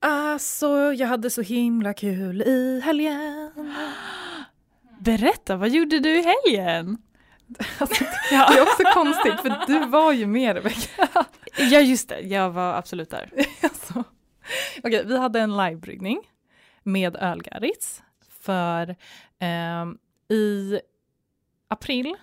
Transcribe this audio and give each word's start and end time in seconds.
Alltså, 0.00 0.92
jag 0.92 1.08
hade 1.08 1.30
så 1.30 1.42
himla 1.42 1.94
kul 1.94 2.42
i 2.42 2.80
helgen. 2.84 3.74
Berätta, 4.98 5.56
vad 5.56 5.68
gjorde 5.68 5.98
du 5.98 6.18
i 6.18 6.22
helgen? 6.22 6.98
Alltså, 7.78 8.04
det 8.30 8.34
är 8.34 8.62
också 8.62 8.82
konstigt 8.94 9.40
för 9.40 9.66
du 9.66 9.86
var 9.86 10.12
ju 10.12 10.26
med 10.26 10.56
Rebecka. 10.56 11.08
Ja 11.58 11.80
just 11.80 12.08
det, 12.08 12.20
jag 12.20 12.50
var 12.50 12.74
absolut 12.74 13.10
där. 13.10 13.30
alltså. 13.62 14.04
Okej, 14.84 15.04
vi 15.06 15.18
hade 15.18 15.40
en 15.40 15.56
livebryggning 15.56 16.20
med 16.82 17.16
ölgaris 17.16 18.02
för 18.40 18.96
eh, 19.38 19.86
i 20.36 20.80
april 21.68 22.14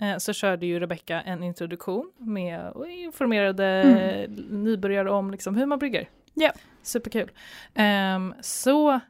eh, 0.00 0.16
så 0.18 0.32
körde 0.32 0.66
ju 0.66 0.80
Rebecka 0.80 1.20
en 1.20 1.42
introduktion 1.42 2.12
med 2.18 2.70
och 2.70 2.88
informerade 2.88 3.66
mm. 3.66 4.32
nybörjare 4.64 5.10
om 5.10 5.30
liksom 5.30 5.56
hur 5.56 5.66
man 5.66 5.78
brygger. 5.78 6.08
Ja. 6.34 6.52
Superkul. 6.82 7.30
Um, 7.74 8.34
så 8.40 9.00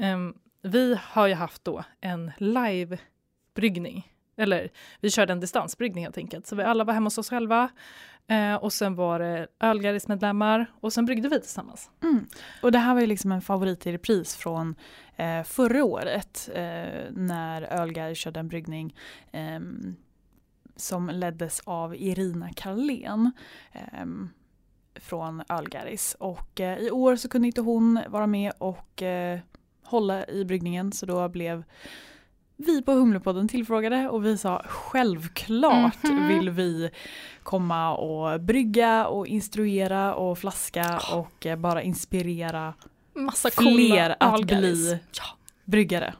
um, 0.00 0.34
vi 0.62 0.98
har 1.02 1.26
ju 1.26 1.34
haft 1.34 1.64
då 1.64 1.84
en 2.00 2.32
livebryggning. 2.38 4.12
Eller 4.36 4.68
vi 5.00 5.10
körde 5.10 5.32
en 5.32 5.40
distansbryggning 5.40 6.04
helt 6.04 6.18
enkelt. 6.18 6.46
Så 6.46 6.56
vi 6.56 6.62
alla 6.62 6.84
var 6.84 6.94
hemma 6.94 7.06
hos 7.06 7.18
oss 7.18 7.30
själva. 7.30 7.70
Eh, 8.26 8.54
och 8.54 8.72
sen 8.72 8.94
var 8.94 9.18
det 9.18 9.46
Ölgaris-medlemmar 9.60 10.66
och 10.80 10.92
sen 10.92 11.04
bryggde 11.06 11.28
vi 11.28 11.40
tillsammans. 11.40 11.90
Mm. 12.02 12.26
Och 12.62 12.72
det 12.72 12.78
här 12.78 12.94
var 12.94 13.00
ju 13.00 13.06
liksom 13.06 13.32
en 13.32 13.42
favorit 13.42 13.86
i 13.86 13.92
repris 13.92 14.36
från 14.36 14.74
eh, 15.16 15.42
förra 15.42 15.84
året 15.84 16.48
eh, 16.54 17.10
när 17.10 17.62
Ölgaris 17.62 18.18
körde 18.18 18.40
en 18.40 18.48
bryggning 18.48 18.94
eh, 19.32 19.60
som 20.76 21.08
leddes 21.08 21.60
av 21.64 21.96
Irina 21.96 22.50
Karlén 22.56 23.32
ehm, 23.72 24.30
från 25.00 25.42
Ölgaris. 25.48 26.16
Och 26.20 26.60
eh, 26.60 26.78
i 26.78 26.90
år 26.90 27.16
så 27.16 27.28
kunde 27.28 27.46
inte 27.46 27.60
hon 27.60 28.00
vara 28.08 28.26
med 28.26 28.52
och 28.58 29.02
eh, 29.02 29.38
hålla 29.84 30.26
i 30.26 30.44
bryggningen 30.44 30.92
så 30.92 31.06
då 31.06 31.28
blev 31.28 31.64
vi 32.56 32.82
på 32.82 32.92
Humlepodden 32.92 33.48
tillfrågade 33.48 34.08
och 34.08 34.24
vi 34.24 34.38
sa 34.38 34.62
självklart 34.66 36.04
mm 36.04 36.18
-hmm. 36.18 36.28
vill 36.28 36.50
vi 36.50 36.90
komma 37.42 37.96
och 37.96 38.40
brygga 38.40 39.06
och 39.06 39.26
instruera 39.26 40.14
och 40.14 40.38
flaska 40.38 40.98
oh. 40.98 41.18
och 41.18 41.46
eh, 41.46 41.56
bara 41.56 41.82
inspirera 41.82 42.74
Massa 43.14 43.50
fler 43.50 44.10
att 44.10 44.22
Algaris. 44.22 44.90
bli 44.90 44.98
ja. 45.12 45.24
bryggare. 45.64 46.14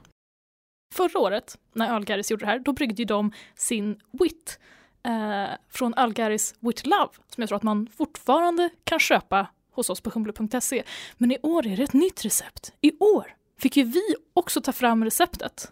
Förra 0.95 1.19
året 1.19 1.57
när 1.73 1.95
Ölgaris 1.95 2.31
gjorde 2.31 2.45
det 2.45 2.51
här, 2.51 2.59
då 2.59 2.73
bryggde 2.73 3.05
de 3.05 3.31
sin 3.55 3.99
wit 4.11 4.59
eh, 5.03 5.55
från 5.69 5.93
Ölgaris 5.93 6.55
Wit 6.59 6.85
Love 6.85 7.13
som 7.27 7.41
jag 7.41 7.47
tror 7.47 7.55
att 7.55 7.63
man 7.63 7.87
fortfarande 7.97 8.69
kan 8.83 8.99
köpa 8.99 9.47
hos 9.71 9.89
oss 9.89 10.01
på 10.01 10.09
humle.se. 10.09 10.83
Men 11.17 11.31
i 11.31 11.37
år 11.43 11.67
är 11.67 11.77
det 11.77 11.83
ett 11.83 11.93
nytt 11.93 12.25
recept. 12.25 12.73
I 12.81 12.99
år 12.99 13.35
fick 13.57 13.77
ju 13.77 13.83
vi 13.83 14.15
också 14.33 14.61
ta 14.61 14.71
fram 14.71 15.03
receptet. 15.03 15.71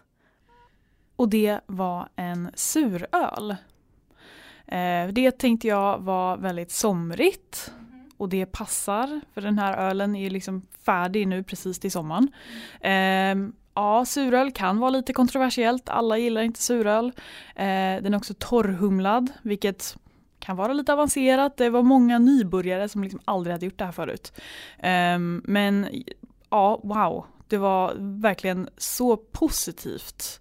Och 1.16 1.28
det 1.28 1.60
var 1.66 2.08
en 2.16 2.50
suröl. 2.54 3.56
Eh, 4.66 5.08
det 5.12 5.38
tänkte 5.38 5.68
jag 5.68 5.98
var 5.98 6.36
väldigt 6.36 6.70
somrigt 6.70 7.72
och 8.16 8.28
det 8.28 8.46
passar 8.46 9.20
för 9.34 9.40
den 9.40 9.58
här 9.58 9.76
ölen 9.76 10.16
är 10.16 10.30
liksom 10.30 10.66
färdig 10.84 11.28
nu 11.28 11.42
precis 11.42 11.78
till 11.78 11.92
sommaren. 11.92 12.32
Eh, 12.80 13.52
ja, 13.78 14.04
suröl 14.04 14.52
kan 14.52 14.78
vara 14.78 14.90
lite 14.90 15.12
kontroversiellt, 15.12 15.88
alla 15.88 16.18
gillar 16.18 16.42
inte 16.42 16.62
suröl. 16.62 17.06
Eh, 17.56 18.02
den 18.02 18.14
är 18.14 18.16
också 18.16 18.34
torrhumlad 18.38 19.32
vilket 19.42 19.96
kan 20.38 20.56
vara 20.56 20.72
lite 20.72 20.92
avancerat. 20.92 21.56
Det 21.56 21.70
var 21.70 21.82
många 21.82 22.18
nybörjare 22.18 22.88
som 22.88 23.02
liksom 23.02 23.20
aldrig 23.24 23.54
hade 23.54 23.66
gjort 23.66 23.78
det 23.78 23.84
här 23.84 23.92
förut. 23.92 24.32
Ehm, 24.78 25.42
men 25.44 25.88
ja, 26.50 26.80
wow, 26.82 27.26
det 27.48 27.56
var 27.56 27.94
verkligen 28.22 28.68
så 28.76 29.16
positivt 29.16 30.40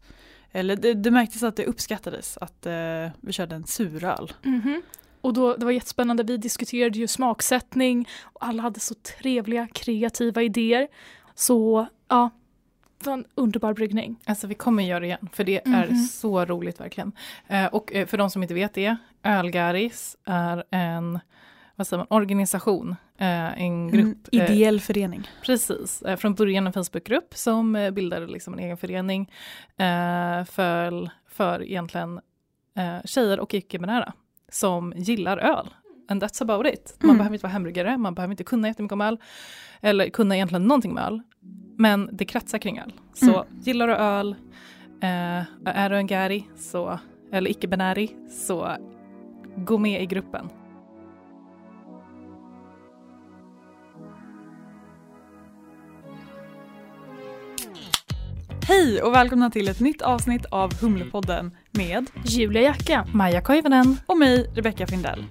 eller 0.51 0.75
det, 0.75 0.93
det 0.93 1.11
märktes 1.11 1.43
att 1.43 1.55
det 1.55 1.65
uppskattades 1.65 2.37
att 2.37 2.65
eh, 2.65 3.09
vi 3.21 3.31
körde 3.33 3.55
en 3.55 3.67
suröl. 3.67 4.33
Mm 4.45 4.61
-hmm. 4.61 4.81
Och 5.21 5.33
då, 5.33 5.55
det 5.55 5.65
var 5.65 5.71
jättespännande, 5.71 6.23
vi 6.23 6.37
diskuterade 6.37 6.99
ju 6.99 7.07
smaksättning 7.07 8.07
och 8.23 8.45
alla 8.45 8.61
hade 8.61 8.79
så 8.79 8.93
trevliga 8.93 9.67
kreativa 9.67 10.41
idéer. 10.41 10.87
Så 11.35 11.87
ja, 12.07 12.29
en 13.05 13.25
underbar 13.35 13.73
bryggning. 13.73 14.15
Alltså 14.25 14.47
vi 14.47 14.55
kommer 14.55 14.83
göra 14.83 14.99
det 14.99 15.05
igen, 15.05 15.29
för 15.33 15.43
det 15.43 15.57
är 15.57 15.67
mm 15.67 15.89
-hmm. 15.89 16.07
så 16.07 16.45
roligt 16.45 16.79
verkligen. 16.79 17.11
Eh, 17.47 17.65
och 17.65 17.93
eh, 17.93 18.05
för 18.07 18.17
de 18.17 18.29
som 18.29 18.41
inte 18.41 18.53
vet 18.53 18.73
det, 18.73 18.95
Ölgaris 19.23 20.17
är 20.25 20.63
en 20.71 21.19
vad 21.77 21.87
säger 21.87 21.97
man, 21.97 22.17
organisation, 22.17 22.95
eh, 23.17 23.61
en 23.61 23.91
grupp. 23.91 24.17
En 24.31 24.41
ideell 24.41 24.75
eh, 24.75 24.81
förening. 24.81 25.29
Precis, 25.41 26.01
eh, 26.01 26.15
från 26.15 26.33
början 26.33 26.67
en 26.67 26.73
Facebookgrupp 26.73 27.33
som 27.35 27.75
eh, 27.75 27.91
bildade 27.91 28.27
liksom 28.27 28.53
en 28.53 28.59
egen 28.59 28.77
förening 28.77 29.31
eh, 29.77 30.45
för, 30.45 31.09
för 31.27 31.63
egentligen 31.63 32.19
eh, 32.77 32.97
tjejer 33.05 33.39
och 33.39 33.53
icke-binära 33.53 34.13
som 34.51 34.93
gillar 34.95 35.37
öl. 35.37 35.73
And 36.09 36.23
that's 36.23 36.41
about 36.41 36.73
it. 36.73 36.95
Man 36.99 37.09
mm. 37.09 37.17
behöver 37.17 37.35
inte 37.35 37.43
vara 37.43 37.53
hembryggare, 37.53 37.97
man 37.97 38.15
behöver 38.15 38.31
inte 38.33 38.43
kunna 38.43 38.67
jättemycket 38.67 38.93
om 38.93 39.01
öl, 39.01 39.17
eller 39.81 40.09
kunna 40.09 40.35
egentligen 40.35 40.63
någonting 40.63 40.93
med 40.93 41.03
öl. 41.03 41.21
Men 41.77 42.09
det 42.11 42.25
kretsar 42.25 42.57
kring 42.57 42.79
öl. 42.79 42.93
Så 43.13 43.43
mm. 43.43 43.61
gillar 43.61 43.87
du 43.87 43.93
öl, 43.93 44.35
eh, 45.01 45.43
är 45.65 45.89
du 45.89 45.95
en 45.97 46.07
gäri, 46.07 46.45
så, 46.55 46.99
eller 47.31 47.49
icke-binäri, 47.49 48.09
så 48.29 48.77
gå 49.55 49.77
med 49.77 50.01
i 50.01 50.05
gruppen. 50.05 50.49
Hej 58.67 59.01
och 59.01 59.13
välkomna 59.13 59.49
till 59.49 59.67
ett 59.67 59.79
nytt 59.79 60.01
avsnitt 60.01 60.45
av 60.45 60.81
Humlepodden 60.81 61.57
med 61.71 62.05
Julia 62.25 62.61
Jacka, 62.61 63.07
Maja 63.13 63.41
Koivunen 63.41 63.97
och 64.05 64.17
mig 64.17 64.51
Rebecca 64.55 64.87
Findell. 64.87 65.25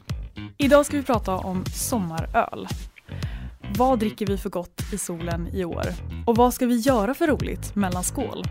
Idag 0.59 0.87
ska 0.87 0.97
vi 0.97 1.03
prata 1.03 1.35
om 1.35 1.65
sommaröl. 1.65 2.69
Vad 3.75 3.99
dricker 3.99 4.27
vi 4.27 4.39
för 4.39 4.51
gott 4.51 4.83
i 4.93 4.99
solen 4.99 5.49
i 5.49 5.65
år? 5.65 5.87
Och 6.27 6.37
vad 6.37 6.55
ska 6.55 6.67
vi 6.67 6.77
göra 6.77 7.15
för 7.15 7.27
roligt 7.27 7.75
mellan 7.75 8.05
skål? 8.05 8.45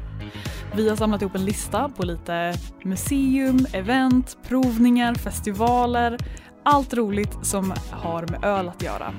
Vi 0.75 0.89
har 0.89 0.95
samlat 0.95 1.21
ihop 1.21 1.35
en 1.35 1.45
lista 1.45 1.89
på 1.89 2.05
lite 2.05 2.53
museum, 2.83 3.67
event, 3.73 4.37
provningar, 4.47 5.15
festivaler, 5.15 6.17
allt 6.63 6.93
roligt 6.93 7.37
som 7.41 7.73
har 7.91 8.27
med 8.27 8.43
öl 8.43 8.67
att 8.67 8.83
göra. 8.83 9.13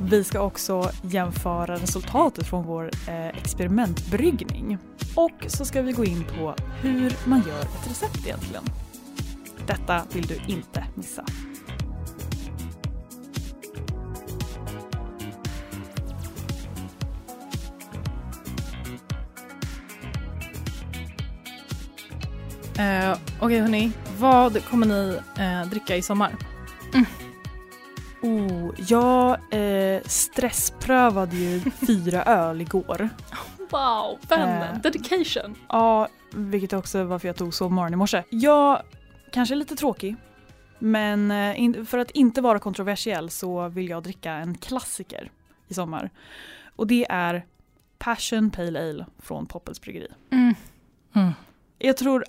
Vi 0.00 0.24
ska 0.24 0.40
också 0.40 0.90
jämföra 1.02 1.74
resultatet 1.74 2.46
från 2.46 2.64
vår 2.64 2.90
eh, 3.08 3.28
experimentbryggning. 3.28 4.78
Och 5.14 5.44
så 5.46 5.64
ska 5.64 5.82
vi 5.82 5.92
gå 5.92 6.04
in 6.04 6.24
på 6.24 6.54
hur 6.82 7.28
man 7.28 7.42
gör 7.48 7.60
ett 7.60 7.90
recept 7.90 8.26
egentligen. 8.26 8.64
Detta 9.66 10.02
vill 10.12 10.26
du 10.26 10.38
inte 10.46 10.84
missa. 10.94 11.24
Uh, 22.80 23.12
Okej 23.12 23.46
okay, 23.46 23.60
hörni, 23.60 23.92
vad 24.18 24.64
kommer 24.64 24.86
ni 24.86 25.18
uh, 25.38 25.70
dricka 25.70 25.96
i 25.96 26.02
sommar? 26.02 26.36
Mm. 26.94 27.06
Oh, 28.22 28.74
jag 28.88 29.38
eh, 29.50 30.02
stressprövade 30.04 31.36
ju 31.36 31.60
fyra 31.86 32.22
öl 32.24 32.60
igår. 32.60 33.08
Wow, 33.70 34.18
vännen, 34.28 34.76
eh, 34.76 34.80
dedication. 34.80 35.54
Ja, 35.68 36.08
vilket 36.32 36.72
också 36.72 37.04
varför 37.04 37.28
jag 37.28 37.36
tog 37.36 37.54
sovmorgon 37.54 37.92
i 37.92 37.96
morse. 37.96 38.22
Jag 38.30 38.82
kanske 39.32 39.54
är 39.54 39.56
lite 39.56 39.76
tråkig, 39.76 40.16
men 40.78 41.30
eh, 41.30 41.60
in, 41.60 41.86
för 41.86 41.98
att 41.98 42.10
inte 42.10 42.40
vara 42.40 42.58
kontroversiell 42.58 43.30
så 43.30 43.68
vill 43.68 43.88
jag 43.88 44.02
dricka 44.02 44.32
en 44.32 44.58
klassiker 44.58 45.30
i 45.68 45.74
sommar. 45.74 46.10
Och 46.76 46.86
det 46.86 47.06
är 47.10 47.46
Passion 47.98 48.50
Pale 48.50 48.90
Ale 48.90 49.06
från 49.18 49.46
Poppels 49.46 49.80
Bryggeri. 49.80 50.08
Mm. 50.30 50.54
Mm. 51.14 51.32
Jag 51.80 51.96
tror 51.96 52.24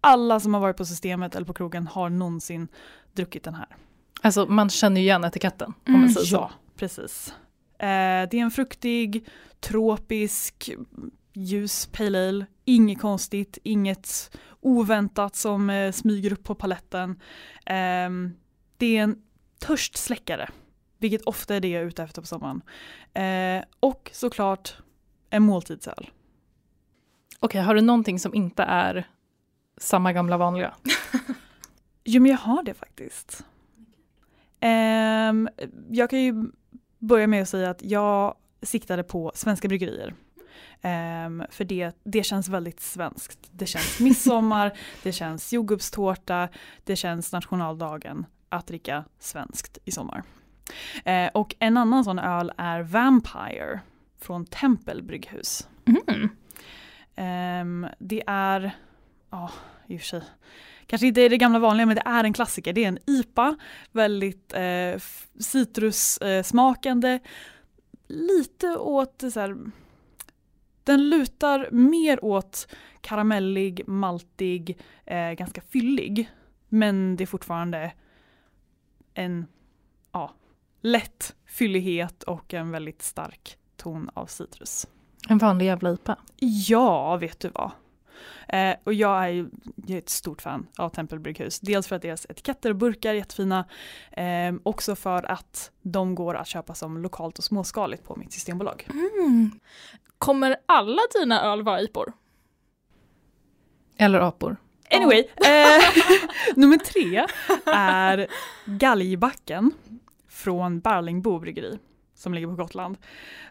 alla 0.00 0.40
som 0.40 0.54
har 0.54 0.60
varit 0.60 0.76
på 0.76 0.84
systemet 0.84 1.34
eller 1.34 1.46
på 1.46 1.54
krogen 1.54 1.86
har 1.86 2.10
någonsin 2.10 2.68
druckit 3.12 3.44
den 3.44 3.54
här. 3.54 3.76
Alltså 4.22 4.46
man 4.46 4.70
känner 4.70 5.00
ju 5.00 5.06
igen 5.06 5.24
etiketten 5.24 5.74
om 5.86 5.92
man 5.92 6.00
mm, 6.00 6.14
säger 6.14 6.26
så. 6.26 6.36
Ja, 6.36 6.50
precis. 6.76 7.34
Eh, 7.78 8.28
det 8.30 8.34
är 8.34 8.34
en 8.34 8.50
fruktig, 8.50 9.28
tropisk, 9.60 10.70
ljus 11.32 11.86
pale 11.86 12.28
ale. 12.28 12.46
Inget 12.64 13.00
konstigt, 13.00 13.58
inget 13.62 14.36
oväntat 14.60 15.36
som 15.36 15.70
eh, 15.70 15.92
smyger 15.92 16.32
upp 16.32 16.44
på 16.44 16.54
paletten. 16.54 17.10
Eh, 17.66 18.10
det 18.76 18.96
är 18.96 19.02
en 19.02 19.16
törstsläckare, 19.58 20.48
vilket 20.98 21.22
ofta 21.22 21.54
är 21.54 21.60
det 21.60 21.68
jag 21.68 21.82
är 21.82 21.86
ute 21.86 22.02
efter 22.02 22.20
på 22.20 22.26
sommaren. 22.26 22.62
Eh, 23.14 23.64
och 23.80 24.10
såklart 24.12 24.76
en 25.30 25.42
måltidsöl. 25.42 26.10
Okej, 27.40 27.60
har 27.60 27.74
du 27.74 27.80
någonting 27.80 28.18
som 28.18 28.34
inte 28.34 28.62
är 28.62 29.08
samma 29.76 30.12
gamla 30.12 30.36
vanliga? 30.36 30.74
jo 32.04 32.22
men 32.22 32.30
jag 32.30 32.38
har 32.38 32.62
det 32.62 32.74
faktiskt. 32.74 33.44
Um, 34.60 35.48
jag 35.90 36.10
kan 36.10 36.22
ju 36.22 36.50
börja 36.98 37.26
med 37.26 37.42
att 37.42 37.48
säga 37.48 37.70
att 37.70 37.82
jag 37.82 38.34
siktade 38.62 39.02
på 39.02 39.32
svenska 39.34 39.68
bryggerier. 39.68 40.14
Um, 40.82 41.44
för 41.50 41.64
det, 41.64 41.96
det 42.04 42.22
känns 42.22 42.48
väldigt 42.48 42.80
svenskt. 42.80 43.38
Det 43.52 43.66
känns 43.66 44.00
midsommar, 44.00 44.78
det 45.02 45.12
känns 45.12 45.52
jordgubbstårta, 45.52 46.48
det 46.84 46.96
känns 46.96 47.32
nationaldagen 47.32 48.26
att 48.48 48.66
dricka 48.66 49.04
svenskt 49.18 49.78
i 49.84 49.90
sommar. 49.90 50.22
Uh, 51.06 51.28
och 51.34 51.54
en 51.58 51.76
annan 51.76 52.04
sån 52.04 52.18
öl 52.18 52.52
är 52.56 52.82
Vampire 52.82 53.80
från 54.20 54.46
Tempel 54.46 55.02
brygghus. 55.02 55.68
Mm. 55.86 56.28
Um, 57.16 57.86
det 57.98 58.22
är, 58.26 58.76
ja 59.30 59.44
oh, 59.44 59.52
i 59.86 59.96
och 59.96 60.00
för 60.00 60.06
sig, 60.06 60.22
kanske 60.86 61.06
inte 61.06 61.28
det 61.28 61.36
gamla 61.36 61.58
vanliga 61.58 61.86
men 61.86 61.96
det 61.96 62.02
är 62.04 62.24
en 62.24 62.32
klassiker. 62.32 62.72
Det 62.72 62.84
är 62.84 62.88
en 62.88 62.98
IPA, 63.06 63.56
väldigt 63.92 64.52
eh, 64.52 65.00
citrussmakande, 65.38 67.12
eh, 67.12 67.20
lite 68.06 68.76
åt 68.76 69.24
så 69.32 69.40
här, 69.40 69.56
den 70.84 71.08
lutar 71.08 71.68
mer 71.70 72.24
åt 72.24 72.68
karamellig, 73.00 73.88
maltig, 73.88 74.78
eh, 75.06 75.32
ganska 75.32 75.60
fyllig. 75.60 76.30
Men 76.68 77.16
det 77.16 77.24
är 77.24 77.26
fortfarande 77.26 77.92
en 79.14 79.46
ja, 80.12 80.34
lätt 80.80 81.34
fyllighet 81.46 82.22
och 82.22 82.54
en 82.54 82.70
väldigt 82.70 83.02
stark 83.02 83.58
ton 83.76 84.10
av 84.14 84.26
citrus. 84.26 84.86
En 85.28 85.38
vanlig 85.38 85.66
jävla 85.66 85.92
IPA? 85.92 86.16
Ja, 86.68 87.16
vet 87.16 87.40
du 87.40 87.48
vad. 87.48 87.70
Eh, 88.48 88.76
och 88.84 88.94
jag 88.94 89.24
är 89.24 89.28
ju 89.28 89.50
jag 89.76 89.90
är 89.90 89.98
ett 89.98 90.08
stort 90.08 90.42
fan 90.42 90.66
av 90.76 90.88
Tempelbrygghus. 90.88 91.60
Dels 91.60 91.86
för 91.86 91.96
att 91.96 92.02
deras 92.02 92.26
etiketter 92.28 92.70
och 92.70 92.76
burkar 92.76 93.10
är 93.10 93.14
jättefina. 93.14 93.64
Eh, 94.12 94.54
också 94.62 94.96
för 94.96 95.30
att 95.30 95.70
de 95.82 96.14
går 96.14 96.34
att 96.34 96.46
köpa 96.46 96.74
som 96.74 96.98
lokalt 96.98 97.38
och 97.38 97.44
småskaligt 97.44 98.04
på 98.04 98.16
mitt 98.16 98.32
systembolag. 98.32 98.88
Mm. 98.90 99.50
Kommer 100.18 100.56
alla 100.66 101.02
dina 101.14 101.42
öl 101.42 101.62
vara 101.62 101.80
IPor? 101.80 102.12
Eller 103.96 104.20
apor? 104.20 104.56
Anyway, 104.90 105.18
eh, 105.36 105.82
nummer 106.56 106.76
tre 106.76 107.26
är 107.74 108.26
Galgbacken 108.64 109.72
från 110.28 110.80
Barlingbo 110.80 111.38
bryggeri 111.38 111.78
som 112.14 112.34
ligger 112.34 112.46
på 112.46 112.54
Gotland. 112.54 112.96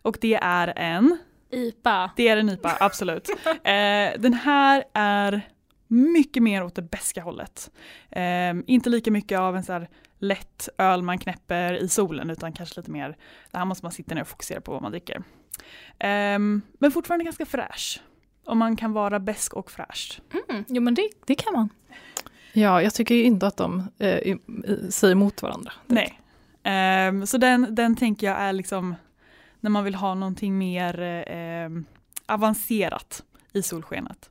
Och 0.01 0.17
det 0.21 0.35
är 0.35 0.73
en 0.75 1.17
IPA. 1.55 2.11
Det 2.15 2.27
är 2.27 2.37
en 2.37 2.49
IPA, 2.49 2.77
absolut. 2.79 3.29
eh, 3.45 4.19
den 4.19 4.33
här 4.33 4.83
är 4.93 5.41
mycket 5.87 6.43
mer 6.43 6.63
åt 6.63 6.75
det 6.75 6.81
beska 6.81 7.21
hållet. 7.21 7.71
Eh, 8.11 8.53
inte 8.65 8.89
lika 8.89 9.11
mycket 9.11 9.39
av 9.39 9.55
en 9.55 9.63
så 9.63 9.73
här 9.73 9.89
lätt 10.19 10.69
öl 10.77 11.01
man 11.01 11.17
knäpper 11.17 11.73
i 11.73 11.87
solen 11.87 12.29
utan 12.29 12.53
kanske 12.53 12.79
lite 12.79 12.91
mer, 12.91 13.17
det 13.51 13.57
här 13.57 13.65
måste 13.65 13.85
man 13.85 13.91
sitta 13.91 14.15
ner 14.15 14.21
och 14.21 14.27
fokusera 14.27 14.61
på 14.61 14.71
vad 14.71 14.81
man 14.81 14.91
dricker. 14.91 15.23
Eh, 15.99 16.39
men 16.79 16.91
fortfarande 16.93 17.25
ganska 17.25 17.45
fräsch. 17.45 18.01
Om 18.45 18.57
man 18.57 18.75
kan 18.75 18.93
vara 18.93 19.19
besk 19.19 19.53
och 19.53 19.71
fräsch. 19.71 20.21
Mm, 20.49 20.65
jo 20.67 20.81
men 20.81 20.93
det, 20.93 21.09
det 21.25 21.35
kan 21.35 21.53
man. 21.53 21.69
Ja, 22.53 22.81
jag 22.81 22.93
tycker 22.93 23.15
ju 23.15 23.23
inte 23.23 23.47
att 23.47 23.57
de 23.57 23.87
eh, 23.97 24.37
säger 24.89 25.11
emot 25.11 25.41
varandra. 25.41 25.71
Nej. 25.87 26.19
Um, 27.09 27.27
så 27.27 27.37
den, 27.37 27.75
den 27.75 27.95
tänker 27.95 28.27
jag 28.27 28.37
är 28.37 28.53
liksom 28.53 28.95
när 29.65 29.69
man 29.69 29.83
vill 29.83 29.95
ha 29.95 30.13
någonting 30.13 30.57
mer 30.57 31.01
eh, 31.29 31.69
avancerat 32.25 33.23
i 33.53 33.61
solskenet. 33.61 34.29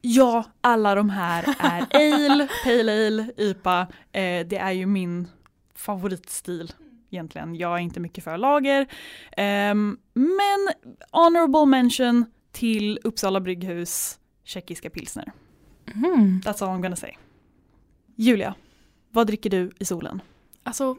Ja, 0.00 0.44
alla 0.60 0.94
de 0.94 1.10
här 1.10 1.56
är 1.58 1.86
ale, 2.30 2.48
pale 2.64 3.06
ale, 3.06 3.32
IPA. 3.36 3.80
Eh, 4.12 4.46
det 4.46 4.56
är 4.56 4.72
ju 4.72 4.86
min 4.86 5.28
favoritstil 5.74 6.72
egentligen. 7.10 7.54
Jag 7.54 7.74
är 7.74 7.78
inte 7.78 8.00
mycket 8.00 8.24
för 8.24 8.38
lager. 8.38 8.80
Eh, 9.32 9.74
men 10.14 10.68
honorable 11.10 11.66
mention 11.66 12.24
till 12.52 12.98
Uppsala 13.04 13.40
brygghus 13.40 14.18
tjeckiska 14.44 14.90
pilsner. 14.90 15.32
Mm. 15.94 16.40
That's 16.44 16.64
all 16.64 16.78
I'm 16.78 16.82
gonna 16.82 16.96
say. 16.96 17.12
Julia, 18.16 18.54
vad 19.10 19.26
dricker 19.26 19.50
du 19.50 19.70
i 19.78 19.84
solen? 19.84 20.22
Alltså, 20.62 20.96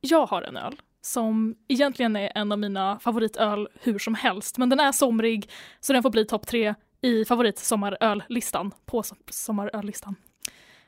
jag 0.00 0.26
har 0.26 0.42
en 0.42 0.56
öl 0.56 0.76
som 1.02 1.54
egentligen 1.68 2.16
är 2.16 2.32
en 2.34 2.52
av 2.52 2.58
mina 2.58 2.98
favoritöl 2.98 3.68
hur 3.80 3.98
som 3.98 4.14
helst, 4.14 4.58
men 4.58 4.68
den 4.68 4.80
är 4.80 4.92
somrig 4.92 5.50
så 5.80 5.92
den 5.92 6.02
får 6.02 6.10
bli 6.10 6.26
topp 6.26 6.46
tre 6.46 6.74
i 7.00 7.24
favoritsommaröllistan 7.24 8.74
på 8.84 9.02
sommaröllistan. 9.30 10.16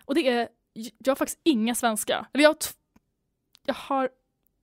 Och 0.04 0.14
det 0.14 0.28
är, 0.28 0.48
jag 0.74 1.10
har 1.10 1.16
faktiskt 1.16 1.40
inga 1.44 1.74
svenska, 1.74 2.26
eller 2.32 2.42
jag 2.42 2.50
har, 2.50 2.56
jag 3.66 3.74
har 3.74 4.08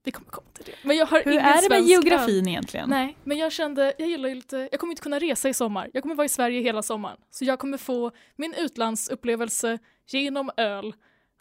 vi 0.04 0.12
kommer 0.12 0.30
komma 0.30 0.48
till 0.54 0.66
det. 0.66 0.88
Men 0.88 0.98
jag 0.98 1.06
har 1.06 1.22
Hur 1.26 1.32
ingen 1.32 1.46
är 1.46 1.62
det 1.62 1.70
med 1.70 1.82
geografin 1.84 2.44
öl. 2.44 2.48
egentligen? 2.48 2.90
Nej, 2.90 3.18
men 3.24 3.38
jag 3.38 3.52
kände, 3.52 3.94
jag 3.98 4.10
gillar 4.10 4.30
ju 4.30 4.36
lite, 4.36 4.68
jag 4.72 4.80
kommer 4.80 4.92
inte 4.92 5.02
kunna 5.02 5.20
resa 5.20 5.50
i 5.50 5.54
sommar. 5.54 5.90
Jag 5.94 6.04
kommer 6.04 6.16
vara 6.16 6.26
i 6.26 6.30
Sverige 6.30 6.62
hela 6.62 6.82
sommaren. 6.82 7.18
Så 7.30 7.46
jag 7.46 7.60
kommer 7.60 7.78
få 7.78 8.12
min 8.36 8.54
utlandsupplevelse 8.54 9.80
genom 10.08 10.52
öl. 10.58 10.88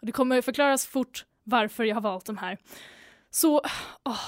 Och 0.01 0.05
det 0.05 0.11
kommer 0.11 0.41
förklaras 0.41 0.85
fort 0.85 1.25
varför 1.43 1.83
jag 1.83 1.95
har 1.95 2.01
valt 2.01 2.25
de 2.25 2.37
här. 2.37 2.57
Så 3.31 3.61
åh, 4.03 4.19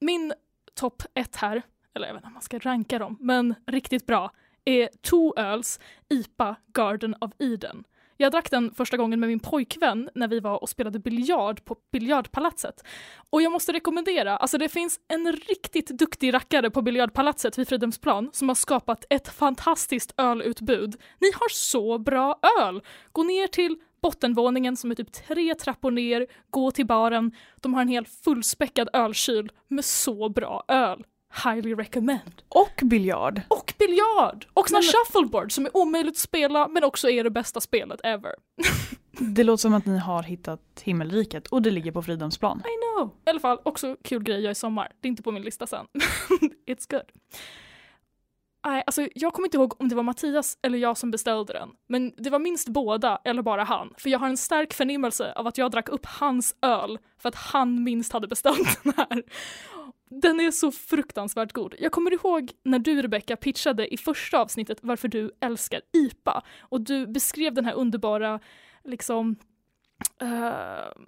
min 0.00 0.32
topp 0.74 1.02
ett 1.14 1.36
här, 1.36 1.62
eller 1.94 2.06
jag 2.06 2.14
vet 2.14 2.20
inte 2.20 2.26
om 2.26 2.32
man 2.32 2.42
ska 2.42 2.58
ranka 2.58 2.98
dem, 2.98 3.16
men 3.20 3.54
riktigt 3.66 4.06
bra, 4.06 4.30
är 4.64 4.88
Two 4.88 5.40
Öls 5.40 5.80
IPA 6.08 6.56
Garden 6.72 7.14
of 7.20 7.32
Eden. 7.38 7.84
Jag 8.16 8.32
drack 8.32 8.50
den 8.50 8.74
första 8.74 8.96
gången 8.96 9.20
med 9.20 9.28
min 9.28 9.40
pojkvän 9.40 10.10
när 10.14 10.28
vi 10.28 10.40
var 10.40 10.62
och 10.62 10.68
spelade 10.68 10.98
biljard 10.98 11.64
på 11.64 11.76
Biljardpalatset. 11.92 12.84
Och 13.30 13.42
jag 13.42 13.52
måste 13.52 13.72
rekommendera, 13.72 14.36
alltså 14.36 14.58
det 14.58 14.68
finns 14.68 15.00
en 15.08 15.32
riktigt 15.32 15.88
duktig 15.88 16.34
rackare 16.34 16.70
på 16.70 16.82
Biljardpalatset 16.82 17.58
vid 17.58 17.68
Fridhemsplan 17.68 18.30
som 18.32 18.48
har 18.48 18.54
skapat 18.54 19.04
ett 19.10 19.28
fantastiskt 19.28 20.14
ölutbud. 20.16 20.96
Ni 21.20 21.32
har 21.32 21.48
så 21.48 21.98
bra 21.98 22.38
öl! 22.60 22.82
Gå 23.12 23.22
ner 23.22 23.46
till 23.46 23.76
bottenvåningen 24.02 24.76
som 24.76 24.90
är 24.90 24.94
typ 24.94 25.12
tre 25.12 25.54
trappor 25.54 25.90
ner, 25.90 26.26
gå 26.50 26.70
till 26.70 26.86
baren. 26.86 27.32
De 27.60 27.74
har 27.74 27.82
en 27.82 27.88
helt 27.88 28.08
fullspäckad 28.08 28.88
ölkyl 28.92 29.52
med 29.68 29.84
så 29.84 30.28
bra 30.28 30.64
öl. 30.68 31.04
Highly 31.44 31.74
recommend. 31.74 32.42
Och 32.48 32.80
biljard. 32.82 33.40
Och 33.48 33.74
biljard! 33.78 34.46
Och 34.52 34.68
såna 34.68 34.80
men... 34.80 34.82
shuffleboard 34.82 35.52
som 35.52 35.66
är 35.66 35.76
omöjligt 35.76 36.14
att 36.14 36.18
spela 36.18 36.68
men 36.68 36.84
också 36.84 37.10
är 37.10 37.24
det 37.24 37.30
bästa 37.30 37.60
spelet 37.60 38.00
ever. 38.04 38.32
det 39.18 39.44
låter 39.44 39.60
som 39.60 39.74
att 39.74 39.86
ni 39.86 39.98
har 39.98 40.22
hittat 40.22 40.82
himmelriket 40.82 41.46
och 41.46 41.62
det 41.62 41.70
ligger 41.70 41.92
på 41.92 42.02
Fridhemsplan. 42.02 42.58
I 42.58 42.98
know! 42.98 43.10
I 43.26 43.30
alla 43.30 43.40
fall 43.40 43.58
också 43.62 43.96
kul 44.04 44.22
grej 44.22 44.40
jag 44.40 44.52
i 44.52 44.54
sommar. 44.54 44.92
Det 45.00 45.08
är 45.08 45.10
inte 45.10 45.22
på 45.22 45.32
min 45.32 45.42
lista 45.42 45.66
sen. 45.66 45.86
It's 46.66 46.90
good. 46.90 47.10
Nej, 48.66 48.82
alltså 48.86 49.08
jag 49.14 49.32
kommer 49.32 49.46
inte 49.46 49.56
ihåg 49.56 49.80
om 49.80 49.88
det 49.88 49.94
var 49.94 50.02
Mattias 50.02 50.58
eller 50.62 50.78
jag 50.78 50.98
som 50.98 51.10
beställde 51.10 51.52
den. 51.52 51.70
Men 51.86 52.12
det 52.16 52.30
var 52.30 52.38
minst 52.38 52.68
båda 52.68 53.20
eller 53.24 53.42
bara 53.42 53.64
han. 53.64 53.94
För 53.98 54.10
jag 54.10 54.18
har 54.18 54.28
en 54.28 54.36
stark 54.36 54.74
förnimmelse 54.74 55.32
av 55.32 55.46
att 55.46 55.58
jag 55.58 55.70
drack 55.70 55.88
upp 55.88 56.06
hans 56.06 56.56
öl 56.62 56.98
för 57.18 57.28
att 57.28 57.34
han 57.34 57.84
minst 57.84 58.12
hade 58.12 58.28
beställt 58.28 58.82
den 58.82 58.92
här. 58.96 59.22
Den 60.10 60.40
är 60.40 60.50
så 60.50 60.72
fruktansvärt 60.72 61.52
god. 61.52 61.74
Jag 61.78 61.92
kommer 61.92 62.12
ihåg 62.12 62.52
när 62.62 62.78
du 62.78 63.02
Rebecca 63.02 63.36
pitchade 63.36 63.94
i 63.94 63.96
första 63.96 64.38
avsnittet 64.38 64.78
varför 64.82 65.08
du 65.08 65.30
älskar 65.40 65.80
IPA 65.92 66.42
och 66.60 66.80
du 66.80 67.06
beskrev 67.06 67.54
den 67.54 67.64
här 67.64 67.74
underbara 67.74 68.40
liksom 68.84 69.36
uh, 70.22 71.04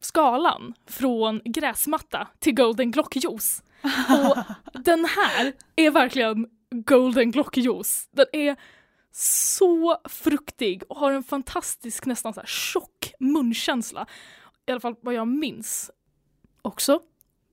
skalan 0.00 0.74
från 0.86 1.40
gräsmatta 1.44 2.28
till 2.38 2.54
golden 2.54 2.90
glockjuice. 2.90 3.62
Och 4.08 4.36
den 4.84 5.04
här 5.04 5.52
är 5.76 5.90
verkligen 5.90 6.46
golden 6.70 7.30
glockjuice. 7.30 8.08
Den 8.10 8.26
är 8.32 8.56
så 9.12 9.98
fruktig 10.04 10.82
och 10.88 10.96
har 10.96 11.12
en 11.12 11.22
fantastisk 11.22 12.06
nästan 12.06 12.34
så 12.34 12.40
här 12.40 12.46
tjock 12.46 13.12
munkänsla. 13.18 14.06
I 14.66 14.70
alla 14.70 14.80
fall 14.80 14.94
vad 15.00 15.14
jag 15.14 15.28
minns. 15.28 15.90
Också 16.62 17.00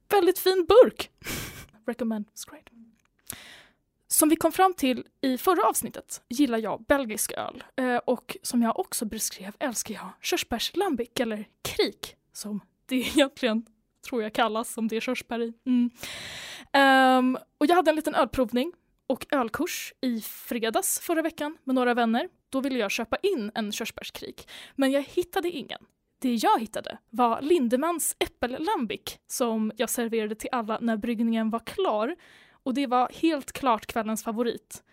väldigt 0.10 0.40
fin 0.40 0.66
burk. 0.68 1.12
Recommend, 1.88 2.26
great. 2.52 2.68
Som 4.08 4.30
vi 4.30 4.36
kom 4.36 4.52
fram 4.52 4.74
till 4.74 5.06
i 5.22 5.38
förra 5.38 5.64
avsnittet 5.64 6.22
gillar 6.28 6.58
jag 6.58 6.86
belgisk 6.86 7.32
öl 7.32 7.64
eh, 7.76 7.98
och 7.98 8.38
som 8.42 8.62
jag 8.62 8.80
också 8.80 9.06
beskrev 9.06 9.56
älskar 9.60 9.94
jag 9.94 10.10
körsbärslambic 10.22 11.10
eller 11.20 11.48
krik 11.62 12.16
som 12.34 12.60
det 12.86 12.96
egentligen 13.16 13.66
tror 14.10 14.24
jag 14.24 14.34
kallas 14.34 14.78
om 14.78 14.88
det 14.88 14.96
är 14.96 15.02
körsbär 15.02 15.40
i. 15.42 15.54
Mm. 15.66 15.90
Um, 17.18 17.38
och 17.58 17.66
jag 17.66 17.76
hade 17.76 17.90
en 17.90 17.96
liten 17.96 18.16
ölprovning 18.16 18.74
och 19.08 19.26
ölkurs 19.32 19.94
i 20.02 20.22
fredags 20.22 21.00
förra 21.00 21.22
veckan 21.22 21.58
med 21.64 21.76
några 21.76 21.94
vänner. 21.94 22.30
Då 22.50 22.62
ville 22.62 22.80
jag 22.80 22.92
köpa 22.92 23.18
in 23.18 23.52
en 23.56 23.72
körsbärskrik, 23.72 24.50
men 24.76 24.92
jag 24.92 25.02
hittade 25.02 25.50
ingen. 25.50 25.80
Det 26.20 26.36
jag 26.36 26.60
hittade 26.60 26.98
var 27.10 27.42
Lindemans 27.42 28.16
äppellambic 28.20 29.20
som 29.28 29.72
jag 29.76 29.90
serverade 29.90 30.36
till 30.36 30.50
alla 30.52 30.80
när 30.82 30.98
bryggningen 30.98 31.50
var 31.50 31.60
klar 31.60 32.16
och 32.64 32.74
det 32.74 32.88
var 32.88 33.10
helt 33.14 33.52
klart 33.52 33.86
kvällens 33.86 34.24
favorit 34.24 34.84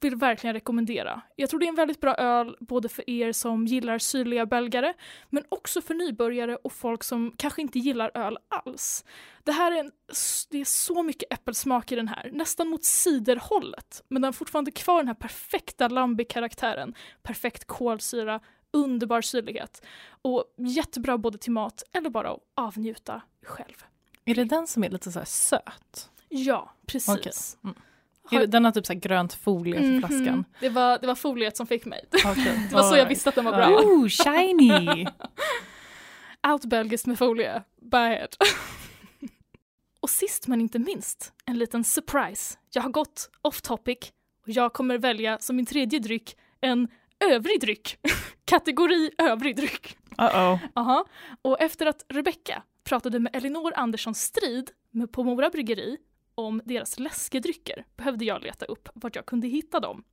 vill 0.00 0.16
verkligen 0.16 0.54
rekommendera. 0.54 1.22
Jag 1.36 1.50
tror 1.50 1.60
det 1.60 1.66
är 1.66 1.68
en 1.68 1.74
väldigt 1.74 2.00
bra 2.00 2.14
öl 2.14 2.56
både 2.60 2.88
för 2.88 3.10
er 3.10 3.32
som 3.32 3.66
gillar 3.66 3.98
syrliga 3.98 4.46
belgare 4.46 4.94
men 5.30 5.44
också 5.48 5.82
för 5.82 5.94
nybörjare 5.94 6.56
och 6.56 6.72
folk 6.72 7.04
som 7.04 7.34
kanske 7.36 7.62
inte 7.62 7.78
gillar 7.78 8.10
öl 8.14 8.38
alls. 8.48 9.04
Det 9.44 9.52
här 9.52 9.72
är, 9.72 9.80
en, 9.80 9.90
det 10.50 10.60
är 10.60 10.64
så 10.64 11.02
mycket 11.02 11.32
äppelsmak 11.32 11.92
i 11.92 11.96
den 11.96 12.08
här, 12.08 12.30
nästan 12.32 12.68
mot 12.68 12.84
ciderhållet 12.84 14.02
men 14.08 14.22
den 14.22 14.26
har 14.26 14.32
fortfarande 14.32 14.70
kvar 14.70 14.98
den 14.98 15.08
här 15.08 15.14
perfekta 15.14 15.88
lambic-karaktären, 15.88 16.94
perfekt 17.22 17.64
kolsyra, 17.64 18.40
underbar 18.70 19.22
syrlighet 19.22 19.82
och 20.22 20.44
jättebra 20.58 21.18
både 21.18 21.38
till 21.38 21.52
mat 21.52 21.82
eller 21.92 22.10
bara 22.10 22.30
att 22.30 22.40
avnjuta 22.54 23.22
själv. 23.42 23.84
Är 24.24 24.34
det 24.34 24.44
den 24.44 24.66
som 24.66 24.84
är 24.84 24.90
lite 24.90 25.12
så 25.12 25.20
söt? 25.24 26.10
Ja, 26.28 26.74
precis. 26.86 27.08
Okej. 27.08 27.32
Mm. 27.64 27.76
Det- 28.30 28.46
Den 28.46 28.64
har 28.64 28.72
typ 28.72 28.86
så 28.86 28.92
här 28.92 29.00
grönt 29.00 29.34
folie 29.34 29.74
på 29.74 29.82
Mhm. 29.82 29.98
flaskan. 30.00 30.44
Det, 30.60 30.68
var, 30.68 30.98
det 30.98 31.06
var 31.06 31.14
foliet 31.14 31.56
som 31.56 31.66
fick 31.66 31.84
mig. 31.84 32.04
Okay. 32.14 32.44
Det 32.68 32.74
var 32.74 32.82
så 32.82 32.96
jag 32.96 33.06
visste 33.08 33.28
att 33.28 33.34
den 33.34 33.44
var 33.44 33.52
bra. 33.52 33.68
Oh, 33.68 34.08
shiny! 34.08 35.06
Allt 36.40 36.64
belgiskt 36.64 37.06
med 37.06 37.18
folie. 37.18 37.62
It. 38.24 38.36
och 40.00 40.10
sist 40.10 40.46
men 40.46 40.60
inte 40.60 40.78
minst, 40.78 41.32
en 41.46 41.58
liten 41.58 41.84
surprise. 41.84 42.58
Jag 42.70 42.82
har 42.82 42.90
gått 42.90 43.30
off 43.42 43.62
topic 43.62 43.98
och 44.42 44.48
jag 44.48 44.72
kommer 44.72 44.98
välja 44.98 45.38
som 45.38 45.56
min 45.56 45.66
tredje 45.66 45.98
dryck 45.98 46.36
en 46.60 46.88
övrig 47.30 47.60
dryck. 47.60 47.98
Kategori 48.44 49.10
övrig 49.18 49.56
dryck. 49.56 49.96
Uh-oh. 50.18 50.58
Aha. 50.74 51.04
Och 51.42 51.60
efter 51.60 51.86
att 51.86 52.04
Rebecca 52.08 52.62
pratade 52.84 53.18
med 53.20 53.36
Elinor 53.36 53.72
Andersson 53.76 54.14
Strid 54.14 54.70
med- 54.90 55.12
på 55.12 55.24
Mora 55.24 55.50
Bryggeri 55.50 55.96
om 56.34 56.62
deras 56.64 56.98
läskedrycker 56.98 57.84
behövde 57.96 58.24
jag 58.24 58.42
leta 58.42 58.64
upp 58.64 58.88
vart 58.94 59.16
jag 59.16 59.26
kunde 59.26 59.48
hitta 59.48 59.80
dem. 59.80 60.04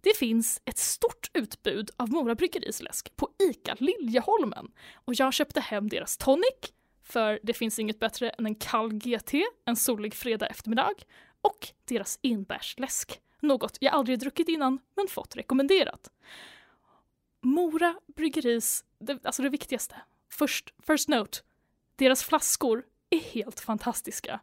Det 0.00 0.16
finns 0.16 0.62
ett 0.64 0.78
stort 0.78 1.30
utbud 1.34 1.90
av 1.96 2.10
Mora 2.10 2.34
Bryggeris 2.34 2.82
läsk 2.82 3.16
på 3.16 3.28
ICA 3.38 3.76
Liljeholmen 3.78 4.72
och 4.94 5.14
jag 5.14 5.32
köpte 5.32 5.60
hem 5.60 5.88
deras 5.88 6.16
tonic 6.16 6.72
för 7.02 7.40
det 7.42 7.54
finns 7.54 7.78
inget 7.78 7.98
bättre 7.98 8.30
än 8.30 8.46
en 8.46 8.54
kall 8.54 8.92
GT 8.92 9.34
en 9.64 9.76
solig 9.76 10.14
fredag 10.14 10.46
eftermiddag 10.46 10.94
och 11.40 11.68
deras 11.84 12.18
enbärsläsk. 12.22 13.20
Något 13.40 13.76
jag 13.80 13.94
aldrig 13.94 14.18
druckit 14.18 14.48
innan 14.48 14.78
men 14.96 15.06
fått 15.08 15.36
rekommenderat. 15.36 16.10
Mora 17.40 17.94
Bryggeris, 18.16 18.84
det, 18.98 19.26
alltså 19.26 19.42
det 19.42 19.48
viktigaste, 19.48 19.96
first, 20.38 20.74
first 20.86 21.08
note, 21.08 21.38
deras 21.96 22.24
flaskor 22.24 22.84
är 23.10 23.18
helt 23.18 23.60
fantastiska. 23.60 24.40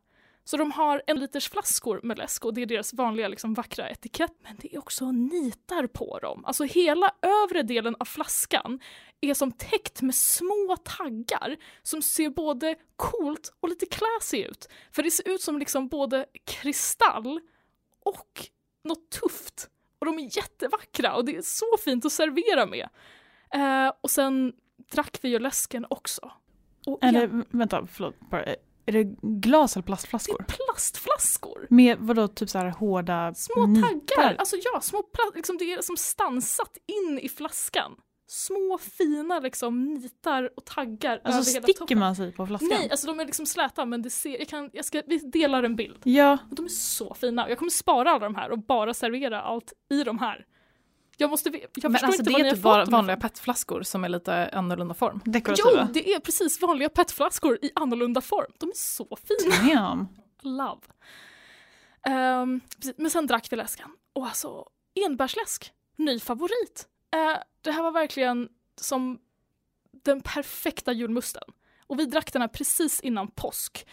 Så 0.48 0.58
de 0.58 0.72
har 0.72 1.02
en 1.08 1.20
liters 1.20 1.50
flaskor 1.50 2.00
med 2.04 2.18
läsk 2.18 2.46
och 2.46 2.54
det 2.54 2.62
är 2.62 2.66
deras 2.66 2.94
vanliga 2.94 3.28
liksom, 3.28 3.54
vackra 3.54 3.90
etikett. 3.90 4.34
Men 4.44 4.56
det 4.62 4.76
är 4.76 4.80
också 4.80 5.12
nitar 5.12 5.88
på 5.88 6.20
dem. 6.20 6.46
Alltså 6.46 6.64
hela 6.64 7.12
övre 7.22 7.64
delen 7.64 7.96
av 8.00 8.06
flaskan 8.06 8.80
är 9.22 9.34
som 9.34 9.52
täckt 9.52 10.02
med 10.02 10.16
små 10.16 10.78
taggar 10.84 11.56
som 11.84 12.02
ser 12.02 12.30
både 12.30 12.76
coolt 12.96 13.54
och 13.60 13.70
lite 13.70 13.86
classy 13.86 14.44
ut. 14.44 14.70
För 14.92 15.04
det 15.04 15.12
ser 15.12 15.30
ut 15.30 15.42
som 15.42 15.60
liksom 15.60 15.88
både 15.88 16.26
kristall 16.44 17.40
och 18.06 18.50
något 18.84 19.10
tufft. 19.10 19.70
Och 20.00 20.06
de 20.06 20.20
är 20.20 20.38
jättevackra 20.38 21.16
och 21.16 21.26
det 21.26 21.36
är 21.36 21.42
så 21.42 21.78
fint 21.84 22.06
att 22.06 22.12
servera 22.12 22.66
med. 22.66 22.90
Eh, 23.54 23.94
och 24.02 24.12
sen 24.12 24.54
drack 24.92 25.20
vi 25.22 25.30
ju 25.30 25.40
läsken 25.40 25.86
också. 25.90 26.32
Och 26.86 27.04
Är 27.04 27.14
ja, 27.14 27.28
det, 27.28 27.46
vänta, 27.50 27.88
förlåt. 27.92 28.16
Bara, 28.20 28.56
är 28.88 28.92
det 28.92 29.04
glas 29.22 29.76
eller 29.76 29.82
det 29.84 29.86
plastflaskor? 29.88 30.40
är 30.40 30.44
plastflaskor. 30.44 31.68
Med 31.70 31.98
vadå, 32.00 32.28
typ 32.28 32.50
så 32.50 32.58
här 32.58 32.70
hårda 32.70 33.34
Små 33.34 33.66
nitar? 33.66 33.90
taggar, 33.90 34.36
alltså 34.40 34.56
ja, 34.74 34.82
små 34.82 34.98
pla- 35.00 35.36
liksom 35.36 35.58
det 35.58 35.74
är 35.74 35.82
som 35.82 35.98
stansat 35.98 36.78
in 36.88 37.20
i 37.20 37.30
flaskan. 37.30 37.96
Små 38.30 38.78
fina 38.98 39.40
liksom 39.40 39.94
nitar 39.94 40.50
och 40.58 40.66
taggar 40.66 41.22
Alltså 41.24 41.30
över 41.42 41.52
hela 41.54 41.64
sticker 41.64 41.80
toppen. 41.80 42.00
man 42.00 42.16
sig 42.16 42.32
på 42.32 42.48
flaskan? 42.48 42.70
Nej, 42.70 42.90
alltså 42.92 43.08
de 43.08 43.20
är 43.20 43.26
liksom 43.26 43.46
släta 43.46 43.86
men 43.86 44.02
det 44.02 44.10
ser, 44.10 44.38
jag 44.40 44.48
kan, 44.48 44.70
jag 44.74 44.86
ska, 44.86 45.02
vi 45.08 45.18
delar 45.18 45.64
en 45.64 45.76
bild. 45.76 45.98
Ja, 46.04 46.38
Och 46.50 46.56
de 46.56 46.66
är 46.66 46.70
så 46.70 47.14
fina. 47.14 47.50
Jag 47.50 47.58
kommer 47.58 47.70
spara 47.72 48.10
alla 48.12 48.20
de 48.20 48.36
här 48.36 48.52
och 48.52 48.60
bara 48.60 48.94
servera 48.94 49.42
allt 49.42 49.74
i 49.92 50.04
de 50.04 50.20
här. 50.20 50.46
Jag 51.20 51.30
måste, 51.30 51.50
jag 51.50 51.62
Men 51.84 51.92
förstår 51.92 52.08
alltså 52.08 52.22
inte 52.22 52.24
det 52.24 52.32
vad 52.34 52.42
ni 52.42 52.48
är 52.48 52.50
har 52.50 52.56
typ 52.56 52.64
fått 52.64 52.72
bara 52.72 52.86
vanliga 52.86 53.18
petflaskor 53.18 53.84
som 53.84 54.04
är 54.04 54.10
lite 54.10 54.50
annorlunda 54.54 54.94
form. 54.94 55.22
dekorativa. 55.26 55.70
Jo, 55.88 55.94
det 55.94 56.14
är 56.14 56.20
precis 56.20 56.62
vanliga 56.62 56.90
petflaskor 56.90 57.60
i 57.62 57.72
annorlunda 57.76 58.22
form. 58.22 58.52
De 58.58 58.70
är 58.70 58.74
så 58.76 59.18
fina. 59.28 59.74
Damn. 59.82 60.08
Love. 60.42 60.82
Precis. 62.78 62.94
men 62.98 63.12
sen 63.12 63.28
drack 63.28 63.48
vi 63.52 63.56
läsken. 63.56 63.90
Och 64.14 64.26
alltså, 64.26 64.66
enbärsläsk. 65.06 65.72
Ny 65.96 66.20
favorit. 66.20 66.88
Eh, 67.14 67.38
det 67.62 67.72
här 67.72 67.84
var 67.84 67.92
verkligen 67.92 68.50
som 68.82 69.20
den 70.04 70.22
perfekta 70.22 70.92
julmusten. 70.94 71.44
Och 71.88 72.00
vi 72.00 72.06
drack 72.06 72.34
den 72.34 72.42
här 72.42 72.50
precis 72.50 73.00
innan 73.02 73.28
påsk. 73.28 73.88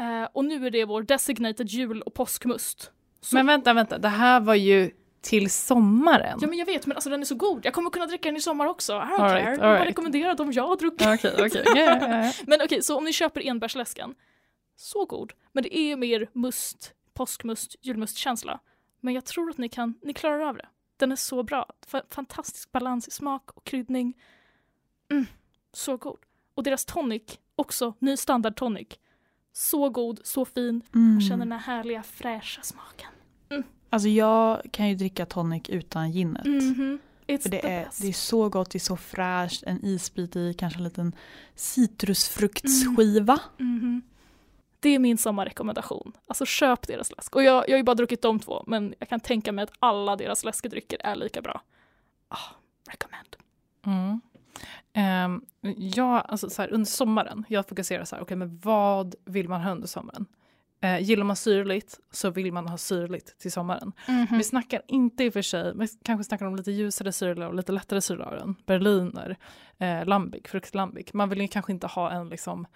Eh, 0.00 0.28
och 0.32 0.44
nu 0.44 0.66
är 0.66 0.70
det 0.70 0.84
vår 0.84 1.02
designated 1.02 1.68
jul 1.68 2.02
och 2.02 2.14
påskmust. 2.14 2.90
Så- 3.20 3.36
Men 3.36 3.46
vänta, 3.46 3.72
vänta, 3.74 3.98
det 3.98 4.08
här 4.08 4.40
var 4.40 4.54
ju 4.54 4.90
till 5.24 5.50
sommaren. 5.50 6.38
Ja 6.40 6.46
men 6.48 6.58
jag 6.58 6.66
vet 6.66 6.86
men 6.86 6.96
alltså 6.96 7.10
den 7.10 7.20
är 7.20 7.24
så 7.24 7.34
god. 7.34 7.64
Jag 7.66 7.74
kommer 7.74 7.90
kunna 7.90 8.06
dricka 8.06 8.28
den 8.28 8.36
i 8.36 8.40
sommar 8.40 8.66
också. 8.66 8.92
I 8.92 8.96
don't 8.96 9.00
All 9.12 9.18
care. 9.30 9.50
right, 9.50 9.58
jag 9.62 9.76
all 9.76 9.86
rekommenderar 9.86 10.34
dem 10.34 10.52
jag 10.52 10.66
har 10.68 10.76
druckit. 10.76 11.06
Okej, 11.06 11.34
okej. 11.46 11.62
Ja, 11.66 11.74
ja, 11.76 12.24
ja. 12.24 12.32
Men 12.46 12.60
okej, 12.62 12.82
så 12.82 12.96
om 12.98 13.04
ni 13.04 13.12
köper 13.12 13.46
enbärsläsken, 13.46 14.14
så 14.76 15.04
god. 15.04 15.32
Men 15.52 15.62
det 15.62 15.78
är 15.78 15.96
mer 15.96 16.28
must, 16.32 16.92
påskmust, 17.14 17.76
julmustkänsla. 17.80 18.60
Men 19.00 19.14
jag 19.14 19.24
tror 19.24 19.50
att 19.50 19.58
ni 19.58 19.68
kan, 19.68 19.94
ni 20.02 20.12
klarar 20.14 20.40
av 20.40 20.56
det. 20.56 20.66
Den 20.96 21.12
är 21.12 21.16
så 21.16 21.42
bra. 21.42 21.66
Fa- 21.90 22.02
Fantastisk 22.10 22.72
balans 22.72 23.08
i 23.08 23.10
smak 23.10 23.50
och 23.54 23.64
kryddning. 23.64 24.14
Mm, 25.10 25.26
så 25.72 25.96
god. 25.96 26.18
Och 26.54 26.62
deras 26.62 26.84
tonic, 26.84 27.22
också 27.56 27.94
ny 27.98 28.16
standard 28.16 28.56
tonic. 28.56 28.88
Så 29.52 29.88
god, 29.88 30.20
så 30.24 30.44
fin. 30.44 30.82
Mm. 30.94 31.12
Man 31.12 31.20
känner 31.20 31.38
den 31.44 31.52
här 31.52 31.58
härliga 31.76 32.02
fräscha 32.02 32.62
smaken. 32.62 33.08
Alltså 33.94 34.08
jag 34.08 34.62
kan 34.70 34.88
ju 34.88 34.94
dricka 34.94 35.26
tonic 35.26 35.68
utan 35.68 36.10
ginet. 36.10 36.44
Mhm. 36.44 36.98
It's 37.26 37.42
För 37.42 37.48
det 37.48 37.66
är, 37.66 37.84
best. 37.84 38.02
det 38.02 38.08
är 38.08 38.12
så 38.12 38.48
gott, 38.48 38.70
det 38.70 38.76
är 38.76 38.80
så 38.80 38.96
fräscht, 38.96 39.62
en 39.62 39.84
isbit 39.84 40.36
i, 40.36 40.54
kanske 40.54 40.78
en 40.78 40.84
liten 40.84 41.12
citrusfruktsskiva. 41.54 43.40
Mhm. 43.58 44.02
Det 44.80 44.88
är 44.88 44.98
min 44.98 45.18
sommarrekommendation. 45.18 46.12
Alltså 46.26 46.46
köp 46.46 46.86
deras 46.86 47.10
läsk. 47.16 47.36
Och 47.36 47.42
jag, 47.42 47.64
jag 47.68 47.72
har 47.72 47.76
ju 47.76 47.82
bara 47.82 47.94
druckit 47.94 48.22
de 48.22 48.40
två, 48.40 48.64
men 48.66 48.94
jag 48.98 49.08
kan 49.08 49.20
tänka 49.20 49.52
mig 49.52 49.62
att 49.62 49.72
alla 49.78 50.16
deras 50.16 50.44
läskedrycker 50.44 50.98
är 51.04 51.16
lika 51.16 51.42
bra. 51.42 51.62
Ah, 52.28 52.54
recommend. 52.90 53.36
Mm. 53.86 54.20
Ehm, 54.92 55.42
ja, 55.78 56.20
alltså 56.20 56.50
så 56.50 56.62
här, 56.62 56.72
under 56.72 56.86
sommaren, 56.86 57.44
jag 57.48 57.68
fokuserar 57.68 58.04
så 58.04 58.16
här, 58.16 58.22
okej 58.22 58.36
men 58.36 58.58
vad 58.58 59.14
vill 59.24 59.48
man 59.48 59.60
ha 59.60 59.70
under 59.70 59.86
sommaren? 59.88 60.26
Eh, 60.84 61.00
gillar 61.00 61.24
man 61.24 61.36
syrligt 61.36 62.00
så 62.10 62.30
vill 62.30 62.52
man 62.52 62.68
ha 62.68 62.78
syrligt 62.78 63.38
till 63.38 63.52
sommaren. 63.52 63.92
Vi 64.30 64.44
snackar 64.44 64.82
inte 64.88 65.24
i 65.24 65.28
och 65.28 65.32
för 65.32 65.42
sig, 65.42 65.72
vi 65.76 65.88
kanske 66.02 66.24
snackar 66.24 66.46
om 66.46 66.56
lite 66.56 66.70
ljusare 66.70 67.12
syrliga 67.12 67.48
och 67.48 67.54
lite 67.54 67.72
lättare 67.72 68.00
syrliga 68.00 68.28
än 68.30 68.54
Berliner, 68.66 69.36
eh, 69.78 70.04
lambic, 70.06 70.42
fruktlambic. 70.46 71.12
Man 71.12 71.28
vill 71.28 71.40
ju 71.40 71.48
kanske 71.48 71.72
inte 71.72 71.86
ha 71.86 72.10
en 72.10 72.28
liksom, 72.28 72.66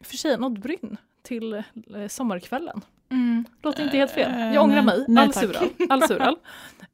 för 0.00 0.16
sig 0.16 0.38
något 0.38 0.58
brynn 0.58 0.96
till 1.22 1.52
eh, 1.52 1.62
sommarkvällen. 2.08 2.80
Mm. 3.10 3.44
Låter 3.62 3.84
inte 3.84 3.96
helt 3.96 4.10
fel. 4.12 4.30
Eh, 4.32 4.54
Jag 4.54 4.64
ångrar 4.64 4.82
mig. 4.82 5.04
Nej, 5.08 5.24
all 5.24 5.32
suröl. 5.32 5.68
All 5.90 6.02
suröl. 6.02 6.36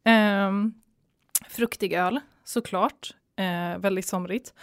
Ehm, 0.04 0.74
fruktig 1.48 1.92
öl, 1.92 2.20
såklart. 2.44 3.14
Eh, 3.36 3.78
väldigt 3.78 4.06
somrigt. 4.06 4.54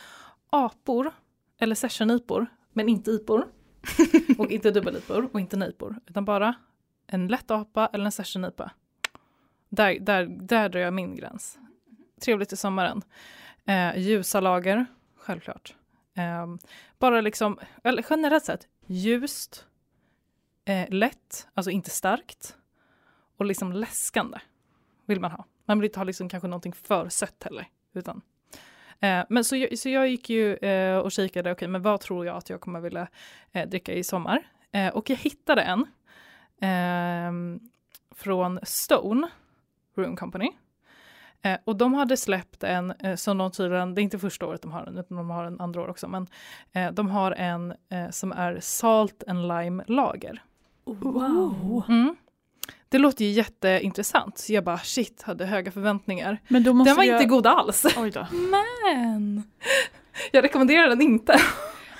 Apor, 0.49 1.11
eller 1.59 1.75
sessionipor, 1.75 2.45
men 2.73 2.89
inte 2.89 3.11
ipor. 3.11 3.47
och 4.37 4.51
inte 4.51 4.71
dubbelnipor 4.71 5.29
och 5.33 5.39
inte 5.39 5.57
nipor. 5.57 5.95
Utan 6.07 6.25
bara 6.25 6.55
en 7.07 7.27
lätt 7.27 7.51
apa 7.51 7.89
eller 7.93 8.05
en 8.05 8.11
sessionipa. 8.11 8.71
Där, 9.69 9.99
där, 9.99 10.25
där 10.25 10.69
drar 10.69 10.79
jag 10.79 10.93
min 10.93 11.15
gräns. 11.15 11.59
Trevligt 12.21 12.53
i 12.53 12.57
sommaren. 12.57 13.01
Eh, 13.65 13.97
ljusa 13.97 14.39
lager, 14.39 14.85
självklart. 15.17 15.75
Eh, 16.13 16.47
bara 16.99 17.21
liksom, 17.21 17.59
eller 17.83 18.05
generellt 18.09 18.45
sett, 18.45 18.67
ljust, 18.85 19.65
eh, 20.65 20.89
lätt, 20.89 21.47
alltså 21.53 21.71
inte 21.71 21.89
starkt 21.89 22.55
och 23.37 23.45
liksom 23.45 23.71
läskande 23.71 24.39
vill 25.05 25.19
man 25.19 25.31
ha. 25.31 25.45
Man 25.65 25.79
vill 25.79 25.85
inte 25.85 25.99
ha 25.99 26.03
liksom 26.03 26.29
kanske 26.29 26.47
någonting 26.47 26.73
för 26.73 27.09
sött 27.09 27.43
heller. 27.43 27.67
Utan, 27.93 28.21
eh, 28.99 29.25
men 29.29 29.43
så 29.43 29.55
jag, 29.55 29.79
så 29.79 29.89
jag 29.89 30.09
gick 30.09 30.29
ju 30.29 30.55
eh, 30.55 30.97
och 30.97 31.11
kikade, 31.11 31.51
okej 31.51 31.67
men 31.67 31.81
vad 31.81 31.99
tror 32.01 32.25
jag 32.25 32.37
att 32.37 32.49
jag 32.49 32.61
kommer 32.61 32.79
vilja 32.79 33.07
eh, 33.51 33.69
dricka 33.69 33.93
i 33.93 34.03
sommar? 34.03 34.43
Och 34.93 35.09
jag 35.09 35.17
hittade 35.17 35.61
en 35.61 35.85
ehm, 36.61 37.59
från 38.15 38.59
Stone 38.63 39.27
Room 39.95 40.15
Company. 40.15 40.51
Eh, 41.41 41.57
och 41.65 41.75
de 41.75 41.93
hade 41.93 42.17
släppt 42.17 42.63
en, 42.63 42.91
eh, 42.91 43.15
som 43.15 43.37
de 43.37 43.51
tydligen, 43.51 43.95
det 43.95 44.01
är 44.01 44.03
inte 44.03 44.19
första 44.19 44.45
året 44.45 44.61
de 44.61 44.71
har 44.71 44.85
den, 44.85 44.97
utan 44.97 45.17
de 45.17 45.29
har 45.29 45.43
en 45.45 45.59
andra 45.59 45.81
år 45.81 45.87
också, 45.87 46.07
men 46.07 46.27
eh, 46.71 46.91
de 46.91 47.09
har 47.09 47.31
en 47.31 47.73
som 48.11 48.31
är 48.31 48.59
Salt 48.59 49.23
and 49.27 49.47
Lime 49.47 49.83
Lager. 49.87 50.43
Wow. 50.85 51.83
Mm. 51.87 52.15
Det 52.91 52.97
låter 52.97 53.25
ju 53.25 53.31
jätteintressant. 53.31 54.37
Så 54.37 54.53
jag 54.53 54.63
bara 54.63 54.77
shit, 54.77 55.21
hade 55.21 55.45
höga 55.45 55.71
förväntningar. 55.71 56.37
Men 56.47 56.63
då 56.63 56.73
måste 56.73 56.89
Den 56.89 56.97
var 56.97 57.03
jag... 57.03 57.15
inte 57.15 57.29
god 57.29 57.47
alls. 57.47 57.85
Men. 58.31 59.43
Jag 60.31 60.43
rekommenderar 60.43 60.89
den 60.89 61.01
inte. 61.01 61.41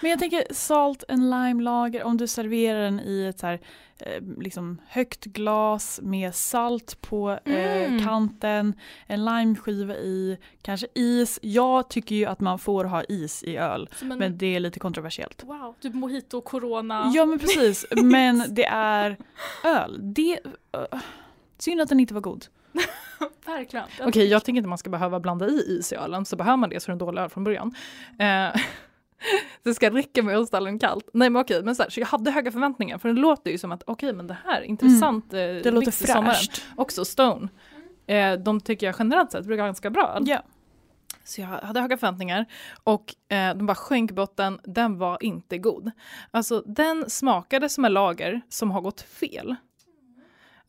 Men 0.01 0.11
jag 0.11 0.19
tänker 0.19 0.43
salt 0.53 1.03
and 1.07 1.29
lime 1.29 1.63
lager, 1.63 2.03
om 2.03 2.17
du 2.17 2.27
serverar 2.27 2.81
den 2.81 2.99
i 2.99 3.25
ett 3.25 3.39
så 3.39 3.47
här, 3.47 3.59
eh, 3.99 4.21
liksom 4.37 4.81
högt 4.87 5.25
glas 5.25 5.99
med 6.03 6.35
salt 6.35 7.01
på 7.01 7.39
eh, 7.45 7.59
Mm. 7.69 8.05
kanten, 8.05 8.73
en 9.07 9.25
limeskiva 9.25 9.95
i, 9.95 10.37
kanske 10.61 10.87
is. 10.95 11.39
Jag 11.41 11.89
tycker 11.89 12.15
ju 12.15 12.25
att 12.25 12.39
man 12.39 12.59
får 12.59 12.83
ha 12.85 13.03
is 13.03 13.43
i 13.43 13.57
öl, 13.57 13.89
en, 14.01 14.07
men 14.07 14.37
det 14.37 14.55
är 14.55 14.59
lite 14.59 14.79
kontroversiellt. 14.79 15.43
Wow, 15.43 15.75
typ 15.81 15.93
mojito, 15.93 16.41
corona. 16.41 17.11
Ja 17.15 17.25
men 17.25 17.39
precis, 17.39 17.85
men 18.03 18.43
det 18.49 18.65
är 18.65 19.17
öl. 19.63 19.99
Det, 20.13 20.39
uh, 20.93 20.99
synd 21.57 21.81
att 21.81 21.89
den 21.89 21.99
inte 21.99 22.13
var 22.13 22.21
god. 22.21 22.45
Verkligen. 23.45 23.85
Okej, 24.01 24.27
jag 24.27 24.43
tänker 24.45 24.57
inte 24.57 24.69
man 24.69 24.77
ska 24.77 24.89
behöva 24.89 25.19
blanda 25.19 25.47
i 25.47 25.77
is 25.79 25.91
i 25.91 25.95
ölen, 25.95 26.25
så 26.25 26.35
behöver 26.35 26.57
man 26.57 26.69
det 26.69 26.79
så 26.79 26.85
är 26.85 26.91
det 26.91 26.93
en 26.93 26.97
dålig 27.07 27.21
öl 27.21 27.29
från 27.29 27.43
början. 27.43 27.75
Eh, 28.19 28.61
det 29.63 29.73
ska 29.73 29.89
räcka 29.89 30.23
med 30.23 30.37
att 30.37 30.47
ställa 30.47 30.65
den 30.65 30.79
kallt. 30.79 31.09
Nej 31.13 31.29
men 31.29 31.41
okej, 31.41 31.63
men 31.63 31.75
så, 31.75 31.83
här, 31.83 31.89
så 31.89 31.99
jag 31.99 32.07
hade 32.07 32.31
höga 32.31 32.51
förväntningar 32.51 32.97
för 32.97 33.09
det 33.09 33.19
låter 33.19 33.51
ju 33.51 33.57
som 33.57 33.71
att 33.71 33.83
okej 33.87 34.13
men 34.13 34.27
det 34.27 34.37
här 34.45 34.61
är 34.61 34.65
intressant. 34.65 35.33
eh, 35.33 35.37
Det 35.39 35.71
låter 35.71 35.91
sommaren. 35.91 36.25
fräscht. 36.35 36.61
Också 36.75 37.05
Stone. 37.05 37.47
Eh, 38.07 38.33
de 38.33 38.61
tycker 38.61 38.85
jag 38.85 38.95
generellt 38.99 39.31
sett 39.31 39.45
brukar 39.45 39.65
ganska 39.65 39.89
bra. 39.89 40.17
Ja. 40.21 40.43
Så 41.23 41.41
jag 41.41 41.47
hade 41.47 41.81
höga 41.81 41.97
förväntningar 41.97 42.45
och 42.83 43.15
eh, 43.33 43.55
de 43.55 43.65
bara 43.65 43.75
sjönk 43.75 44.11
botten, 44.11 44.59
den 44.63 44.97
var 44.97 45.23
inte 45.23 45.57
god. 45.57 45.91
Alltså 46.31 46.63
den 46.65 47.09
smakade 47.09 47.69
som 47.69 47.85
en 47.85 47.93
lager 47.93 48.41
som 48.49 48.71
har 48.71 48.81
gått 48.81 49.01
fel. 49.01 49.55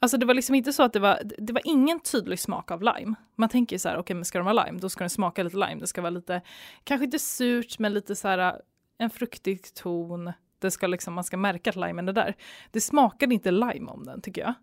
Alltså 0.02 0.16
det 0.16 0.26
var 0.26 0.35
liksom 0.35 0.54
inte 0.54 0.73
så 0.73 0.83
att 0.83 0.92
det 0.92 0.99
var, 0.99 1.21
det 1.38 1.52
var 1.52 1.62
ingen 1.64 2.00
tydlig 2.00 2.38
smak 2.38 2.71
av 2.71 2.83
lime. 2.83 3.14
Man 3.37 3.49
tänker 3.49 3.78
så 3.78 3.88
här, 3.88 3.97
okej 3.97 4.16
men 4.16 4.25
ska 4.25 4.38
de 4.38 4.47
ha 4.47 4.64
lime, 4.64 4.78
då 4.78 4.88
ska 4.88 5.04
den 5.04 5.11
smaka 5.11 5.42
lite 5.42 5.57
lime. 5.57 5.80
Det 5.80 5.87
ska 5.87 6.00
vara 6.00 6.11
lite, 6.11 6.42
kanske 6.85 7.04
inte 7.04 7.19
surt 7.19 7.78
men 7.78 7.95
lite 7.95 8.16
så 8.16 8.28
här 8.28 8.61
en 8.99 9.11
fruktig 9.11 9.75
ton. 9.75 10.33
Det 10.59 10.71
ska 10.71 10.87
liksom, 10.87 11.14
man 11.14 11.25
ska 11.25 11.37
märka 11.37 11.71
att 11.71 11.76
limen 11.76 12.09
är 12.09 12.12
där. 12.12 12.37
Det 12.71 12.80
smakade 12.80 13.35
inte 13.35 13.50
lime 13.50 13.90
om 13.90 14.04
den 14.04 14.21
tycker 14.21 14.40
jag. 14.40 14.54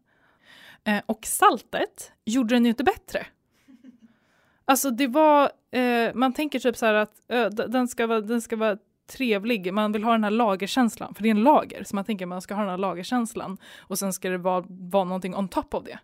Eh, 0.84 1.02
och 1.06 1.26
saltet 1.26 2.12
gjorde 2.26 2.56
den 2.56 2.66
ju 2.66 2.70
inte 2.70 2.84
bättre. 2.84 3.26
Alltså 4.66 4.92
det 4.92 5.08
var, 5.08 5.52
eh, 5.72 6.14
man 6.14 6.34
tänker 6.34 6.60
typ 6.60 6.78
så 6.78 6.86
här 6.86 6.94
att 6.94 7.22
ö, 7.28 7.50
den, 7.50 7.88
ska 7.88 8.08
vara, 8.08 8.22
den 8.22 8.42
ska 8.42 8.56
vara 8.56 8.78
trevlig, 9.08 9.74
man 9.74 9.92
vill 9.92 10.04
ha 10.04 10.12
den 10.12 10.24
här 10.24 10.32
lagerkänslan, 10.32 11.14
för 11.16 11.24
det 11.24 11.30
är 11.30 11.32
en 11.32 11.44
lager, 11.44 11.84
så 11.84 11.96
man 11.96 12.06
tänker 12.06 12.26
att 12.26 12.30
man 12.30 12.42
ska 12.42 12.54
ha 12.54 12.62
den 12.62 12.70
här 12.70 12.78
lagerkänslan 12.78 13.58
och 13.80 14.00
sen 14.00 14.14
ska 14.14 14.30
det 14.30 14.38
vara, 14.38 14.66
vara 14.70 15.04
någonting 15.04 15.36
on 15.36 15.48
top 15.48 15.74
av 15.74 15.84
det. 15.84 16.00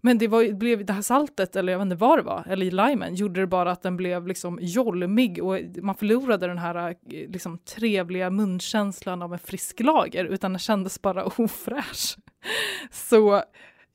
Men 0.00 0.18
det 0.18 0.28
var, 0.28 0.44
det 0.44 0.54
blev 0.54 0.86
det 0.86 0.92
här 0.92 1.02
saltet, 1.02 1.56
eller 1.56 1.72
jag 1.72 1.78
vet 1.78 1.84
inte 1.84 1.96
vad 1.96 2.18
det 2.18 2.22
var, 2.22 2.44
eller 2.48 2.66
i 2.66 2.70
limen, 2.70 3.14
gjorde 3.14 3.40
det 3.40 3.46
bara 3.46 3.70
att 3.70 3.82
den 3.82 3.96
blev 3.96 4.26
liksom 4.26 4.58
jolmig 4.62 5.44
och 5.44 5.58
man 5.82 5.94
förlorade 5.94 6.46
den 6.46 6.58
här 6.58 6.94
liksom, 7.04 7.58
trevliga 7.58 8.30
munkänslan 8.30 9.22
av 9.22 9.32
en 9.32 9.38
frisk 9.38 9.80
lager, 9.80 10.24
utan 10.24 10.52
den 10.52 10.58
kändes 10.58 11.02
bara 11.02 11.24
ofräsch. 11.24 12.16
Så 12.90 13.42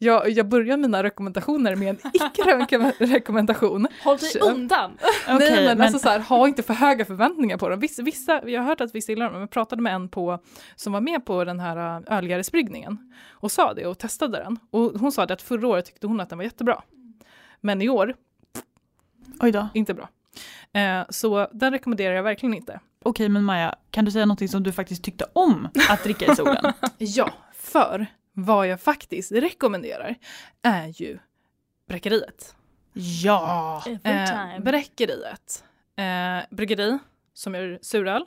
jag, 0.03 0.29
jag 0.29 0.47
börjar 0.47 0.77
mina 0.77 1.03
rekommendationer 1.03 1.75
med 1.75 1.89
en 1.89 2.11
icke-rekommendation. 2.13 3.87
Håll 4.03 4.17
dig 4.17 4.41
undan. 4.41 4.97
Nej 5.27 5.51
men, 5.55 5.63
men 5.77 5.81
alltså 5.81 5.99
så 5.99 6.09
här, 6.09 6.19
ha 6.19 6.47
inte 6.47 6.63
för 6.63 6.73
höga 6.73 7.05
förväntningar 7.05 7.57
på 7.57 7.69
dem. 7.69 7.79
Vissa, 7.79 8.03
vissa, 8.03 8.49
jag 8.49 8.61
har 8.61 8.67
hört 8.67 8.81
att 8.81 8.95
vissa 8.95 9.11
gillar 9.11 9.25
dem, 9.25 9.33
men 9.33 9.41
jag 9.41 9.49
pratade 9.49 9.81
med 9.81 9.95
en 9.95 10.09
på, 10.09 10.39
som 10.75 10.93
var 10.93 11.01
med 11.01 11.25
på 11.25 11.43
den 11.43 11.59
här 11.59 11.97
äh, 12.07 12.17
ölgärisbryggningen 12.17 13.13
och 13.31 13.51
sa 13.51 13.73
det 13.73 13.85
och 13.85 13.97
testade 13.97 14.37
den. 14.37 14.59
Och 14.69 14.99
hon 14.99 15.11
sa 15.11 15.25
det 15.25 15.33
att 15.33 15.41
förra 15.41 15.67
året 15.67 15.85
tyckte 15.85 16.07
hon 16.07 16.19
att 16.19 16.29
den 16.29 16.37
var 16.37 16.43
jättebra. 16.45 16.81
Men 17.61 17.81
i 17.81 17.89
år, 17.89 18.15
oj 19.39 19.51
då. 19.51 19.67
inte 19.73 19.93
bra. 19.93 20.09
Eh, 20.73 21.05
så 21.09 21.47
den 21.51 21.71
rekommenderar 21.71 22.15
jag 22.15 22.23
verkligen 22.23 22.53
inte. 22.53 22.79
Okej 23.03 23.29
men 23.29 23.43
Maja, 23.43 23.75
kan 23.91 24.05
du 24.05 24.11
säga 24.11 24.25
något 24.25 24.49
som 24.49 24.63
du 24.63 24.71
faktiskt 24.71 25.03
tyckte 25.03 25.25
om 25.33 25.67
att 25.89 26.03
dricka 26.03 26.31
i 26.31 26.35
solen? 26.35 26.73
Ja, 26.97 27.33
för 27.53 28.07
vad 28.33 28.67
jag 28.67 28.81
faktiskt 28.81 29.31
rekommenderar 29.31 30.15
är 30.61 31.01
ju 31.01 31.19
Bräckeriet. 31.87 32.55
ja! 32.93 33.83
Eh, 34.03 34.59
bräckeriet. 34.59 35.63
Eh, 35.95 36.55
bryggeri 36.55 36.99
som 37.33 37.55
gör 37.55 37.79
suröl. 37.81 38.25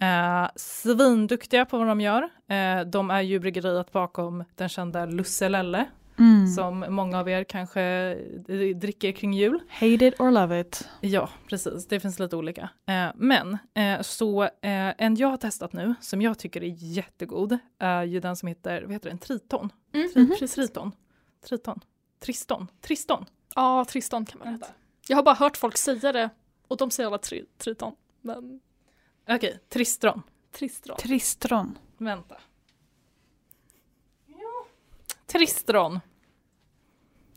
Eh, 0.00 0.48
svinduktiga 0.56 1.64
på 1.64 1.78
vad 1.78 1.86
de 1.86 2.00
gör. 2.00 2.22
Eh, 2.48 2.80
de 2.80 3.10
är 3.10 3.20
ju 3.20 3.38
bryggeriet 3.38 3.92
bakom 3.92 4.44
den 4.54 4.68
kända 4.68 5.06
Lusselelle 5.06 5.86
Mm. 6.18 6.46
som 6.46 6.84
många 6.88 7.18
av 7.20 7.28
er 7.28 7.44
kanske 7.44 8.14
dricker 8.74 9.12
kring 9.12 9.32
jul. 9.34 9.60
Hate 9.68 10.06
it 10.06 10.20
or 10.20 10.30
love 10.30 10.60
it. 10.60 10.88
Ja, 11.00 11.28
precis. 11.48 11.86
Det 11.86 12.00
finns 12.00 12.18
lite 12.18 12.36
olika. 12.36 12.68
Eh, 12.86 13.08
men 13.14 13.58
eh, 13.74 14.00
så 14.02 14.42
eh, 14.42 14.50
en 14.98 15.16
jag 15.16 15.28
har 15.28 15.36
testat 15.36 15.72
nu 15.72 15.94
som 16.00 16.22
jag 16.22 16.38
tycker 16.38 16.62
är 16.64 16.74
jättegod 16.78 17.58
är 17.78 18.02
ju 18.02 18.20
den 18.20 18.36
som 18.36 18.46
heter, 18.48 18.82
vad 18.82 18.92
heter 18.92 19.08
den, 19.10 19.18
Triton? 19.18 19.72
Mm, 19.94 20.08
Tri- 20.08 20.28
precis. 20.38 20.54
Triton? 20.54 20.92
Triton? 21.48 21.80
Triston? 22.20 22.66
Triston? 22.80 23.24
Ja, 23.54 23.84
Tristan 23.88 24.24
kan 24.26 24.38
man 24.38 24.48
heta. 24.52 24.66
Jag 25.08 25.16
har 25.16 25.22
bara 25.22 25.34
hört 25.34 25.56
folk 25.56 25.76
säga 25.76 26.12
det 26.12 26.30
och 26.68 26.76
de 26.76 26.90
säger 26.90 27.06
alla 27.06 27.18
tri 27.18 27.44
Triton. 27.58 27.92
Men 28.20 28.60
Okej, 29.28 29.58
Tristron. 29.68 30.22
Tristron. 30.52 30.96
Tristron. 30.96 31.78
Vänta. 31.98 32.36
Tristron. 35.38 36.00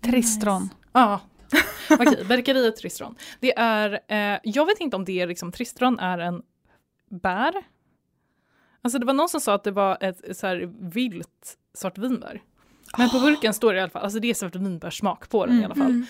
Tristron. 0.02 0.70
Ja. 0.92 1.22
Okej, 1.90 2.26
Berkeriet 2.26 2.76
Tristron. 2.76 3.16
Det 3.40 3.58
är, 3.58 4.00
eh, 4.08 4.40
jag 4.44 4.66
vet 4.66 4.80
inte 4.80 4.96
om 4.96 5.06
det 5.06 5.22
är 5.22 5.28
liksom, 5.28 5.52
Tristron 5.52 6.00
är 6.00 6.18
en 6.20 6.42
bär. 7.10 7.54
Alltså 8.82 9.00
det 9.00 9.06
var 9.06 9.14
någon 9.14 9.30
som 9.30 9.42
sa 9.42 9.54
att 9.54 9.64
det 9.64 9.72
var 9.72 9.98
ett, 10.02 10.38
så 10.38 10.48
här 10.48 10.74
vilt 10.80 11.58
svartvinbär. 11.74 12.42
Men 12.98 13.10
på 13.10 13.20
burken 13.20 13.54
står 13.54 13.74
det 13.74 13.80
i 13.80 13.82
alla 13.82 13.92
fall, 13.92 14.04
alltså 14.04 14.20
det 14.20 14.30
är 14.30 14.34
svartvinbärssmak 14.34 15.30
på 15.30 15.46
den 15.46 15.62
i 15.62 15.66
alla 15.66 15.76
fall. 15.76 15.86
Mm. 15.86 16.06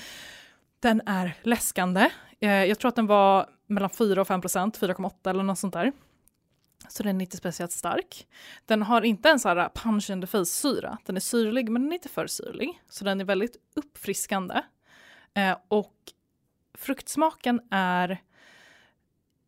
Den 0.79 1.01
är 1.05 1.35
läskande. 1.43 2.09
Eh, 2.39 2.49
jag 2.65 2.79
tror 2.79 2.89
att 2.89 2.95
den 2.95 3.07
var 3.07 3.49
mellan 3.67 3.89
4 3.89 4.21
och 4.21 4.27
5 4.27 4.41
procent, 4.41 4.79
4,8 4.79 5.29
eller 5.29 5.43
något 5.43 5.59
sånt 5.59 5.73
där. 5.73 5.91
Så 6.87 7.03
den 7.03 7.21
är 7.21 7.21
inte 7.21 7.37
speciellt 7.37 7.71
stark. 7.71 8.27
Den 8.65 8.81
har 8.81 9.01
inte 9.01 9.29
en 9.29 9.39
så 9.39 9.49
här 9.49 9.69
punch 9.69 10.09
in 10.09 10.21
the 10.21 10.27
face 10.27 10.45
syra. 10.45 10.97
Den 11.05 11.15
är 11.15 11.19
syrlig 11.19 11.69
men 11.69 11.81
den 11.81 11.91
är 11.91 11.95
inte 11.95 12.09
för 12.09 12.27
syrlig. 12.27 12.81
Så 12.89 13.05
den 13.05 13.21
är 13.21 13.25
väldigt 13.25 13.57
uppfriskande. 13.75 14.61
Eh, 15.33 15.57
och 15.67 15.93
fruktsmaken 16.73 17.61
är 17.71 18.21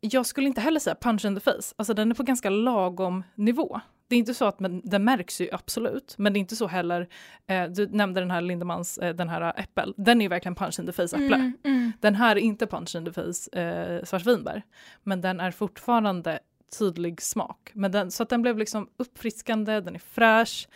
jag 0.02 0.26
skulle 0.26 0.48
inte 0.48 0.62
heller 0.62 0.80
säga 0.80 0.96
punch 1.02 1.26
in 1.26 1.36
the 1.36 1.42
face. 1.42 1.74
Alltså 1.76 1.94
den 1.94 2.12
är 2.12 2.16
på 2.16 2.24
ganska 2.24 2.50
lagom 2.50 3.24
nivå. 3.36 3.82
Det 4.08 4.16
är 4.16 4.20
inte 4.20 4.34
så 4.34 4.46
att 4.46 4.60
men, 4.60 4.82
den 4.84 5.04
märks 5.04 5.42
ju 5.42 5.50
absolut, 5.52 6.16
men 6.18 6.34
det 6.34 6.38
är 6.38 6.42
inte 6.42 6.56
så 6.56 6.68
heller. 6.68 7.08
Eh, 7.48 7.64
du 7.64 7.88
nämnde 7.88 8.20
den 8.20 8.32
här 8.32 8.42
Lindemans, 8.42 8.98
eh, 8.98 9.16
den 9.16 9.30
här 9.30 9.60
äppel. 9.60 9.94
Den 9.98 10.22
är 10.22 10.26
ju 10.26 10.30
verkligen 10.30 10.56
punch 10.56 10.80
in 10.80 10.86
the 10.86 10.92
face 10.92 11.04
äpple. 11.04 11.36
Mm, 11.36 11.54
mm. 11.64 11.92
Den 12.00 12.16
här 12.16 12.36
är 12.36 12.40
inte 12.40 12.68
punch 12.68 12.96
in 12.96 13.06
the 13.06 13.12
face 13.12 13.60
eh, 13.60 14.04
svartvinbär, 14.04 14.64
men 15.04 15.22
den 15.22 15.40
är 15.40 15.52
fortfarande 15.52 16.40
tydlig 16.78 17.22
smak. 17.22 17.72
Men 17.74 17.92
den, 17.92 18.12
så 18.12 18.24
att 18.24 18.30
den 18.30 18.42
blev 18.42 18.58
liksom 18.58 18.90
uppfriskande, 18.98 19.80
den 19.82 19.96
är 19.96 20.02
fräsch, 20.12 20.68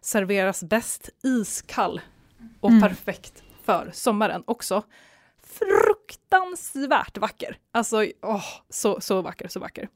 serveras 0.00 0.64
bäst 0.64 1.10
iskall 1.22 2.00
och 2.60 2.70
Mm. 2.70 2.82
perfekt 2.82 3.42
för 3.64 3.90
sommaren 3.94 4.42
också. 4.46 4.82
Fruktansvärt 5.42 7.18
vacker! 7.18 7.56
Alltså, 7.72 8.06
åh, 8.22 8.44
så, 8.68 9.00
så 9.00 9.22
vacker, 9.22 9.48
så 9.48 9.60
vacker. 9.60 9.88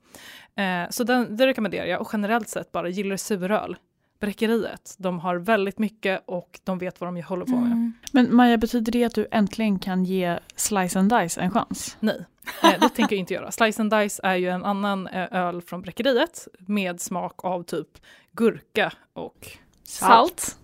Eh, 0.56 0.90
så 0.90 1.04
den, 1.04 1.36
det 1.36 1.46
rekommenderar 1.46 1.86
jag 1.86 2.00
och 2.00 2.08
generellt 2.12 2.48
sett 2.48 2.72
bara 2.72 2.88
gillar 2.88 3.16
suröl. 3.16 3.76
Bräckeriet, 4.20 4.94
de 4.98 5.18
har 5.20 5.36
väldigt 5.36 5.78
mycket 5.78 6.22
och 6.26 6.60
de 6.64 6.78
vet 6.78 7.00
vad 7.00 7.14
de 7.14 7.22
håller 7.22 7.44
på 7.44 7.56
med. 7.56 7.72
Mm. 7.72 7.92
Men 8.12 8.36
Maja, 8.36 8.56
betyder 8.56 8.92
det 8.92 9.04
att 9.04 9.14
du 9.14 9.26
äntligen 9.30 9.78
kan 9.78 10.04
ge 10.04 10.38
Slice 10.56 10.98
and 10.98 11.12
Dice 11.12 11.40
en 11.40 11.50
chans? 11.50 11.96
Nej, 12.00 12.24
eh, 12.62 12.80
det 12.80 12.88
tänker 12.88 13.16
jag 13.16 13.20
inte 13.20 13.34
göra. 13.34 13.50
Slice 13.50 13.82
and 13.82 13.90
Dice 13.90 14.20
är 14.22 14.36
ju 14.36 14.48
en 14.48 14.64
annan 14.64 15.06
eh, 15.06 15.28
öl 15.30 15.62
från 15.62 15.82
Bräckeriet 15.82 16.48
med 16.58 17.00
smak 17.00 17.44
av 17.44 17.62
typ 17.62 17.88
gurka 18.32 18.92
och 19.12 19.58
Salt. 19.88 20.58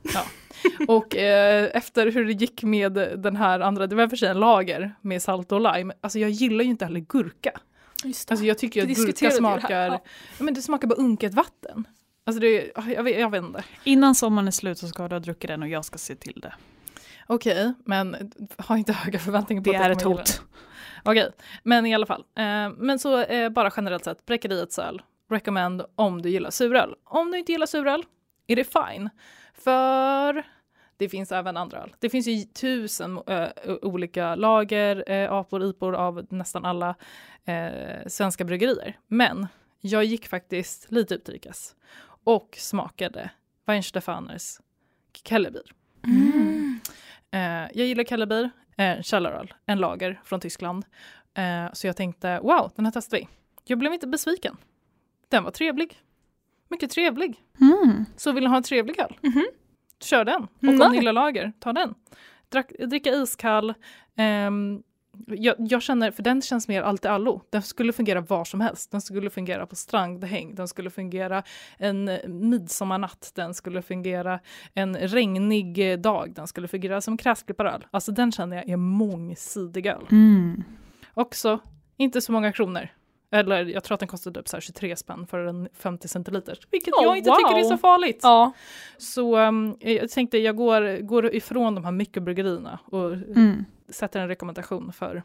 Och 0.88 1.16
eh, 1.16 1.70
efter 1.74 2.10
hur 2.10 2.24
det 2.24 2.32
gick 2.32 2.62
med 2.62 2.92
den 2.92 3.36
här 3.36 3.60
andra, 3.60 3.86
det 3.86 3.96
var 3.96 4.08
för 4.08 4.16
sig 4.16 4.28
en 4.28 4.40
lager 4.40 4.94
med 5.00 5.22
salt 5.22 5.52
och 5.52 5.60
lime, 5.60 5.94
alltså 6.00 6.18
jag 6.18 6.30
gillar 6.30 6.64
ju 6.64 6.70
inte 6.70 6.84
heller 6.84 7.00
gurka. 7.00 7.60
Just 8.04 8.28
det. 8.28 8.32
Alltså 8.32 8.46
jag 8.46 8.58
tycker 8.58 8.82
att 8.82 8.88
gurka 8.88 9.24
ju 9.24 9.28
det 9.28 9.34
smakar, 9.34 9.86
ja. 9.86 10.00
ja. 10.38 10.44
men 10.44 10.54
det 10.54 10.62
smakar 10.62 10.88
bara 10.88 10.94
unket 10.94 11.34
vatten. 11.34 11.86
Alltså 12.24 12.40
det, 12.40 12.72
jag, 12.74 13.02
vet, 13.02 13.20
jag 13.20 13.30
vet 13.30 13.42
inte. 13.42 13.64
Innan 13.84 14.14
sommaren 14.14 14.46
är 14.46 14.52
slut 14.52 14.78
så 14.78 14.88
ska 14.88 15.08
du 15.08 15.14
ha 15.14 15.20
druckit 15.20 15.48
den 15.48 15.62
och 15.62 15.68
jag 15.68 15.84
ska 15.84 15.98
se 15.98 16.14
till 16.14 16.40
det. 16.42 16.54
Okej, 17.26 17.72
men 17.84 18.32
ha 18.58 18.78
inte 18.78 18.92
höga 18.92 19.18
förväntningar 19.18 19.62
på 19.62 19.72
Det 19.72 19.76
att 19.76 19.82
jag 19.82 19.90
är 19.90 19.96
ett 19.96 20.02
hot. 20.02 20.42
Okej, 21.04 21.30
men 21.62 21.86
i 21.86 21.94
alla 21.94 22.06
fall. 22.06 22.24
Eh, 22.34 22.70
men 22.76 22.98
så 22.98 23.20
eh, 23.20 23.48
bara 23.48 23.72
generellt 23.76 24.04
sett, 24.04 24.26
Bräckeriets 24.26 24.78
öl, 24.78 25.02
recommend 25.30 25.82
om 25.94 26.22
du 26.22 26.30
gillar 26.30 26.50
suröl. 26.50 26.94
Om 27.04 27.30
du 27.30 27.38
inte 27.38 27.52
gillar 27.52 27.66
suröl, 27.66 28.02
är 28.46 28.56
det 28.56 28.64
fine. 28.64 29.10
För 29.54 30.44
det 30.96 31.08
finns 31.08 31.32
även 31.32 31.56
andra 31.56 31.78
öl. 31.78 31.94
Det 31.98 32.10
finns 32.10 32.26
ju 32.26 32.44
tusen 32.44 33.20
ö, 33.26 33.48
olika 33.82 34.34
lager, 34.34 35.10
äh, 35.10 35.32
apor, 35.32 35.64
ipor 35.64 35.94
av 35.94 36.26
nästan 36.30 36.64
alla 36.64 36.94
äh, 37.44 38.06
svenska 38.06 38.44
bryggerier. 38.44 38.98
Men 39.06 39.46
jag 39.80 40.04
gick 40.04 40.26
faktiskt 40.26 40.90
lite 40.90 41.14
utrikes 41.14 41.74
och 42.24 42.56
smakade 42.58 43.30
Weinstefaners 43.66 44.60
Kellerbier. 45.24 45.70
Mm. 46.04 46.80
Jag 47.74 47.86
gillar 47.86 48.04
Kellerbier, 48.04 48.50
eh, 48.76 49.02
källaröl, 49.02 49.54
en 49.66 49.78
lager 49.78 50.20
från 50.24 50.40
Tyskland. 50.40 50.84
Eh, 51.34 51.72
så 51.72 51.86
jag 51.86 51.96
tänkte, 51.96 52.40
wow, 52.42 52.72
den 52.76 52.84
här 52.86 52.92
testar 52.92 53.16
vi. 53.18 53.28
Jag 53.64 53.78
blev 53.78 53.92
inte 53.92 54.06
besviken. 54.06 54.56
Den 55.28 55.44
var 55.44 55.50
trevlig. 55.50 55.98
Mycket 56.68 56.90
trevlig. 56.90 57.42
Mm. 57.60 58.04
Så 58.16 58.32
vill 58.32 58.44
ni 58.44 58.50
ha 58.50 58.56
en 58.56 58.62
trevlig 58.62 59.00
öl? 59.00 59.18
Mhm. 59.22 59.44
Kör 60.00 60.24
den. 60.24 60.42
Och 60.42 60.48
Nej. 60.60 60.80
om 60.80 60.92
ni 60.92 60.96
gillar 60.98 61.12
lager, 61.12 61.52
ta 61.60 61.72
den. 61.72 61.94
Drack, 62.48 62.72
dricka 62.78 63.10
iskall. 63.10 63.74
Ehm, 64.16 64.82
jag, 65.26 65.56
jag 65.58 65.82
känner, 65.82 66.10
för 66.10 66.22
den 66.22 66.42
känns 66.42 66.68
mer 66.68 66.82
allt 66.82 67.04
i 67.04 67.08
allo. 67.08 67.42
Den 67.50 67.62
skulle 67.62 67.92
fungera 67.92 68.20
var 68.20 68.44
som 68.44 68.60
helst. 68.60 68.90
Den 68.90 69.00
skulle 69.00 69.30
fungera 69.30 69.66
på 69.66 69.76
strandhäng, 69.76 70.54
den 70.54 70.68
skulle 70.68 70.90
fungera 70.90 71.42
en 71.78 72.18
midsommarnatt, 72.26 73.32
den 73.34 73.54
skulle 73.54 73.82
fungera 73.82 74.40
en 74.74 74.96
regnig 74.96 76.00
dag, 76.00 76.32
den 76.34 76.46
skulle 76.46 76.68
fungera 76.68 77.00
som 77.00 77.16
gräsklipparöl. 77.16 77.86
Alltså 77.90 78.12
den 78.12 78.32
känner 78.32 78.56
jag 78.56 78.68
är 78.68 78.76
mångsidig 78.76 79.86
öl. 79.86 80.06
Mm. 80.10 80.64
Också 81.14 81.60
inte 81.96 82.20
så 82.20 82.32
många 82.32 82.52
kronor. 82.52 82.88
Eller 83.34 83.64
jag 83.64 83.84
tror 83.84 83.94
att 83.94 84.00
den 84.00 84.08
kostade 84.08 84.40
typ 84.40 84.48
så 84.48 84.56
här 84.56 84.60
23 84.60 84.96
spänn 84.96 85.26
för 85.26 85.38
en 85.38 85.68
50 85.72 86.08
centiliter. 86.08 86.58
Vilket 86.70 86.94
Oh, 86.94 87.02
jag 87.02 87.16
inte 87.18 87.30
wow. 87.30 87.36
tycker 87.36 87.58
är 87.58 87.62
så 87.62 87.76
farligt. 87.78 88.20
Ja. 88.22 88.52
Så 88.98 89.38
um, 89.38 89.76
jag 89.80 90.10
tänkte 90.10 90.38
jag 90.38 90.56
går, 90.56 91.00
går 91.00 91.34
ifrån 91.34 91.74
de 91.74 91.84
här 91.84 91.92
mikrobryggerierna 91.92 92.78
och 92.84 93.12
Mm. 93.12 93.64
sätter 93.88 94.20
en 94.20 94.28
rekommendation 94.28 94.92
för 94.92 95.22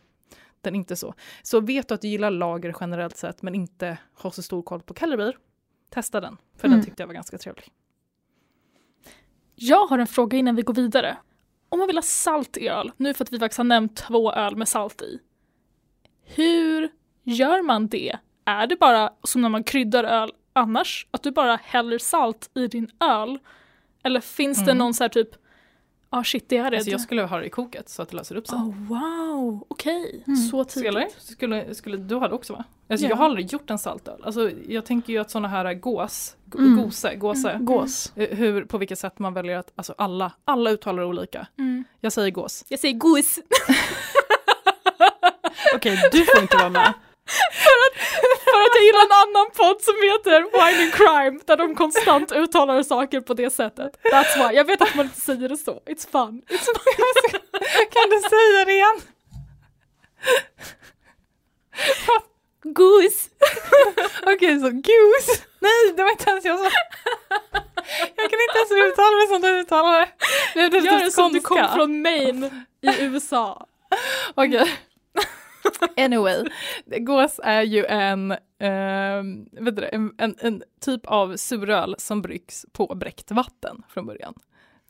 den 0.62 0.76
inte 0.76 0.96
så. 0.96 1.14
Så 1.44 1.60
vet 1.60 1.88
du 1.88 1.94
att 1.94 2.02
du 2.02 2.08
gillar 2.08 2.32
lager 2.32 2.76
generellt 2.80 3.18
sett 3.18 3.42
men 3.42 3.56
inte 3.56 3.98
har 4.14 4.32
så 4.32 4.42
stor 4.42 4.62
koll 4.62 4.82
på 4.82 4.94
Kellerbier, 4.94 5.38
testa 5.90 6.22
den. 6.22 6.38
För 6.58 6.68
Mm. 6.68 6.78
den 6.80 6.86
tyckte 6.86 7.02
jag 7.04 7.08
var 7.08 7.14
ganska 7.14 7.38
trevlig. 7.38 7.66
Jag 9.56 9.88
har 9.88 10.00
en 10.00 10.08
fråga 10.08 10.38
innan 10.38 10.56
vi 10.56 10.62
går 10.62 10.74
vidare. 10.74 11.18
Om 11.70 11.80
man 11.80 11.88
vill 11.88 11.98
ha 11.98 12.02
salt 12.04 12.58
i 12.58 12.68
öl, 12.68 12.92
nu 12.98 13.14
för 13.14 13.24
att 13.26 13.34
vi 13.34 13.40
faktiskt 13.40 13.58
har 13.58 13.66
nämnt 13.66 13.96
två 13.96 14.34
öl 14.34 14.56
med 14.56 14.68
salt 14.68 15.02
i. 15.02 15.20
Hur 16.24 16.90
gör 17.24 17.62
man 17.62 17.88
det? 17.88 18.16
Är 18.46 18.68
det 18.68 18.76
bara 18.76 19.10
som 19.24 19.42
när 19.42 19.50
man 19.50 19.64
kryddar 19.64 20.04
öl 20.04 20.32
annars, 20.54 21.08
att 21.12 21.24
du 21.24 21.32
bara 21.32 21.60
häller 21.64 21.98
salt 21.98 22.50
i 22.56 22.68
din 22.68 22.88
öl? 23.00 23.40
Eller 24.04 24.20
finns 24.22 24.58
det 24.58 24.64
Mm. 24.72 24.78
någon 24.78 24.94
så 24.94 25.04
här 25.04 25.10
typ, 25.10 25.30
ah 26.10 26.24
shit 26.24 26.50
det 26.50 26.58
är 26.58 26.72
det. 26.72 26.78
Alltså 26.78 26.92
jag 26.92 27.02
skulle 27.02 27.22
ha 27.24 27.38
det 27.40 27.46
i 27.46 27.50
koket 27.50 27.90
så 27.90 28.02
att 28.02 28.10
det 28.10 28.16
löser 28.16 28.36
upp 28.36 28.48
sig. 28.48 28.58
Oh, 28.58 28.74
wow, 28.88 29.66
okej. 29.68 30.24
Mm. 30.28 30.38
Så 30.38 30.64
tidigt. 30.64 31.16
skulle, 31.20 31.76
skulle 31.76 31.98
du 31.98 32.16
ha 32.16 32.28
det 32.28 32.36
också 32.36 32.54
va? 32.54 32.64
Alltså 32.90 33.06
Ja. 33.06 33.10
jag 33.10 33.18
har 33.18 33.26
aldrig 33.26 33.54
gjort 33.54 33.70
en 33.70 33.80
saltöl. 33.80 34.24
Alltså 34.24 34.52
jag 34.68 34.86
tänker 34.86 35.14
ju 35.14 35.20
att 35.20 35.32
sådana 35.32 35.48
här 35.48 35.74
gås, 35.74 36.36
Mm. 36.58 36.78
gose, 36.78 37.16
gåse, 37.16 37.58
Gås. 37.62 38.12
eh, 38.16 38.38
hur, 38.38 38.66
på 38.66 38.78
vilket 38.78 39.00
sätt 39.00 39.20
man 39.20 39.34
väljer 39.34 39.58
att, 39.58 39.72
alltså 39.76 39.94
alla, 39.98 40.32
alla 40.46 40.70
uttalar 40.72 41.04
olika. 41.04 41.48
Mm. 41.58 41.84
Jag 42.00 42.12
säger 42.14 42.32
gås. 42.32 42.66
Jag 42.70 42.80
säger 42.80 42.94
gos. 42.96 43.40
Okej, 45.76 46.10
du 46.12 46.26
får 46.26 46.42
inte 46.42 46.58
vara 46.58 46.70
med. 46.70 46.94
För 48.44 48.62
att 48.66 48.76
jag 48.76 48.84
gillar 48.84 49.06
en 49.06 49.12
annan 49.12 49.48
podd 49.60 49.82
som 49.82 49.96
heter 50.10 50.42
Wine 50.42 50.84
and 50.84 50.94
Crime 50.94 51.40
där 51.46 51.58
de 51.58 51.76
konstant 51.76 52.32
uttalar 52.32 52.84
saker 52.84 53.22
på 53.22 53.34
det 53.34 53.50
sättet. 53.50 53.92
That's 54.04 54.34
why. 54.38 54.56
Jag 54.56 54.66
vet 54.66 54.82
att 54.82 54.96
man 54.96 55.06
inte 55.06 55.22
säger 55.22 55.50
det 55.50 55.58
så. 55.58 55.72
It's 55.72 56.12
fun. 56.12 56.42
It's 56.50 56.66
fun. 56.66 56.94
kan 57.94 58.10
du 58.10 58.20
säga 58.30 58.66
det 58.66 58.72
igen? 58.72 59.02
Goose. 62.64 63.30
Okej, 64.22 64.60
så 64.60 64.70
goose. 64.70 65.44
Nej, 65.60 65.94
det 65.96 66.04
var 66.04 66.12
inte 66.12 66.30
ens 66.30 66.46
jag 66.46 66.58
som... 66.60 66.70
Jag 68.16 68.30
kan 68.30 68.40
inte 68.40 68.58
ens 68.58 68.92
uttala 68.92 69.18
det 69.18 69.28
som 69.28 69.42
du 69.42 69.48
uttalar 69.48 70.00
det. 70.00 70.10
Gör 70.62 70.70
det 70.70 71.00
typ 71.00 71.14
som 71.14 71.34
du 71.34 71.42
kom 71.42 71.68
från 71.76 72.02
Maine 72.02 72.66
i 72.82 73.04
USA. 73.04 73.68
Okej. 74.36 74.78
Anyway, 75.98 76.44
gås 76.86 77.40
är 77.44 77.62
ju 77.62 77.86
en, 77.86 78.36
ehm, 78.60 79.46
vet 79.52 79.76
du 79.76 79.90
en, 79.92 80.14
en, 80.18 80.36
en 80.40 80.64
typ 80.82 81.06
av 81.06 81.36
suröl 81.38 81.96
som 81.98 82.22
bryggs 82.22 82.66
på 82.72 82.96
bräckt 82.96 83.32
vatten 83.32 83.84
från 83.90 84.06
början. 84.06 84.34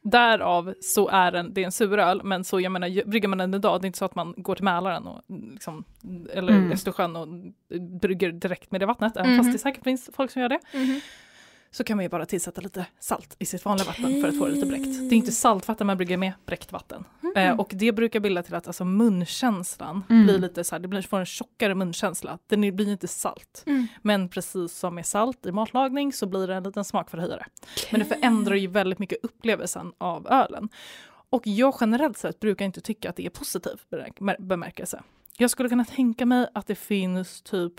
Därav 0.02 0.74
så 0.82 1.08
är 1.10 1.32
den, 1.32 1.54
det 1.54 1.62
är 1.62 1.66
en 1.66 1.72
suröl, 1.72 2.22
men 2.24 2.44
så 2.44 2.60
jag 2.60 2.72
menar, 2.72 3.06
brygger 3.06 3.28
man 3.28 3.38
den 3.38 3.54
idag, 3.54 3.82
det 3.82 3.86
är 3.86 3.88
inte 3.88 4.00
så 4.00 4.06
att 4.06 4.16
man 4.16 4.34
går 4.38 4.56
till 4.56 4.64
Mälaren 4.64 5.08
och, 5.08 5.22
liksom, 5.28 5.84
eller 6.34 6.54
Mm. 6.54 6.72
Östersjön 6.72 7.16
och 7.16 7.28
brygger 8.02 8.32
direkt 8.32 8.72
med 8.72 8.82
det 8.82 8.86
vattnet, 8.86 9.18
även 9.18 9.30
Mhm. 9.32 9.38
fast 9.38 9.52
det 9.54 9.60
säkert 9.60 9.84
finns 9.84 10.10
folk 10.14 10.32
som 10.32 10.42
gör 10.42 10.50
det. 10.50 10.60
Så 11.72 11.84
kan 11.84 11.98
man 11.98 12.04
ju 12.06 12.10
bara 12.10 12.26
tillsätta 12.26 12.62
lite 12.62 12.86
salt 13.00 13.36
i 13.40 13.46
sitt 13.46 13.66
vanliga 13.66 13.86
vatten 13.88 14.22
för 14.22 14.28
att 14.30 14.38
få 14.38 14.46
det 14.46 14.52
lite 14.52 14.66
bräckt. 14.68 14.86
Det 14.86 15.16
är 15.16 15.18
inte 15.18 15.32
saltvatten 15.32 15.88
man 15.88 15.98
brygger 15.98 16.18
med, 16.18 16.34
bräckt 16.46 16.72
vatten. 16.72 17.04
Eh, 17.36 17.60
och 17.60 17.72
det 17.76 17.92
brukar 17.92 18.20
bilda 18.20 18.44
till 18.44 18.56
att 18.56 18.68
alltså, 18.68 18.86
munkänslan 18.86 20.04
Mm. 20.10 20.24
blir 20.26 20.38
lite 20.38 20.64
så 20.64 20.76
här, 20.76 20.80
det 20.80 20.88
blir, 20.88 21.02
får 21.02 21.20
en 21.20 21.26
tjockare 21.26 21.76
munkänsla. 21.76 22.40
Den 22.48 22.76
blir 22.76 22.90
inte 22.92 23.08
salt. 23.08 23.64
Mm. 23.66 23.88
Men 24.02 24.30
precis 24.30 24.74
som 24.78 24.96
med 24.96 25.06
salt 25.06 25.46
i 25.46 25.52
matlagning 25.52 26.14
så 26.14 26.26
blir 26.28 26.48
det 26.48 26.56
en 26.56 26.64
liten 26.64 26.86
smakförhöjare. 26.86 27.46
Men 27.92 28.00
det 28.00 28.06
förändrar 28.06 28.56
ju 28.56 28.68
väldigt 28.68 29.00
mycket 29.00 29.18
upplevelsen 29.24 29.94
av 29.98 30.28
ölen. 30.28 30.70
Och 31.30 31.48
jag 31.48 31.76
generellt 31.82 32.18
sett 32.18 32.40
brukar 32.40 32.66
inte 32.66 32.82
tycka 32.82 33.10
att 33.10 33.16
det 33.16 33.26
är 33.26 33.30
positiv 33.30 33.74
bemärk- 33.92 34.42
bemärkelse. 34.48 35.02
Jag 35.38 35.50
skulle 35.50 35.70
kunna 35.70 35.86
tänka 35.86 36.26
mig 36.26 36.48
att 36.54 36.68
det 36.68 36.76
finns 36.76 37.42
typ 37.42 37.74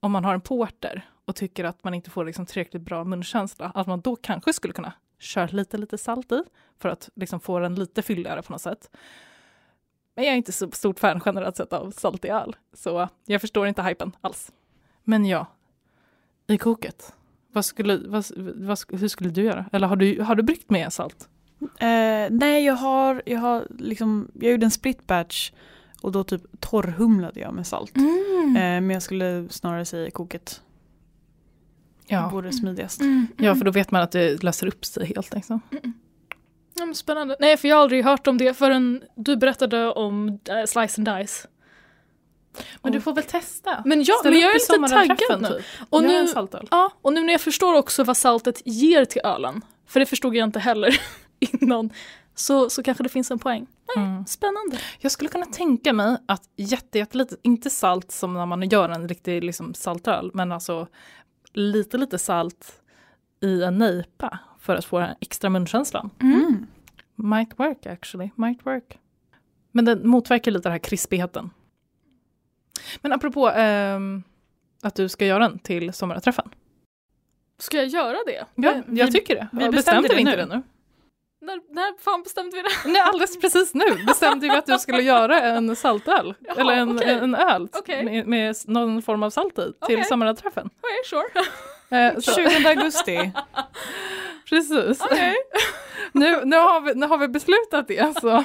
om 0.00 0.12
man 0.12 0.24
har 0.24 0.34
en 0.34 0.40
porter 0.40 1.08
och 1.28 1.36
tycker 1.36 1.64
att 1.64 1.84
man 1.84 1.94
inte 1.94 2.10
får 2.10 2.24
liksom 2.24 2.46
tillräckligt 2.46 2.82
bra 2.82 3.04
munkänsla, 3.04 3.72
att 3.74 3.86
man 3.86 4.00
då 4.00 4.16
kanske 4.16 4.52
skulle 4.52 4.72
kunna 4.72 4.92
köra 5.18 5.46
lite, 5.46 5.78
lite 5.78 5.98
salt 5.98 6.32
i 6.32 6.42
för 6.78 6.88
att 6.88 7.08
liksom 7.14 7.40
få 7.40 7.58
den 7.58 7.74
lite 7.74 8.02
fylligare 8.02 8.42
på 8.42 8.52
något 8.52 8.60
sätt. 8.60 8.90
Men 10.16 10.24
jag 10.24 10.32
är 10.32 10.36
inte 10.36 10.52
så 10.52 10.70
stort 10.70 10.98
fan 10.98 11.20
generellt 11.24 11.56
sett 11.56 11.72
av 11.72 11.90
salt 11.90 12.24
i 12.24 12.28
öl, 12.28 12.56
så 12.72 13.08
jag 13.26 13.40
förstår 13.40 13.66
inte 13.66 13.82
hypen 13.82 14.16
alls. 14.20 14.52
Men 15.04 15.24
ja, 15.24 15.46
i 16.46 16.58
koket, 16.58 17.14
vad 17.52 17.64
skulle, 17.64 17.96
vad, 17.96 18.24
vad, 18.36 18.78
hur 19.00 19.08
skulle 19.08 19.30
du 19.30 19.42
göra? 19.42 19.64
Eller 19.72 19.86
har 19.86 19.96
du, 19.96 20.22
har 20.22 20.34
du 20.34 20.42
bryggt 20.42 20.70
med 20.70 20.92
salt? 20.92 21.28
Eh, 21.60 22.30
nej, 22.30 22.64
jag 22.64 22.74
har, 22.74 23.22
jag 23.26 23.38
har 23.38 23.66
liksom, 23.78 24.30
jag 24.34 24.52
gjorde 24.52 24.66
en 24.66 24.70
split 24.70 25.06
batch 25.06 25.52
och 26.02 26.12
då 26.12 26.24
typ 26.24 26.60
torrhumlade 26.60 27.40
jag 27.40 27.54
med 27.54 27.66
salt. 27.66 27.96
Mm. 27.96 28.56
Eh, 28.56 28.60
men 28.60 28.90
jag 28.90 29.02
skulle 29.02 29.48
snarare 29.50 29.84
säga 29.84 30.10
koket. 30.10 30.62
Ja. 32.08 32.28
Vore 32.32 32.52
smidigast. 32.52 33.00
Mm. 33.00 33.26
ja, 33.36 33.54
för 33.54 33.64
då 33.64 33.70
vet 33.70 33.90
man 33.90 34.02
att 34.02 34.12
det 34.12 34.42
löser 34.42 34.66
upp 34.66 34.84
sig 34.84 35.06
helt. 35.06 35.34
Liksom. 35.34 35.60
Ja, 36.74 36.86
men 36.86 36.94
spännande. 36.94 37.36
Nej, 37.40 37.56
för 37.56 37.68
jag 37.68 37.76
har 37.76 37.82
aldrig 37.82 38.04
hört 38.04 38.26
om 38.26 38.38
det 38.38 38.54
förrän 38.54 39.02
du 39.14 39.36
berättade 39.36 39.92
om 39.92 40.28
äh, 40.28 40.64
Slice 40.66 41.00
and 41.00 41.18
Dice. 41.18 41.48
Men 42.82 42.92
du 42.92 43.00
får 43.00 43.12
väl 43.12 43.24
testa? 43.24 43.82
Men 43.84 44.02
jag, 44.02 44.18
Ställ 44.18 44.32
men 44.32 44.40
jag 44.40 44.50
är 44.50 44.54
lite 44.54 44.94
taggad 44.94 45.42
nu. 45.42 45.48
Typ. 45.48 45.64
Och 45.90 46.02
nu, 46.02 46.26
ja, 46.70 46.90
och 47.02 47.12
nu 47.12 47.20
när 47.24 47.32
jag 47.32 47.40
förstår 47.40 47.74
också 47.74 48.04
vad 48.04 48.16
saltet 48.16 48.62
ger 48.64 49.04
till 49.04 49.20
ölen, 49.24 49.64
för 49.86 50.00
det 50.00 50.06
förstod 50.06 50.36
jag 50.36 50.44
inte 50.44 50.58
heller 50.58 51.00
innan, 51.40 51.90
så, 52.34 52.70
så 52.70 52.82
kanske 52.82 53.02
det 53.02 53.08
finns 53.08 53.30
en 53.30 53.38
poäng. 53.38 53.66
Mm. 53.96 54.26
Spännande. 54.26 54.78
Jag 54.98 55.12
skulle 55.12 55.30
kunna 55.30 55.46
tänka 55.46 55.92
mig 55.92 56.16
att 56.26 56.42
jätte, 56.56 57.06
inte 57.42 57.70
salt 57.70 58.12
som 58.12 58.34
när 58.34 58.46
man 58.46 58.68
gör 58.68 58.88
en 58.88 59.08
riktig 59.08 59.44
liksom, 59.44 59.74
saltöl, 59.74 60.30
men 60.34 60.52
alltså 60.52 60.88
lite, 61.58 61.98
lite 61.98 62.18
salt 62.18 62.82
i 63.40 63.62
en 63.62 63.78
nejpa 63.78 64.38
för 64.58 64.74
att 64.76 64.84
få 64.84 64.98
den 64.98 65.14
extra 65.20 65.50
munkänslan. 65.50 66.10
Mm. 66.22 66.66
Might 67.14 67.58
work 67.58 67.86
actually, 67.86 68.30
might 68.34 68.66
work. 68.66 68.98
Men 69.72 69.84
den 69.84 70.08
motverkar 70.08 70.50
lite 70.50 70.62
den 70.62 70.72
här 70.72 70.78
krispigheten. 70.78 71.50
Men 73.00 73.12
apropå 73.12 73.50
ehm, 73.50 74.22
att 74.82 74.94
du 74.94 75.08
ska 75.08 75.26
göra 75.26 75.38
den 75.48 75.58
till 75.58 75.92
sommarträffen. 75.92 76.48
Ska 77.58 77.76
jag 77.76 77.86
göra 77.86 78.16
det? 78.26 78.44
Ja, 78.54 78.82
Vi- 78.86 78.98
jag 79.00 79.12
tycker 79.12 79.34
det. 79.34 79.48
vi 79.52 79.56
bestämde 79.58 79.76
bestämde 79.76 80.08
det 80.08 80.20
inte 80.20 80.30
nu. 80.30 80.36
det 80.36 80.46
nu? 80.56 80.62
När, 81.40 81.74
när 81.74 82.02
fan 82.02 82.22
bestämde 82.22 82.56
vi 82.56 82.62
det? 82.62 82.68
Nej, 82.92 83.00
alldeles 83.00 83.40
precis 83.40 83.74
nu 83.74 84.04
bestämde 84.06 84.48
vi 84.48 84.56
att 84.56 84.66
du 84.66 84.78
skulle 84.78 85.02
göra 85.02 85.40
en 85.40 85.76
saltöl. 85.76 86.34
Jaha, 86.40 86.56
eller 86.60 86.72
en, 86.72 86.96
okej. 86.96 87.10
en 87.14 87.34
öl 87.34 87.68
Okej. 87.72 88.04
med, 88.04 88.26
med 88.26 88.56
någon 88.66 89.02
form 89.02 89.22
av 89.22 89.30
salt 89.30 89.58
i 89.58 89.62
till 89.62 89.72
Okej. 89.80 90.04
sommarträffen. 90.04 90.70
Okej, 90.80 91.04
sure. 91.04 91.46
Eh, 91.90 92.18
så, 92.18 92.34
20 92.34 92.68
augusti. 92.68 93.32
precis. 94.48 95.00
Okej. 95.00 95.34
Nu, 96.12 96.44
nu, 96.44 96.56
har 96.56 96.80
vi, 96.80 96.94
nu 96.94 97.06
har 97.06 97.18
vi 97.18 97.28
beslutat 97.28 97.88
det. 97.88 98.20
Så. 98.20 98.44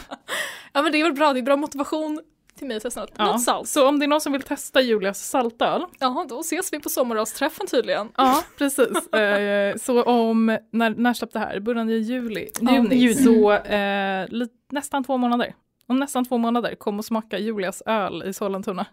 Ja 0.74 0.82
men 0.82 0.92
det 0.92 1.00
är 1.00 1.04
väl 1.04 1.14
bra, 1.14 1.34
det 1.34 1.40
är 1.40 1.44
bra 1.44 1.56
motivation 1.56 2.22
till 2.64 2.68
mig 2.68 2.80
testa 2.80 3.02
något, 3.02 3.12
Ja. 3.18 3.26
något 3.26 3.42
salt. 3.42 3.68
Så 3.70 3.88
om 3.88 4.00
det 4.00 4.06
är 4.06 4.08
någon 4.08 4.22
som 4.22 4.32
vill 4.34 4.42
testa 4.42 4.82
Julias 4.82 5.30
saltöl 5.30 5.86
Ja, 6.00 6.26
då 6.30 6.40
ses 6.40 6.74
vi 6.74 6.80
på 6.80 6.90
sommarravsträffen 6.90 7.68
tydligen. 7.68 8.10
Ja, 8.18 8.44
precis. 8.58 9.14
Eh, 9.14 9.76
så 9.76 10.04
om, 10.04 10.58
när, 10.72 10.90
när 10.90 11.14
släppte 11.14 11.40
det 11.40 11.46
här? 11.46 11.60
Början 11.60 11.90
i 11.90 11.94
juli, 11.94 12.50
Ja, 12.62 12.74
juni. 12.74 12.96
juni. 12.96 13.14
Så 13.16 13.52
eh, 13.54 14.28
li, 14.30 14.48
nästan 14.72 15.04
två 15.04 15.18
månader. 15.18 15.54
Om 15.88 16.00
nästan 16.00 16.26
två 16.26 16.38
månader, 16.38 16.76
kom 16.76 17.00
och 17.00 17.06
smaka 17.06 17.38
Julias 17.40 17.84
öl 17.86 18.24
i 18.26 18.34
Sollentuna. 18.34 18.86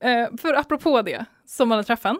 Eh, 0.00 0.28
för 0.40 0.54
apropå 0.54 1.02
det, 1.02 1.24
sommarträffen, 1.46 2.18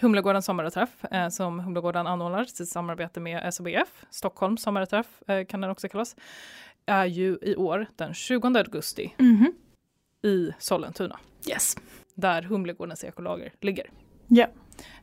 Humlegårdens 0.00 0.44
sommarträff 0.44 1.04
eh, 1.10 1.28
som 1.28 1.60
Humlegården 1.60 2.06
anordnar 2.06 2.46
i 2.62 2.66
samarbete 2.66 3.20
med 3.20 3.54
SOBF, 3.54 4.04
Stockholms 4.10 4.62
sommarträff 4.62 5.06
eh, 5.28 5.44
kan 5.46 5.60
den 5.60 5.70
också 5.70 5.88
kallas, 5.88 6.16
är 6.86 7.04
ju 7.06 7.38
i 7.42 7.56
år 7.56 7.86
den 7.96 8.14
20 8.14 8.46
augusti 8.58 9.14
i 10.24 10.52
Sollentuna, 10.58 11.18
Yes. 11.48 11.76
där 12.14 12.42
Humlegårdens 12.42 13.04
ekolager 13.04 13.52
ligger. 13.60 13.90
Ja. 14.28 14.46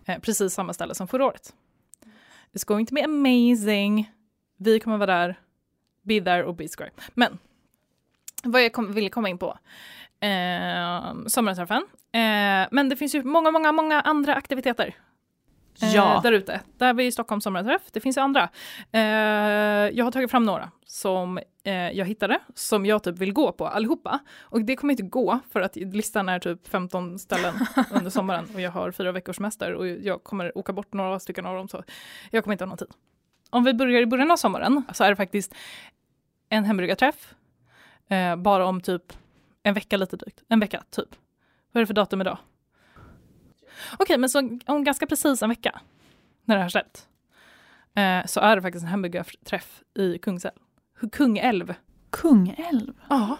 Eh, 0.05 0.19
precis 0.19 0.53
samma 0.53 0.73
ställe 0.73 0.95
som 0.95 1.07
förra 1.07 1.25
året. 1.25 1.53
It's 2.53 2.65
going 2.67 2.85
to 2.85 2.95
be 2.95 3.03
amazing. 3.05 4.11
Vi 4.57 4.79
kommer 4.79 4.97
vara 4.97 5.17
där. 5.17 5.39
Be 6.01 6.21
there 6.21 6.43
och 6.43 6.55
be 6.55 6.67
square. 6.67 6.91
Men 7.13 7.37
vad 8.43 8.63
jag 8.63 8.73
kom, 8.73 8.93
ville 8.93 9.09
komma 9.09 9.29
in 9.29 9.37
på. 9.37 9.57
Eh, 10.25 11.25
sommarträffen. 11.27 11.83
Eh, 12.11 12.67
men 12.71 12.89
det 12.89 12.95
finns 12.95 13.15
ju 13.15 13.23
många, 13.23 13.51
många, 13.51 13.71
många 13.71 14.01
andra 14.01 14.35
aktiviteter. 14.35 14.95
Eh, 15.81 15.95
Ja. 15.95 16.19
Där 16.23 16.31
ute. 16.31 16.61
Där 16.77 16.93
vi 16.93 17.05
i 17.05 17.11
Stockholm 17.11 17.41
sommarträff. 17.41 17.81
Det 17.91 17.99
finns 17.99 18.17
ju 18.17 18.21
andra. 18.21 18.49
Eh, 18.91 19.01
jag 19.93 20.05
har 20.05 20.11
tagit 20.11 20.31
fram 20.31 20.43
några 20.43 20.71
som 20.85 21.39
eh, 21.63 21.73
jag 21.73 22.05
hittade, 22.05 22.39
som 22.55 22.85
jag 22.85 23.03
typ 23.03 23.17
vill 23.17 23.33
gå 23.33 23.51
på 23.51 23.67
allihopa. 23.67 24.19
Och 24.41 24.61
det 24.61 24.75
kommer 24.75 24.91
inte 24.91 25.03
gå 25.03 25.39
för 25.51 25.61
att 25.61 25.75
listan 25.75 26.29
är 26.29 26.39
typ 26.39 26.67
15 26.67 27.19
ställen 27.19 27.53
under 27.91 28.09
sommaren 28.09 28.47
och 28.53 28.61
jag 28.61 28.71
har 28.71 28.91
fyra 28.91 29.11
veckors 29.11 29.35
semester 29.35 29.73
och 29.73 29.87
jag 29.87 30.23
kommer 30.23 30.57
åka 30.57 30.73
bort 30.73 30.93
några 30.93 31.19
stycken 31.19 31.45
av 31.45 31.55
dem 31.55 31.67
så 31.67 31.83
jag 32.31 32.43
kommer 32.43 32.53
inte 32.53 32.63
ha 32.63 32.69
någon 32.69 32.77
tid. 32.77 32.91
Om 33.49 33.63
vi 33.63 33.73
börjar 33.73 34.01
i 34.01 34.05
början 34.05 34.31
av 34.31 34.35
sommaren 34.37 34.83
så 34.93 35.03
är 35.03 35.09
det 35.09 35.15
faktiskt 35.15 35.55
en 36.49 36.63
hembryggarträff 36.63 37.33
eh, 38.09 38.35
bara 38.35 38.65
om 38.65 38.81
typ 38.81 39.13
en 39.63 39.73
vecka 39.73 39.97
lite 39.97 40.15
drygt. 40.17 40.43
En 40.49 40.59
vecka 40.59 40.83
typ. 40.89 41.09
Vad 41.71 41.81
är 41.81 41.83
det 41.83 41.87
för 41.87 41.93
datum 41.93 42.21
idag? 42.21 42.37
Okej, 43.99 44.17
men 44.17 44.29
så 44.29 44.59
om 44.65 44.83
ganska 44.83 45.07
precis 45.07 45.41
en 45.43 45.49
vecka 45.49 45.79
när 46.45 46.55
det 46.55 46.61
här 46.61 46.69
släppt 46.69 47.07
eh, 47.95 48.25
så 48.25 48.39
är 48.39 48.55
det 48.55 48.61
faktiskt 48.61 48.83
en 48.83 48.89
hembryggarträff 48.89 49.81
i 49.93 50.17
Kungsälv. 50.17 50.53
Kungälv. 51.11 51.73
Kungälv. 52.09 52.93
Ja. 53.09 53.37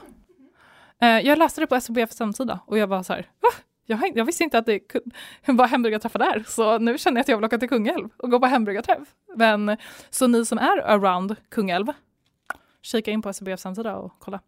Eh, 1.01 1.19
jag 1.19 1.37
läste 1.37 1.61
det 1.61 1.67
på 1.67 1.81
SOBFs 1.81 2.19
hemsida 2.19 2.59
och 2.65 2.77
jag 2.77 2.87
var 2.87 3.03
så 3.03 3.13
här, 3.13 3.29
va? 3.39 3.49
Jag, 3.85 4.11
jag 4.17 4.25
visste 4.25 4.43
inte 4.43 4.57
att 4.57 4.65
det 4.65 4.79
var 5.45 5.67
hembryggarträffar 5.67 6.19
där, 6.19 6.43
så 6.47 6.77
nu 6.77 6.97
känner 6.97 7.17
jag 7.17 7.21
att 7.21 7.27
jag 7.27 7.37
vill 7.37 7.45
åka 7.45 7.57
till 7.57 7.69
Kungälv 7.69 8.09
och 8.17 8.31
gå 8.31 8.39
på 8.39 8.45
hembryggarträff. 8.45 9.07
Men 9.35 9.77
så 10.09 10.27
ni 10.27 10.45
som 10.45 10.57
är 10.57 10.77
around 10.77 11.35
Kungälv, 11.49 11.85
kika 12.81 13.11
in 13.11 13.21
på 13.21 13.33
SOBFs 13.33 13.63
hemsida 13.63 13.95
och 13.97 14.13
kolla. 14.19 14.39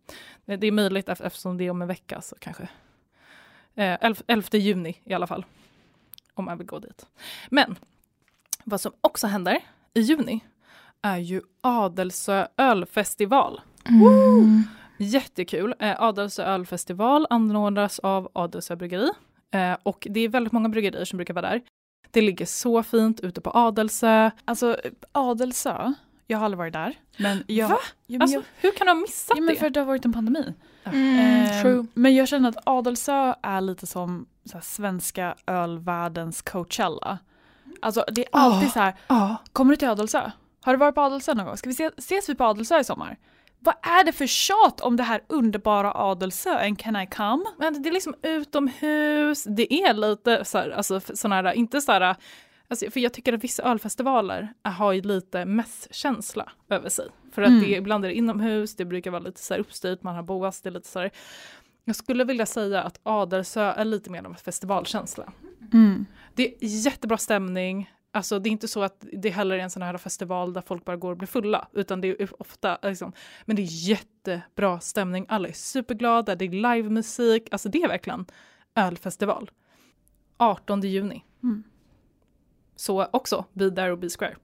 Det 0.45 0.67
är 0.67 0.71
möjligt 0.71 1.07
ef- 1.07 1.23
eftersom 1.25 1.57
det 1.57 1.63
är 1.63 1.71
om 1.71 1.81
en 1.81 1.87
vecka 1.87 2.21
så 2.21 2.35
kanske 2.39 2.63
eh, 3.75 3.97
11, 4.01 4.21
11 4.27 4.47
juni 4.57 5.01
i 5.03 5.13
alla 5.13 5.27
fall. 5.27 5.45
Om 6.33 6.45
man 6.45 6.57
vill 6.57 6.67
gå 6.67 6.79
dit. 6.79 7.05
Men 7.49 7.75
vad 8.63 8.81
som 8.81 8.91
också 9.01 9.27
händer 9.27 9.59
i 9.93 10.01
juni 10.01 10.39
är 11.01 11.17
ju 11.17 11.41
Adelsö 11.61 12.47
ölfestival. 12.57 13.61
Jättekul. 14.97 15.75
Eh, 15.79 16.01
Adelsö 16.01 16.43
ölfestival 16.43 17.27
anordnas 17.29 17.99
av 17.99 18.29
Adelsö 18.33 18.75
bryggeri. 18.75 19.09
Eh, 19.51 19.77
och 19.83 20.07
det 20.09 20.19
är 20.19 20.29
väldigt 20.29 20.53
många 20.53 20.69
bryggerier 20.69 21.05
som 21.05 21.17
brukar 21.17 21.33
vara 21.33 21.49
där. 21.49 21.61
Det 22.11 22.21
ligger 22.21 22.45
så 22.45 22.83
fint 22.83 23.19
ute 23.19 23.41
på 23.41 23.51
Adelsö. 23.53 24.31
Alltså 24.45 24.77
Adelsö, 25.11 25.93
jag 26.27 26.37
har 26.37 26.45
aldrig 26.45 26.57
varit 26.57 26.73
där. 26.73 26.95
Men 27.17 27.43
jag, 27.47 27.67
Va? 27.69 27.77
Ja, 28.05 28.13
men 28.13 28.21
Alltså, 28.21 28.35
jag, 28.37 28.43
hur 28.57 28.71
kan 28.71 28.87
du 28.87 28.93
ha 28.93 28.99
missat 28.99 29.37
ja, 29.37 29.43
men 29.43 29.53
det? 29.53 29.59
för 29.59 29.69
det 29.69 29.79
har 29.79 29.87
varit 29.87 30.05
en 30.05 30.13
pandemi. 30.13 30.53
Mm, 30.83 31.61
true. 31.63 31.85
Men 31.93 32.15
jag 32.15 32.27
känner 32.27 32.49
att 32.49 32.57
Adelsö 32.65 33.33
är 33.41 33.61
lite 33.61 33.87
som 33.87 34.25
så 34.45 34.59
svenska 34.61 35.35
ölvärldens 35.47 36.41
Coachella. 36.41 37.17
Alltså 37.81 38.05
det 38.11 38.21
är 38.21 38.29
alltid 38.31 38.69
Ah. 38.69 38.71
så 38.71 38.79
här, 38.79 38.95
Ja. 39.07 39.37
kommer 39.53 39.71
du 39.71 39.75
till 39.77 39.87
Adelsö? 39.89 40.31
Har 40.63 40.73
du 40.73 40.77
varit 40.79 40.95
på 40.95 41.01
Adelsö 41.01 41.33
någon 41.33 41.45
gång? 41.45 41.57
Ska 41.57 41.69
vi 41.69 41.75
se, 41.75 41.89
ses 41.97 42.29
vi 42.29 42.35
på 42.35 42.43
Adelsö 42.43 42.79
i 42.79 42.83
sommar? 42.83 43.17
Vad 43.59 43.75
är 43.81 44.03
det 44.03 44.11
för 44.11 44.27
tjat 44.27 44.81
om 44.81 44.97
det 44.97 45.03
här 45.03 45.21
underbara 45.27 45.91
Adelsö? 45.95 46.67
And 46.67 46.79
can 46.79 46.95
I 46.95 47.07
come? 47.07 47.43
Men 47.57 47.83
det 47.83 47.89
är 47.89 47.93
liksom 47.93 48.15
utomhus, 48.21 49.43
det 49.43 49.73
är 49.73 49.93
lite 49.93 50.45
så 50.45 50.57
här, 50.57 50.69
alltså 50.69 50.99
sådana 50.99 51.35
här, 51.35 51.53
inte 51.53 51.81
så 51.81 51.91
här, 51.91 52.15
alltså, 52.67 52.91
för 52.91 52.99
jag 52.99 53.13
tycker 53.13 53.33
att 53.33 53.43
vissa 53.43 53.63
ölfestivaler 53.63 54.53
har 54.63 54.91
ju 54.91 55.01
lite 55.01 55.45
mässkänsla 55.45 56.51
över 56.69 56.89
sig. 56.89 57.07
För 57.31 57.41
att 57.41 57.47
Mm. 57.47 57.61
det 57.63 57.69
ibland 57.75 58.05
är 58.05 58.09
det 58.09 58.15
inomhus, 58.15 58.75
det 58.75 58.85
brukar 58.85 59.11
vara 59.11 59.21
lite 59.21 59.39
så 59.41 59.53
här 59.53 59.61
uppstyrt, 59.61 60.03
man 60.03 60.15
har 60.15 60.23
boas, 60.23 60.61
det 60.61 60.69
är 60.69 60.71
lite 60.71 60.87
så 60.87 60.99
här. 60.99 61.11
Jag 61.85 61.95
skulle 61.95 62.23
vilja 62.23 62.45
säga 62.45 62.83
att 62.83 62.99
Adelsö 63.03 63.61
är 63.61 63.85
lite 63.85 64.09
mer 64.09 64.19
av 64.19 64.25
en 64.25 64.35
festivalkänsla. 64.35 65.33
Mm. 65.73 66.05
Det 66.33 66.47
är 66.47 66.57
jättebra 66.59 67.17
stämning. 67.17 67.93
Alltså 68.11 68.39
det 68.39 68.49
är 68.49 68.51
inte 68.51 68.67
så 68.67 68.83
att 68.83 69.05
det 69.13 69.29
heller 69.29 69.55
är 69.55 69.59
en 69.59 69.69
sån 69.69 69.81
här 69.81 69.97
festival 69.97 70.53
där 70.53 70.61
folk 70.61 70.85
bara 70.85 70.97
går 70.97 71.11
och 71.11 71.17
blir 71.17 71.27
fulla, 71.27 71.67
utan 71.73 72.01
det 72.01 72.07
är 72.07 72.41
ofta 72.41 72.77
liksom, 72.83 73.13
men 73.45 73.55
det 73.55 73.61
är 73.61 73.87
jättebra 73.89 74.79
stämning. 74.79 75.25
Alla 75.29 75.47
är 75.47 75.53
superglada, 75.53 76.35
det 76.35 76.45
är 76.45 76.49
livemusik, 76.49 77.47
alltså 77.51 77.69
det 77.69 77.83
är 77.83 77.87
verkligen 77.87 78.25
ölfestival. 78.75 79.51
18 80.37 80.81
juni. 80.81 81.25
Mm. 81.43 81.63
Så 82.75 83.05
också 83.13 83.45
Be 83.53 83.71
There 83.71 83.91
och 83.91 83.97
Be 83.97 84.09
Square. 84.09 84.35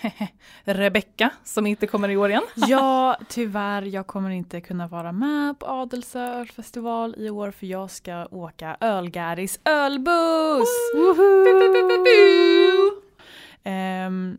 Rebecka 0.64 1.30
som 1.44 1.66
inte 1.66 1.86
kommer 1.86 2.08
i 2.08 2.16
år 2.16 2.28
igen. 2.28 2.42
Ja, 2.54 3.16
tyvärr, 3.28 3.82
jag 3.82 4.06
kommer 4.06 4.30
inte 4.30 4.60
kunna 4.60 4.88
vara 4.88 5.12
med 5.12 5.58
på 5.58 5.66
Adelsö 5.66 6.20
ölfestival 6.20 7.14
i 7.18 7.30
år 7.30 7.50
för 7.50 7.66
jag 7.66 7.90
ska 7.90 8.26
åka 8.30 8.76
Ölgäris 8.80 9.60
ölbuss! 9.64 10.68
Um, 13.64 14.38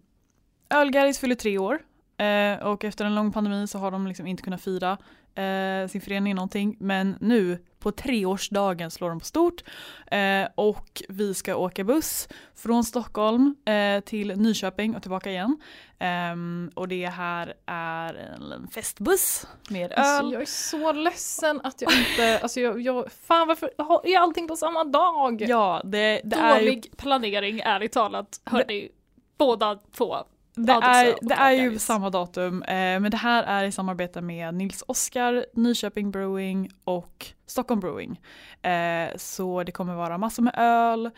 Ölgäris 0.70 1.20
fyller 1.20 1.36
tre 1.36 1.58
år. 1.58 1.80
Eh, 2.18 2.68
och 2.68 2.84
efter 2.84 3.06
en 3.06 3.16
lång 3.16 3.32
pandemi 3.32 3.68
så 3.68 3.78
har 3.78 3.92
de 3.92 4.08
liksom 4.08 4.28
inte 4.28 4.44
kunnat 4.44 4.62
fira 4.62 4.98
eh, 5.36 5.88
sin 5.88 6.02
förening 6.02 6.36
någonting. 6.36 6.76
Men 6.80 7.18
nu 7.22 7.66
på 7.80 7.92
treårsdagen 7.92 8.92
slår 8.92 9.10
de 9.10 9.20
på 9.20 9.26
stort 9.26 9.64
eh, 10.12 10.48
och 10.56 11.02
vi 11.10 11.34
ska 11.34 11.56
åka 11.56 11.84
buss 11.84 12.28
från 12.56 12.84
Stockholm 12.84 13.56
eh, 13.66 14.00
till 14.04 14.36
Nyköping 14.38 14.96
och 14.96 15.02
tillbaka 15.02 15.30
igen. 15.32 15.58
Ehm, 16.00 16.72
och 16.76 16.88
det 16.88 17.06
här 17.08 17.54
är 17.66 18.14
en 18.14 18.68
festbuss 18.68 19.48
med 19.70 19.92
öl. 19.92 19.98
Alltså, 19.98 20.34
jag 20.34 20.42
är 20.42 20.46
så 20.46 20.92
ledsen 20.92 21.62
att 21.64 21.82
jag 21.82 21.92
inte, 21.94 22.40
alltså 22.40 22.60
jag, 22.60 22.82
jag 22.82 23.12
fan 23.12 23.48
varför 23.48 23.72
har- 23.78 24.02
är 24.08 24.18
allting 24.20 24.48
på 24.48 24.56
samma 24.56 24.84
dag? 24.84 25.42
Ja, 25.42 25.82
det, 25.84 26.22
det 26.24 26.36
är 26.36 26.60
ju 26.60 26.66
Dålig 26.66 26.98
planering, 26.98 27.60
ärligt 27.60 27.92
talat, 27.92 28.42
hörni. 28.46 28.90
Båda 29.38 29.80
två. 29.98 30.18
Det 30.66 30.74
är, 30.74 31.16
det 31.22 31.34
är 31.34 31.52
ju 31.52 31.80
samma 31.80 32.10
datum, 32.10 32.64
eh, 32.64 32.74
men 32.76 33.12
det 33.12 33.18
här 33.18 33.44
är 33.44 33.64
i 33.64 33.72
samarbete 33.72 34.22
med 34.22 34.54
Nils 34.54 34.84
Oskar, 34.88 35.46
Nyköping 35.54 36.12
Brewing 36.12 36.70
och 36.84 37.28
Stockholm 37.46 37.80
Brewing. 37.80 38.22
Eh, 38.62 39.18
så 39.18 39.64
det 39.64 39.72
kommer 39.72 39.96
vara 39.96 40.18
massor 40.18 40.44
med 40.44 40.54
öl, 40.58 41.10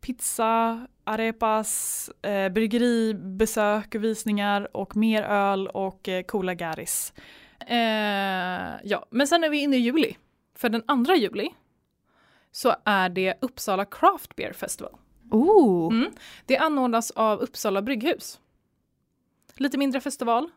pizza, 0.00 0.86
arepas, 1.04 2.08
eh, 2.22 2.48
bryggeribesök, 2.48 3.94
visningar 3.94 4.76
och 4.76 4.96
mer 4.96 5.22
öl 5.22 5.68
och 5.68 6.08
eh, 6.08 6.22
coola 6.22 6.54
garis. 6.54 7.12
Eh, 7.66 8.70
ja, 8.84 9.06
men 9.10 9.26
sen 9.26 9.44
är 9.44 9.48
vi 9.48 9.62
inne 9.62 9.76
i 9.76 9.80
juli. 9.80 10.16
För 10.54 10.68
den 10.68 11.04
2 11.04 11.14
juli 11.14 11.50
så 12.52 12.74
är 12.84 13.08
det 13.08 13.34
Uppsala 13.40 13.84
Craft 13.84 14.36
Beer 14.36 14.52
Festival. 14.52 14.96
Oh. 15.30 15.92
Mm. 15.94 16.12
Det 16.46 16.58
anordnas 16.58 17.10
av 17.10 17.38
Uppsala 17.40 17.82
Brygghus. 17.82 18.38
Lite 19.56 19.78
mindre 19.78 20.00
festival. 20.00 20.50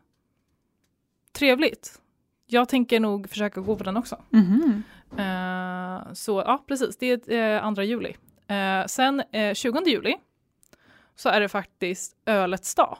Trevligt. 1.32 2.00
Jag 2.46 2.68
tänker 2.68 3.00
nog 3.00 3.28
försöka 3.30 3.60
gå 3.60 3.76
på 3.76 3.84
den 3.84 3.96
också. 3.96 4.22
Mhm. 4.30 4.82
Eh, 5.18 6.12
så 6.12 6.42
ja, 6.46 6.64
precis. 6.66 6.96
Det 6.96 7.28
är 7.28 7.66
eh, 7.68 7.74
2 7.74 7.82
juli. 7.82 8.16
Eh, 8.46 8.86
sen 8.86 9.20
eh, 9.32 9.54
20 9.54 9.82
juli 9.86 10.16
så 11.16 11.28
är 11.28 11.40
det 11.40 11.48
faktiskt 11.48 12.16
Ölets 12.26 12.74
dag. 12.74 12.98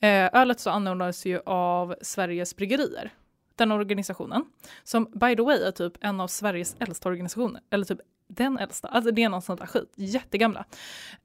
Eh, 0.00 0.30
Ölets 0.32 0.64
dag 0.64 0.74
anordnas 0.74 1.26
ju 1.26 1.40
av 1.46 1.94
Sveriges 2.02 2.56
Bryggerier. 2.56 3.10
Den 3.56 3.72
organisationen. 3.72 4.44
Som 4.84 5.04
by 5.04 5.36
the 5.36 5.42
way 5.42 5.58
är 5.62 5.70
typ 5.70 5.92
en 6.00 6.20
av 6.20 6.28
Sveriges 6.28 6.76
äldsta 6.78 7.08
organisationer. 7.08 7.60
Eller 7.70 7.84
typ 7.84 8.00
den 8.28 8.58
äldsta. 8.58 8.88
Alltså 8.88 9.10
det 9.10 9.22
är 9.22 9.28
något 9.28 9.44
sånt 9.44 9.60
där 9.60 9.66
skit. 9.66 9.92
Jättegamla. 9.96 10.64
Eh, 11.12 11.22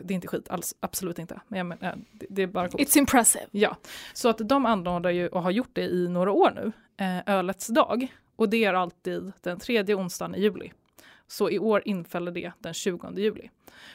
det 0.00 0.08
är 0.08 0.12
inte 0.12 0.28
skit 0.28 0.48
alls. 0.48 0.74
Absolut 0.80 1.18
inte. 1.18 1.40
Men 1.48 1.58
jag 1.58 1.66
men, 1.66 1.78
eh, 1.82 1.94
det, 2.12 2.26
det 2.30 2.42
är 2.42 2.46
bara 2.46 2.68
coolt. 2.68 2.88
It's 2.88 2.98
impressive. 2.98 3.46
Ja, 3.50 3.76
så 4.12 4.28
att 4.28 4.38
de 4.38 4.66
anordnar 4.66 5.10
ju 5.10 5.28
och 5.28 5.42
har 5.42 5.50
gjort 5.50 5.70
det 5.72 5.82
i 5.82 6.08
några 6.08 6.32
år 6.32 6.50
nu, 6.50 6.72
eh, 7.04 7.34
Ölets 7.34 7.66
dag. 7.66 8.14
och 8.36 8.48
det 8.48 8.64
är 8.64 8.74
alltid 8.74 9.32
den 9.40 9.58
tredje 9.58 9.94
onsdagen 9.94 10.34
i 10.34 10.40
juli. 10.40 10.72
Så 11.32 11.50
i 11.50 11.58
år 11.58 11.82
infaller 11.84 12.32
det 12.32 12.52
den 12.58 12.74
20 12.74 13.12
juli. 13.16 13.50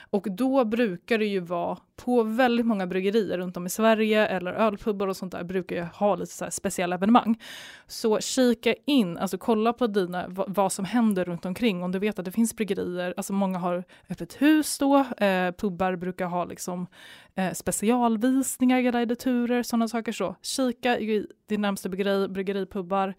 Och 0.09 0.27
då 0.31 0.65
brukar 0.65 1.17
det 1.17 1.25
ju 1.25 1.39
vara 1.39 1.77
på 1.95 2.23
väldigt 2.23 2.65
många 2.65 2.87
bryggerier 2.87 3.37
runt 3.37 3.57
om 3.57 3.65
i 3.65 3.69
Sverige 3.69 4.27
eller 4.27 4.53
ölpubbar 4.53 5.07
och 5.07 5.17
sånt 5.17 5.31
där 5.31 5.43
brukar 5.43 5.75
ju 5.75 5.81
ha 5.81 6.15
lite 6.15 6.31
så 6.31 6.51
speciella 6.51 6.95
evenemang. 6.95 7.41
Så 7.87 8.19
kika 8.19 8.75
in, 8.85 9.17
alltså 9.17 9.37
kolla 9.37 9.73
på 9.73 9.87
dina, 9.87 10.25
vad, 10.27 10.71
som 10.71 10.85
händer 10.85 11.25
runt 11.25 11.45
omkring. 11.45 11.83
Om 11.83 11.91
du 11.91 11.99
vet 11.99 12.19
att 12.19 12.25
det 12.25 12.31
finns 12.31 12.55
bryggerier, 12.55 13.13
alltså 13.17 13.33
många 13.33 13.57
har 13.57 13.83
öppet 14.09 14.41
hus 14.41 14.77
då, 14.77 14.97
eh, 15.17 15.51
pubbar 15.51 15.95
brukar 15.95 16.25
ha 16.25 16.45
liksom 16.45 16.87
eh, 17.35 17.53
specialvisningar, 17.53 18.81
guidade 18.81 19.15
turer, 19.15 19.63
sådana 19.63 19.87
saker 19.87 20.11
så. 20.11 20.35
Kika 20.41 20.99
i 20.99 21.27
din 21.49 21.61
närmsta 21.61 21.89
bryggeri, 21.89 22.27
bryggeripubbar 22.27 23.13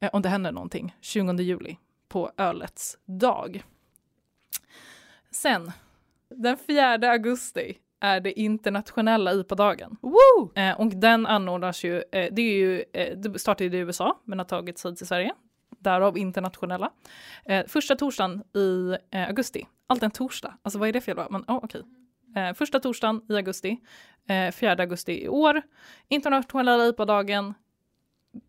eh, 0.00 0.10
om 0.12 0.22
det 0.22 0.28
händer 0.28 0.52
någonting 0.52 0.94
20 1.00 1.42
juli 1.42 1.78
på 2.08 2.30
ölets 2.36 2.98
dag. 3.04 3.62
Sen, 5.30 5.72
den 6.28 6.56
4 6.56 7.10
augusti 7.10 7.78
är 8.00 8.20
det 8.20 8.40
internationella 8.40 9.32
IPA-dagen. 9.32 9.96
Eh, 10.54 10.80
och 10.80 10.86
den 10.86 11.26
anordnas 11.26 11.84
ju, 11.84 11.96
eh, 11.96 12.28
det 12.32 12.42
är 12.42 12.56
ju, 12.56 12.84
eh, 12.92 13.18
det 13.18 13.38
startade 13.38 13.76
i 13.76 13.80
USA 13.80 14.20
men 14.24 14.38
har 14.38 14.46
tagit 14.46 14.78
sig 14.78 14.96
till 14.96 15.06
Sverige. 15.06 15.34
Därav 15.78 16.18
internationella. 16.18 16.90
Eh, 17.44 17.66
första 17.66 17.96
torsdagen 17.96 18.42
i 18.54 18.96
eh, 19.10 19.26
augusti, 19.26 19.66
alltid 19.86 20.04
en 20.04 20.10
torsdag, 20.10 20.58
alltså 20.62 20.78
vad 20.78 20.88
är 20.88 20.92
det 20.92 21.00
för 21.00 21.10
jävla, 21.10 21.28
men 21.30 21.40
oh, 21.40 21.56
okej. 21.56 21.80
Okay. 21.80 22.42
Eh, 22.42 22.54
första 22.54 22.80
torsdagen 22.80 23.22
i 23.28 23.36
augusti, 23.36 23.80
eh, 24.28 24.52
4 24.52 24.72
augusti 24.72 25.24
i 25.24 25.28
år, 25.28 25.62
internationella 26.08 26.86
IPA-dagen, 26.86 27.54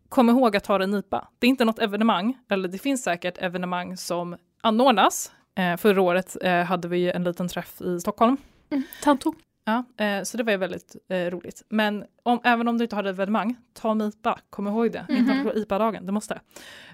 kom 0.08 0.30
ihåg 0.30 0.56
att 0.56 0.64
ta 0.64 0.82
en 0.82 0.94
IPA. 0.94 1.28
Det 1.38 1.46
är 1.46 1.48
inte 1.48 1.64
något 1.64 1.78
evenemang, 1.78 2.38
eller 2.50 2.68
det 2.68 2.78
finns 2.78 3.02
säkert 3.02 3.38
evenemang 3.38 3.96
som 3.96 4.36
anordnas. 4.62 5.32
Eh, 5.54 5.76
förra 5.76 6.02
året 6.02 6.36
eh, 6.42 6.62
hade 6.62 6.88
vi 6.88 7.10
en 7.10 7.24
liten 7.24 7.48
träff 7.48 7.80
i 7.80 8.00
Stockholm. 8.00 8.36
Mm, 8.70 8.82
Tanto. 9.02 9.34
Ja, 9.64 10.04
eh, 10.04 10.22
så 10.22 10.36
det 10.36 10.42
var 10.42 10.52
ju 10.52 10.58
väldigt 10.58 10.96
eh, 11.08 11.16
roligt. 11.16 11.62
Men 11.68 12.04
om, 12.22 12.40
även 12.44 12.68
om 12.68 12.78
du 12.78 12.84
inte 12.84 12.96
har 12.96 13.04
ett 13.04 13.14
evenemang, 13.14 13.56
ta 13.72 13.90
en 13.90 14.00
IPA, 14.00 14.38
kom 14.50 14.66
ihåg 14.66 14.92
det. 14.92 15.06
Mm 15.08 15.26
-hmm. 15.26 15.56
IPA-dagen, 15.56 16.06
det 16.06 16.12
måste. 16.12 16.40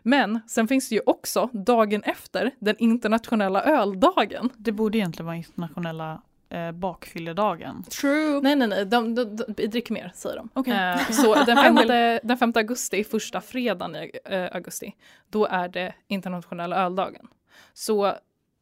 Men 0.02 0.40
sen 0.48 0.68
finns 0.68 0.88
det 0.88 0.94
ju 0.94 1.00
också 1.06 1.50
dagen 1.52 2.02
efter 2.02 2.50
den 2.58 2.76
internationella 2.78 3.62
öldagen. 3.62 4.50
Det 4.56 4.72
borde 4.72 4.98
egentligen 4.98 5.26
vara 5.26 5.36
internationella 5.36 6.22
eh, 6.48 6.72
bakfylledagen. 6.72 7.82
True. 7.82 8.40
Nej, 8.42 8.56
nej, 8.56 8.68
nej, 8.68 8.84
de, 8.84 9.14
de, 9.14 9.36
de, 9.36 9.66
dricker 9.66 9.94
mer 9.94 10.12
säger 10.14 10.36
de. 10.36 10.48
Okay. 10.54 10.74
Eh, 10.74 11.10
så 11.10 11.34
den 11.34 11.56
5, 11.76 12.20
den 12.22 12.38
5 12.38 12.52
augusti, 12.56 13.04
första 13.04 13.40
fredagen 13.40 13.96
i 13.96 14.10
eh, 14.24 14.48
augusti, 14.52 14.94
då 15.30 15.46
är 15.46 15.68
det 15.68 15.94
internationella 16.08 16.76
öldagen. 16.76 17.28
Så 17.74 18.14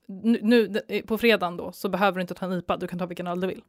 nu, 0.07 0.39
nu, 0.43 0.83
på 1.07 1.19
fredagen 1.19 1.57
då 1.57 1.73
så 1.73 1.89
behöver 1.89 2.15
du 2.15 2.21
inte 2.21 2.35
ta 2.35 2.47
en 2.47 2.53
IPA, 2.53 2.77
du 2.77 2.87
kan 2.87 2.99
ta 2.99 3.07
vilken 3.07 3.27
öl 3.27 3.41
du 3.41 3.47
vill. 3.47 3.63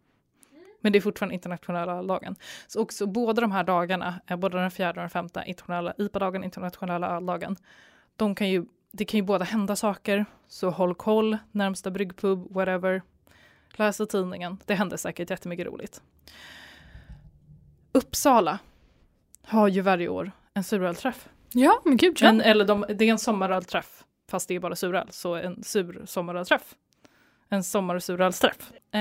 Men 0.81 0.91
det 0.91 0.99
är 0.99 1.01
fortfarande 1.01 1.33
internationella 1.33 1.93
öldagen. 1.93 2.35
Så 2.67 2.81
också 2.81 3.07
båda 3.07 3.41
de 3.41 3.51
här 3.51 3.63
dagarna, 3.63 4.21
eh, 4.27 4.37
både 4.37 4.57
den 4.57 4.71
fjärde 4.71 4.99
och 4.99 5.01
den 5.01 5.09
femte, 5.09 5.43
internationella 5.47 5.93
IPA-dagen, 5.97 6.43
internationella 6.43 7.15
öldagen, 7.15 7.55
de 8.15 8.35
kan 8.35 8.49
ju, 8.49 8.65
det 8.91 9.05
kan 9.05 9.17
ju 9.17 9.23
båda 9.23 9.45
hända 9.45 9.75
saker, 9.75 10.25
så 10.47 10.69
håll 10.69 10.95
koll, 10.95 11.37
närmsta 11.51 11.91
bryggpub, 11.91 12.53
whatever, 12.53 13.01
läsa 13.79 14.05
tidningen. 14.05 14.57
Det 14.65 14.73
händer 14.73 14.97
säkert 14.97 15.29
jättemycket 15.29 15.65
roligt. 15.65 16.01
Uppsala 17.91 18.59
har 19.43 19.67
ju 19.67 19.81
varje 19.81 20.07
år 20.07 20.31
en 20.53 20.63
surölträff. 20.63 21.29
Ja, 21.51 21.81
men 21.85 21.97
gud 21.97 22.17
ja. 22.21 22.27
En, 22.27 22.41
eller 22.41 22.65
de, 22.65 22.85
det 22.89 23.05
är 23.05 23.11
en 23.11 23.19
sommarölträff, 23.19 24.03
fast 24.29 24.47
det 24.47 24.55
är 24.55 24.59
bara 24.59 24.75
suröl, 24.75 25.07
så 25.11 25.35
en 25.35 25.63
sur 25.63 26.01
sommarölträff. 26.05 26.75
En 27.49 27.63
sommar 27.63 27.95
och 27.95 28.03
surölsträff. 28.03 28.71
Eh, 28.71 28.99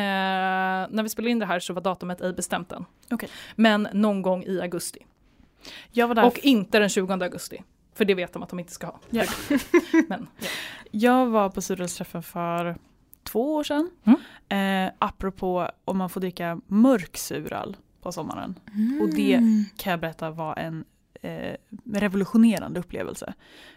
när 0.90 1.02
vi 1.02 1.08
spelade 1.08 1.30
in 1.30 1.38
det 1.38 1.46
här 1.46 1.60
så 1.60 1.72
var 1.72 1.82
datumet 1.82 2.20
ej 2.20 2.32
bestämt 2.32 2.72
än. 2.72 2.84
Okay. 3.10 3.28
Men 3.56 3.88
någon 3.92 4.22
gång 4.22 4.44
i 4.44 4.60
augusti. 4.60 5.06
Och 6.24 6.38
inte 6.38 6.78
den 6.78 6.88
20 6.88 7.12
augusti. 7.12 7.62
För 7.94 8.04
det 8.04 8.14
vet 8.14 8.32
de 8.32 8.42
att 8.42 8.48
de 8.48 8.58
inte 8.58 8.72
ska 8.72 8.86
ha. 8.86 9.00
Ja. 9.10 9.24
Men, 10.08 10.26
ja. 10.38 10.48
Jag 10.90 11.26
var 11.26 11.50
på 11.50 11.62
surölsträffen 11.62 12.22
för 12.22 12.76
två 13.24 13.54
år 13.54 13.64
sedan. 13.64 13.90
Mm. 14.04 14.86
Eh, 14.88 14.92
apropå 14.98 15.70
om 15.84 15.98
man 15.98 16.10
får 16.10 16.20
dricka 16.20 16.60
mörk 16.66 17.16
suröl 17.16 17.76
på 18.00 18.12
sommaren. 18.12 18.58
Mm. 18.74 19.00
Och 19.00 19.08
det 19.08 19.40
kan 19.76 19.90
jag 19.90 20.00
berätta 20.00 20.30
var 20.30 20.56
en 20.58 20.84
eh, 21.24 21.56
revolutionerande 21.92 22.80
upplevelse. 22.80 23.34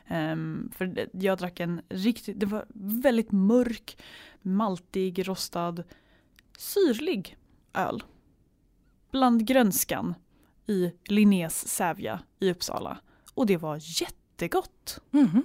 Um, 0.09 0.71
för 0.75 1.07
jag 1.11 1.37
drack 1.37 1.59
en 1.59 1.81
riktigt, 1.89 2.39
det 2.39 2.45
var 2.45 2.65
väldigt 2.73 3.31
mörk, 3.31 3.97
maltig, 4.41 5.27
rostad, 5.27 5.83
syrlig 6.57 7.37
öl. 7.73 8.03
Bland 9.11 9.47
grönskan 9.47 10.15
i 10.67 10.91
Linnés 11.05 11.67
Sävja 11.67 12.19
i 12.39 12.51
Uppsala. 12.51 12.97
Och 13.33 13.45
det 13.45 13.57
var 13.57 14.01
jättegott. 14.01 15.01
Mm. 15.11 15.41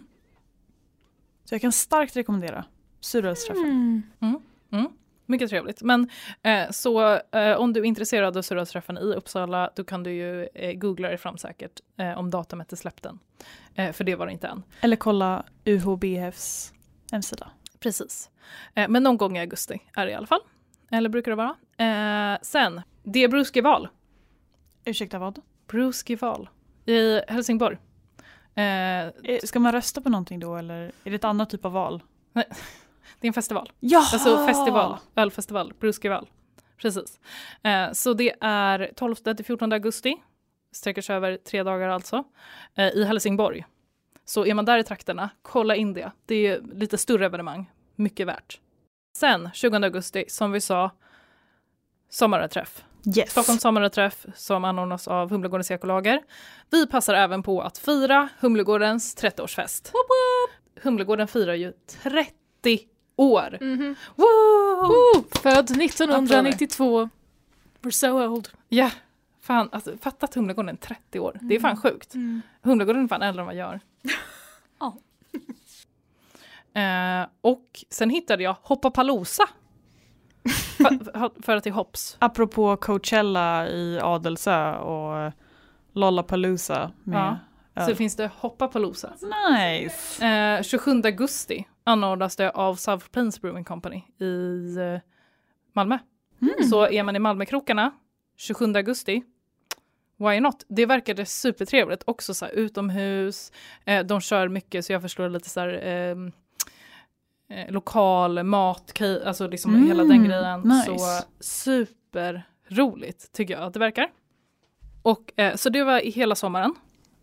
Så 1.45 1.55
jag 1.55 1.61
kan 1.61 1.73
starkt 1.73 2.17
rekommendera 2.17 2.65
surölsträffen. 3.05 3.65
Mm. 3.65 4.03
Mm. 4.21 4.41
Mm. 4.71 4.93
Mycket 5.27 5.51
trevligt. 5.51 5.83
Men 5.83 6.09
eh, 6.43 6.71
så 6.71 7.21
eh, 7.33 7.57
om 7.57 7.73
du 7.73 7.81
är 7.81 7.85
intresserad 7.85 8.37
av 8.37 8.43
surölsträffen 8.43 8.99
i 8.99 9.01
Uppsala 9.01 9.71
då 9.77 9.85
kan 9.85 10.03
du 10.03 10.12
ju 10.12 10.49
eh, 10.55 10.73
googla 10.73 11.09
dig 11.09 11.19
fram 11.19 11.38
säkert 11.38 11.81
eh, 11.97 12.19
om 12.19 12.31
datumet 12.31 12.73
är 12.73 12.77
släppt 12.77 13.07
än. 13.07 13.19
Eh, 13.75 13.93
för 13.93 14.05
det 14.05 14.15
var 14.15 14.27
det 14.27 14.33
inte 14.33 14.49
än. 14.49 14.62
Eller 14.81 14.97
kolla 14.97 15.45
UHBFs 15.65 16.73
hemsida. 17.12 17.51
Precis. 17.81 18.31
Eh, 18.75 18.88
men 18.88 19.03
någon 19.03 19.17
gång 19.17 19.37
i 19.37 19.41
augusti 19.41 19.83
är 19.97 20.07
det 20.07 20.12
i 20.12 20.15
alla 20.15 20.27
fall. 20.27 20.41
Eller 20.91 21.09
brukar 21.09 21.31
det 21.31 21.37
vara. 21.37 22.38
sen, 22.43 22.83
det 23.03 23.25
är 23.25 23.29
Bruskival. 23.29 23.88
Ursäkta 24.85 25.19
vad? 25.19 25.41
Bruskival 25.67 26.49
i 26.87 27.21
Helsingborg. 27.29 27.79
Ska 29.45 29.61
man 29.61 29.73
rösta 29.73 30.01
på 30.01 30.09
någonting 30.09 30.41
då 30.41 30.57
eller 30.57 30.93
är 31.05 31.11
det 31.11 31.15
ett 31.15 31.25
annat 31.25 31.51
typ 31.51 31.65
av 31.65 31.73
val? 31.73 32.03
Det 33.21 33.27
är 33.27 33.29
en 33.29 33.35
festival. 33.35 33.73
Ja! 33.81 34.09
Alltså 34.12 34.47
festival, 34.47 34.97
ölfestival, 35.17 35.73
Bruskival. 35.81 36.29
Precis. 36.83 37.21
Eh, 37.62 37.93
så 37.93 38.15
det 38.15 38.35
är 38.41 38.93
12 38.97 39.15
till 39.15 39.45
14 39.45 39.73
augusti, 39.73 40.17
sträcker 40.73 41.03
sig 41.03 41.17
över 41.17 41.37
tre 41.37 41.62
dagar 41.62 41.88
alltså, 41.88 42.25
eh, 42.75 42.88
i 42.88 43.05
Helsingborg. 43.05 43.65
Så 44.25 44.47
är 44.47 44.55
man 44.55 44.65
där 44.65 44.79
i 44.79 44.85
trakterna, 44.85 45.31
kolla 45.43 45.77
in 45.77 45.93
det. 45.93 46.12
Det 46.27 46.47
är 46.47 46.61
lite 46.75 46.99
större 46.99 47.27
evenemang, 47.27 47.71
mycket 47.97 48.27
värt. 48.27 48.61
Sen 49.17 49.51
20 49.55 49.77
augusti, 49.77 50.25
som 50.29 50.53
vi 50.53 50.61
sa, 50.61 50.91
sommarträff. 52.11 52.85
Yes. 53.17 53.31
Stockholms 53.31 53.62
sommarträff 53.62 54.27
som 54.35 54.65
anordnas 54.65 55.09
av 55.09 55.31
Humlegårdens 55.31 55.71
ekolager. 55.71 56.23
Vi 56.71 56.87
passar 56.87 57.15
även 57.15 57.43
på 57.43 57.61
att 57.61 57.79
fira 57.79 58.29
Humlegårdens 58.41 59.17
30-årsfest. 59.17 59.93
Humlegården 60.83 61.29
firar 61.29 61.55
ju 61.55 61.73
30 62.03 62.81
år. 63.16 63.59
Mm 63.61 63.81
-hmm. 63.81 63.96
Woo! 64.16 65.25
Född 65.42 65.70
1992. 65.83 67.09
We're 67.83 67.90
so 67.90 68.27
old. 68.27 68.48
Ja, 68.68 68.77
yeah. 68.77 68.92
fan 69.40 69.68
alltså, 69.72 69.96
fatta 70.01 70.27
att 70.27 70.35
Humlegården 70.35 70.68
är 70.68 70.77
30 70.77 71.20
år. 71.20 71.31
Mm. 71.35 71.48
Det 71.48 71.55
är 71.55 71.61
fan 71.61 71.70
mm. 71.70 71.83
sjukt. 71.83 72.14
Mm. 72.14 72.42
Humlegården 72.62 73.05
är 73.05 73.09
fan 73.09 73.22
äldre 73.22 73.42
än 73.42 73.46
vad 73.46 73.55
jag 73.55 73.68
gör. 73.68 73.81
ja. 74.79 74.98
Eh, 76.81 77.27
och 77.40 77.85
sen 77.90 78.11
hittade 78.11 78.42
jag 78.42 78.57
Hoppapalooza. 78.62 79.48
för, 80.77 81.42
för 81.42 81.57
att 81.57 81.64
det 81.64 81.70
är 81.70 81.75
hops. 81.75 82.16
Apropå 82.18 82.77
Coachella 82.77 83.68
i 83.68 84.01
Adelsö 84.01 84.75
och 84.75 85.33
Lollapalooza 85.92 86.92
med 87.03 87.18
ja. 87.18 87.38
Så 87.77 87.95
finns 87.95 88.17
det 88.17 88.31
Hoppapalooza. 88.37 89.13
Nice! 89.51 90.27
Eh, 90.27 90.63
27 90.63 91.03
augusti 91.05 91.65
anordnas 91.85 92.37
det 92.37 92.51
av 92.51 92.75
South 92.75 93.07
Plains 93.09 93.41
Brewing 93.41 93.65
Company 93.65 94.03
i 94.19 94.77
eh, 94.79 95.01
Malmö. 95.73 95.99
Mm. 96.43 96.69
Så 96.71 96.89
är 96.89 97.03
man 97.03 97.17
i 97.17 97.19
Malmökrokarna 97.19 97.93
27 98.37 98.75
augusti, 98.77 99.23
why 100.17 100.41
not? 100.41 100.65
Det 100.69 100.87
verkade 100.87 101.27
supertrevligt, 101.27 102.03
också 102.07 102.35
så 102.35 102.45
här, 102.45 102.53
utomhus, 102.53 103.53
eh, 103.85 104.05
de 104.05 104.21
kör 104.21 104.49
mycket 104.49 104.85
så 104.85 104.93
jag 104.93 105.03
förstår 105.03 105.29
lite 105.29 105.49
så 105.49 105.61
här 105.61 105.81
ehm, 105.83 106.33
eh, 107.49 107.73
lokal 107.73 108.43
mat, 108.43 109.01
alltså 109.25 109.47
liksom 109.47 109.75
mm. 109.75 109.87
hela 109.87 110.05
den 110.05 110.25
grejen. 110.25 110.61
Nice. 110.61 110.99
Så 110.99 111.25
superroligt 111.41 113.33
tycker 113.33 113.55
jag 113.55 113.62
att 113.62 113.73
det 113.73 113.81
verkar. 113.81 114.11
Och, 115.03 115.41
eh, 115.41 115.55
så 115.55 115.68
det 115.68 115.85
var 115.85 116.01
hela 116.01 116.35
sommaren. 116.35 116.75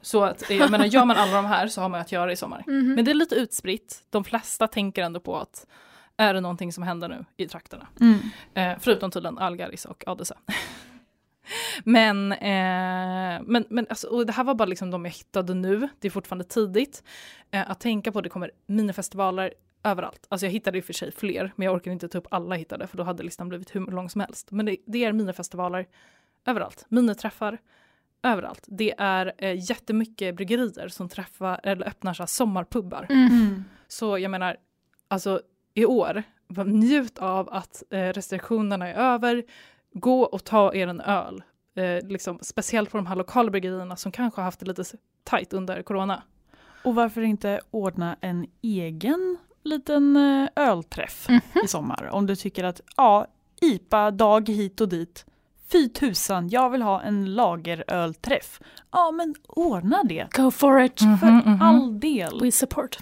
Så 0.02 0.24
att, 0.24 0.50
jag 0.50 0.72
menar, 0.72 0.86
gör 0.86 1.06
man 1.06 1.18
alla 1.18 1.36
de 1.36 1.46
här 1.46 1.68
så 1.68 1.82
har 1.82 1.90
man 1.90 2.02
att 2.02 2.12
göra 2.12 2.32
i 2.32 2.36
sommar. 2.36 2.64
Mm. 2.68 2.94
Men 2.94 3.06
det 3.06 3.12
är 3.12 3.16
lite 3.16 3.36
utspritt. 3.36 4.04
De 4.10 4.24
flesta 4.24 4.68
tänker 4.68 5.04
ändå 5.04 5.20
på 5.20 5.38
att 5.38 5.68
är 6.18 6.34
det 6.34 6.42
någonting 6.42 6.74
som 6.74 6.84
händer 6.84 7.08
nu 7.08 7.26
i 7.38 7.48
trakterna? 7.48 7.88
Mm. 8.02 8.20
Eh, 8.54 8.78
förutom 8.80 9.12
tydligen 9.12 9.38
Algaris 9.38 9.86
och 9.86 10.04
Adelse. 10.08 10.36
Men, 11.84 12.32
eh, 12.32 13.42
men, 13.44 13.66
men 13.70 13.88
alltså, 13.90 14.08
och 14.08 14.26
det 14.26 14.34
här 14.34 14.44
var 14.44 14.56
bara 14.56 14.66
liksom 14.66 14.92
de 14.92 15.06
jag 15.06 15.12
hittade 15.12 15.54
nu. 15.54 15.88
Det 16.00 16.08
är 16.08 16.12
fortfarande 16.12 16.44
tidigt. 16.46 17.04
Eh, 17.52 17.72
att 17.72 17.80
tänka 17.80 18.12
på 18.12 18.22
det 18.22 18.30
kommer 18.30 18.52
minifestivaler 18.66 19.54
överallt. 19.84 20.26
Alltså 20.30 20.46
jag 20.46 20.52
hittade 20.52 20.78
i 20.78 20.82
och 20.82 20.86
för 20.86 20.94
sig 20.94 21.12
fler, 21.12 21.52
men 21.56 21.66
jag 21.66 21.76
orkar 21.76 21.92
inte 21.92 22.08
ta 22.08 22.18
upp 22.18 22.28
alla 22.32 22.56
jag 22.56 22.60
hittade 22.60 22.88
för 22.88 22.98
då 22.98 23.04
hade 23.04 23.24
listan 23.24 23.50
blivit 23.50 23.76
hur 23.76 23.86
lång 23.86 24.10
som 24.10 24.22
helst. 24.22 24.52
Men 24.52 24.66
det, 24.66 24.78
det 24.86 25.06
är 25.06 25.14
minifestivaler 25.14 25.88
överallt. 26.46 26.86
Miniträffar 26.90 27.58
överallt. 28.24 28.64
Det 28.68 28.94
är 28.98 29.34
eh, 29.38 29.70
jättemycket 29.70 30.36
bryggerier 30.36 30.88
som 30.88 31.10
träffar 31.10 31.60
eller 31.64 31.88
öppnar 31.88 32.14
så 32.14 32.24
här 32.24 32.28
sommarpubbar. 32.28 33.06
Mm. 33.10 33.64
Så 33.88 34.18
jag 34.20 34.32
menar, 34.32 34.58
alltså 35.08 35.42
i 35.74 35.86
år, 35.86 36.24
njut 36.66 37.18
av 37.20 37.50
att 37.54 37.84
eh, 37.90 38.00
restriktionerna 38.08 38.88
är 38.88 38.94
över. 39.14 39.44
Gå 39.94 40.22
och 40.24 40.44
ta 40.44 40.74
er 40.74 40.88
en 40.88 41.02
öl. 41.02 41.44
Eh, 41.76 42.08
liksom, 42.08 42.40
speciellt 42.42 42.92
på 42.92 42.98
de 42.98 43.06
här 43.06 43.16
lokala 43.16 43.52
bryggerierna 43.52 43.96
som 43.96 44.12
kanske 44.12 44.42
har 44.42 44.46
haft 44.46 44.60
det 44.60 44.66
lite 44.66 44.84
tajt 45.24 45.54
under 45.54 45.82
corona. 45.82 46.24
Och 46.84 46.96
varför 46.96 47.22
inte 47.22 47.62
ordna 47.72 48.18
en 48.22 48.48
egen 48.62 49.38
liten 49.64 50.16
eh, 50.18 50.48
ölträff 50.56 51.30
Mhm. 51.30 51.42
i 51.64 51.68
sommar? 51.68 52.10
Om 52.12 52.26
du 52.26 52.36
tycker 52.36 52.64
att 52.64 52.82
ja, 52.98 53.28
IPA-dag 53.62 54.50
hit 54.50 54.82
och 54.82 54.90
dit. 54.90 55.26
Fy 55.72 55.90
tusan, 55.90 56.50
jag 56.50 56.70
vill 56.70 56.82
ha 56.82 57.02
en 57.02 57.36
lagerölträff. 57.36 58.60
Ja, 58.92 59.12
men 59.12 59.36
ordna 59.48 60.04
det. 60.04 60.28
Go 60.36 60.52
for 60.52 60.82
it! 60.82 61.02
Mhm, 61.02 61.18
För 61.18 61.28
mhm. 61.28 61.62
all 61.62 62.00
del. 62.00 62.40
We 62.42 62.52
support. 62.52 62.98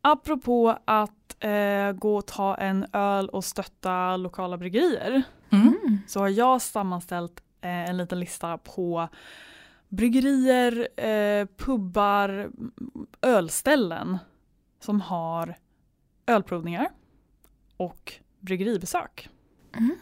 Apropå 0.00 0.78
att 0.84 1.36
eh, 1.44 1.92
gå 1.92 2.16
och 2.16 2.26
ta 2.26 2.54
en 2.54 2.86
öl 2.92 3.28
och 3.28 3.44
stötta 3.44 4.16
lokala 4.16 4.56
bryggerier 4.58 5.22
Mm. 5.50 5.98
så 6.06 6.20
har 6.20 6.28
jag 6.28 6.62
sammanställt 6.62 7.42
eh, 7.60 7.90
en 7.90 7.96
liten 7.96 8.20
lista 8.20 8.58
på 8.58 9.08
bryggerier, 9.88 10.88
eh, 11.04 11.46
pubbar, 11.56 12.50
ölställen 13.22 14.18
som 14.80 15.00
har 15.00 15.54
ölprovningar 16.26 16.88
och 17.76 18.12
bryggeribesök. 18.40 19.28
Mm. 19.76 19.96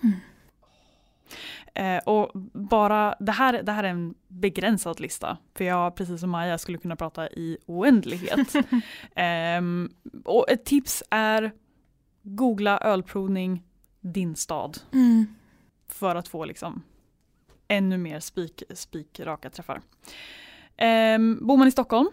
Eh, 1.75 1.99
och 1.99 2.31
bara, 2.53 3.15
det 3.21 3.33
här, 3.33 3.63
det 3.63 3.73
här 3.73 3.85
är 3.85 3.89
en 3.89 4.15
begränsad 4.29 5.01
lista, 5.01 5.39
för 5.55 5.65
jag 5.65 5.97
precis 5.97 6.21
som 6.21 6.31
Maja 6.31 6.59
skulle 6.59 6.79
kunna 6.79 6.97
prata 6.97 7.29
i 7.29 7.59
oändlighet. 7.67 8.55
Ehm, 9.15 9.91
och 10.25 10.51
ett 10.51 10.65
tips 10.65 11.03
är 11.11 11.53
googla 12.23 12.79
ölprovning 12.79 13.63
din 14.01 14.37
stad 14.37 14.79
Mm. 14.93 15.27
för 15.89 16.17
att 16.17 16.29
få 16.29 16.45
liksom 16.45 16.83
ännu 17.69 17.99
mer 17.99 18.21
spik, 18.21 18.63
spikraka 18.75 19.51
träffar. 19.51 19.83
Um, 21.17 21.47
bor 21.47 21.57
man 21.57 21.69
i 21.69 21.71
Stockholm 21.71 22.09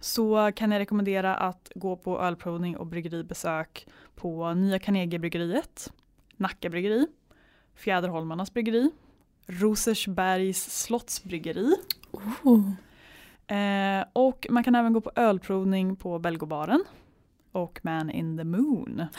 så 0.00 0.52
kan 0.56 0.72
jag 0.72 0.78
rekommendera 0.80 1.36
att 1.36 1.72
gå 1.74 1.96
på 1.96 2.20
ölprovning 2.20 2.76
och 2.76 2.86
bryggeribesök 2.86 3.86
på 4.14 4.54
Nya 4.54 4.78
Carnegiebryggeriet, 4.78 5.92
Nacka 6.36 6.70
bryggeri, 6.70 7.06
Fjäderholmarnas 7.74 8.54
bryggeri, 8.54 8.90
Rosersbergs 9.46 10.82
slottsbryggeri 10.82 11.76
Oh. 12.42 12.70
eh, 13.56 14.04
och 14.12 14.46
man 14.50 14.64
kan 14.64 14.74
även 14.74 14.92
gå 14.92 15.00
på 15.00 15.12
ölprovning 15.16 15.96
på 15.96 16.18
Belgobaren 16.18 16.84
och 17.52 17.80
Man 17.82 18.10
in 18.10 18.38
the 18.38 18.44
Moon. 18.44 19.02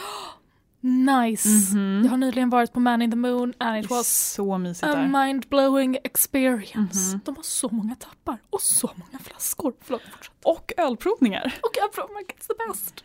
Nice! 0.79 1.49
Mhm. 1.75 2.01
Jag 2.03 2.09
har 2.09 2.17
nyligen 2.17 2.49
varit 2.49 2.73
på 2.73 2.79
Man 2.79 3.01
in 3.01 3.11
the 3.11 3.17
Moon 3.17 3.53
and 3.57 3.85
it 3.85 3.89
was 3.91 4.33
så 4.33 4.57
mysigt 4.57 4.83
a 4.83 4.95
där. 4.95 5.07
mind-blowing 5.07 5.97
experience. 6.03 7.11
Mhm. 7.15 7.19
De 7.25 7.35
har 7.35 7.43
så 7.43 7.69
många 7.69 7.95
tappar 7.95 8.37
och 8.49 8.61
så 8.61 8.91
många 8.95 9.19
flaskor. 9.19 9.73
Förlåt, 9.81 10.01
fortsätt. 10.11 10.33
Och 10.43 10.71
ölprovningar. 10.77 11.53
Och 11.61 11.99
man 12.13 12.23
it's 12.23 12.47
the 12.47 12.53
best. 12.67 13.03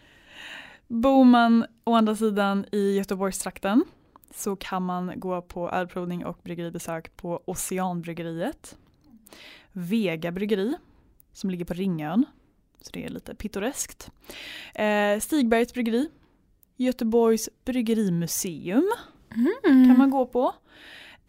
Bor 0.89 1.25
man 1.25 1.67
å 1.85 1.95
andra 1.95 2.17
sidan 2.17 2.65
i 2.73 2.97
Göteborgstrakten 2.97 3.85
så 4.31 4.57
kan 4.57 4.83
man 4.83 5.13
gå 5.21 5.43
på 5.43 5.71
ölprovning 5.71 6.27
och 6.27 6.39
bryggeribesök 6.43 7.17
på 7.17 7.43
Oceanbryggeriet. 7.47 8.79
Vega 9.73 10.33
bryggeri 10.33 10.75
som 11.33 11.51
ligger 11.51 11.65
på 11.65 11.75
Ringön. 11.75 12.25
Så 12.81 12.91
det 12.93 13.05
är 13.05 13.09
lite 13.09 13.35
pittoreskt. 13.35 14.11
Eh, 14.75 15.19
Stigbergets 15.21 15.75
bryggeri. 15.75 16.09
Göteborgs 16.77 17.49
bryggerimuseum 17.65 18.91
Mm. 19.65 19.87
kan 19.87 19.99
man 19.99 20.11
gå 20.11 20.27
på. 20.27 20.55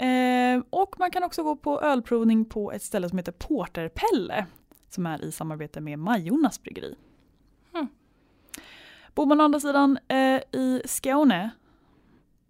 Eh, 0.04 0.62
och 0.70 0.95
man 0.99 1.12
kan 1.12 1.24
också 1.24 1.43
gå 1.43 1.56
på 1.56 1.82
ölprovning 1.82 2.45
på 2.45 2.72
ett 2.72 2.84
ställe 2.84 3.10
som 3.10 3.18
heter 3.18 3.32
Porterpelle 3.32 4.45
som 4.89 5.06
är 5.06 5.26
i 5.26 5.32
samarbete 5.32 5.82
med 5.82 5.99
Majornas 5.99 6.62
bryggeri. 6.64 6.95
Hmm. 7.74 7.88
Bor 9.16 9.26
man 9.26 9.41
å 9.41 9.43
andra 9.43 9.60
sidan 9.60 9.97
eh, 10.08 10.41
i 10.52 10.82
Skåne, 10.86 11.49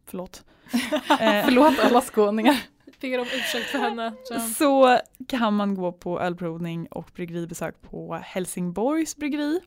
förlåt, 0.06 0.44
eh, 1.10 1.46
Förlåt 1.46 1.80
alla 1.80 2.02
skåningar. 2.02 2.58
Ber 3.02 3.20
om 3.20 3.26
ursäkt 3.26 3.70
för 3.70 3.78
henne. 3.80 4.14
Så. 4.24 4.40
så 4.40 5.00
kan 5.28 5.54
man 5.54 5.76
gå 5.76 5.92
på 5.92 6.20
ölprovning 6.20 6.88
och 6.88 7.12
bryggeribesök 7.16 7.82
på 7.82 8.16
Helsingborgs 8.24 9.16
bryggeri, 9.16 9.60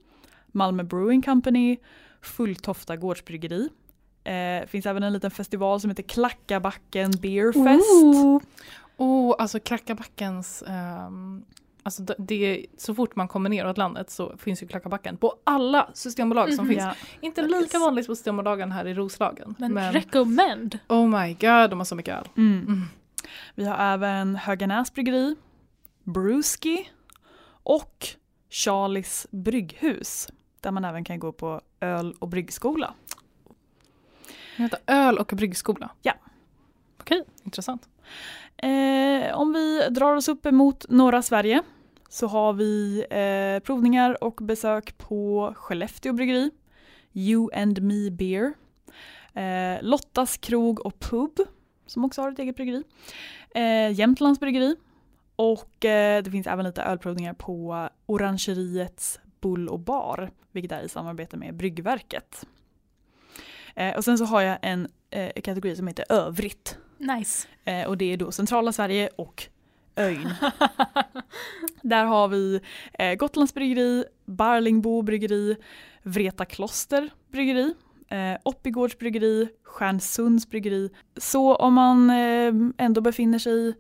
Malmö 0.46 0.82
Brewing 0.82 1.22
Company, 1.22 1.76
Fulltofta 2.22 2.96
gårdsbryggeri. 2.96 3.68
Eh, 4.24 4.66
finns 4.66 4.86
även 4.86 5.02
en 5.02 5.12
liten 5.12 5.30
festival 5.30 5.80
som 5.80 5.90
heter 5.90 6.02
Klackabacken 6.02 7.10
Beer 7.10 7.52
Fest. 7.52 8.04
Ooh. 8.04 8.42
Oh, 8.96 9.34
alltså 9.38 9.60
Klackabackens, 9.60 10.62
ehm, 10.66 11.44
alltså 11.84 12.02
det, 12.18 12.66
så 12.78 12.94
fort 12.94 13.16
man 13.16 13.28
kommer 13.28 13.50
neråt 13.50 13.78
landet 13.78 14.10
så 14.10 14.36
finns 14.36 14.62
ju 14.62 14.66
Klackabacken 14.68 15.16
på 15.16 15.34
alla 15.44 15.90
systembolag 15.94 16.54
som 16.54 16.64
Mhm. 16.66 16.74
finns. 16.74 16.84
Ja. 16.84 16.94
Inte 17.20 17.42
lika 17.42 17.78
vanligt 17.78 18.06
på 18.06 18.14
systembolagen 18.16 18.72
här 18.72 18.86
i 18.86 18.94
Roslagen. 18.94 19.54
Men, 19.58 19.74
Men, 19.74 19.92
recommend. 19.92 20.78
oh 20.88 21.08
my 21.08 21.32
god, 21.34 21.70
de 21.70 21.78
har 21.80 21.84
så 21.84 21.94
mycket 21.94 22.14
öl. 22.18 22.28
Mm. 22.36 22.58
Mm. 22.66 22.82
Vi 23.54 23.64
har 23.64 23.76
även 23.92 24.36
Höganäs 24.36 24.92
bryggeri, 24.94 25.36
Brewski 26.04 26.88
och 27.62 28.06
Charlies 28.50 29.26
brygghus 29.30 30.28
där 30.60 30.70
man 30.70 30.84
även 30.84 31.04
kan 31.04 31.18
gå 31.18 31.32
på 31.32 31.60
öl 31.80 32.14
och 32.18 32.28
bryggskola. 32.28 32.94
Heter 34.56 34.78
öl 34.86 35.18
och 35.18 35.26
bryggskola. 35.36 35.90
Ja. 36.02 36.12
Okej, 37.00 37.24
intressant. 37.44 37.88
Eh, 38.56 39.34
om 39.38 39.52
vi 39.52 39.88
drar 39.90 40.16
oss 40.16 40.28
upp 40.28 40.46
emot 40.46 40.86
norra 40.88 41.22
Sverige 41.22 41.62
så 42.14 42.26
har 42.26 42.52
vi 42.52 43.04
eh, 43.10 43.66
provningar 43.66 44.24
och 44.24 44.34
besök 44.34 44.98
på 44.98 45.52
Skellefteå 45.56 46.12
bryggeri, 46.12 46.50
You 47.12 47.50
and 47.54 47.82
Me 47.82 48.10
Beer, 48.10 48.52
eh, 49.34 49.82
Lottas 49.82 50.36
krog 50.36 50.86
och 50.86 51.00
pub 51.00 51.38
som 51.86 52.04
också 52.04 52.22
har 52.22 52.32
ett 52.32 52.38
eget 52.38 52.56
bryggeri, 52.56 52.82
eh, 53.54 53.92
Jämtlands 53.92 54.40
bryggeri 54.40 54.76
och 55.36 55.84
eh, 55.84 56.22
det 56.22 56.30
finns 56.30 56.46
även 56.46 56.64
lite 56.64 56.82
ölprovningar 56.82 57.34
på 57.34 57.88
Orangeriets 58.06 59.20
Bull 59.40 59.68
och 59.68 59.80
bar, 59.80 60.30
vilket 60.52 60.72
är 60.72 60.82
i 60.82 60.88
samarbete 60.88 61.36
med 61.36 61.54
Bryggverket. 61.54 62.46
Eh, 63.74 63.96
och 63.96 64.04
sen 64.04 64.18
så 64.18 64.24
har 64.24 64.40
jag 64.40 64.58
en 64.62 64.88
eh, 65.10 65.42
kategori 65.42 65.76
som 65.76 65.88
heter 65.88 66.04
övrigt. 66.08 66.78
Nice. 66.98 67.48
Eh, 67.64 67.86
och 67.86 67.98
det 67.98 68.12
är 68.12 68.16
då 68.16 68.32
centrala 68.32 68.72
Sverige 68.72 69.08
och 69.16 69.48
ön. 69.96 70.34
Där 71.82 72.04
har 72.04 72.28
vi 72.28 72.60
eh, 72.98 73.14
Gotlands 73.14 73.54
bryggeri, 73.54 74.04
Barlingbo 74.24 75.02
bryggeri, 75.02 75.56
Vreta 76.02 76.44
kloster 76.44 77.10
bryggeri, 77.32 77.74
eh, 78.08 78.36
Oppigårds 78.42 78.98
bryggeri, 78.98 79.48
Stjärnsunds 79.62 80.50
bryggeri. 80.50 80.90
Så 81.16 81.54
om 81.54 81.74
man 81.74 82.10
eh, 82.10 82.54
ändå 82.78 83.00
befinner 83.00 83.38
sig 83.38 83.74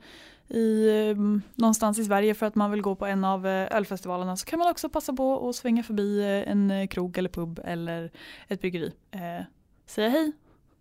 i, 0.48 0.88
eh, 0.88 1.16
någonstans 1.54 1.98
i 1.98 2.04
Sverige 2.04 2.34
för 2.34 2.46
att 2.46 2.54
man 2.54 2.70
vill 2.70 2.82
gå 2.82 2.94
på 2.94 3.06
en 3.06 3.24
av 3.24 3.46
eh, 3.46 3.76
ölfestivalerna 3.76 4.36
så 4.36 4.46
kan 4.46 4.58
man 4.58 4.70
också 4.70 4.88
passa 4.88 5.12
på 5.12 5.48
att 5.48 5.56
svänga 5.56 5.82
förbi 5.82 6.20
eh, 6.20 6.50
en 6.50 6.70
eh, 6.70 6.86
krog 6.86 7.18
eller 7.18 7.28
pub 7.28 7.60
eller 7.64 8.10
ett 8.48 8.60
bryggeri. 8.60 8.92
Eh, 9.10 9.44
säga 9.86 10.08
hej, 10.08 10.32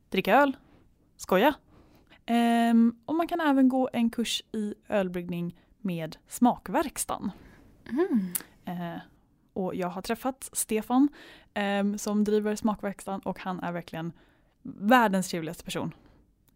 dricka 0.10 0.36
öl, 0.36 0.58
skoja. 1.18 1.54
Ehm, 2.26 2.96
och 3.06 3.16
man 3.16 3.28
kan 3.28 3.40
även 3.40 3.70
gå 3.70 3.90
en 3.94 4.10
kurs 4.10 4.44
i 4.52 4.74
ölbryggning 4.88 5.60
med 5.82 6.18
Smakverkstan. 6.28 7.32
Mm. 7.90 8.34
Eh, 8.66 9.02
och 9.54 9.76
jag 9.76 9.90
har 9.90 10.02
träffat 10.02 10.50
Stefan 10.54 11.10
ehm, 11.54 11.98
som 11.98 12.24
driver 12.24 12.56
Smakverkstan 12.56 13.20
och 13.20 13.40
han 13.40 13.60
är 13.60 13.72
verkligen 13.72 14.12
världens 14.62 15.30
trevligaste 15.30 15.64
person. 15.64 15.94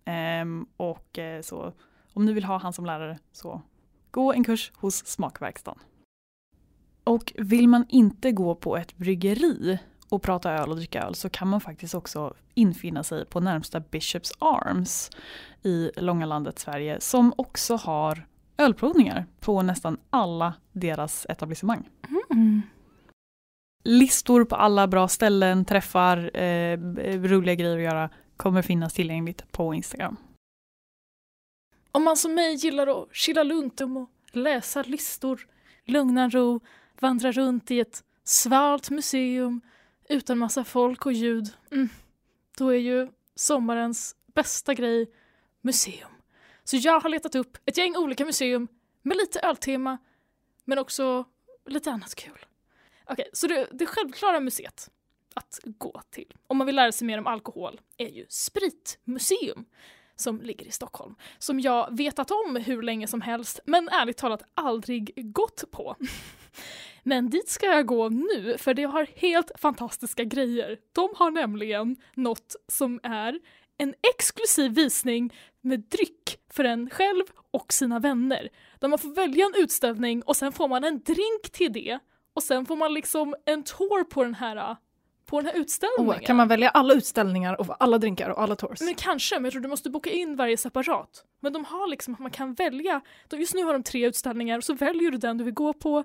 Ehm, 0.05 0.65
och 0.77 1.19
eh, 1.19 1.41
så 1.41 1.73
om 2.13 2.25
ni 2.25 2.33
vill 2.33 2.43
ha 2.43 2.57
han 2.57 2.73
som 2.73 2.85
lärare 2.85 3.19
så 3.31 3.61
gå 4.11 4.33
en 4.33 4.43
kurs 4.43 4.71
hos 4.75 5.05
Smakverkstan. 5.05 5.79
Och 7.03 7.33
vill 7.37 7.67
man 7.67 7.85
inte 7.89 8.31
gå 8.31 8.55
på 8.55 8.77
ett 8.77 8.97
bryggeri 8.97 9.79
och 10.09 10.21
prata 10.21 10.51
öl 10.51 10.69
och 10.69 10.75
dricka 10.75 11.03
öl 11.03 11.15
så 11.15 11.29
kan 11.29 11.47
man 11.47 11.61
faktiskt 11.61 11.95
också 11.95 12.33
infinna 12.53 13.03
sig 13.03 13.25
på 13.25 13.39
närmsta 13.39 13.79
Bishops 13.79 14.31
Arms 14.39 15.09
i 15.63 15.91
långa 15.95 16.25
landet 16.25 16.59
Sverige 16.59 17.01
som 17.01 17.33
också 17.37 17.75
har 17.75 18.27
ölprovningar 18.57 19.25
på 19.39 19.61
nästan 19.61 19.97
alla 20.09 20.53
deras 20.71 21.25
etablissemang. 21.29 21.89
Mm. 22.31 22.61
Listor 23.83 24.45
på 24.45 24.55
alla 24.55 24.87
bra 24.87 25.07
ställen, 25.07 25.65
träffar, 25.65 26.37
eh, 26.37 26.77
roliga 27.21 27.55
grejer 27.55 27.77
att 27.77 27.83
göra 27.83 28.09
kommer 28.37 28.61
finnas 28.61 28.93
tillgängligt 28.93 29.51
på 29.51 29.73
Instagram. 29.73 30.17
Om 31.91 32.03
man 32.03 32.17
som 32.17 32.33
mig 32.33 32.55
gillar 32.55 32.87
att 32.87 33.07
chilla 33.11 33.43
lugnt 33.43 33.81
och 33.81 34.09
läsa 34.31 34.83
listor, 34.83 35.47
lugna 35.85 36.29
ro, 36.29 36.59
vandra 36.99 37.31
runt 37.31 37.71
i 37.71 37.79
ett 37.79 38.03
svalt 38.23 38.89
museum 38.89 39.61
utan 40.09 40.37
massa 40.37 40.63
folk 40.63 41.05
och 41.05 41.13
ljud, 41.13 41.53
mm, 41.71 41.89
då 42.57 42.69
är 42.69 42.77
ju 42.77 43.09
sommarens 43.35 44.15
bästa 44.25 44.73
grej 44.73 45.11
museum. 45.61 46.11
Så 46.63 46.77
jag 46.77 46.99
har 46.99 47.09
letat 47.09 47.35
upp 47.35 47.57
ett 47.65 47.77
gäng 47.77 47.95
olika 47.95 48.25
museum 48.25 48.67
med 49.01 49.17
lite 49.17 49.39
öltema 49.39 49.97
men 50.65 50.77
också 50.77 51.25
lite 51.65 51.91
annat 51.91 52.15
kul. 52.15 52.45
Okej, 53.05 53.29
så 53.33 53.47
det, 53.47 53.67
det 53.71 53.85
självklara 53.85 54.39
museet 54.39 54.89
att 55.33 55.59
gå 55.63 56.01
till 56.09 56.33
om 56.47 56.57
man 56.57 56.67
vill 56.67 56.75
lära 56.75 56.91
sig 56.91 57.07
mer 57.07 57.17
om 57.17 57.27
alkohol 57.27 57.81
är 57.97 58.09
ju 58.09 58.25
Spritmuseum 58.29 59.65
som 60.17 60.41
ligger 60.41 60.65
i 60.65 60.71
Stockholm, 60.71 61.15
som 61.37 61.59
jag 61.59 61.97
vetat 61.97 62.31
om 62.31 62.55
hur 62.55 62.81
länge 62.81 63.07
som 63.07 63.21
helst 63.21 63.59
men 63.65 63.89
ärligt 63.89 64.17
talat 64.17 64.43
aldrig 64.53 65.33
gått 65.33 65.63
på. 65.71 65.95
Men 67.03 67.29
dit 67.29 67.49
ska 67.49 67.65
jag 67.65 67.85
gå 67.85 68.09
nu 68.09 68.55
för 68.57 68.73
det 68.73 68.83
har 68.83 69.07
helt 69.15 69.51
fantastiska 69.55 70.23
grejer. 70.23 70.77
De 70.95 71.09
har 71.15 71.31
nämligen 71.31 71.95
något 72.15 72.55
som 72.67 72.99
är 73.03 73.39
en 73.77 73.93
exklusiv 74.15 74.71
visning 74.71 75.33
med 75.61 75.79
dryck 75.79 76.39
för 76.49 76.63
en 76.63 76.89
själv 76.89 77.23
och 77.51 77.73
sina 77.73 77.99
vänner. 77.99 78.49
Där 78.79 78.87
man 78.87 78.99
får 78.99 79.15
välja 79.15 79.45
en 79.45 79.63
utställning 79.63 80.21
och 80.21 80.35
sen 80.35 80.51
får 80.51 80.67
man 80.67 80.83
en 80.83 81.03
drink 81.03 81.51
till 81.51 81.73
det 81.73 81.99
och 82.33 82.43
sen 82.43 82.65
får 82.65 82.75
man 82.75 82.93
liksom 82.93 83.35
en 83.45 83.63
tour 83.63 84.03
på 84.03 84.23
den 84.23 84.35
här 84.35 84.75
på 85.27 85.41
den 85.41 85.45
här 85.45 85.59
utställningen. 85.61 86.15
Oh, 86.15 86.25
kan 86.25 86.35
man 86.35 86.47
välja 86.47 86.69
alla 86.69 86.93
utställningar 86.93 87.61
och 87.61 87.75
alla 87.79 87.97
drinkar 87.97 88.29
och 88.29 88.41
alla 88.41 88.55
tours? 88.55 88.81
Men 88.81 88.95
kanske, 88.95 89.35
men 89.35 89.43
jag 89.43 89.51
tror 89.51 89.61
du 89.61 89.67
måste 89.67 89.89
boka 89.89 90.09
in 90.09 90.35
varje 90.35 90.57
separat. 90.57 91.23
Men 91.39 91.53
de 91.53 91.65
har 91.65 91.89
liksom 91.89 92.13
att 92.13 92.19
man 92.19 92.31
kan 92.31 92.53
välja. 92.53 93.01
Just 93.31 93.53
nu 93.53 93.63
har 93.63 93.73
de 93.73 93.83
tre 93.83 94.07
utställningar 94.07 94.57
och 94.57 94.63
så 94.63 94.73
väljer 94.73 95.11
du 95.11 95.17
den 95.17 95.37
du 95.37 95.43
vill 95.43 95.53
gå 95.53 95.73
på. 95.73 96.03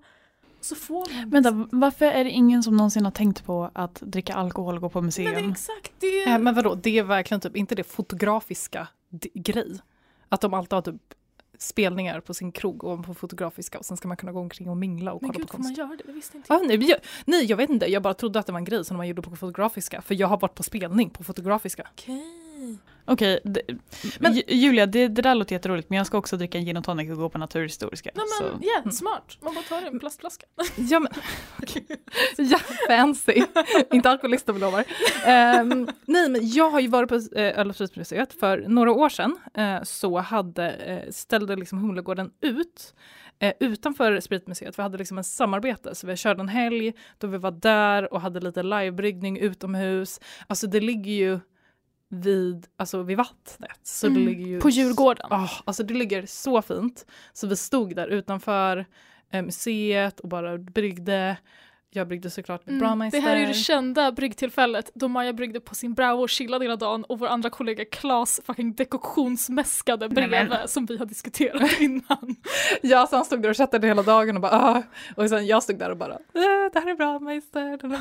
Så 0.61 0.75
får 0.75 1.13
man 1.15 1.31
Vänta, 1.31 1.69
varför 1.73 2.07
är 2.07 2.25
det 2.25 2.31
ingen 2.31 2.63
som 2.63 2.77
någonsin 2.77 3.05
har 3.05 3.13
tänkt 3.13 3.45
på 3.45 3.71
att 3.75 3.95
dricka 4.01 4.35
alkohol 4.35 4.75
och 4.75 4.81
gå 4.81 4.89
på 4.89 5.03
museum? 5.03 5.33
Men 5.33 5.45
det 5.45 5.51
exakt 5.51 5.93
det. 5.99 6.23
Äh, 6.23 6.39
men 6.39 6.55
vadå, 6.55 6.75
det 6.75 6.99
är 6.99 7.03
verkligen 7.03 7.41
typ 7.41 7.57
inte 7.57 7.75
det 7.75 7.85
fotografiska 7.85 8.89
grej. 9.35 9.79
Att 10.29 10.41
de 10.41 10.55
alltid 10.55 10.73
har 10.73 10.83
typ 10.83 11.03
spelningar 11.59 12.21
på 12.21 12.35
sin 12.35 12.53
krog 12.53 12.85
ovanpå 12.85 13.15
fotografiska 13.15 13.79
och 13.79 13.85
sen 13.85 13.97
ska 13.97 14.09
man 14.09 14.17
kunna 14.17 14.33
gå 14.33 14.41
omkring 14.41 14.69
och 14.71 14.77
mingla 14.77 15.13
och 15.13 15.23
men 15.23 15.31
kolla 15.31 15.39
gud, 15.39 15.49
på 15.49 15.53
får 15.53 15.59
man 15.59 15.67
konst. 15.67 15.79
göra 15.79 15.89
det? 15.89 16.03
Det 16.07 16.13
visste 16.13 16.37
inte 16.37 16.53
jag. 16.53 16.63
Ah, 16.63 16.65
nej, 16.67 16.89
jag, 16.91 16.99
nej, 17.25 17.45
jag 17.45 17.57
vet 17.57 17.71
inte. 17.71 17.87
Jag 17.87 18.03
bara 18.03 18.15
trodde 18.15 18.39
att 18.39 18.47
det 18.47 18.53
var 18.53 18.59
en 18.59 18.65
grej 18.65 18.85
som 18.85 18.97
man 18.97 19.09
gjorde 19.09 19.23
på 19.23 19.37
fotografiska. 19.37 20.03
För 20.03 20.15
jag 20.15 20.29
har 20.29 20.39
varit 20.39 20.55
på 20.55 20.63
spelning 20.63 21.11
på 21.11 21.25
fotografiska. 21.25 21.89
Okej. 22.63 22.77
Okej, 23.05 23.41
det- 23.45 23.63
Men- 24.21 24.43
Julia 24.49 24.87
det, 24.87 25.09
det 25.09 25.23
där 25.23 25.35
låter 25.35 25.55
jätteroligt 25.55 25.91
men 25.91 25.97
jag 25.97 26.07
ska 26.07 26.19
också 26.19 26.37
dricka 26.37 26.59
en 26.59 26.65
gin 26.65 26.77
och 26.77 26.85
tonic 26.85 27.11
och 27.11 27.17
gå 27.17 27.29
på 27.29 27.39
Naturhistoriska. 27.39 28.11
Nej 28.15 28.25
så. 28.39 28.45
men 28.45 28.69
ja, 28.85 28.91
smart. 28.91 29.39
Man 29.41 29.55
bara 29.55 29.65
tar 29.65 29.87
en 29.87 29.99
plastflaska. 29.99 30.47
Ja, 30.77 31.01
men, 31.01 31.13
så 32.37 32.43
jävla 32.43 32.59
fancy. 32.89 33.43
inte 33.93 34.11
alkoholist 34.11 34.49
jag 34.49 34.61
lovar. 34.61 34.85
Ehm, 35.27 35.89
nej, 36.07 36.29
men 36.29 36.49
jag 36.49 36.71
har 36.71 36.81
ju 36.81 36.89
varit 36.89 37.09
på 37.09 37.15
eh, 37.15 37.59
Öl 37.61 37.69
och 37.71 37.77
Spritmuseet 37.77 38.33
för 38.41 38.65
några 38.69 38.93
år 38.93 39.09
sedan. 39.09 39.37
Eh, 39.55 39.83
så 39.83 40.19
hade, 40.19 40.71
eh, 40.71 41.11
ställde 41.11 41.57
liksom 41.57 41.79
Humlegården 41.79 42.31
ut 42.41 42.95
eh, 43.39 43.53
utanför 43.61 44.21
Spritmuseet. 44.21 44.79
Vi 44.79 44.83
hade 44.83 44.99
liksom 44.99 45.19
en 45.19 45.25
samarbete, 45.25 45.95
så 45.95 46.07
vi 46.07 46.17
körde 46.17 46.41
en 46.41 46.49
helg 46.49 46.93
då 47.19 47.27
vi 47.27 47.39
var 47.39 47.51
där 47.51 48.13
och 48.13 48.21
hade 48.21 48.41
lite 48.41 48.63
livebryggning 48.63 49.39
utomhus. 49.39 50.21
Alltså 50.47 50.67
det 50.67 50.81
ligger 50.81 51.13
ju 51.13 51.41
vid, 52.13 52.67
alltså 52.77 53.03
vid 53.03 53.17
vattnet. 53.17 53.81
Så 53.83 54.07
det 54.09 54.13
Mm, 54.21 54.29
ligger 54.29 54.47
ju 54.47 54.61
På 54.61 54.69
Djurgården. 54.71 55.27
Ah, 55.31 55.49
alltså 55.65 55.83
det 55.83 55.95
ligger 55.95 56.27
så 56.27 56.63
fint. 56.63 57.07
Så 57.33 57.47
vi 57.47 57.57
stod 57.57 57.97
där 57.97 58.07
utanför 58.07 58.87
eh, 59.31 59.43
museet 59.43 60.21
och 60.21 60.29
bara 60.29 60.59
bryggde. 60.59 61.37
Jag 61.95 62.09
bryggde 62.09 62.31
såklart 62.31 62.67
med 62.67 62.73
Mm, 62.73 62.79
det 62.81 62.87
Braumeister. 62.87 63.21
här 63.21 63.37
är 63.37 63.47
det 63.47 63.55
kända 63.55 64.13
bryggtillfället 64.13 64.91
då 64.95 65.09
Maja 65.09 65.33
bryggde 65.33 65.61
på 65.61 65.75
sin 65.75 65.95
Bravo 65.95 66.23
och 66.23 66.29
chillade 66.29 66.65
hela 66.65 66.77
dagen 66.77 67.05
och 67.05 67.19
vår 67.19 67.27
andra 67.27 67.51
kollega 67.51 67.85
Klas 67.85 68.41
fucking 68.47 68.75
dekoktionsmäskade 68.75 70.09
bredvid 70.09 70.53
som 70.67 70.87
vi 70.87 70.97
har 70.97 71.07
diskuterat 71.07 71.71
innan. 71.81 72.37
Ja, 72.83 73.07
så 73.07 73.17
han 73.17 73.25
stod 73.25 73.43
där 73.43 73.51
och 73.51 73.57
chattade 73.57 73.87
hela 73.87 74.03
dagen 74.03 74.37
och 74.37 74.43
bara 74.43 74.53
ah. 74.53 74.83
Och 75.17 75.29
sen 75.29 75.47
jag 75.47 75.63
stod 75.63 75.79
där 75.79 75.91
och 75.91 75.97
bara 75.97 76.13
eh, 76.13 76.19
det 76.73 76.81
här 76.81 76.91
är 76.91 76.95
Braumeister, 76.95 77.77
den 77.79 77.93
är 77.93 77.99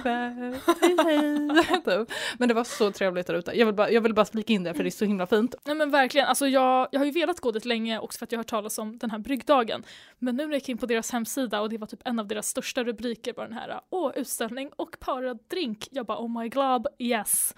bäst, 0.51 0.81
hej 0.81 0.95
hej. 1.05 1.65
Typ. 1.85 2.11
Men 2.37 2.47
det 2.47 2.53
var 2.53 2.63
så 2.63 2.91
trevligt 2.91 3.27
där 3.27 3.33
ute. 3.33 3.51
Jag 3.59 3.65
vill 3.65 3.75
bara, 3.75 3.91
jag 3.91 4.01
vill 4.01 4.13
bara 4.13 4.25
flika 4.25 4.53
in 4.53 4.63
det 4.63 4.73
för 4.73 4.83
det 4.83 4.89
är 4.89 4.91
så 4.91 5.05
himla 5.05 5.27
fint. 5.27 5.55
Nej 5.65 5.75
men 5.75 5.91
verkligen, 5.91 6.27
alltså 6.27 6.47
jag, 6.47 6.87
jag 6.91 6.99
har 6.99 7.05
ju 7.05 7.11
velat 7.11 7.39
gå 7.39 7.51
dit 7.51 7.65
länge 7.65 7.99
också 7.99 8.17
för 8.19 8.25
att 8.25 8.31
jag 8.31 8.37
har 8.39 8.43
hört 8.43 8.49
talas 8.49 8.77
om 8.77 8.97
den 8.97 9.11
här 9.11 9.19
bryggdagen. 9.19 9.83
Men 10.19 10.35
nu 10.35 10.43
när 10.43 10.49
jag 10.51 10.57
gick 10.59 10.69
in 10.69 10.77
på 10.77 10.85
deras 10.85 11.11
hemsida 11.11 11.61
och 11.61 11.69
det 11.69 11.77
var 11.77 11.87
typ 11.87 12.01
en 12.05 12.19
av 12.19 12.27
deras 12.27 12.47
största 12.47 12.83
rubriker 12.83 13.33
var 13.37 13.43
den 13.43 13.53
här 13.53 13.80
åh 13.89 14.11
utställning 14.15 14.69
och 14.75 14.99
parad 14.99 15.39
drink. 15.49 15.87
Jag 15.91 16.05
bara 16.05 16.17
oh 16.17 16.41
my 16.41 16.49
God, 16.49 16.87
yes. 16.99 17.55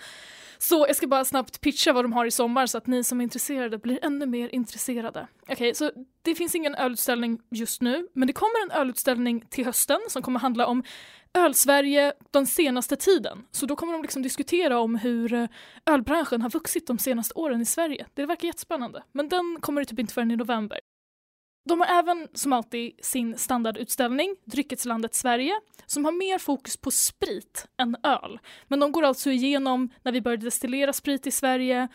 Så 0.57 0.85
jag 0.87 0.95
ska 0.95 1.07
bara 1.07 1.25
snabbt 1.25 1.61
pitcha 1.61 1.93
vad 1.93 2.05
de 2.05 2.13
har 2.13 2.25
i 2.25 2.31
sommar 2.31 2.65
så 2.65 2.77
att 2.77 2.87
ni 2.87 3.03
som 3.03 3.19
är 3.19 3.23
intresserade 3.23 3.77
blir 3.77 3.99
ännu 4.05 4.25
mer 4.25 4.49
intresserade. 4.55 5.27
Okej, 5.47 5.75
så 5.75 5.91
det 6.21 6.35
finns 6.35 6.55
ingen 6.55 6.75
ölutställning 6.75 7.41
just 7.49 7.81
nu, 7.81 8.07
men 8.13 8.27
det 8.27 8.33
kommer 8.33 8.63
en 8.65 8.71
ölutställning 8.71 9.45
till 9.49 9.65
hösten 9.65 9.99
som 10.09 10.21
kommer 10.21 10.39
handla 10.39 10.67
om 10.67 10.83
Ölsverige 11.37 12.13
den 12.31 12.47
senaste 12.47 12.95
tiden. 12.95 13.45
Så 13.51 13.65
då 13.65 13.75
kommer 13.75 13.93
de 13.93 14.01
liksom 14.01 14.21
diskutera 14.21 14.79
om 14.79 14.95
hur 14.95 15.33
eh, 15.33 15.47
ölbranschen 15.85 16.41
har 16.41 16.49
vuxit 16.49 16.87
de 16.87 16.97
senaste 16.97 17.33
åren 17.33 17.61
i 17.61 17.65
Sverige. 17.65 18.05
Det 18.13 18.25
verkar 18.25 18.47
jättespännande. 18.47 19.03
Men 19.11 19.29
den 19.29 19.57
kommer 19.61 19.83
typ 19.83 19.99
inte 19.99 20.13
förrän 20.13 20.31
i 20.31 20.35
november. 20.35 20.79
De 21.65 21.79
har 21.81 21.87
även 21.99 22.27
som 22.33 22.53
alltid 22.53 22.91
sin 23.05 23.37
standardutställning, 23.37 24.35
Dryckeslandet 24.45 25.15
Sverige, 25.15 25.53
som 25.85 26.05
har 26.05 26.11
mer 26.11 26.37
fokus 26.37 26.77
på 26.77 26.91
sprit 26.91 27.65
än 27.77 27.95
öl. 28.03 28.39
Men 28.67 28.79
de 28.79 28.91
går 28.91 29.03
alltså 29.03 29.29
igenom 29.31 29.89
när 30.03 30.11
vi 30.11 30.21
började 30.21 30.45
destillera 30.45 30.93
sprit 30.93 31.27
i 31.27 31.31
Sverige, 31.31 31.87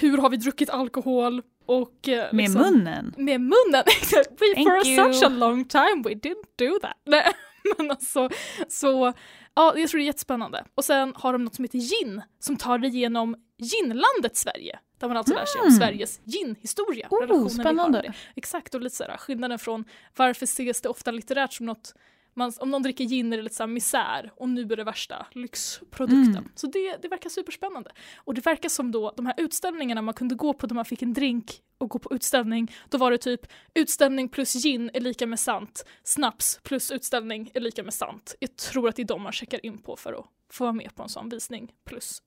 hur 0.00 0.18
har 0.18 0.30
vi 0.30 0.36
druckit 0.36 0.70
alkohol 0.70 1.42
och... 1.66 2.08
eh, 2.08 2.32
Med 2.32 2.42
liksom- 2.44 2.60
munnen? 2.62 3.14
med 3.16 3.40
munnen. 3.40 3.84
We, 4.40 4.54
Thank 4.54 4.68
for 4.68 4.86
you. 4.86 5.12
such 5.12 5.22
a 5.26 5.28
long 5.28 5.64
time 5.64 6.02
we 6.04 6.10
didn't 6.10 6.46
do 6.58 6.78
that. 6.82 6.96
Nej, 7.06 7.32
men 7.78 7.90
alltså, 7.90 8.28
så 8.68 9.12
ja, 9.54 9.72
jag 9.76 9.90
tror 9.90 9.98
det 9.98 10.04
är 10.04 10.06
jättespännande. 10.06 10.64
Och 10.74 10.84
sen 10.84 11.12
har 11.16 11.32
de 11.32 11.44
något 11.44 11.54
som 11.54 11.64
heter 11.64 11.78
gin 11.78 12.22
som 12.38 12.56
tar 12.56 12.78
dig 12.78 12.90
igenom 12.96 13.36
ginlandet 13.58 14.36
Sverige. 14.36 14.78
Där 14.98 15.08
man 15.08 15.16
alltså 15.16 15.34
lär 15.34 15.44
sig 15.44 15.60
om 15.60 15.66
Mm. 15.66 15.78
Sveriges 15.78 16.20
ginhistoria. 16.24 17.08
Oh, 17.10 17.20
relationen 17.20 17.48
vi 17.48 17.56
har 17.56 17.64
spännande. 17.64 17.98
med 18.02 18.10
det. 18.10 18.14
Exakt, 18.36 18.74
och 18.74 18.80
lite 18.80 18.96
sådär 18.96 19.16
skillnaden 19.16 19.58
från 19.58 19.84
varför 20.16 20.44
ses 20.44 20.80
det 20.80 20.88
ofta 20.88 21.10
litterärt 21.10 21.52
som 21.52 21.66
något 21.66 21.94
man, 22.34 22.52
om 22.58 22.70
någon 22.70 22.82
dricker 22.82 23.04
gin 23.04 23.32
är 23.32 23.36
det 23.36 23.42
lite 23.42 23.54
såhär 23.54 23.68
misär 23.68 24.32
och 24.36 24.48
nu 24.48 24.62
är 24.62 24.76
det 24.76 24.84
värsta 24.84 25.26
lyxprodukten. 25.32 26.36
Mm. 26.36 26.48
Så 26.54 26.66
det, 26.66 26.96
det 27.02 27.08
verkar 27.08 27.30
superspännande. 27.30 27.90
Och 28.16 28.34
det 28.34 28.46
verkar 28.46 28.68
som 28.68 28.92
då 28.92 29.12
de 29.16 29.26
här 29.26 29.34
utställningarna 29.38 30.02
man 30.02 30.14
kunde 30.14 30.34
gå 30.34 30.52
på 30.52 30.66
där 30.66 30.74
man 30.74 30.84
fick 30.84 31.02
en 31.02 31.12
drink 31.12 31.62
och 31.78 31.90
gå 31.90 31.98
på 31.98 32.14
utställning, 32.14 32.72
då 32.88 32.98
var 32.98 33.10
det 33.10 33.18
typ 33.18 33.40
utställning 33.74 34.28
plus 34.28 34.52
gin 34.54 34.90
är 34.94 35.00
lika 35.00 35.26
med 35.26 35.40
sant, 35.40 35.84
snaps 36.02 36.60
plus 36.62 36.90
utställning 36.90 37.50
är 37.54 37.60
lika 37.60 37.82
med 37.82 37.94
sant. 37.94 38.34
Jag 38.40 38.56
tror 38.56 38.88
att 38.88 38.96
det 38.96 39.02
är 39.02 39.06
de 39.06 39.22
man 39.22 39.32
checkar 39.32 39.66
in 39.66 39.78
på 39.78 39.96
för 39.96 40.12
att 40.12 40.26
få 40.50 40.64
vara 40.64 40.72
med 40.72 40.94
på 40.94 41.02
en 41.02 41.08
sån 41.08 41.28
visning 41.28 41.72
plus 41.84 42.22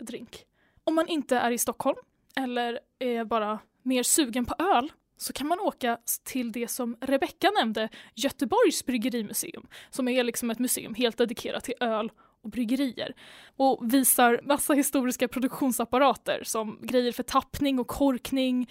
drink. 0.00 0.44
Om 0.88 0.94
man 0.94 1.08
inte 1.08 1.36
är 1.36 1.50
i 1.50 1.58
Stockholm 1.58 1.98
eller 2.36 2.78
är 2.98 3.24
bara 3.24 3.58
mer 3.82 4.02
sugen 4.02 4.44
på 4.44 4.54
öl 4.58 4.92
så 5.16 5.32
kan 5.32 5.48
man 5.48 5.60
åka 5.60 5.98
till 6.24 6.52
det 6.52 6.68
som 6.68 6.96
Rebecka 7.00 7.50
nämnde, 7.50 7.88
Göteborgs 8.14 8.86
bryggerimuseum, 8.86 9.66
som 9.90 10.08
är 10.08 10.24
liksom 10.24 10.50
ett 10.50 10.58
museum 10.58 10.94
helt 10.94 11.16
dedikerat 11.18 11.64
till 11.64 11.74
öl 11.80 12.10
och 12.42 12.50
bryggerier 12.50 13.14
och 13.56 13.94
visar 13.94 14.40
massa 14.42 14.74
historiska 14.74 15.28
produktionsapparater 15.28 16.42
som 16.44 16.78
grejer 16.82 17.12
för 17.12 17.22
tappning 17.22 17.78
och 17.78 17.88
korkning, 17.88 18.70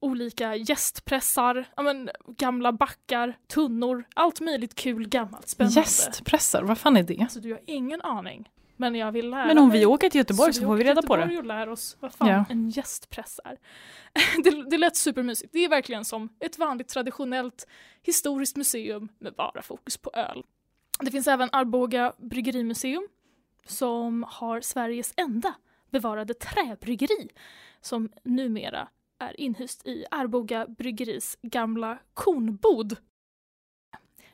olika 0.00 0.56
gästpressar, 0.56 1.68
ja 1.76 1.82
men, 1.82 2.10
gamla 2.36 2.72
backar, 2.72 3.36
tunnor, 3.48 4.04
allt 4.14 4.40
möjligt 4.40 4.74
kul 4.74 5.08
gammalt 5.08 5.48
spännande. 5.48 5.80
Gästpressar, 5.80 6.62
vad 6.62 6.78
fan 6.78 6.96
är 6.96 7.02
det? 7.02 7.20
Alltså 7.20 7.40
du 7.40 7.52
har 7.52 7.60
ingen 7.66 8.00
aning. 8.00 8.48
Men 8.76 8.94
jag 8.94 9.12
vill 9.12 9.30
lära 9.30 9.46
Men 9.46 9.58
om 9.58 9.68
mig. 9.68 9.78
vi 9.78 9.86
åker 9.86 10.10
till 10.10 10.18
Göteborg 10.18 10.52
så, 10.52 10.60
vi 10.60 10.66
får 10.66 10.76
vi 10.76 10.84
reda 10.84 11.02
på 11.02 11.16
det. 11.16 11.22
Göteborg 11.22 11.38
och 11.38 11.44
lär 11.44 11.68
oss 11.68 11.96
vad 12.00 12.12
fan 12.14 12.28
Ja. 12.28 12.44
en 12.50 12.68
gästpress 12.70 13.40
är. 13.44 13.58
det, 14.44 14.70
det 14.70 14.78
lät 14.78 14.96
supermysigt. 14.96 15.52
Det 15.52 15.58
är 15.64 15.68
verkligen 15.68 16.04
som 16.04 16.28
ett 16.40 16.58
vanligt 16.58 16.88
traditionellt 16.88 17.66
historiskt 18.02 18.56
museum 18.56 19.08
med 19.18 19.34
bara 19.34 19.62
fokus 19.62 19.96
på 19.96 20.10
öl. 20.14 20.42
Det 21.00 21.10
finns 21.10 21.26
även 21.28 21.48
Arboga 21.52 22.12
bryggerimuseum 22.18 23.08
som 23.66 24.24
har 24.28 24.60
Sveriges 24.60 25.12
enda 25.16 25.54
bevarade 25.90 26.34
träbryggeri 26.34 27.28
som 27.80 28.08
numera 28.24 28.88
är 29.18 29.40
inhyst 29.40 29.86
i 29.86 30.04
Arboga 30.10 30.66
bryggeris 30.66 31.38
gamla 31.42 31.98
kornbod. 32.14 32.96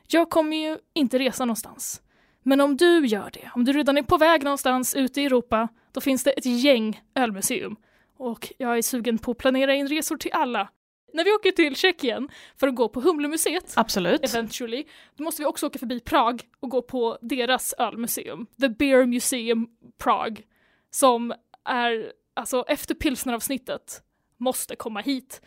Jag 0.07 0.29
kommer 0.29 0.57
ju 0.57 0.77
inte 0.93 1.19
resa 1.19 1.45
någonstans. 1.45 2.01
Men 2.43 2.61
om 2.61 2.77
du 2.77 3.05
gör 3.05 3.29
det, 3.33 3.51
om 3.55 3.65
du 3.65 3.73
redan 3.73 3.97
är 3.97 4.03
på 4.03 4.17
väg 4.17 4.43
någonstans 4.43 4.95
ute 4.95 5.21
i 5.21 5.25
Europa, 5.25 5.67
då 5.91 6.01
finns 6.01 6.23
det 6.23 6.31
ett 6.31 6.45
gäng 6.45 7.01
ölmuseum. 7.15 7.75
Och 8.17 8.53
jag 8.57 8.77
är 8.77 8.81
sugen 8.81 9.17
på 9.17 9.31
att 9.31 9.37
planera 9.37 9.75
in 9.75 9.87
resor 9.87 10.17
till 10.17 10.31
alla. 10.33 10.69
När 11.13 11.23
vi 11.23 11.31
åker 11.31 11.51
till 11.51 11.75
Tjeckien 11.75 12.29
för 12.57 12.67
att 12.67 12.75
gå 12.75 12.89
på 12.89 13.01
Humlemuseet, 13.01 13.73
Absolut. 13.75 14.23
eventually, 14.23 14.85
då 15.15 15.23
måste 15.23 15.41
vi 15.41 15.45
också 15.45 15.67
åka 15.67 15.79
förbi 15.79 15.99
Prag 15.99 16.41
och 16.59 16.69
gå 16.69 16.81
på 16.81 17.17
deras 17.21 17.73
ölmuseum, 17.77 18.45
The 18.61 18.69
Beer 18.69 19.05
Museum 19.05 19.67
Prague, 19.97 20.43
som 20.89 21.33
är, 21.65 22.11
alltså 22.33 22.65
efter 22.67 22.95
pilsneravsnittet, 22.95 24.01
måste 24.37 24.75
komma 24.75 25.01
hit. 25.01 25.41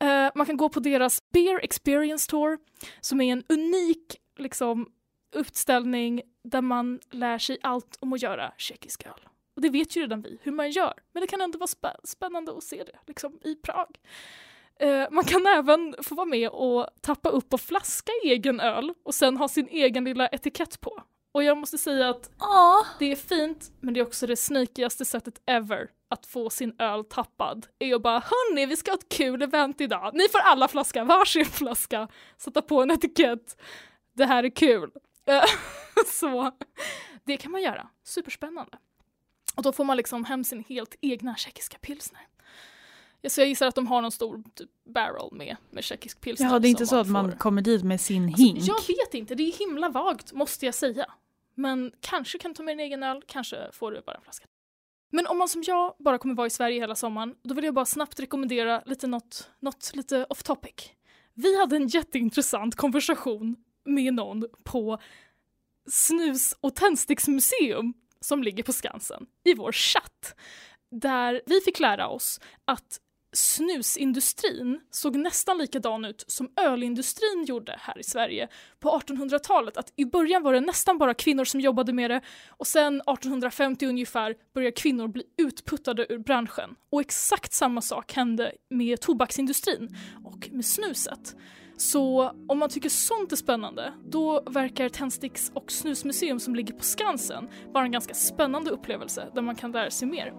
Eh, 0.00 0.30
man 0.34 0.46
kan 0.46 0.56
gå 0.56 0.68
på 0.68 0.80
deras 0.80 1.22
Beer 1.32 1.64
Experience 1.64 2.30
Tour, 2.30 2.58
som 3.00 3.20
är 3.20 3.32
en 3.32 3.44
unik 3.48 4.16
liksom, 4.38 4.86
utställning 5.32 6.22
där 6.44 6.60
man 6.60 7.00
lär 7.10 7.38
sig 7.38 7.58
allt 7.62 7.96
om 8.00 8.12
att 8.12 8.22
göra 8.22 8.52
tjeckisk 8.58 9.06
öl. 9.06 9.28
Och 9.56 9.62
det 9.62 9.68
vet 9.70 9.96
ju 9.96 10.00
redan 10.02 10.22
vi 10.22 10.38
hur 10.42 10.52
man 10.52 10.70
gör, 10.70 10.94
men 11.12 11.20
det 11.20 11.26
kan 11.26 11.40
ändå 11.40 11.58
vara 11.58 11.66
spä- 11.66 12.00
spännande 12.04 12.52
att 12.56 12.64
se 12.64 12.84
det 12.84 12.98
liksom, 13.06 13.38
i 13.44 13.54
Prag. 13.54 13.96
Eh, 14.80 15.06
man 15.10 15.24
kan 15.24 15.46
även 15.58 15.94
få 16.02 16.14
vara 16.14 16.26
med 16.26 16.48
och 16.48 16.86
tappa 17.00 17.28
upp 17.28 17.52
och 17.54 17.60
flaska 17.60 18.12
egen 18.24 18.60
öl 18.60 18.94
och 19.04 19.14
sen 19.14 19.36
ha 19.36 19.48
sin 19.48 19.68
egen 19.68 20.04
lilla 20.04 20.28
etikett 20.28 20.80
på. 20.80 21.02
Och 21.34 21.44
jag 21.44 21.56
måste 21.58 21.78
säga 21.78 22.08
att 22.08 22.30
det 22.98 23.12
är 23.12 23.16
fint, 23.16 23.72
men 23.80 23.94
det 23.94 24.00
är 24.00 24.06
också 24.06 24.26
det 24.26 24.36
sneakigaste 24.36 25.04
sättet 25.04 25.42
ever 25.46 25.88
att 26.10 26.26
få 26.26 26.50
sin 26.50 26.74
öl 26.78 27.04
tappad. 27.04 27.66
Är 27.78 27.94
att 27.94 28.02
bara 28.02 28.18
hörni, 28.18 28.66
vi 28.66 28.76
ska 28.76 28.90
ha 28.90 28.98
ett 28.98 29.08
kul 29.08 29.42
event 29.42 29.80
idag. 29.80 30.10
Ni 30.14 30.28
får 30.28 30.38
alla 30.38 30.68
flaska, 30.68 31.04
varsin 31.04 31.44
flaska, 31.44 32.08
sätta 32.38 32.62
på 32.62 32.82
en 32.82 32.90
etikett. 32.90 33.60
Det 34.14 34.24
här 34.24 34.44
är 34.44 34.50
kul. 34.50 34.90
Så 36.06 36.52
det 37.24 37.36
kan 37.36 37.52
man 37.52 37.62
göra. 37.62 37.88
Superspännande. 38.04 38.78
Och 39.56 39.62
då 39.62 39.72
får 39.72 39.84
man 39.84 39.96
liksom 39.96 40.24
hem 40.24 40.44
sin 40.44 40.64
helt 40.64 40.94
egna 41.00 41.36
tjeckiska 41.36 41.78
pilsner. 41.78 42.20
Så 43.28 43.40
jag 43.40 43.48
gissar 43.48 43.66
att 43.66 43.74
de 43.74 43.86
har 43.86 44.02
någon 44.02 44.12
stor 44.12 44.42
typ 44.54 44.70
barrel 44.84 45.28
med, 45.32 45.56
med 45.70 45.84
tjeckisk 45.84 46.20
pilsner. 46.20 46.46
Ja, 46.46 46.58
det 46.58 46.68
är 46.68 46.70
inte 46.70 46.86
så 46.86 46.96
att 46.96 47.08
man 47.08 47.30
får- 47.30 47.38
kommer 47.38 47.62
dit 47.62 47.84
med 47.84 48.00
sin 48.00 48.24
Alltså, 48.24 48.42
hink. 48.42 48.58
Jag 48.60 48.80
vet 48.96 49.14
inte, 49.14 49.34
det 49.34 49.42
är 49.42 49.52
himla 49.58 49.88
vagt 49.88 50.32
måste 50.32 50.66
jag 50.66 50.74
säga. 50.74 51.06
Men 51.54 51.92
kanske 52.00 52.38
kan 52.38 52.50
du 52.50 52.54
ta 52.54 52.62
med 52.62 52.72
din 52.78 52.80
egen 52.86 53.02
öl, 53.02 53.22
kanske 53.26 53.68
får 53.72 53.92
du 53.92 54.00
bara 54.06 54.16
en 54.16 54.22
flaska. 54.22 54.46
Men 55.10 55.26
om 55.26 55.38
man 55.38 55.48
som 55.48 55.62
jag 55.66 55.94
bara 55.98 56.18
kommer 56.18 56.34
vara 56.34 56.46
i 56.46 56.50
Sverige 56.50 56.80
hela 56.80 56.94
sommaren, 56.94 57.34
då 57.42 57.54
vill 57.54 57.64
jag 57.64 57.74
bara 57.74 57.84
snabbt 57.84 58.20
rekommendera 58.20 58.82
lite 58.86 59.06
något, 59.06 59.50
något 59.60 59.90
lite 59.94 60.24
off 60.30 60.42
topic. 60.42 60.90
Vi 61.34 61.58
hade 61.60 61.76
en 61.76 61.86
jätteintressant 61.88 62.76
konversation 62.76 63.56
med 63.84 64.14
någon 64.14 64.44
på 64.64 64.98
Snus 65.90 66.56
och 66.60 66.74
tändsticksmuseum 66.74 67.94
som 68.20 68.42
ligger 68.42 68.62
på 68.62 68.72
Skansen 68.72 69.26
i 69.44 69.54
vår 69.54 69.72
chatt. 69.72 70.34
Där 70.90 71.42
vi 71.46 71.60
fick 71.60 71.80
lära 71.80 72.08
oss 72.08 72.40
att 72.64 73.00
snusindustrin 73.32 74.80
såg 74.90 75.16
nästan 75.16 75.58
likadan 75.58 76.04
ut 76.04 76.24
som 76.26 76.52
ölindustrin 76.56 77.44
gjorde 77.48 77.76
här 77.80 77.98
i 77.98 78.02
Sverige 78.02 78.48
på 78.80 79.00
1800-talet. 79.00 79.76
Att 79.76 79.92
I 79.96 80.04
början 80.04 80.42
var 80.42 80.52
det 80.52 80.60
nästan 80.60 80.98
bara 80.98 81.14
kvinnor 81.14 81.44
som 81.44 81.60
jobbade 81.60 81.92
med 81.92 82.10
det 82.10 82.20
och 82.48 82.66
sen 82.66 82.94
1850 82.94 83.86
ungefär 83.86 84.34
började 84.54 84.72
kvinnor 84.72 85.08
bli 85.08 85.22
utputtade 85.36 86.06
ur 86.08 86.18
branschen. 86.18 86.74
Och 86.90 87.00
exakt 87.00 87.52
samma 87.52 87.80
sak 87.80 88.12
hände 88.12 88.52
med 88.70 89.00
tobaksindustrin 89.00 89.96
och 90.24 90.48
med 90.52 90.64
snuset. 90.64 91.36
Så 91.76 92.32
om 92.48 92.58
man 92.58 92.68
tycker 92.68 92.88
sånt 92.88 93.32
är 93.32 93.36
spännande, 93.36 93.92
då 94.04 94.42
verkar 94.50 94.88
Tändsticks 94.88 95.50
och 95.54 95.72
snusmuseum 95.72 96.40
som 96.40 96.54
ligger 96.54 96.74
på 96.74 96.84
Skansen 96.84 97.48
vara 97.72 97.84
en 97.84 97.92
ganska 97.92 98.14
spännande 98.14 98.70
upplevelse 98.70 99.28
där 99.34 99.42
man 99.42 99.56
kan 99.56 99.72
lära 99.72 99.90
sig 99.90 100.08
mer. 100.08 100.32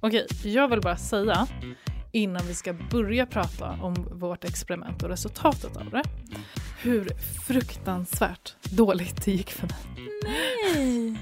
Okej, 0.00 0.26
jag 0.44 0.68
vill 0.68 0.80
bara 0.80 0.96
säga 0.96 1.46
innan 2.12 2.46
vi 2.46 2.54
ska 2.54 2.72
börja 2.90 3.26
prata 3.26 3.78
om 3.82 3.94
vårt 4.12 4.44
experiment 4.44 5.02
och 5.02 5.08
resultatet 5.08 5.76
av 5.76 5.90
det. 5.90 6.02
Hur 6.82 7.08
fruktansvärt 7.46 8.54
dåligt 8.62 9.24
det 9.24 9.32
gick 9.32 9.50
för 9.50 9.66
mig. 9.66 10.10
Nej! 10.74 11.18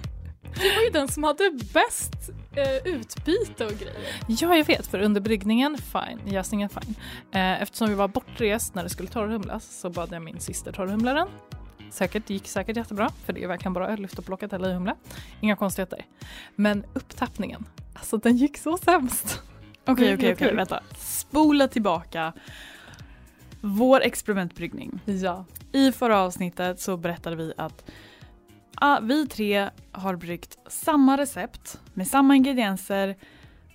Du 0.54 0.74
var 0.74 0.82
ju 0.82 0.90
den 0.90 1.08
som 1.08 1.24
hade 1.24 1.50
bäst 1.74 2.30
eh, 2.56 2.92
utbyte 2.94 3.66
och 3.66 3.72
grejer. 3.72 4.22
Ja, 4.28 4.56
jag 4.56 4.64
vet, 4.64 4.86
för 4.86 4.98
under 5.00 5.20
bryggningen, 5.20 5.78
fine. 5.78 6.20
Jäsningen, 6.26 6.68
fine. 6.68 6.94
Eh, 7.32 7.62
eftersom 7.62 7.88
vi 7.88 7.94
var 7.94 8.08
bortrest 8.08 8.74
när 8.74 8.82
det 8.82 8.90
skulle 8.90 9.08
torrhumlas 9.08 9.80
så 9.80 9.90
bad 9.90 10.12
jag 10.12 10.22
min 10.22 10.40
syster 10.40 10.72
torrhumla 10.72 11.14
den. 11.14 11.28
Säkert, 11.90 12.30
gick 12.30 12.48
säkert 12.48 12.76
jättebra, 12.76 13.10
för 13.24 13.32
det 13.32 13.42
är 13.42 13.48
verkligen 13.48 13.72
bra 13.72 13.86
att 13.86 13.98
lyfta 13.98 14.22
på 14.22 14.30
locket 14.30 14.52
eller 14.52 14.74
humla. 14.74 14.96
Inga 15.40 15.56
konstigheter. 15.56 16.06
Men 16.56 16.84
upptappningen, 16.92 17.64
alltså 17.94 18.16
den 18.16 18.36
gick 18.36 18.58
så 18.58 18.76
sämst. 18.76 19.42
Okej, 19.86 20.14
okej, 20.14 20.32
okej, 20.32 20.54
vänta. 20.54 20.80
Spola 20.98 21.68
tillbaka. 21.68 22.32
Vår 23.60 24.00
experimentbryggning. 24.00 25.00
Ja. 25.04 25.44
I 25.72 25.92
förra 25.92 26.20
avsnittet 26.20 26.80
så 26.80 26.96
berättade 26.96 27.36
vi 27.36 27.52
att 27.56 27.84
ah, 28.74 29.00
vi 29.00 29.26
tre 29.26 29.70
har 29.92 30.16
bryggt 30.16 30.58
samma 30.66 31.16
recept 31.16 31.80
med 31.94 32.08
samma 32.08 32.36
ingredienser 32.36 33.16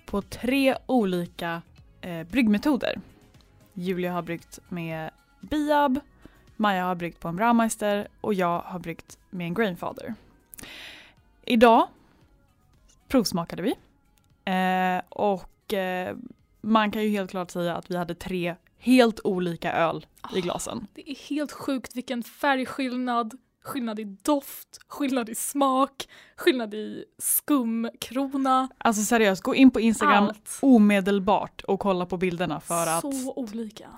på 0.06 0.22
tre 0.22 0.76
olika 0.86 1.62
eh, 2.00 2.26
bryggmetoder. 2.26 3.00
Julia 3.74 4.12
har 4.12 4.22
bryggt 4.22 4.58
med 4.68 5.10
Biab, 5.40 6.00
Maja 6.56 6.84
har 6.84 6.94
bryggt 6.94 7.20
på 7.20 7.28
en 7.28 7.36
Braumeister 7.36 8.08
och 8.20 8.34
jag 8.34 8.60
har 8.60 8.78
bryggt 8.78 9.18
med 9.30 9.46
en 9.46 9.54
Grainfather. 9.54 10.14
Idag 11.44 11.88
provsmakade 13.08 13.62
vi 13.62 13.74
eh, 14.44 15.02
och 15.08 15.74
eh, 15.74 16.16
man 16.60 16.90
kan 16.90 17.02
ju 17.02 17.08
helt 17.08 17.30
klart 17.30 17.50
säga 17.50 17.76
att 17.76 17.90
vi 17.90 17.96
hade 17.96 18.14
tre 18.14 18.54
helt 18.78 19.20
olika 19.24 19.72
öl 19.72 20.06
i 20.34 20.40
glasen. 20.40 20.86
Det 20.94 21.10
är 21.10 21.14
helt 21.14 21.52
sjukt 21.52 21.96
vilken 21.96 22.22
färgskillnad, 22.22 23.38
skillnad 23.66 24.00
i 24.00 24.04
doft, 24.04 24.80
skillnad 24.88 25.28
i 25.28 25.34
smak, 25.34 26.08
skillnad 26.36 26.74
i 26.74 27.04
skumkrona. 27.18 28.68
Alltså 28.78 29.02
seriöst, 29.02 29.42
gå 29.42 29.54
in 29.54 29.70
på 29.70 29.80
Instagram 29.80 30.24
Allt. 30.24 30.58
omedelbart 30.62 31.62
och 31.62 31.80
kolla 31.80 32.06
på 32.06 32.16
bilderna 32.16 32.60
för 32.60 32.86
att... 32.86 33.00
Så 33.00 33.32
olika. 33.36 33.88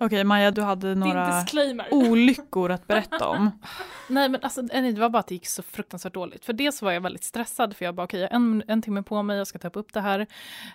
Okej 0.00 0.24
Maja, 0.24 0.50
du 0.50 0.62
hade 0.62 0.94
några 0.94 1.44
olyckor 1.90 2.70
att 2.70 2.86
berätta 2.86 3.28
om. 3.28 3.50
Nej 4.08 4.28
men 4.28 4.40
alltså 4.42 4.62
nej, 4.62 4.92
det 4.92 5.00
var 5.00 5.08
bara 5.08 5.18
att 5.18 5.26
det 5.26 5.34
gick 5.34 5.46
så 5.46 5.62
fruktansvärt 5.62 6.14
dåligt. 6.14 6.44
För 6.44 6.52
dels 6.52 6.82
var 6.82 6.92
jag 6.92 7.00
väldigt 7.00 7.24
stressad 7.24 7.76
för 7.76 7.84
jag 7.84 7.94
bara 7.94 8.04
okej 8.04 8.20
jag 8.20 8.28
har 8.28 8.36
en, 8.36 8.62
en 8.68 8.82
timme 8.82 9.02
på 9.02 9.22
mig, 9.22 9.38
jag 9.38 9.46
ska 9.46 9.58
ta 9.58 9.68
upp 9.68 9.92
det 9.92 10.00
här. 10.00 10.26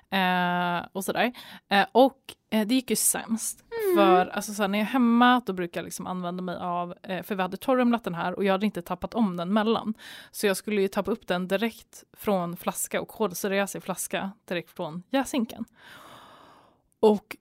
Eh, 0.10 0.86
och 0.92 1.06
sådär. 1.06 1.34
Eh, 1.70 1.86
och 1.92 2.18
eh, 2.50 2.68
det 2.68 2.76
gick 2.76 2.90
ju 2.90 2.96
sämst. 2.96 3.64
För 3.96 4.26
alltså, 4.28 4.54
så 4.54 4.64
här, 4.64 4.68
när 4.68 4.80
jag 4.80 4.88
är 4.88 4.92
hemma 4.92 5.42
då 5.46 5.54
brukar 5.54 5.82
jag 5.82 5.86
liksom 5.86 6.08
använda 6.08 6.44
mig 6.44 6.58
av, 6.60 6.94
eh, 7.04 7.24
för 7.24 7.36
vi 7.36 7.42
hade 7.42 7.58
torrumlat 7.58 8.04
den 8.04 8.16
här 8.16 8.34
och 8.34 8.44
jag 8.44 8.52
hade 8.52 8.66
inte 8.66 8.82
tappat 8.82 9.14
om 9.14 9.38
den 9.38 9.54
mellan. 9.54 9.94
Så 10.32 10.48
jag 10.48 10.58
skulle 10.58 10.82
ju 10.82 10.88
tappa 10.88 11.12
upp 11.12 11.28
den 11.28 11.48
direkt 11.48 12.04
från 12.14 12.58
flaska 12.58 13.02
och 13.02 13.08
kolsyreas 13.08 13.76
i 13.76 13.82
flaska 13.82 14.32
direkt 14.46 14.72
från 14.72 15.04
jäsinken. 15.10 15.66
Och 17.00 17.38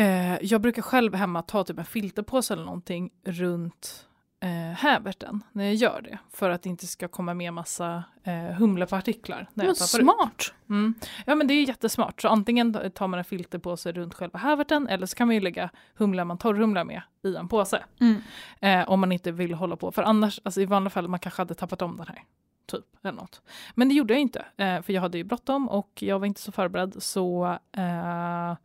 eh, 0.00 0.38
jag 0.42 0.60
brukar 0.60 0.82
själv 0.82 1.14
hemma 1.14 1.42
ta 1.42 1.64
typ 1.64 1.78
en 1.78 1.84
filterpåse 1.84 2.54
eller 2.54 2.64
någonting 2.64 3.10
runt 3.24 4.06
eh, 4.40 4.76
häverten 4.76 5.42
när 5.52 5.64
jag 5.64 5.74
gör 5.74 6.00
det. 6.02 6.18
För 6.32 6.50
att 6.50 6.62
det 6.62 6.68
inte 6.68 6.86
ska 6.86 7.08
komma 7.08 7.34
med 7.34 7.52
massa 7.52 8.04
eh, 8.24 8.32
humlepartiklar. 8.34 9.48
När 9.54 9.64
Men 9.64 9.76
smart. 9.76 10.52
Mm. 10.68 10.94
Ja 11.26 11.34
men 11.34 11.46
det 11.46 11.54
är 11.54 11.62
jättesmart. 11.62 12.22
Så 12.22 12.28
antingen 12.28 12.90
tar 12.94 13.08
man 13.08 13.18
en 13.18 13.24
filterpåse 13.24 13.92
runt 13.92 14.14
själva 14.14 14.38
häverten 14.38 14.88
eller 14.88 15.06
så 15.06 15.16
kan 15.16 15.28
man 15.28 15.34
ju 15.34 15.40
lägga 15.40 15.70
humla 15.94 16.24
man 16.24 16.38
torrhumlar 16.38 16.84
med 16.84 17.02
i 17.22 17.36
en 17.36 17.48
påse. 17.48 17.84
Mm. 18.00 18.22
Eh, 18.60 18.90
om 18.90 19.00
man 19.00 19.12
inte 19.12 19.32
vill 19.32 19.54
hålla 19.54 19.76
på. 19.76 19.92
För 19.92 20.02
annars, 20.02 20.40
alltså 20.44 20.60
i 20.60 20.64
vanliga 20.64 20.90
fall, 20.90 21.08
man 21.08 21.20
kanske 21.20 21.40
hade 21.40 21.54
tappat 21.54 21.82
om 21.82 21.96
den 21.96 22.06
här. 22.06 22.24
Typ, 22.66 22.84
eller 23.02 23.12
något. 23.12 23.42
Men 23.74 23.88
det 23.88 23.94
gjorde 23.94 24.14
jag 24.14 24.20
inte. 24.20 24.44
Eh, 24.56 24.82
för 24.82 24.92
jag 24.92 25.00
hade 25.00 25.18
ju 25.18 25.24
bråttom 25.24 25.68
och 25.68 25.90
jag 26.02 26.18
var 26.18 26.26
inte 26.26 26.40
så 26.40 26.52
förberedd. 26.52 27.02
Så 27.02 27.58
eh, 27.72 28.56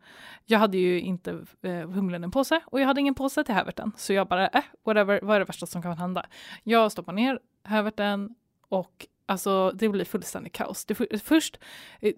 jag 0.44 0.58
hade 0.58 0.78
ju 0.78 1.00
inte 1.00 1.30
eh, 1.62 1.72
humlen 1.90 2.24
en 2.24 2.30
påse 2.30 2.60
och 2.66 2.80
jag 2.80 2.86
hade 2.86 3.00
ingen 3.00 3.14
påse 3.14 3.44
till 3.44 3.54
häverten. 3.54 3.92
Så 3.96 4.12
jag 4.12 4.28
bara, 4.28 4.48
eh, 4.48 4.62
whatever, 4.84 5.20
vad 5.22 5.36
är 5.36 5.40
det 5.40 5.44
värsta 5.46 5.66
som 5.66 5.82
kan 5.82 5.98
hända? 5.98 6.26
Jag 6.62 6.92
stoppar 6.92 7.12
ner 7.12 7.40
häverten 7.64 8.34
och 8.68 9.06
alltså 9.26 9.70
det 9.74 9.88
blir 9.88 10.04
fullständigt 10.04 10.52
kaos. 10.52 10.84
Det, 10.84 10.94
för- 10.94 11.18
först, 11.18 11.58
eh, 12.00 12.12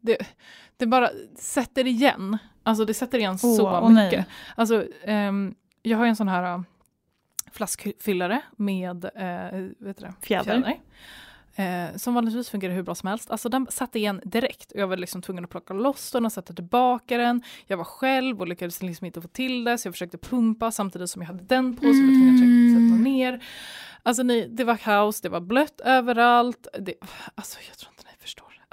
det- 0.00 0.26
Det, 0.76 0.86
bara 0.86 1.10
sätter 1.36 1.86
igen. 1.86 2.38
Alltså 2.62 2.84
det 2.84 2.94
sätter 2.94 3.18
igen 3.18 3.38
Åh, 3.42 3.56
så 3.56 3.88
nej. 3.88 4.04
mycket. 4.06 4.26
Alltså, 4.56 4.84
ehm, 5.04 5.54
jag 5.82 5.98
har 5.98 6.04
ju 6.04 6.08
en 6.08 6.16
sån 6.16 6.28
här 6.28 6.62
flaskfyllare 7.56 8.40
med 8.56 9.04
uh, 9.04 9.68
vet 9.78 9.96
det? 9.98 10.14
Fjäder. 10.22 10.76
Eh, 11.58 11.96
som 11.96 12.14
vanligtvis 12.14 12.50
fungerar 12.50 12.74
hur 12.74 12.82
bra 12.82 12.94
som 12.94 13.08
helst. 13.08 13.30
Alltså 13.30 13.48
den 13.48 13.66
satte 13.70 13.98
igen 13.98 14.20
direkt. 14.24 14.72
Och 14.72 14.80
jag 14.80 14.86
var 14.86 14.96
liksom 14.96 15.22
tvungen 15.22 15.44
att 15.44 15.50
plocka 15.50 15.74
loss 15.74 16.10
den 16.10 16.24
och 16.26 16.32
sätta 16.32 16.54
tillbaka 16.54 17.18
den. 17.18 17.42
Jag 17.66 17.76
var 17.76 17.84
själv 17.84 18.40
och 18.40 18.48
lyckades 18.48 18.82
liksom 18.82 19.06
inte 19.06 19.20
få 19.22 19.28
till 19.28 19.64
det 19.64 19.78
så 19.78 19.88
jag 19.88 19.94
försökte 19.94 20.18
pumpa 20.18 20.70
samtidigt 20.70 21.10
som 21.10 21.22
jag 21.22 21.26
hade 21.26 21.44
den 21.44 21.76
på 21.76 21.80
så 21.82 21.86
jag 21.86 21.92
var 21.94 22.02
tvungen 22.02 22.34
att 22.34 22.40
Mm. 22.42 22.90
sätta 22.90 23.02
ner. 23.02 23.44
Alltså 24.02 24.22
ni, 24.22 24.46
det 24.48 24.64
var 24.64 24.76
kaos, 24.76 25.20
det 25.20 25.28
var 25.28 25.40
blött 25.40 25.80
överallt. 25.80 26.66
Det, 26.80 26.94
alltså 27.34 27.58
jag 27.68 27.78
tror. 27.78 27.92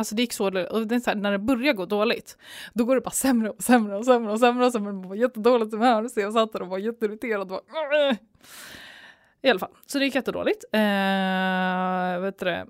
Alltså 0.03 0.15
det 0.15 0.21
gick 0.21 0.33
så, 0.33 0.45
och 0.45 0.87
det 0.87 0.95
är 0.95 0.99
så 0.99 1.09
här, 1.09 1.17
när 1.17 1.31
det 1.31 1.39
börjar 1.39 1.73
gå 1.73 1.85
dåligt, 1.85 2.37
då 2.73 2.85
går 2.85 2.95
det 2.95 3.01
bara 3.01 3.11
sämre 3.11 3.49
och 3.49 3.63
sämre 3.63 3.97
och 3.97 4.05
sämre 4.05 4.31
och 4.31 4.39
sämre 4.39 4.65
och 4.65 4.71
sämre. 4.71 4.93
Man 4.93 5.09
var 5.09 5.15
jättedåligt 5.15 5.71
humör, 5.73 6.07
så 6.07 6.19
jag 6.19 6.33
satt 6.33 6.53
där 6.53 6.61
och 6.61 6.67
var 6.67 6.77
jätteirriterad. 6.77 7.41
Och 7.41 7.47
bara, 7.47 8.17
I 9.41 9.49
alla 9.49 9.59
fall, 9.59 9.71
så 9.85 9.99
det 9.99 10.05
gick 10.05 10.15
jättedåligt. 10.15 10.63
Eh, 10.71 12.19
vet 12.21 12.39
du 12.39 12.45
det? 12.45 12.67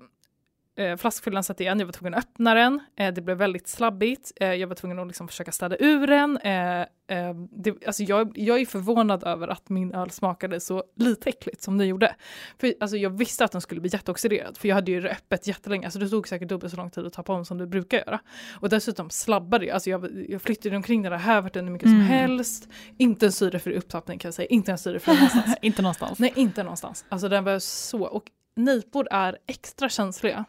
Eh, 0.76 0.96
flaskfyllaren 0.96 1.44
satt 1.44 1.60
igen, 1.60 1.78
jag 1.78 1.86
var 1.86 1.92
tvungen 1.92 2.14
att 2.14 2.24
öppna 2.24 2.54
den. 2.54 2.80
Eh, 2.96 3.14
det 3.14 3.20
blev 3.20 3.36
väldigt 3.36 3.68
slabbigt. 3.68 4.32
Eh, 4.36 4.52
jag 4.54 4.68
var 4.68 4.74
tvungen 4.74 4.98
att 4.98 5.06
liksom 5.06 5.28
försöka 5.28 5.52
städa 5.52 5.76
ur 5.80 6.06
den. 6.06 6.36
Eh, 6.36 6.80
eh, 6.80 7.34
det, 7.50 7.86
alltså 7.86 8.02
jag, 8.02 8.38
jag 8.38 8.60
är 8.60 8.66
förvånad 8.66 9.24
över 9.24 9.48
att 9.48 9.68
min 9.68 9.94
öl 9.94 10.10
smakade 10.10 10.60
så 10.60 10.84
lite 10.96 11.28
äckligt 11.30 11.62
som 11.62 11.78
den 11.78 11.88
gjorde. 11.88 12.14
För, 12.58 12.74
alltså 12.80 12.96
jag 12.96 13.10
visste 13.10 13.44
att 13.44 13.52
den 13.52 13.60
skulle 13.60 13.80
bli 13.80 13.90
jätteoxiderad, 13.92 14.58
för 14.58 14.68
jag 14.68 14.74
hade 14.74 14.90
ju 14.90 15.00
det 15.00 15.10
öppet 15.10 15.46
jättelänge. 15.46 15.86
Alltså 15.86 15.98
det 15.98 16.08
tog 16.08 16.28
säkert 16.28 16.48
dubbelt 16.48 16.70
så 16.70 16.76
lång 16.76 16.90
tid 16.90 17.06
att 17.06 17.12
tappa 17.12 17.32
om 17.32 17.44
som 17.44 17.58
det 17.58 17.66
brukar 17.66 17.98
göra. 17.98 18.20
Och 18.60 18.68
dessutom 18.68 19.10
slabbade 19.10 19.66
jag. 19.66 19.74
Alltså 19.74 19.90
jag, 19.90 20.26
jag 20.28 20.42
flyttade 20.42 20.76
omkring 20.76 21.02
den 21.02 21.12
där 21.12 21.18
häverten 21.18 21.64
hur 21.64 21.72
mycket 21.72 21.84
Mm. 21.88 22.00
som 22.00 22.06
helst. 22.06 22.68
Inte 22.98 23.26
en 23.26 23.32
syrefri 23.32 23.76
upptappning 23.76 24.18
kan 24.18 24.28
jag 24.28 24.34
säga, 24.34 24.46
inte 24.48 24.72
en 24.72 24.78
syrefri 24.78 25.14
någonstans. 25.14 25.56
Inte 25.62 25.82
någonstans. 25.82 26.18
Nej, 26.18 26.32
inte 26.36 26.62
någonstans. 26.62 27.04
Alltså 27.08 27.28
den 27.28 27.44
var 27.44 27.58
så. 27.58 28.02
Och 28.04 28.24
nipor 28.56 29.08
är 29.10 29.38
extra 29.46 29.88
känsliga 29.88 30.44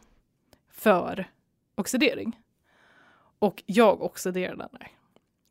för 0.86 1.28
oxidering. 1.76 2.40
Och 3.40 3.64
jag 3.66 4.02
oxiderar 4.02 4.56
den 4.56 4.70
där. 4.72 4.88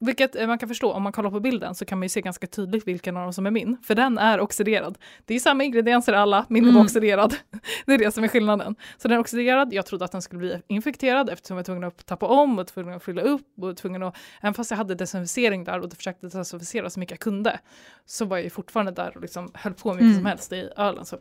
Vilket 0.01 0.37
eh, 0.37 0.47
man 0.47 0.59
kan 0.59 0.69
förstå, 0.69 0.93
om 0.93 1.03
man 1.03 1.13
kollar 1.13 1.31
på 1.31 1.41
bilden 1.41 1.75
så 1.75 1.85
kan 1.85 1.99
man 1.99 2.05
ju 2.05 2.09
se 2.09 2.21
ganska 2.21 2.47
tydligt 2.47 2.87
vilken 2.89 3.17
av 3.17 3.23
dem 3.23 3.33
som 3.33 3.47
är 3.47 3.51
min. 3.51 3.77
För 3.83 3.95
den 3.95 4.19
är 4.19 4.41
oxiderad. 4.41 4.99
Det 5.25 5.35
är 5.35 5.39
samma 5.41 5.65
ingredienser 5.65 6.13
alla, 6.13 6.47
min 6.49 6.63
Mm. 6.65 6.75
var 6.75 6.83
oxiderad. 6.83 7.37
Det 7.87 7.95
är 7.95 7.99
det 7.99 8.11
som 8.15 8.25
är 8.25 8.29
skillnaden. 8.29 8.77
Så 8.97 9.09
den 9.09 9.17
är 9.17 9.21
oxiderad, 9.21 9.73
jag 9.73 9.87
trodde 9.87 10.05
att 10.05 10.13
den 10.13 10.23
skulle 10.23 10.39
bli 10.39 10.63
infekterad 10.67 11.31
eftersom 11.31 11.55
jag 11.57 11.59
var 11.59 11.65
tvungen 11.65 11.85
att 11.85 12.07
tappa 12.07 12.27
om 12.27 12.59
och 12.59 12.67
tvungen 12.67 12.95
att 12.95 13.03
fylla 13.05 13.23
upp 13.23 13.59
och 13.63 13.77
tvungen 13.77 14.03
att, 14.03 14.17
även 14.41 14.55
fast 14.55 14.71
jag 14.71 14.79
hade 14.79 14.95
desinficering 14.95 15.65
där 15.65 15.81
och 15.81 15.93
försökte 15.93 16.27
desinficera 16.27 16.91
så 16.91 17.01
mycket 17.01 17.11
jag 17.13 17.21
kunde, 17.21 17.61
så 18.07 18.25
var 18.25 18.37
jag 18.37 18.45
ju 18.45 18.51
fortfarande 18.51 18.93
där 18.93 19.13
och 19.17 19.23
liksom 19.23 19.51
höll 19.55 19.75
på 19.75 19.89
mycket 19.93 20.03
Mm. 20.05 20.17
som 20.17 20.27
helst 20.27 20.53
i 20.53 20.71
ölen. 20.77 21.05
Så. 21.05 21.19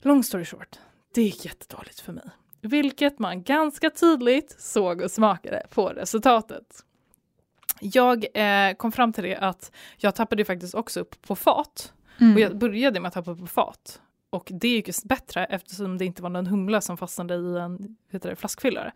Long 0.00 0.24
story 0.24 0.44
short, 0.44 0.78
det 1.14 1.22
gick 1.22 1.44
jättedåligt 1.44 2.00
för 2.00 2.12
mig. 2.12 2.24
Vilket 2.62 3.18
man 3.18 3.42
ganska 3.42 3.90
tydligt 3.90 4.56
såg 4.60 5.00
och 5.00 5.10
smakade 5.10 5.62
på 5.74 5.88
resultatet. 5.88 6.84
Jag 7.80 8.26
eh, 8.34 8.74
kom 8.76 8.92
fram 8.92 9.12
till 9.12 9.24
det 9.24 9.36
att 9.36 9.72
jag 9.96 10.14
tappade 10.14 10.44
faktiskt 10.44 10.74
också 10.74 11.00
upp 11.00 11.22
på 11.22 11.36
fat. 11.36 11.92
Mm. 12.20 12.34
Och 12.34 12.40
jag 12.40 12.58
började 12.58 13.00
med 13.00 13.08
att 13.08 13.14
tappa 13.14 13.30
upp 13.30 13.38
på 13.40 13.46
fat. 13.46 14.00
Och 14.30 14.48
det 14.50 14.68
gick 14.68 14.88
ju 14.88 14.92
bättre 15.04 15.44
eftersom 15.44 15.98
det 15.98 16.04
inte 16.04 16.22
var 16.22 16.30
någon 16.30 16.46
humla 16.46 16.80
som 16.80 16.96
fastnade 16.96 17.34
i 17.34 17.58
en 17.58 17.96
heter 18.12 18.30
det, 18.30 18.36
flaskfyllare. 18.36 18.92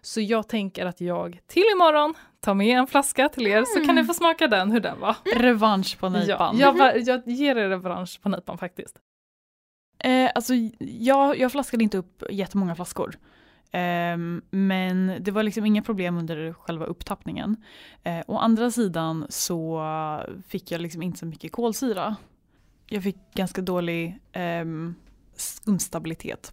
Så 0.00 0.20
jag 0.20 0.48
tänker 0.48 0.86
att 0.86 1.00
jag 1.00 1.38
till 1.46 1.64
imorgon 1.74 2.14
tar 2.40 2.54
med 2.54 2.78
en 2.78 2.86
flaska 2.86 3.28
till 3.28 3.46
er 3.46 3.64
så 3.64 3.84
kan 3.86 3.94
ni 3.94 4.04
få 4.04 4.14
smaka 4.14 4.46
den, 4.46 4.70
hur 4.70 4.80
den 4.80 5.00
var. 5.00 5.16
Revansch 5.36 5.98
på 6.00 6.06
Ja, 6.06 6.10
nejpan. 6.10 6.58
jag, 6.58 6.72
var- 6.78 7.08
jag 7.08 7.28
ger 7.28 7.56
er 7.56 7.68
revansch 7.68 8.20
på 8.22 8.28
nejpan 8.28 8.58
faktiskt. 8.58 8.96
Eh, 10.04 10.30
alltså, 10.34 10.54
jag, 10.78 11.38
jag 11.38 11.52
flaskade 11.52 11.84
inte 11.84 11.98
upp 11.98 12.22
jättemånga 12.30 12.74
flaskor. 12.74 13.18
Ehm, 13.72 14.42
men 14.50 15.16
det 15.20 15.30
var 15.30 15.42
liksom 15.42 15.66
inga 15.66 15.82
problem 15.82 16.18
under 16.18 16.52
själva 16.52 16.84
upptappningen. 16.84 17.56
Eh, 18.02 18.20
å 18.26 18.38
andra 18.38 18.70
sidan 18.70 19.26
så 19.28 19.82
fick 20.48 20.70
jag 20.70 20.80
liksom 20.80 21.02
inte 21.02 21.18
så 21.18 21.26
mycket 21.26 21.52
kolsyra. 21.52 22.16
Jag 22.86 23.02
fick 23.02 23.16
ganska 23.34 23.60
dålig 23.60 24.18
ehm, 24.32 24.94
skumstabilitet. 25.36 26.52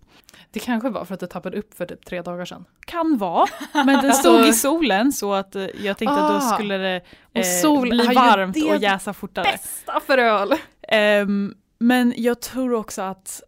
Det 0.52 0.60
kanske 0.60 0.90
var 0.90 1.06
för 1.06 1.14
att 1.14 1.20
du 1.20 1.28
tappade 1.28 1.58
upp 1.58 1.74
för 1.74 1.86
typ 1.86 2.06
tre 2.06 2.22
dagar 2.22 2.46
sedan. 2.46 2.66
Kan 2.86 3.18
vara, 3.18 3.48
men 3.74 3.88
den 3.88 3.98
Alltså- 3.98 4.20
stod 4.20 4.48
i 4.48 4.54
solen 4.54 5.12
så 5.12 5.34
att 5.34 5.56
eh, 5.56 5.64
jag 5.64 5.98
tänkte 5.98 6.16
att 6.16 6.42
då 6.42 6.48
Ah, 6.48 6.54
skulle 6.54 6.78
det 6.78 6.96
eh, 7.34 7.82
bli 7.82 8.04
varmt 8.16 8.58
och 8.70 8.78
jäsa 8.78 9.14
fortare. 9.14 9.44
Bästa 9.44 10.00
för 10.00 10.18
öl! 10.18 10.54
Ehm, 10.88 11.54
men 11.78 12.14
jag 12.18 12.42
tror 12.42 12.74
också 12.74 13.02
att 13.02 13.42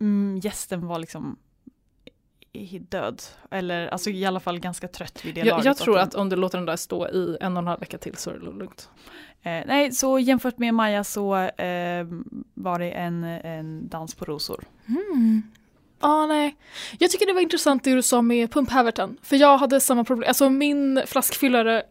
mm, 0.00 0.40
gästen 0.42 0.86
var 0.86 0.98
liksom 0.98 1.36
död. 2.88 3.22
Eller 3.50 3.86
alltså 3.88 4.10
i 4.10 4.24
alla 4.24 4.40
fall 4.40 4.58
ganska 4.60 4.88
trött 4.88 5.24
vid 5.24 5.34
det 5.34 5.40
Jag, 5.40 5.46
laget. 5.46 5.64
jag 5.64 5.76
tror 5.76 5.94
den- 5.94 6.04
att 6.08 6.14
om 6.14 6.28
du 6.28 6.36
låter 6.36 6.58
den 6.58 6.66
där 6.66 6.76
stå 6.76 7.08
i 7.08 7.36
en 7.40 7.52
och 7.56 7.62
en 7.62 7.66
halv 7.66 7.80
vecka 7.80 7.98
till 7.98 8.16
så 8.16 8.30
är 8.30 8.34
det 8.34 8.44
lugnt. 8.44 8.88
Eh, 9.42 9.62
nej, 9.66 9.92
så 9.92 10.18
jämfört 10.18 10.58
med 10.58 10.74
Maja 10.74 11.04
så 11.04 11.36
eh, 11.36 12.06
var 12.54 12.78
det 12.78 12.90
en, 12.90 13.24
en 13.24 13.88
dans 13.88 14.14
på 14.14 14.24
rosor. 14.24 14.64
Mm. 14.88 15.42
Ja, 16.00 16.26
nej. 16.26 16.56
Jag 16.98 17.10
tycker 17.10 17.26
det 17.26 17.32
var 17.32 17.40
intressant 17.40 17.84
det 17.84 17.94
du 17.94 18.02
sa 18.02 18.22
med 18.22 18.52
pumphäverten. 18.52 19.16
För 19.22 19.36
jag 19.36 19.58
hade 19.58 19.80
samma 19.80 20.04
problem. 20.04 20.28
Alltså 20.28 20.50
min 20.50 21.02
flaskfyllare 21.06 21.82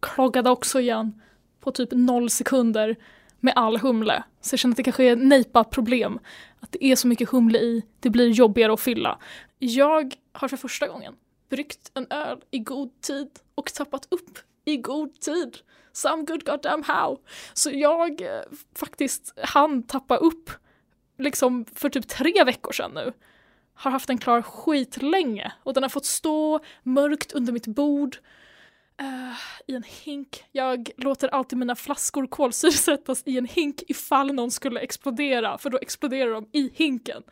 kloggade 0.00 0.50
också 0.50 0.80
igen 0.80 1.20
på 1.60 1.70
typ 1.70 1.88
noll 1.92 2.30
sekunder 2.30 2.96
med 3.42 3.52
all 3.56 3.76
humle. 3.76 4.22
Så 4.40 4.54
jag 4.54 4.60
känner 4.60 4.72
att 4.72 4.76
det 4.76 4.82
kanske 4.82 5.04
är 5.04 5.16
nejpa-problem. 5.16 6.18
Att 6.60 6.72
det 6.72 6.84
är 6.84 6.96
så 6.96 7.08
mycket 7.08 7.28
humle 7.28 7.58
i, 7.58 7.82
det 8.00 8.10
blir 8.10 8.28
jobbigare 8.28 8.72
att 8.72 8.80
fylla. 8.80 9.18
Jag 9.58 10.14
har 10.32 10.48
för 10.48 10.56
första 10.56 10.88
gången 10.88 11.14
bryggt 11.50 11.90
en 11.94 12.06
öl 12.10 12.40
i 12.50 12.58
god 12.58 13.00
tid 13.00 13.28
och 13.54 13.72
tappat 13.72 14.06
upp 14.10 14.38
i 14.64 14.76
god 14.76 15.20
tid. 15.20 15.56
Some 15.92 16.22
good 16.22 16.44
goddamn 16.46 16.82
how. 16.82 17.18
Så 17.54 17.70
jag 17.72 18.20
eh, 18.20 18.42
faktiskt 18.74 19.38
hann 19.42 19.82
tappa 19.82 20.16
upp 20.16 20.50
liksom 21.18 21.64
för 21.74 21.88
typ 21.88 22.08
tre 22.08 22.44
veckor 22.44 22.72
sedan 22.72 22.90
nu. 22.94 23.12
Har 23.74 23.90
haft 23.90 24.06
den 24.06 24.18
klar 24.18 24.42
skitlänge 24.42 25.52
och 25.62 25.74
den 25.74 25.82
har 25.82 25.90
fått 25.90 26.06
stå 26.06 26.60
mörkt 26.82 27.32
under 27.32 27.52
mitt 27.52 27.66
bord 27.66 28.16
eh, 29.02 29.36
i 29.66 29.74
en 29.74 29.82
hink. 30.04 30.44
Jag 30.52 30.90
låter 30.96 31.28
alltid 31.28 31.58
mina 31.58 31.74
flaskor 31.76 32.26
kolsyresättas 32.26 33.22
i 33.26 33.38
en 33.38 33.46
hink 33.46 33.82
ifall 33.88 34.34
någon 34.34 34.50
skulle 34.50 34.80
explodera 34.80 35.58
för 35.58 35.70
då 35.70 35.78
exploderar 35.82 36.30
de 36.32 36.46
i 36.52 36.70
hinken. 36.74 37.22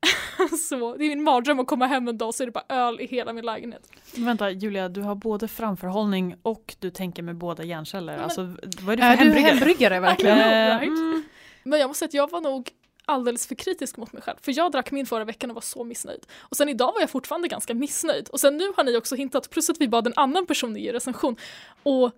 så 0.68 0.96
det 0.96 1.04
är 1.04 1.08
min 1.08 1.22
mardröm 1.22 1.60
att 1.60 1.66
komma 1.66 1.86
hem 1.86 2.08
en 2.08 2.18
dag 2.18 2.34
så 2.34 2.42
är 2.42 2.46
det 2.46 2.52
bara 2.52 2.64
öl 2.68 3.00
i 3.00 3.06
hela 3.06 3.32
min 3.32 3.44
lägenhet. 3.46 3.90
Vänta 4.16 4.50
Julia, 4.50 4.88
du 4.88 5.00
har 5.02 5.14
både 5.14 5.48
framförhållning 5.48 6.36
och 6.42 6.76
du 6.80 6.90
tänker 6.90 7.22
med 7.22 7.36
båda 7.36 7.64
hjärnceller. 7.64 8.12
Men- 8.12 8.24
Alltså, 8.24 8.42
vad 8.80 8.92
är 8.92 8.96
du 8.96 9.02
för 9.02 9.08
Är 9.08 9.16
du 9.16 9.24
hembryggare? 9.24 9.50
hembryggare 9.54 10.00
verkligen? 10.00 10.36
Know, 10.36 10.80
right? 10.80 10.98
mm, 10.98 11.22
Men 11.62 11.80
jag 11.80 11.88
måste 11.88 11.98
säga 11.98 12.06
att 12.08 12.14
jag 12.14 12.30
var 12.30 12.40
nog 12.40 12.70
alldeles 13.06 13.46
för 13.46 13.54
kritisk 13.54 13.96
mot 13.96 14.12
mig 14.12 14.22
själv. 14.22 14.36
För 14.42 14.52
jag 14.56 14.72
drack 14.72 14.90
min 14.90 15.06
förra 15.06 15.24
veckan 15.24 15.50
och 15.50 15.54
var 15.54 15.60
så 15.60 15.84
missnöjd. 15.84 16.26
Och 16.38 16.56
sen 16.56 16.68
idag 16.68 16.92
var 16.92 17.00
jag 17.00 17.10
fortfarande 17.10 17.48
ganska 17.48 17.74
missnöjd. 17.74 18.28
Och 18.28 18.40
sen 18.40 18.56
nu 18.56 18.72
har 18.76 18.84
ni 18.84 18.96
också 18.96 19.14
hintat, 19.14 19.50
plus 19.50 19.70
att 19.70 19.80
vi 19.80 19.88
bad 19.88 20.06
en 20.06 20.12
annan 20.16 20.46
person 20.46 20.76
ge 20.76 20.92
recension. 20.92 21.36
Och 21.82 22.12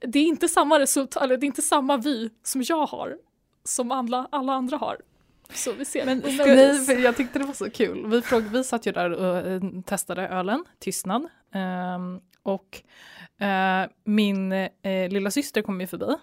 det 0.00 0.18
är 0.18 0.24
inte 0.24 0.48
samma 0.48 0.78
resultat, 0.78 1.22
eller 1.22 1.36
det 1.36 1.44
är 1.44 1.48
inte 1.48 1.62
samma 1.62 1.96
vy 1.96 2.30
som 2.42 2.62
jag 2.62 2.86
har 2.86 3.18
som 3.64 3.92
alla, 3.92 4.28
alla 4.30 4.52
andra 4.52 4.76
har. 4.76 4.98
Så 5.50 5.72
vi 5.72 5.84
ser. 5.84 6.06
Men 6.06 6.22
för 6.22 6.98
jag 6.98 7.16
tyckte 7.16 7.38
det 7.38 7.44
var 7.44 7.54
så 7.54 7.70
kul. 7.70 8.06
Vi, 8.06 8.22
fråg, 8.22 8.42
vi 8.42 8.64
satt 8.64 8.86
ju 8.86 8.92
där 8.92 9.10
och 9.10 9.36
eh, 9.36 9.62
testade 9.86 10.28
ölen, 10.28 10.64
Tystnad. 10.78 11.28
Ehm, 11.52 12.20
och 12.42 12.82
eh, 13.46 13.90
min 14.04 14.52
eh, 14.52 14.68
lilla 15.10 15.30
syster 15.30 15.62
kom 15.62 15.80
ju 15.80 15.86
förbi, 15.86 16.14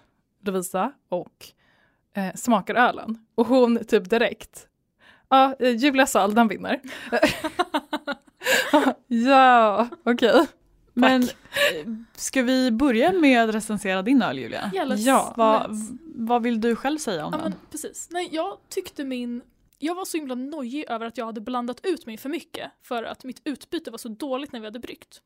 Lovisa, 0.44 0.92
och 1.08 1.46
eh, 2.14 2.34
smakar 2.34 2.74
ölen. 2.74 3.18
Och 3.34 3.46
hon 3.46 3.84
typ 3.84 4.10
direkt, 4.10 4.66
ja, 5.28 5.54
eh, 5.58 5.70
Julia 5.76 6.06
Sall, 6.06 6.34
den 6.34 6.48
vinner. 6.48 6.80
ja, 9.06 9.88
okej. 10.04 10.46
Men 10.96 11.22
eh, 11.22 11.28
ska 12.16 12.42
vi 12.42 12.70
börja 12.70 13.12
med 13.12 13.48
att 13.48 13.54
recensera 13.54 14.02
din 14.02 14.22
öl 14.22 14.38
Julia? 14.38 14.70
Ja, 14.96 15.32
Vad, 15.36 15.66
vad 16.14 16.42
vill 16.42 16.60
du 16.60 16.76
själv 16.76 16.98
säga 16.98 17.26
om 17.26 17.32
Ja 17.32 17.38
den? 17.42 17.50
men 17.50 17.58
precis. 17.70 18.08
Nej, 18.10 18.28
jag 18.32 18.56
tyckte 18.68 19.04
min 19.04 19.42
jag 19.78 19.94
var 19.94 20.04
så 20.04 20.16
himla 20.16 20.34
nojig 20.34 20.84
över 20.88 21.06
att 21.06 21.18
jag 21.18 21.26
hade 21.26 21.40
blandat 21.40 21.80
ut 21.86 22.06
mig 22.06 22.16
för 22.16 22.28
mycket 22.28 22.70
för 22.82 23.02
att 23.02 23.24
mitt 23.24 23.40
utbyte 23.44 23.90
var 23.90 23.98
så 23.98 24.08
dåligt 24.08 24.52
när 24.52 24.60
vi 24.60 24.66
hade 24.66 24.78
bryggt. 24.78 25.22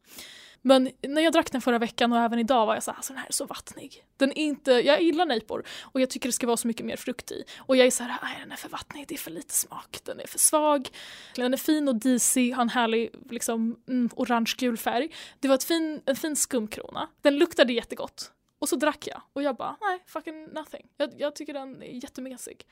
Men 0.62 0.90
när 1.02 1.22
jag 1.22 1.32
drack 1.32 1.52
den 1.52 1.60
förra 1.60 1.78
veckan 1.78 2.12
och 2.12 2.18
även 2.18 2.38
idag 2.38 2.66
var 2.66 2.74
jag 2.74 2.82
så 2.82 2.90
här, 2.90 2.96
alltså 2.96 3.12
den 3.12 3.20
här 3.20 3.28
är 3.28 3.32
så 3.32 3.46
vattnig. 3.46 4.04
Den 4.16 4.30
är 4.30 4.42
inte, 4.42 4.72
jag 4.72 5.02
gillar 5.02 5.26
nejpor 5.26 5.64
och 5.82 6.00
jag 6.00 6.10
tycker 6.10 6.28
det 6.28 6.32
ska 6.32 6.46
vara 6.46 6.56
så 6.56 6.68
mycket 6.68 6.86
mer 6.86 6.96
frukt 6.96 7.30
i. 7.30 7.44
Och 7.58 7.76
jag 7.76 7.86
är 7.86 7.90
så 7.90 8.02
här, 8.02 8.18
nej 8.22 8.36
den 8.40 8.52
är 8.52 8.56
för 8.56 8.68
vattnig, 8.68 9.08
det 9.08 9.14
är 9.14 9.18
för 9.18 9.30
lite 9.30 9.54
smak, 9.54 9.98
den 10.04 10.20
är 10.20 10.26
för 10.26 10.38
svag. 10.38 10.88
Den 11.34 11.52
är 11.52 11.58
fin 11.58 11.88
och 11.88 11.96
disig, 11.96 12.54
har 12.54 12.62
en 12.62 12.68
härlig 12.68 13.10
liksom, 13.30 13.76
mm, 13.88 14.10
orange-gul 14.16 14.76
färg. 14.76 15.14
Det 15.40 15.48
var 15.48 15.54
ett 15.54 15.64
fin, 15.64 16.02
en 16.06 16.16
fin 16.16 16.36
skumkrona. 16.36 17.08
Den 17.20 17.38
luktade 17.38 17.72
jättegott. 17.72 18.32
Och 18.58 18.68
så 18.68 18.76
drack 18.76 19.06
jag 19.06 19.22
och 19.32 19.42
jag 19.42 19.56
bara, 19.56 19.76
nej 19.80 20.02
fucking 20.06 20.44
nothing. 20.44 20.86
Jag, 20.96 21.10
jag 21.18 21.34
tycker 21.36 21.52
den 21.52 21.82
är 21.82 22.04
jättemesig. 22.04 22.66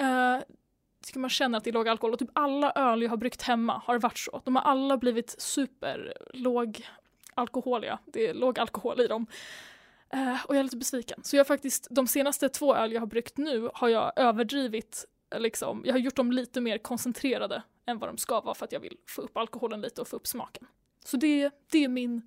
Uh, 0.00 0.38
ska 1.06 1.18
man 1.18 1.30
känner 1.30 1.58
att 1.58 1.64
det 1.64 1.70
är 1.70 1.72
låg 1.72 1.88
alkohol 1.88 2.12
och 2.12 2.18
typ 2.18 2.30
alla 2.32 2.72
öl 2.72 3.02
jag 3.02 3.10
har 3.10 3.16
bryggt 3.16 3.42
hemma 3.42 3.82
har 3.84 3.98
varit 3.98 4.18
så. 4.18 4.42
De 4.44 4.56
har 4.56 4.62
alla 4.62 4.96
blivit 4.96 5.34
superlåg 5.38 6.86
alkoholiga. 7.34 7.98
Det 8.06 8.26
är 8.26 8.34
låg 8.34 8.58
alkohol 8.58 9.00
i 9.00 9.06
dem. 9.06 9.26
Uh, 10.14 10.46
och 10.46 10.54
jag 10.54 10.60
är 10.60 10.64
lite 10.64 10.76
besviken. 10.76 11.20
Så 11.24 11.36
jag 11.36 11.46
faktiskt, 11.46 11.86
de 11.90 12.06
senaste 12.06 12.48
två 12.48 12.74
öl 12.74 12.92
jag 12.92 13.00
har 13.00 13.06
bryggt 13.06 13.36
nu 13.36 13.70
har 13.74 13.88
jag 13.88 14.12
överdrivit, 14.16 15.04
liksom, 15.36 15.82
jag 15.84 15.94
har 15.94 15.98
gjort 15.98 16.16
dem 16.16 16.32
lite 16.32 16.60
mer 16.60 16.78
koncentrerade 16.78 17.62
än 17.86 17.98
vad 17.98 18.08
de 18.08 18.18
ska 18.18 18.40
vara 18.40 18.54
för 18.54 18.64
att 18.64 18.72
jag 18.72 18.80
vill 18.80 18.96
få 19.08 19.22
upp 19.22 19.36
alkoholen 19.36 19.80
lite 19.80 20.00
och 20.00 20.08
få 20.08 20.16
upp 20.16 20.26
smaken. 20.26 20.66
Så 21.04 21.16
det, 21.16 21.50
det 21.70 21.84
är 21.84 21.88
min 21.88 22.22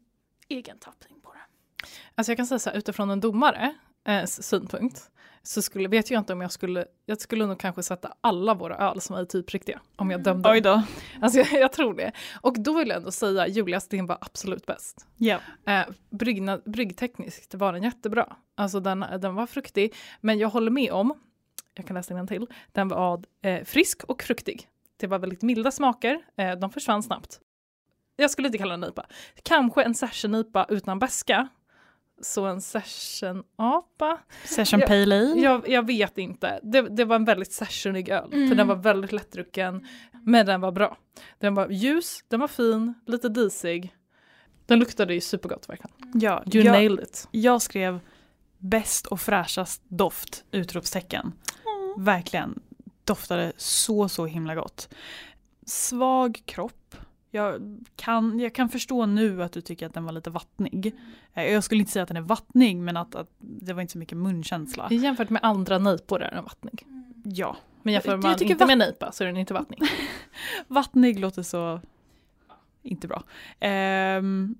egen 0.47 0.80
tappning 0.80 1.21
på 1.21 1.34
det. 1.34 1.39
Alltså 2.15 2.32
jag 2.32 2.38
kan 2.38 2.47
säga 2.47 2.59
så 2.59 2.69
här, 2.69 2.78
utifrån 2.78 3.09
en 3.09 3.19
domare 3.19 3.76
eh, 4.05 4.25
synpunkt 4.25 5.11
så 5.47 5.61
skulle, 5.61 5.87
vet 5.87 6.11
jag 6.11 6.21
inte 6.21 6.33
om 6.33 6.41
jag 6.41 6.51
skulle, 6.51 6.85
jag 7.05 7.21
skulle 7.21 7.45
nog 7.45 7.59
kanske 7.59 7.83
sätta 7.83 8.13
alla 8.21 8.53
våra 8.53 8.77
öl 8.77 9.01
som 9.01 9.15
är 9.15 9.25
typ 9.25 9.53
riktiga 9.53 9.79
om 9.95 10.11
jag 10.11 10.23
dömde. 10.23 10.49
Oj 10.49 10.61
då. 10.61 10.83
Alltså 11.21 11.39
jag, 11.39 11.61
jag, 11.61 11.71
tror 11.71 11.93
det. 11.93 12.11
Och 12.41 12.59
då 12.59 12.73
vill 12.77 12.87
jag 12.87 12.97
ändå 12.97 13.11
säga 13.11 13.47
Julias 13.47 13.87
din 13.87 14.05
var 14.05 14.17
absolut 14.21 14.65
bäst. 14.65 15.07
Ja. 15.17 15.39
Eh, 15.65 15.83
brygna, 16.09 16.59
bryggtekniskt 16.65 17.55
var 17.55 17.73
den 17.73 17.83
jättebra. 17.83 18.35
Alltså 18.55 18.79
den, 18.79 19.05
den 19.19 19.35
var 19.35 19.45
fruktig, 19.45 19.93
men 20.21 20.39
jag 20.39 20.49
håller 20.49 20.71
med 20.71 20.91
om, 20.91 21.13
jag 21.73 21.87
kan 21.87 21.95
läsa 21.95 22.13
den 22.13 22.27
till, 22.27 22.47
den 22.71 22.87
var 22.87 23.23
eh, 23.41 23.63
frisk 23.63 24.03
och 24.03 24.23
fruktig. 24.23 24.67
Det 24.97 25.07
var 25.07 25.19
väldigt 25.19 25.41
milda 25.41 25.71
smaker, 25.71 26.19
eh, 26.37 26.51
de 26.51 26.71
försvann 26.71 27.03
snabbt. 27.03 27.39
Jag 28.15 28.31
skulle 28.31 28.47
inte 28.47 28.57
kalla 28.57 28.77
den 28.77 28.89
IPA. 28.89 29.05
Kanske 29.43 29.83
en 29.83 29.93
session-IPA 29.93 30.65
utan 30.69 30.99
beska 30.99 31.47
så 32.22 32.45
en 32.45 32.61
session-apa. 32.61 34.18
Session 34.45 34.82
pale 34.82 35.01
ale? 35.01 35.41
Jag, 35.41 35.70
jag, 35.70 35.88
vet 35.88 36.18
inte. 36.18 36.59
Det, 36.63 36.82
det, 36.82 37.05
var 37.05 37.16
en 37.16 37.26
väldigt 37.26 37.51
sessionig 37.51 38.09
öl. 38.09 38.34
Mm. 38.34 38.49
För 38.49 38.55
den 38.55 38.68
var 38.68 38.76
väldigt 38.76 39.11
lättdrucken. 39.11 39.88
Men 40.24 40.45
den 40.45 40.61
var 40.61 40.72
bra. 40.72 40.97
Den 41.39 41.53
var 41.53 41.70
ljus, 41.70 42.24
den 42.28 42.39
var 42.39 42.47
fin, 42.47 42.93
lite 43.05 43.30
disig. 43.30 43.95
Den 44.66 44.80
luktade 44.80 45.13
ju 45.13 45.22
supergott 45.22 45.70
verkligen. 45.70 45.91
Ja, 46.13 46.43
you 46.53 46.63
jag, 46.63 46.72
nailed 46.72 47.03
it. 47.03 47.28
Jag 47.32 47.61
skrev 47.61 47.99
bäst 48.57 49.05
och 49.05 49.22
fräschast 49.22 49.82
doft! 49.88 50.43
Utropstecken. 50.51 51.26
Mm. 51.26 52.05
Verkligen. 52.05 52.59
Doftade 53.03 53.53
så 53.57 54.09
så 54.09 54.26
himla 54.26 54.55
gott. 54.55 54.89
Svag 55.66 56.41
kropp 56.45 56.95
jag 57.36 57.77
kan, 57.95 58.39
jag 58.39 58.55
kan 58.55 58.69
förstå 58.69 59.05
nu 59.05 59.43
att 59.43 59.51
du 59.51 59.61
tycker 59.61 59.86
att 59.86 59.93
den 59.93 60.05
var 60.05 60.11
lite 60.11 60.29
vattnig. 60.29 60.95
Eh, 61.33 61.43
jag 61.43 61.63
skulle 61.63 61.79
inte 61.79 61.91
säga 61.91 62.03
att 62.03 62.07
den 62.07 62.17
är 62.17 62.21
vattnig 62.21 62.77
men 62.77 62.97
att, 62.97 63.15
att 63.15 63.29
det 63.39 63.73
var 63.73 63.81
inte 63.81 63.91
så 63.91 63.97
mycket 63.97 64.17
munkänsla. 64.17 64.88
Jämfört 64.91 65.29
med 65.29 65.43
andra 65.43 65.79
nejpor 65.79 66.21
är 66.21 66.31
den 66.31 66.43
vattnig. 66.43 66.86
Ja. 67.23 67.57
Men 67.81 67.93
jämför 67.93 68.17
man 68.17 68.31
inte 68.41 68.55
vatt... 68.55 68.67
med 68.67 68.77
nejpa 68.77 69.11
så 69.11 69.23
är 69.23 69.27
den 69.27 69.38
inte 69.38 69.53
vattnig. 69.53 69.79
vattnig 70.67 71.19
låter 71.19 71.43
så 71.43 71.81
inte 72.81 73.07
bra. 73.07 73.23
Um, 74.17 74.55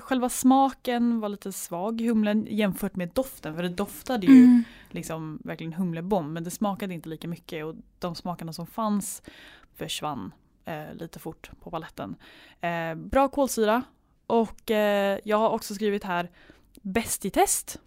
själva 0.00 0.28
smaken 0.28 1.20
var 1.20 1.28
lite 1.28 1.52
svag 1.52 2.00
i 2.00 2.08
humlen 2.08 2.46
jämfört 2.50 2.96
med 2.96 3.08
doften 3.08 3.54
för 3.54 3.62
det 3.62 3.68
doftade 3.68 4.26
ju 4.26 4.44
mm. 4.44 4.64
liksom 4.90 5.38
verkligen 5.44 5.72
humlebomb 5.72 6.32
men 6.32 6.44
det 6.44 6.50
smakade 6.50 6.94
inte 6.94 7.08
lika 7.08 7.28
mycket 7.28 7.64
och 7.64 7.74
de 7.98 8.14
smakerna 8.14 8.52
som 8.52 8.66
fanns 8.66 9.22
försvann 9.74 10.32
eh, 10.70 10.94
lite 10.94 11.18
fort 11.18 11.50
på 11.60 11.70
paletten. 11.70 12.16
Eh, 12.60 12.94
bra 12.94 13.28
kolsyra 13.28 13.82
och 14.26 14.70
eh, 14.70 15.18
jag 15.24 15.38
har 15.38 15.50
också 15.50 15.74
skrivit 15.74 16.04
här 16.04 16.30
bäst 16.82 17.24
i 17.24 17.30
test. 17.30 17.80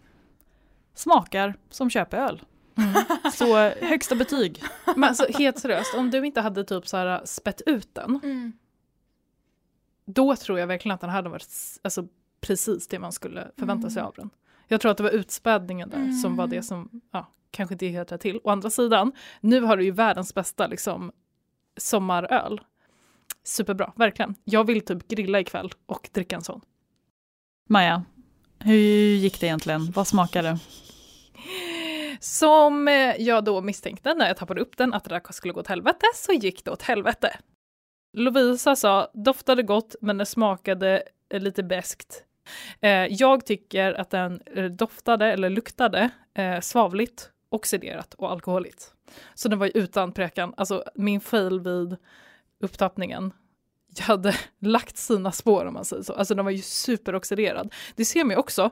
Smakar 0.93 1.55
som 1.69 1.89
köpöl. 1.89 2.41
Mm. 2.77 3.03
Så 3.33 3.55
högsta 3.85 4.15
betyg. 4.15 4.63
Men 4.95 5.03
alltså 5.03 5.25
helt 5.37 5.59
seriöst, 5.59 5.95
om 5.95 6.09
du 6.09 6.25
inte 6.25 6.41
hade 6.41 6.63
typ 6.63 6.87
så 6.87 6.97
här 6.97 7.21
spett 7.25 7.61
ut 7.65 7.95
den. 7.95 8.19
Mm. 8.23 8.53
Då 10.05 10.35
tror 10.35 10.59
jag 10.59 10.67
verkligen 10.67 10.95
att 10.95 11.01
den 11.01 11.09
hade 11.09 11.29
varit 11.29 11.47
alltså, 11.81 12.07
precis 12.41 12.87
det 12.87 12.99
man 12.99 13.11
skulle 13.11 13.51
förvänta 13.57 13.89
sig 13.89 13.99
mm. 13.99 14.07
av 14.07 14.13
den. 14.17 14.29
Jag 14.67 14.81
tror 14.81 14.91
att 14.91 14.97
det 14.97 15.03
var 15.03 15.11
utspädningen 15.11 15.89
där 15.89 15.97
mm. 15.97 16.13
som 16.13 16.35
var 16.35 16.47
det 16.47 16.63
som 16.63 17.01
ja, 17.11 17.27
kanske 17.51 17.73
inte 17.73 17.87
helt 17.87 18.11
rätt 18.11 18.21
till. 18.21 18.39
Å 18.43 18.49
andra 18.49 18.69
sidan, 18.69 19.11
nu 19.41 19.61
har 19.61 19.77
du 19.77 19.83
ju 19.83 19.91
världens 19.91 20.33
bästa 20.33 20.67
liksom, 20.67 21.11
sommaröl. 21.77 22.61
Superbra, 23.43 23.93
verkligen. 23.95 24.35
Jag 24.43 24.67
vill 24.67 24.81
typ 24.81 25.07
grilla 25.07 25.39
ikväll 25.39 25.71
och 25.85 26.09
dricka 26.13 26.35
en 26.35 26.41
sån. 26.41 26.61
Maja, 27.69 28.03
hur 28.59 29.15
gick 29.15 29.39
det 29.39 29.47
egentligen? 29.47 29.91
Vad 29.91 30.07
smakade 30.07 30.47
det? 30.49 30.59
Som 32.19 32.87
eh, 32.87 33.15
jag 33.21 33.43
då 33.43 33.61
misstänkte 33.61 34.13
när 34.13 34.27
jag 34.27 34.37
tappade 34.37 34.61
upp 34.61 34.77
den 34.77 34.93
att 34.93 35.03
det 35.03 35.09
där 35.09 35.21
skulle 35.31 35.53
gå 35.53 35.59
åt 35.59 35.67
helvete, 35.67 36.05
så 36.15 36.33
gick 36.33 36.65
det 36.65 36.71
åt 36.71 36.81
helvete. 36.81 37.37
Lovisa 38.17 38.75
sa 38.75 39.11
doftade 39.13 39.63
gott 39.63 39.95
men 40.01 40.17
det 40.17 40.25
smakade 40.25 41.03
eh, 41.29 41.41
lite 41.41 41.63
beskt. 41.63 42.23
Eh, 42.81 42.89
jag 42.89 43.45
tycker 43.45 43.93
att 43.93 44.09
den 44.09 44.41
doftade 44.71 45.33
eller 45.33 45.49
luktade 45.49 46.09
svavligt, 46.61 47.29
oxiderat 47.49 48.13
och 48.13 48.31
alkoholigt. 48.31 48.93
Så 49.33 49.49
den 49.49 49.59
var 49.59 49.65
ju 49.65 49.71
utan 49.75 50.11
präkan, 50.11 50.53
alltså 50.57 50.83
min 50.95 51.21
fail 51.21 51.59
vid 51.59 51.97
upptappningen 52.63 53.33
jag 53.97 54.05
hade 54.05 54.35
lagt 54.59 54.97
sina 54.97 55.31
spår 55.31 55.65
om 55.65 55.73
man 55.73 55.85
säger 55.85 56.03
så. 56.03 56.13
Alltså 56.13 56.35
den 56.35 56.45
var 56.45 56.51
ju 56.51 56.61
superoxiderad. 56.61 57.73
Det 57.95 58.05
ser 58.05 58.23
man 58.23 58.31
ju 58.31 58.37
också, 58.37 58.69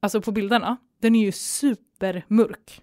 alltså 0.00 0.20
på 0.20 0.32
bilderna, 0.32 0.76
den 1.00 1.14
är 1.14 1.24
ju 1.24 1.32
supermörk. 1.32 2.80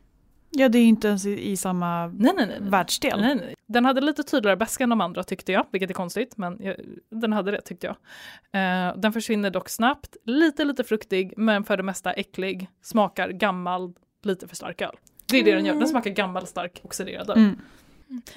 Ja 0.54 0.70
det 0.70 0.80
är 0.80 0.86
inte 0.86 1.08
ens 1.08 1.26
i, 1.26 1.52
i 1.52 1.58
samma 1.58 2.08
nej, 2.08 2.34
nej, 2.36 2.48
nej, 2.48 2.58
världsdel. 2.62 3.22
Nej, 3.22 3.36
nej. 3.36 3.56
Den 3.68 3.86
hade 3.86 4.02
lite 4.02 4.24
tydligare 4.24 4.58
bäska 4.58 4.84
än 4.84 4.90
de 4.90 5.02
andra 5.02 5.24
tyckte 5.24 5.52
jag, 5.52 5.66
vilket 5.72 5.90
är 5.90 5.94
konstigt, 5.94 6.38
men 6.38 6.58
jag, 6.64 6.76
den 7.10 7.34
hade 7.34 7.52
det 7.52 7.62
tyckte 7.62 7.88
jag. 7.88 7.96
Uh, 7.96 9.00
den 9.00 9.14
försvinner 9.14 9.50
dock 9.50 9.70
snabbt, 9.70 10.18
lite 10.24 10.64
lite 10.64 10.84
fruktig, 10.84 11.34
men 11.38 11.64
för 11.64 11.78
det 11.78 11.84
mesta 11.84 12.14
äcklig, 12.14 12.70
smakar 12.82 13.30
gammal, 13.30 13.94
lite 14.24 14.48
för 14.48 14.56
stark 14.56 14.82
öl. 14.82 14.96
Det 15.26 15.40
är 15.40 15.44
det 15.44 15.52
den 15.52 15.66
gör, 15.66 15.74
den 15.74 15.78
mm. 15.78 15.88
smakar 15.88 16.10
gammal, 16.10 16.48
stark, 16.48 16.82
oxiderad 16.84 17.30
öl. 17.30 17.38
Mm. 17.38 17.60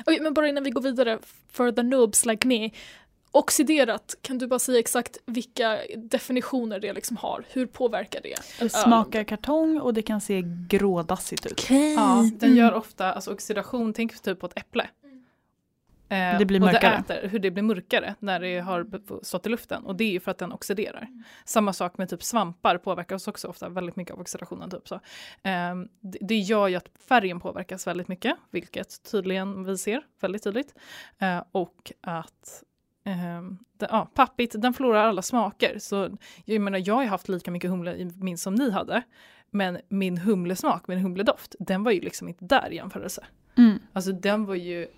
Oj, 0.06 0.20
men 0.20 0.34
bara 0.34 0.48
innan 0.48 0.64
vi 0.64 0.70
går 0.70 0.80
vidare, 0.80 1.18
för 1.52 1.72
the 1.72 1.82
noobs 1.82 2.26
like 2.26 2.46
me. 2.48 2.70
Oxiderat, 3.30 4.14
kan 4.22 4.38
du 4.38 4.46
bara 4.46 4.58
säga 4.58 4.78
exakt 4.78 5.18
vilka 5.26 5.78
definitioner 5.96 6.80
det 6.80 6.92
liksom 6.92 7.16
har? 7.16 7.44
Hur 7.48 7.66
påverkar 7.66 8.20
det? 8.22 8.36
Det 8.58 8.68
smakar 8.68 9.24
kartong 9.24 9.80
och 9.80 9.94
det 9.94 10.02
kan 10.02 10.20
se 10.20 10.42
grådassigt 10.68 11.46
ut. 11.46 11.52
Okay. 11.52 11.92
Ja, 11.92 12.30
den 12.34 12.48
mm. 12.50 12.58
gör 12.58 12.74
ofta 12.74 13.12
alltså 13.12 13.32
oxidation, 13.32 13.92
tänk 13.92 14.22
typ 14.22 14.40
på 14.40 14.46
ett 14.46 14.58
äpple. 14.58 14.88
Eh, 16.14 16.38
det 16.38 16.44
blir 16.44 16.60
mörkare. 16.60 16.96
Och 16.98 17.04
det 17.08 17.14
äter, 17.14 17.28
hur 17.28 17.38
det 17.38 17.50
blir 17.50 17.62
mörkare 17.62 18.14
när 18.18 18.40
det 18.40 18.58
har 18.58 18.86
stått 19.24 19.46
i 19.46 19.48
luften 19.48 19.84
och 19.84 19.96
det 19.96 20.04
är 20.04 20.10
ju 20.10 20.20
för 20.20 20.30
att 20.30 20.38
den 20.38 20.52
oxiderar. 20.52 21.02
Mm. 21.02 21.22
Samma 21.44 21.72
sak 21.72 21.98
med 21.98 22.08
typ 22.08 22.22
svampar 22.22 22.78
påverkas 22.78 23.28
också 23.28 23.48
ofta 23.48 23.68
väldigt 23.68 23.96
mycket 23.96 24.14
av 24.14 24.20
oxidationen. 24.20 24.70
Typ 24.70 24.88
så. 24.88 24.94
Eh, 25.42 25.74
det, 26.00 26.18
det 26.20 26.36
gör 26.36 26.68
ju 26.68 26.76
att 26.76 26.88
färgen 27.08 27.40
påverkas 27.40 27.86
väldigt 27.86 28.08
mycket, 28.08 28.36
vilket 28.50 29.10
tydligen 29.10 29.64
vi 29.64 29.78
ser 29.78 30.02
väldigt 30.20 30.44
tydligt. 30.44 30.74
Eh, 31.18 31.42
och 31.52 31.92
att 32.00 32.62
eh, 33.04 33.42
det, 33.78 33.88
ja, 33.90 34.10
pappigt, 34.14 34.54
den 34.58 34.74
förlorar 34.74 35.04
alla 35.04 35.22
smaker. 35.22 35.78
Så 35.78 36.18
jag 36.44 36.60
menar, 36.60 36.82
jag 36.86 36.94
har 36.94 37.04
haft 37.04 37.28
lika 37.28 37.50
mycket 37.50 37.70
humle 37.70 37.94
i 37.94 38.10
min 38.16 38.38
som 38.38 38.54
ni 38.54 38.70
hade. 38.70 39.02
Men 39.50 39.78
min 39.88 40.18
humlesmak, 40.18 40.88
min 40.88 40.98
humledoft, 40.98 41.54
den 41.58 41.84
var 41.84 41.92
ju 41.92 42.00
liksom 42.00 42.28
inte 42.28 42.44
där 42.44 42.72
i 42.72 42.76
jämförelse. 42.76 43.24
Mm. 43.56 43.78
Alltså 43.92 44.12
den 44.12 44.46
var 44.46 44.54
ju 44.54 44.88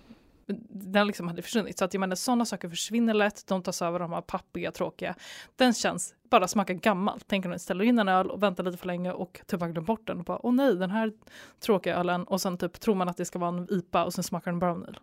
den 0.69 1.07
liksom 1.07 1.27
hade 1.27 1.41
försvunnit. 1.41 1.77
Så 1.77 1.85
att 1.85 1.93
jag 1.93 1.99
menar, 1.99 2.15
sådana 2.15 2.45
saker 2.45 2.69
försvinner 2.69 3.13
lätt, 3.13 3.47
de 3.47 3.63
tas 3.63 3.81
över, 3.81 3.99
de 3.99 4.13
här 4.13 4.21
pappiga, 4.21 4.71
tråkiga. 4.71 5.15
Den 5.55 5.73
känns, 5.73 6.15
bara 6.29 6.47
smakar 6.47 6.73
gammalt. 6.73 7.23
Tänk 7.27 7.45
om 7.45 7.51
du 7.51 7.59
ställer 7.59 7.85
in 7.85 7.99
en 7.99 8.07
öl 8.07 8.31
och 8.31 8.43
väntar 8.43 8.63
lite 8.63 8.77
för 8.77 8.87
länge 8.87 9.11
och 9.11 9.41
typ 9.47 9.61
har 9.61 9.67
glömt 9.67 9.87
bort 9.87 10.07
den 10.07 10.19
och 10.19 10.25
bara 10.25 10.45
åh 10.45 10.53
nej, 10.53 10.75
den 10.75 10.91
här 10.91 11.13
tråkiga 11.59 11.95
ölen 11.95 12.23
och 12.23 12.41
sen 12.41 12.57
typ 12.57 12.79
tror 12.79 12.95
man 12.95 13.09
att 13.09 13.17
det 13.17 13.25
ska 13.25 13.39
vara 13.39 13.57
en 13.57 13.67
IPA 13.71 14.05
och 14.05 14.13
sen 14.13 14.23
smakar 14.23 14.51
den 14.51 14.59
brown 14.59 14.83
ale. 14.83 14.99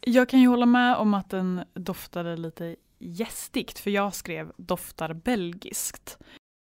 Jag 0.00 0.28
kan 0.28 0.40
ju 0.40 0.48
hålla 0.48 0.66
med 0.66 0.96
om 0.96 1.14
att 1.14 1.30
den 1.30 1.64
doftade 1.74 2.36
lite 2.36 2.76
gästigt 2.98 3.78
för 3.78 3.90
jag 3.90 4.14
skrev 4.14 4.52
doftar 4.56 5.12
belgiskt. 5.12 6.18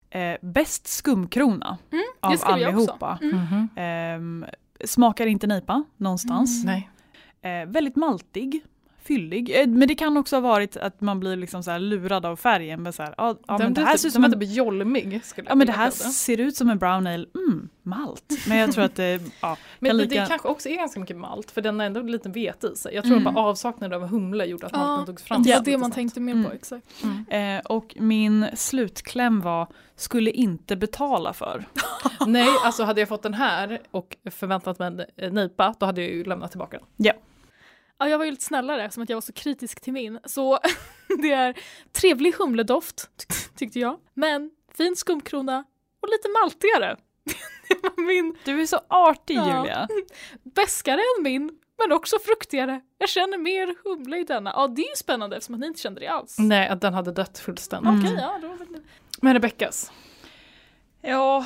Eh, 0.09 0.37
bäst 0.41 0.87
skumkrona 0.87 1.77
mm, 1.91 2.03
av 2.19 2.37
allihopa. 2.43 3.19
Mm. 3.21 3.69
Mm. 3.77 4.43
Eh, 4.43 4.49
smakar 4.85 5.25
inte 5.25 5.47
nipa 5.47 5.83
någonstans. 5.97 6.63
Nej. 6.65 6.89
Eh, 7.43 7.65
väldigt 7.67 7.95
maltig, 7.95 8.63
fyllig. 9.03 9.61
Eh, 9.61 9.67
men 9.67 9.87
det 9.87 9.95
kan 9.95 10.17
också 10.17 10.35
ha 10.35 10.41
varit 10.41 10.77
att 10.77 11.01
man 11.01 11.19
blir 11.19 11.35
liksom 11.35 11.63
så 11.63 11.71
här 11.71 11.79
lurad 11.79 12.25
av 12.25 12.35
färgen. 12.35 12.83
Men 12.83 12.93
så 12.93 13.03
här, 13.03 13.13
ja, 13.17 13.35
ja, 13.47 13.57
den, 13.57 13.65
men 13.65 13.73
det 13.73 13.81
här 13.81 13.97
ser 13.97 14.07
ut 14.07 14.13
som 14.13 14.23
en, 14.23 14.31
typ 14.39 14.49
jolmig. 14.55 15.21
Ja, 15.47 15.55
men 15.55 15.67
det 15.67 15.73
här 15.73 15.89
ser 15.89 16.39
ut 16.39 16.55
som 16.55 16.69
en 16.69 16.77
brown 16.79 17.07
ale. 17.07 17.25
Mm, 17.35 17.69
malt. 17.83 18.23
Men 18.47 18.57
jag 18.57 18.71
tror 18.71 18.83
att 18.83 18.95
det, 18.95 19.21
ja, 19.41 19.57
Men 19.79 19.89
kan 19.89 19.97
det, 19.97 20.03
lika... 20.03 20.21
det 20.21 20.27
kanske 20.27 20.47
också 20.47 20.69
är 20.69 20.75
ganska 20.75 20.99
mycket 20.99 21.17
malt 21.17 21.51
för 21.51 21.61
den 21.61 21.79
har 21.79 21.85
ändå 21.85 22.01
lite 22.01 22.29
vete 22.29 22.67
i 22.67 22.75
sig. 22.75 22.95
Jag 22.95 23.03
tror 23.03 23.15
Mm. 23.15 23.27
att 23.27 23.33
bara 23.33 23.45
avsaknaden 23.45 24.03
av 24.03 24.07
humle 24.09 24.45
gjorde 24.45 24.65
att 24.65 24.71
malten 24.71 25.05
togs 25.05 25.23
fram. 25.23 25.43
det 25.43 25.53
var 25.55 25.61
det 25.65 25.77
man 25.77 25.91
tänkte 25.91 26.19
mer 26.19 26.33
på, 26.33 26.39
Mm. 26.39 26.51
exakt. 26.51 26.87
Mm. 27.03 27.57
Eh, 27.57 27.65
och 27.65 27.95
min 27.99 28.45
slutkläm 28.55 29.41
var, 29.41 29.67
skulle 29.95 30.31
inte 30.31 30.75
betala 30.75 31.33
för. 31.33 31.65
Nej, 32.27 32.49
alltså 32.63 32.83
hade 32.83 33.01
jag 33.01 33.09
fått 33.09 33.23
den 33.23 33.33
här 33.33 33.81
och 33.91 34.17
förväntat 34.31 34.79
mig 34.79 34.87
en 34.87 34.99
eh, 35.17 35.31
nypa, 35.33 35.73
då 35.79 35.85
hade 35.85 36.01
jag 36.01 36.11
ju 36.11 36.23
lämnat 36.23 36.51
tillbaka 36.51 36.77
den. 36.77 36.85
Ja, 36.97 37.13
jag 37.97 38.17
var 38.17 38.25
ju 38.25 38.31
lite 38.31 38.43
snällare 38.43 38.91
som 38.91 39.03
att 39.03 39.09
jag 39.09 39.15
var 39.15 39.21
så 39.21 39.33
kritisk 39.33 39.81
till 39.81 39.93
min. 39.93 40.19
Så 40.25 40.59
det 41.21 41.31
är 41.31 41.57
trevlig 41.91 42.33
humledoft, 42.33 43.09
tyck- 43.17 43.57
tyckte 43.57 43.79
jag. 43.79 43.99
Men 44.13 44.51
fin 44.77 44.95
skumkrona 44.95 45.63
och 45.99 46.07
lite 46.09 46.27
maltigare. 46.41 46.97
Det 47.67 47.75
var 47.83 48.07
min 48.07 48.37
Du 48.45 48.61
är 48.61 48.65
så 48.65 48.79
artig 48.87 49.37
Ja. 49.37 49.57
Julia. 49.59 49.87
bäskare 50.43 50.99
än 51.17 51.23
min, 51.23 51.51
men 51.77 51.91
också 51.91 52.19
fruktigare. 52.25 52.81
Jag 52.97 53.09
känner 53.09 53.37
mer 53.37 53.75
humle 53.83 54.17
i 54.17 54.23
denna. 54.23 54.53
Ja, 54.55 54.67
det 54.67 54.81
är 54.81 54.89
ju 54.89 54.95
spännande 54.95 55.35
eftersom 55.35 55.55
att 55.55 55.61
ni 55.61 55.67
inte 55.67 55.79
kände 55.81 55.99
det 55.99 56.07
alls. 56.07 56.35
Nej, 56.39 56.67
att 56.67 56.81
den 56.81 56.93
hade 56.93 57.11
dött 57.11 57.39
fullständigt. 57.39 57.89
Mm. 57.89 58.05
Okej, 58.05 58.17
ja, 58.21 58.39
då. 58.41 58.57
Men 59.21 59.33
Rebeckas, 59.33 59.91
Ja, 61.01 61.45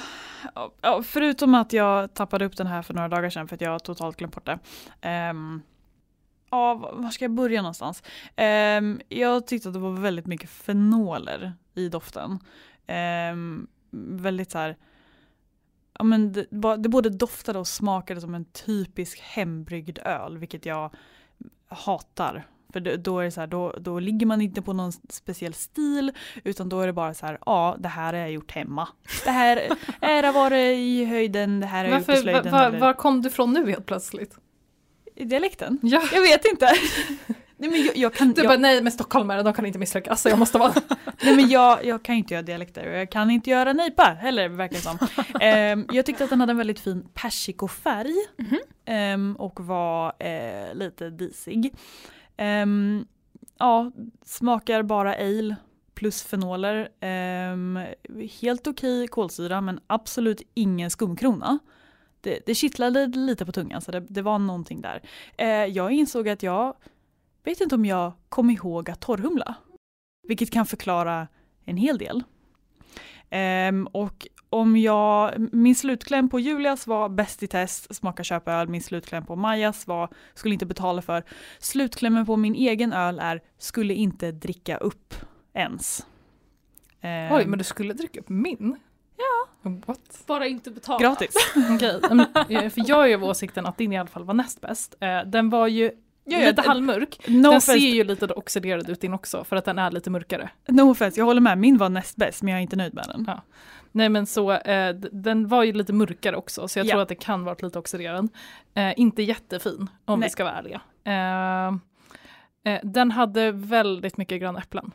ja, 0.81 1.03
förutom 1.03 1.55
att 1.55 1.73
jag 1.73 2.13
tappade 2.13 2.45
upp 2.45 2.57
den 2.57 2.67
här 2.67 2.81
för 2.81 2.93
några 2.93 3.07
dagar 3.07 3.29
sedan 3.29 3.47
för 3.47 3.55
att 3.55 3.61
jag 3.61 3.83
totalt 3.83 4.17
glömt 4.17 4.35
bort 4.35 4.45
det. 4.45 4.59
Ehm, 5.01 5.61
ja, 6.51 6.73
var 6.73 6.93
var 6.93 7.09
ska 7.09 7.23
jag 7.25 7.31
börja 7.31 7.61
någonstans? 7.61 8.03
Ehm, 8.35 9.01
jag 9.09 9.47
tyckte 9.47 9.69
att 9.69 9.73
det 9.73 9.79
var 9.79 9.91
väldigt 9.91 10.25
mycket 10.25 10.49
fenoler 10.49 11.53
i 11.75 11.89
doften. 11.89 12.39
Ehm, 12.87 13.67
väldigt 13.91 14.51
så 14.51 14.57
här, 14.57 14.77
ja 15.97 16.03
men 16.03 16.31
det, 16.33 16.45
det 16.77 16.89
både 16.89 17.09
doftade 17.09 17.59
och 17.59 17.67
smakade 17.67 18.21
som 18.21 18.35
en 18.35 18.45
typisk 18.45 19.19
hembryggd 19.19 19.99
öl, 20.05 20.37
vilket 20.37 20.65
jag 20.65 20.93
hatar. 21.67 22.47
För 22.73 22.97
då, 22.97 23.19
är 23.19 23.23
det 23.25 23.31
så 23.31 23.39
här, 23.39 23.47
då, 23.47 23.73
då 23.79 23.99
ligger 23.99 24.25
man 24.25 24.41
inte 24.41 24.61
på 24.61 24.73
någon 24.73 24.91
speciell 24.91 25.53
stil 25.53 26.11
utan 26.43 26.69
då 26.69 26.81
är 26.81 26.87
det 26.87 26.93
bara 26.93 27.13
så 27.13 27.25
här, 27.25 27.37
ja 27.45 27.75
det 27.79 27.87
här 27.87 28.13
har 28.13 28.19
jag 28.19 28.31
gjort 28.31 28.51
hemma. 28.51 28.87
Det 29.25 29.31
här, 29.31 29.69
här 30.01 30.23
har 30.23 30.33
varit 30.33 30.77
i 30.77 31.05
höjden, 31.05 31.59
det 31.59 31.65
här 31.65 31.83
har 31.85 31.91
jag 31.91 31.99
gjort 31.99 32.09
i 32.09 32.11
var, 32.11 32.21
slöjden. 32.21 32.51
var, 32.51 32.65
eller- 32.65 32.79
var 32.79 32.93
kom 32.93 33.21
du 33.21 33.29
från 33.29 33.53
nu 33.53 33.69
helt 33.69 33.85
plötsligt? 33.85 34.37
I 35.17 35.25
dialekten? 35.25 35.79
Ja. 35.81 36.01
Jag 36.13 36.21
vet 36.21 36.45
inte. 36.45 36.65
nej, 37.57 37.69
men 37.69 37.83
jag, 37.85 37.97
jag 37.97 38.13
kan, 38.13 38.33
Du 38.33 38.41
jag, 38.41 38.49
bara, 38.49 38.57
nej 38.57 38.81
men 38.81 38.91
stockholmare 38.91 39.43
de 39.43 39.53
kan 39.53 39.65
inte 39.65 39.79
misslyckas 39.79 40.21
så 40.21 40.29
jag 40.29 40.39
måste 40.39 40.57
vara... 40.57 40.73
nej, 41.23 41.35
men 41.35 41.49
jag, 41.49 41.85
jag 41.85 42.03
kan 42.03 42.15
inte 42.15 42.33
göra 42.33 42.41
dialekter 42.43 42.87
och 42.91 42.97
jag 42.97 43.11
kan 43.11 43.31
inte 43.31 43.49
göra 43.49 43.73
nejpa 43.73 44.03
heller 44.03 44.49
verkar 44.49 44.75
det 44.75 44.81
som. 44.81 44.97
Ehm, 45.41 45.85
jag 45.91 46.05
tyckte 46.05 46.23
att 46.23 46.29
den 46.29 46.39
hade 46.39 46.51
en 46.51 46.57
väldigt 46.57 46.79
fin 46.79 47.07
persikofärg 47.13 48.13
Mhm. 48.37 48.57
ehm, 48.85 49.35
och 49.39 49.59
var 49.65 50.13
eh, 50.19 50.75
lite 50.75 51.09
disig. 51.09 51.73
Ehm, 52.37 53.05
ja, 53.59 53.91
smakar 54.25 54.83
bara 54.83 55.13
ale 55.15 55.55
plus 55.95 56.23
fenoler. 56.23 56.89
Helt 58.41 58.67
okej 58.67 59.07
kolsyra 59.07 59.61
men 59.61 59.79
absolut 59.87 60.41
ingen 60.53 60.89
skumkrona. 60.91 61.59
Det, 62.27 62.39
det 62.45 62.55
kittlade 62.55 63.07
lite 63.07 63.45
på 63.45 63.51
tungan 63.51 63.81
så 63.81 63.91
det, 63.91 63.99
det 63.99 64.21
var 64.21 64.39
någonting 64.39 64.81
där. 64.81 65.01
Eh, 65.37 65.47
jag 65.47 65.91
insåg 65.91 66.29
att 66.29 66.43
jag 66.43 66.73
vet 67.43 67.61
inte 67.61 67.75
om 67.75 67.85
jag 67.85 68.11
kom 68.29 68.49
ihåg 68.49 68.89
att 68.89 68.99
torrhumla. 68.99 69.55
Vilket 70.27 70.51
kan 70.51 70.65
förklara 70.65 71.27
en 71.65 71.77
hel 71.77 71.97
del. 71.97 72.23
Um, 73.69 73.87
och 73.87 74.27
om 74.49 74.77
jag, 74.77 75.33
min 75.53 75.75
slutkläm 75.75 76.29
på 76.29 76.39
Julias 76.39 76.87
var 76.87 77.09
bäst 77.09 77.43
i 77.43 77.47
test, 77.47 77.95
smaka 77.95 78.23
köpa 78.23 78.53
öl. 78.53 78.67
Min 78.67 78.81
slutkläm 78.81 79.25
på 79.25 79.35
Majas 79.35 79.87
var 79.87 80.09
skulle 80.33 80.53
inte 80.53 80.65
betala 80.65 81.01
för. 81.01 81.23
Slutklämmen 81.59 82.25
på 82.25 82.37
min 82.37 82.55
egen 82.55 82.93
öl 82.93 83.19
är 83.19 83.41
skulle 83.57 83.93
inte 83.93 84.31
dricka 84.31 84.77
upp 84.77 85.13
ens. 85.53 86.05
Um, 87.01 87.37
Oj, 87.37 87.45
men 87.47 87.57
du 87.57 87.63
skulle 87.63 87.93
dricka 87.93 88.19
upp 88.19 88.29
min? 88.29 88.77
Ja. 89.17 89.69
What? 89.85 90.23
Bara 90.27 90.47
inte 90.47 90.71
betala. 90.71 90.99
Gratis. 90.99 91.35
Okej, 91.75 92.01
eh, 92.49 92.69
för 92.69 92.89
jag 92.89 93.03
är 93.03 93.07
ju 93.07 93.15
av 93.15 93.23
åsikten 93.23 93.65
att 93.65 93.77
din 93.77 93.93
i 93.93 93.97
alla 93.97 94.07
fall 94.09 94.23
var 94.23 94.33
näst 94.33 94.61
bäst. 94.61 94.95
Eh, 94.99 95.21
Den 95.25 95.49
var 95.49 95.67
ju 95.67 95.91
Ja, 96.29 96.39
ja, 96.39 96.49
lite 96.49 96.61
halvmörk. 96.61 97.19
No 97.27 97.33
den 97.33 97.45
offense, 97.45 97.71
ser 97.71 97.77
ju 97.79 98.03
lite 98.03 98.25
oxiderad 98.25 98.89
ut 98.89 99.01
din 99.01 99.13
också 99.13 99.43
för 99.43 99.55
att 99.55 99.65
den 99.65 99.79
är 99.79 99.91
lite 99.91 100.09
mörkare. 100.09 100.49
no 100.67 100.91
offense, 100.91 101.19
jag 101.19 101.25
håller 101.25 101.41
med. 101.41 101.57
Min 101.57 101.77
var 101.77 101.89
näst 101.89 102.15
bäst 102.15 102.43
men 102.43 102.51
jag 102.51 102.57
är 102.57 102.61
inte 102.61 102.75
nöjd 102.75 102.93
med 102.93 103.05
den. 103.07 103.23
Ja. 103.27 103.41
Nej 103.91 104.09
men 104.09 104.25
så, 104.25 104.51
eh, 104.51 104.95
den 104.95 105.47
var 105.47 105.63
ju 105.63 105.73
lite 105.73 105.93
mörkare 105.93 106.35
också 106.35 106.67
så 106.67 106.79
jag 106.79 106.85
Ja. 106.85 106.91
tror 106.91 107.01
att 107.01 107.09
det 107.09 107.15
kan 107.15 107.43
vara 107.43 107.55
lite 107.59 107.79
oxiderad. 107.79 108.29
Eh, 108.73 108.99
inte 108.99 109.23
jättefin 109.23 109.87
om 110.05 110.19
Nej. 110.19 110.27
vi 110.27 110.31
ska 110.31 110.43
vara 110.43 110.53
ärliga. 110.55 110.81
Eh, 111.03 111.67
eh, 112.73 112.79
den 112.83 113.11
hade 113.11 113.51
väldigt 113.51 114.17
mycket 114.17 114.39
gröna 114.41 114.59
äpplen. 114.59 114.91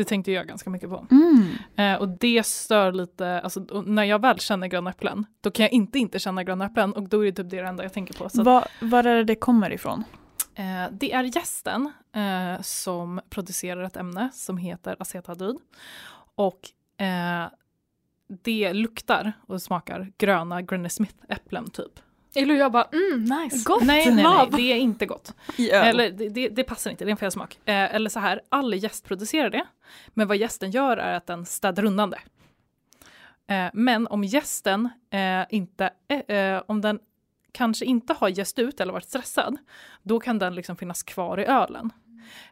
Det 0.00 0.04
tänkte 0.04 0.32
jag 0.32 0.48
ganska 0.48 0.70
mycket 0.70 0.90
på. 0.90 1.06
Mm. 1.10 1.52
Eh, 1.76 2.00
och 2.00 2.08
det 2.08 2.46
stör 2.46 2.92
lite, 2.92 3.40
alltså, 3.40 3.60
när 3.86 4.04
jag 4.04 4.20
väl 4.20 4.38
känner 4.38 4.66
gröna 4.66 4.90
äpplen, 4.90 5.26
då 5.40 5.50
kan 5.50 5.64
jag 5.64 5.72
inte 5.72 5.98
inte 5.98 6.18
känna 6.18 6.44
gröna 6.44 6.64
äpplen 6.66 6.92
och 6.92 7.08
då 7.08 7.20
är 7.20 7.26
det 7.32 7.42
typ 7.42 7.50
det 7.50 7.58
enda 7.58 7.82
jag 7.82 7.92
tänker 7.92 8.14
på. 8.14 8.28
Så 8.28 8.40
att, 8.40 8.68
Var, 8.80 9.04
är 9.04 9.16
det 9.16 9.24
det 9.24 9.34
kommer 9.34 9.72
ifrån? 9.72 10.04
eh, 10.54 10.92
det 10.92 11.12
är 11.12 11.36
gästen 11.36 11.92
eh, 12.14 12.62
som 12.62 13.20
producerar 13.30 13.82
ett 13.82 13.96
ämne 13.96 14.30
som 14.32 14.56
heter 14.56 14.96
acetaldehyd. 14.98 15.56
Och 16.34 16.60
eh, 17.04 17.46
det 18.42 18.72
luktar 18.72 19.32
och 19.46 19.62
smakar 19.62 20.12
gröna 20.18 20.62
Granny 20.62 20.88
Smith-äpplen 20.88 21.70
typ. 21.70 22.00
Eller 22.34 22.54
jag 22.54 22.72
bara, 22.72 22.88
mm, 22.92 23.24
nice. 23.24 23.64
Gott. 23.64 23.82
Nej, 23.82 24.14
nej, 24.14 24.24
nej, 24.24 24.48
det 24.52 24.72
är 24.72 24.76
inte 24.76 25.06
gott. 25.06 25.34
I 25.56 25.70
öl? 25.70 25.86
Eller 25.86 26.30
det, 26.30 26.48
det, 26.48 26.64
passar 26.64 26.90
inte, 26.90 27.04
det 27.04 27.08
är 27.08 27.12
en 27.12 27.16
fel 27.16 27.30
smak. 27.30 27.58
Eh, 27.64 27.94
eller 27.94 28.10
så 28.10 28.20
här, 28.20 28.40
all 28.48 28.74
gäst 28.74 29.04
producerar 29.04 29.50
det, 29.50 29.66
men 30.08 30.28
vad 30.28 30.36
gästen 30.36 30.70
gör 30.70 30.96
är 30.96 31.14
att 31.14 31.26
den 31.26 31.46
städar 31.46 31.84
undan 31.84 32.10
det. 32.10 32.20
Eh, 33.54 33.70
men 33.74 34.06
om 34.06 34.24
gästen 34.24 34.88
eh, 35.10 35.44
inte, 35.50 35.90
eh, 36.08 36.36
eh, 36.36 36.62
om 36.66 36.80
den 36.80 36.98
kanske 37.52 37.84
inte 37.84 38.12
har 38.12 38.28
gäst 38.28 38.58
ut 38.58 38.80
eller 38.80 38.92
varit 38.92 39.08
stressad, 39.08 39.56
då 40.02 40.20
kan 40.20 40.38
den 40.38 40.54
liksom 40.54 40.76
finnas 40.76 41.02
kvar 41.02 41.40
i 41.40 41.44
ölen. 41.44 41.90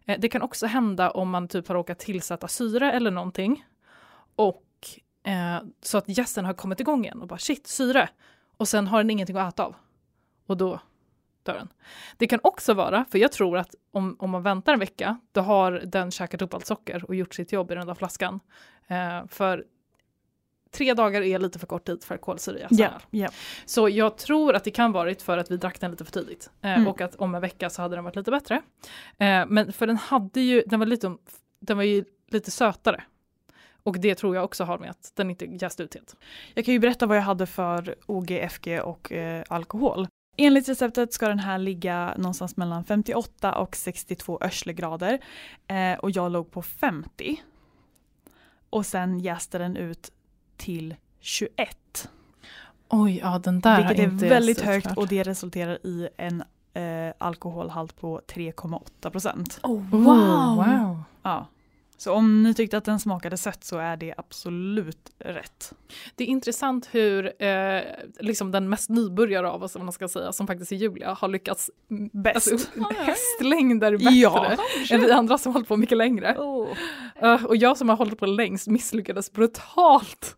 Eh, 0.05 0.20
det 0.20 0.29
kan 0.29 0.43
också 0.43 0.66
hända 0.66 1.11
om 1.11 1.31
man 1.31 1.49
typ 1.49 1.68
har 1.68 1.74
råkat 1.74 1.99
tillsätta 1.99 2.49
syre 2.49 2.93
eller 2.93 3.11
någonting 3.11 3.64
och 4.37 4.64
så 5.83 5.99
att 5.99 6.18
gästen 6.18 6.45
har 6.45 6.55
kommit 6.55 6.81
igång 6.81 7.05
igen 7.05 7.22
och 7.22 7.29
bara 7.29 7.39
shit, 7.39 7.66
syre. 7.66 8.09
Och 8.59 8.68
sen 8.68 8.86
har 8.86 8.98
den 8.98 9.11
ingenting 9.11 9.36
att 9.36 9.54
äta 9.54 9.64
av. 9.64 9.76
Och 10.46 10.56
då 10.56 10.80
dör 11.42 11.54
den. 11.54 11.68
Det 12.16 12.26
kan 12.26 12.40
också 12.42 12.74
vara, 12.74 13.04
för 13.11 13.18
jag 13.18 13.32
tror 13.32 13.59
att 13.59 13.74
om, 13.90 14.16
om 14.18 14.30
man 14.30 14.42
väntar 14.42 14.72
en 14.72 14.78
vecka, 14.78 15.20
då 15.32 15.40
har 15.40 15.72
den 15.72 16.11
käkat 16.11 16.42
upp 16.42 16.54
allt 16.54 16.66
socker 16.66 17.04
och 17.04 17.14
gjort 17.14 17.34
sitt 17.34 17.52
jobb 17.52 17.70
i 17.70 17.74
den 17.74 17.86
där 17.86 17.94
flaskan. 17.94 18.40
Eh, 18.86 19.26
för 19.28 19.64
tre 20.70 20.94
dagar 20.94 21.22
är 21.22 21.38
lite 21.38 21.59
för 21.59 21.66
kort 21.66 21.84
tid 21.86 22.04
för 22.04 22.16
kolsyra 22.16 22.59
i 22.59 22.62
öl. 22.62 22.68
ja. 23.11 23.28
Så 23.66 23.88
jag 23.88 24.16
tror 24.18 24.54
att 24.54 24.64
det 24.64 24.70
kan 24.70 24.92
varit 24.92 25.22
för 25.22 25.38
att 25.38 25.50
vi 25.50 25.56
drack 25.56 25.80
den 25.80 25.90
lite 25.90 26.04
för 26.04 26.12
tidigt. 26.12 26.50
Eh, 26.62 26.72
Mm. 26.74 26.88
Och 26.88 27.00
att 27.00 27.14
om 27.14 27.34
en 27.34 27.40
vecka 27.40 27.70
så 27.70 27.82
hade 27.82 27.94
den 27.96 28.04
varit 28.04 28.16
lite 28.16 28.30
bättre. 28.30 28.62
Eh, 29.18 29.46
men 29.46 29.72
för 29.72 29.86
den 29.86 29.96
hade 29.96 30.40
ju, 30.40 30.62
den 30.66 30.78
var 30.80 30.86
lite, 30.86 31.16
den 31.61 31.76
var 31.76 31.84
ju 31.84 32.04
lite 32.30 32.50
sötare. 32.50 33.04
Och 33.83 34.01
det 34.01 34.14
tror 34.14 34.35
jag 34.35 34.45
också 34.45 34.64
har 34.64 34.79
med 34.79 34.91
att 34.91 35.12
den 35.14 35.31
inte 35.31 35.45
jäst 35.45 35.81
ut 35.81 35.95
helt. 35.95 36.16
Jag 36.55 36.64
kan 36.64 36.74
ju 36.74 36.81
berätta 36.81 37.07
vad 37.07 37.16
jag 37.16 37.22
hade 37.22 37.47
för 37.47 37.95
OGFG 38.07 38.81
och 38.85 39.12
eh, 39.12 39.45
alkohol. 39.49 40.09
Enligt 40.37 40.68
receptet 40.68 41.12
ska 41.12 41.29
den 41.29 41.39
här 41.39 41.59
ligga 41.59 42.14
någonstans 42.16 42.57
mellan 42.57 42.85
58 42.85 43.55
och 43.55 43.76
62 43.76 44.39
örslegrader 44.41 45.18
eh, 45.66 45.99
och 45.99 46.11
jag 46.11 46.33
låg 46.33 46.51
på 46.51 46.62
50. 46.62 47.43
Och 48.70 48.87
sen 48.87 49.18
jäste 49.18 49.59
den 49.59 49.76
ut 49.76 50.12
till 50.57 50.95
21. 51.20 52.11
Oj, 52.89 53.18
ja 53.18 53.39
den 53.39 53.61
där 53.61 53.76
vilket 53.76 53.99
är 53.99 54.12
inte 54.12 54.29
väldigt 54.29 54.61
högt 54.61 54.87
klart. 54.87 54.99
och 54.99 55.09
det 55.09 55.22
resulterar 55.22 55.87
i 55.87 56.09
en 56.16 56.43
eh, 56.74 57.14
alkoholhalt 57.18 57.97
på 57.97 58.20
3,8 58.26 59.11
procent. 59.11 59.61
Oh, 59.62 59.72
Oh, 59.72 59.91
wow. 59.91 60.57
wow. 60.57 61.03
Ja. 61.22 61.47
Så 62.01 62.12
om 62.12 62.42
ni 62.42 62.55
tyckte 62.55 62.78
att 62.78 62.84
den 62.84 63.01
smakade 63.01 63.36
sött 63.36 63.64
så 63.64 63.78
är 63.78 63.96
det 63.96 64.14
absolut 64.16 65.11
rätt. 65.18 65.72
Det 66.14 66.24
är 66.24 66.28
intressant 66.28 66.88
hur 66.92 67.42
eh, 67.42 67.80
liksom 68.20 68.51
den 68.51 68.68
mest 68.68 68.90
nybörjare 68.90 69.51
av 69.51 69.62
oss, 69.62 69.76
om 69.76 69.84
man 69.84 69.92
ska 69.92 70.09
säga, 70.09 70.32
som 70.32 70.46
faktiskt 70.46 70.72
är 70.72 70.76
Julia, 70.76 71.12
har 71.12 71.28
lyckats 71.28 71.70
Bäst. 72.12 72.53
Alltså, 72.53 72.68
hästlängder 73.05 73.92
bättre 73.92 74.11
Ja. 74.14 74.57
än 74.90 75.01
vi 75.01 75.12
andra 75.12 75.38
som 75.38 75.53
hållit 75.53 75.68
på 75.68 75.76
mycket 75.76 75.99
längre. 75.99 76.36
Oh. 76.38 76.68
Eh, 77.16 77.44
och 77.44 77.57
jag 77.57 77.76
som 77.76 77.88
har 77.88 77.96
hållit 77.96 78.18
på 78.18 78.26
längst 78.26 78.66
misslyckades 78.66 79.32
brutalt. 79.32 80.36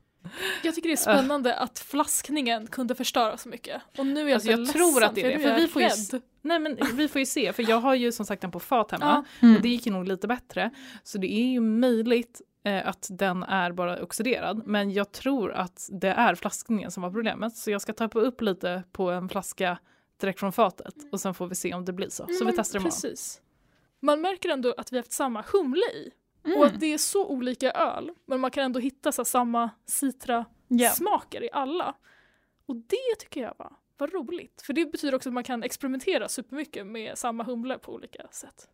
Jag 0.62 0.74
tycker 0.74 0.88
det 0.88 0.94
är 0.94 0.96
spännande 0.96 1.56
att 1.56 1.78
flaskningen 1.78 2.66
kunde 2.66 2.94
förstöra 2.94 3.36
så 3.36 3.48
mycket. 3.48 3.82
Och 3.98 4.06
nu 4.06 4.20
är 4.20 4.24
jag 4.24 4.34
Alltså, 4.34 4.46
så 4.46 4.60
jag 4.60 4.68
tror 4.68 5.04
att 5.04 5.14
det 5.14 5.20
är 5.20 5.24
det, 5.24 5.36
ledsen, 5.36 5.54
för 5.54 5.60
vi 5.60 5.68
får 5.68 5.82
ju. 5.82 6.20
Nej 6.42 6.58
men 6.58 6.78
vi 6.94 7.08
får 7.08 7.18
ju 7.18 7.26
se, 7.26 7.52
för 7.52 7.70
jag 7.70 7.80
har 7.80 7.94
ju 7.94 8.12
som 8.12 8.26
sagt 8.26 8.42
den 8.42 8.50
på 8.50 8.60
fat 8.60 8.90
hemma. 8.90 9.24
Ja. 9.40 9.46
Mm. 9.46 9.56
Och 9.56 9.62
det 9.62 9.68
gick 9.68 9.86
ju 9.86 9.92
nog 9.92 10.08
lite 10.08 10.28
bättre. 10.28 10.70
Så 11.02 11.18
det 11.18 11.32
är 11.32 11.46
ju 11.46 11.60
möjligt 11.60 12.40
eh, 12.64 12.88
att 12.88 13.08
den 13.10 13.42
är 13.42 13.72
bara 13.72 14.02
oxiderad. 14.02 14.66
Men 14.66 14.90
jag 14.90 15.12
tror 15.12 15.52
att 15.52 15.88
det 15.92 16.08
är 16.08 16.34
flaskningen 16.34 16.90
som 16.90 17.02
var 17.02 17.10
problemet. 17.10 17.56
Så 17.56 17.70
jag 17.70 17.82
ska 17.82 17.92
tappa 17.92 18.18
upp 18.18 18.40
lite 18.40 18.82
på 18.92 19.10
en 19.10 19.28
flaska 19.28 19.78
direkt 20.20 20.40
från 20.40 20.52
fatet. 20.52 20.94
Och 21.12 21.20
sen 21.20 21.34
får 21.34 21.46
vi 21.46 21.54
se 21.54 21.74
om 21.74 21.84
det 21.84 21.92
blir 21.92 22.08
så. 22.08 22.26
Så 22.26 22.38
vi 22.38 22.44
Men 22.44 22.54
testar 22.56 22.78
imorgon. 22.78 22.90
Precis. 22.90 23.40
Man 24.00 24.20
märker 24.20 24.48
ändå 24.48 24.74
att 24.78 24.92
vi 24.92 24.96
har 24.96 25.02
haft 25.02 25.12
samma 25.12 25.44
humle 25.52 25.86
i. 25.86 26.10
Mm. 26.44 26.58
Och 26.58 26.66
att 26.66 26.80
det 26.80 26.86
är 26.86 26.98
så 26.98 27.26
olika 27.26 27.70
öl. 27.70 28.10
Men 28.26 28.40
man 28.40 28.50
kan 28.50 28.64
ändå 28.64 28.80
hitta 28.80 29.12
så 29.12 29.24
samma 29.24 29.70
citra-smaker 29.86 31.40
Ja. 31.40 31.46
i 31.46 31.50
alla. 31.52 31.94
Och 32.66 32.76
det 32.76 33.16
tycker 33.18 33.40
jag 33.40 33.54
var, 33.58 33.72
var 33.98 34.08
roligt. 34.08 34.62
För 34.62 34.72
det 34.72 34.92
betyder 34.92 35.14
också 35.14 35.28
att 35.28 35.32
man 35.34 35.44
kan 35.44 35.62
experimentera 35.62 36.28
supermycket 36.28 36.86
med 36.86 37.18
samma 37.18 37.44
humle 37.44 37.78
på 37.78 37.94
olika 37.94 38.28
sätt. 38.30 38.68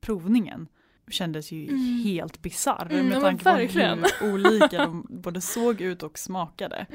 Provningen 0.00 0.68
kändes 1.10 1.52
ju 1.52 1.68
Mm. 1.68 2.00
helt 2.04 2.42
bisarr 2.42 2.86
Mm, 2.90 3.08
med 3.08 3.20
tanke 3.20 3.44
på 3.44 3.50
hur 3.50 4.32
olika 4.34 4.78
de 4.84 5.06
både 5.10 5.40
såg 5.40 5.80
ut 5.80 6.02
och 6.02 6.18
smakade. 6.18 6.86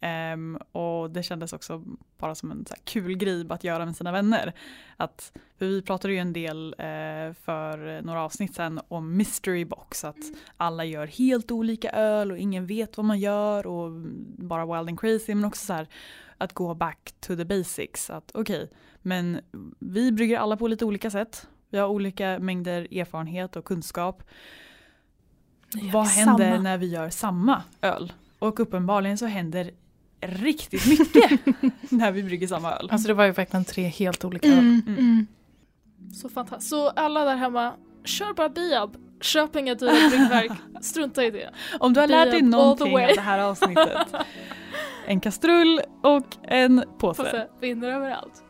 Ehm, 0.00 0.56
och 0.72 1.10
det 1.10 1.22
kändes 1.22 1.52
också 1.52 1.84
bara 2.18 2.34
som 2.34 2.50
en 2.50 2.64
kul 2.84 3.14
grej 3.16 3.46
att 3.48 3.64
göra 3.64 3.86
med 3.86 3.96
sina 3.96 4.12
vänner. 4.12 4.52
Att, 4.96 5.32
för 5.58 5.66
vi 5.66 5.82
pratade 5.82 6.14
ju 6.14 6.18
en 6.18 6.32
del 6.32 6.74
eh, 6.78 7.34
för 7.44 8.02
några 8.02 8.22
avsnitt 8.22 8.54
sedan 8.54 8.80
om 8.88 9.16
mystery 9.16 9.64
box, 9.64 10.04
att 10.04 10.16
alla 10.56 10.84
gör 10.84 11.06
helt 11.06 11.50
olika 11.50 11.90
öl 11.90 12.30
och 12.32 12.38
ingen 12.38 12.66
vet 12.66 12.96
vad 12.96 13.06
man 13.06 13.20
gör 13.20 13.66
och 13.66 13.90
bara 14.38 14.66
wild 14.66 14.88
and 14.88 15.00
crazy 15.00 15.34
men 15.34 15.44
också 15.44 15.66
så 15.66 15.72
här 15.72 15.88
att 16.38 16.52
gå 16.52 16.74
back 16.74 17.14
to 17.20 17.36
the 17.36 17.44
basics. 17.44 18.10
Att 18.10 18.30
okej, 18.34 18.70
men 19.02 19.40
vi 19.78 20.12
brygger 20.12 20.38
alla 20.38 20.56
på 20.56 20.68
lite 20.68 20.84
olika 20.84 21.10
sätt. 21.10 21.48
Vi 21.72 21.78
har 21.78 21.88
olika 21.88 22.38
mängder 22.38 22.98
erfarenhet 22.98 23.56
och 23.56 23.64
kunskap. 23.64 24.22
Vad 25.92 26.06
händer 26.06 26.50
Samma. 26.50 26.62
när 26.62 26.78
vi 26.78 26.86
gör 26.86 27.10
samma 27.10 27.62
öl? 27.82 28.12
Och 28.38 28.60
uppenbarligen 28.60 29.18
så 29.18 29.26
händer 29.26 29.70
riktigt 30.20 30.86
mycket 30.98 31.40
när 31.90 32.12
vi 32.12 32.22
brygger 32.22 32.46
samma 32.46 32.72
öl. 32.72 32.88
Alltså 32.92 33.08
det 33.08 33.14
var 33.14 33.24
ju 33.24 33.32
verkligen 33.32 33.64
tre 33.64 33.84
helt 33.84 34.24
olika 34.24 34.48
öl. 34.48 34.58
Mm, 34.58 34.82
Mm. 34.86 34.98
mm. 34.98 35.26
Så 36.14 36.28
fantastiskt. 36.28 36.70
Så 36.70 36.88
alla 36.88 37.24
där 37.24 37.36
hemma, 37.36 37.72
kör 38.04 38.34
bara 38.34 38.48
Biab. 38.48 38.96
Köp 39.20 39.56
inga 39.56 39.74
dyra 39.74 39.90
bryggverk, 40.10 40.52
strunta 40.80 41.24
i 41.24 41.30
det. 41.30 41.50
Om 41.80 41.92
du 41.92 42.00
har 42.00 42.08
lärt 42.08 42.30
dig 42.30 42.42
någonting 42.42 42.94
av 43.00 43.08
det 43.14 43.20
här 43.20 43.38
avsnittet. 43.38 43.98
En 45.06 45.20
kastrull 45.20 45.80
och 46.02 46.26
en 46.42 46.84
påse. 46.98 47.22
Påse 47.22 47.48
vinner 47.60 47.88
överallt. 47.88 48.44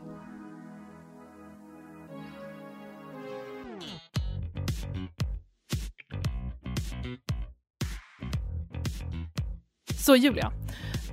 Så 10.02 10.16
Julia, 10.16 10.52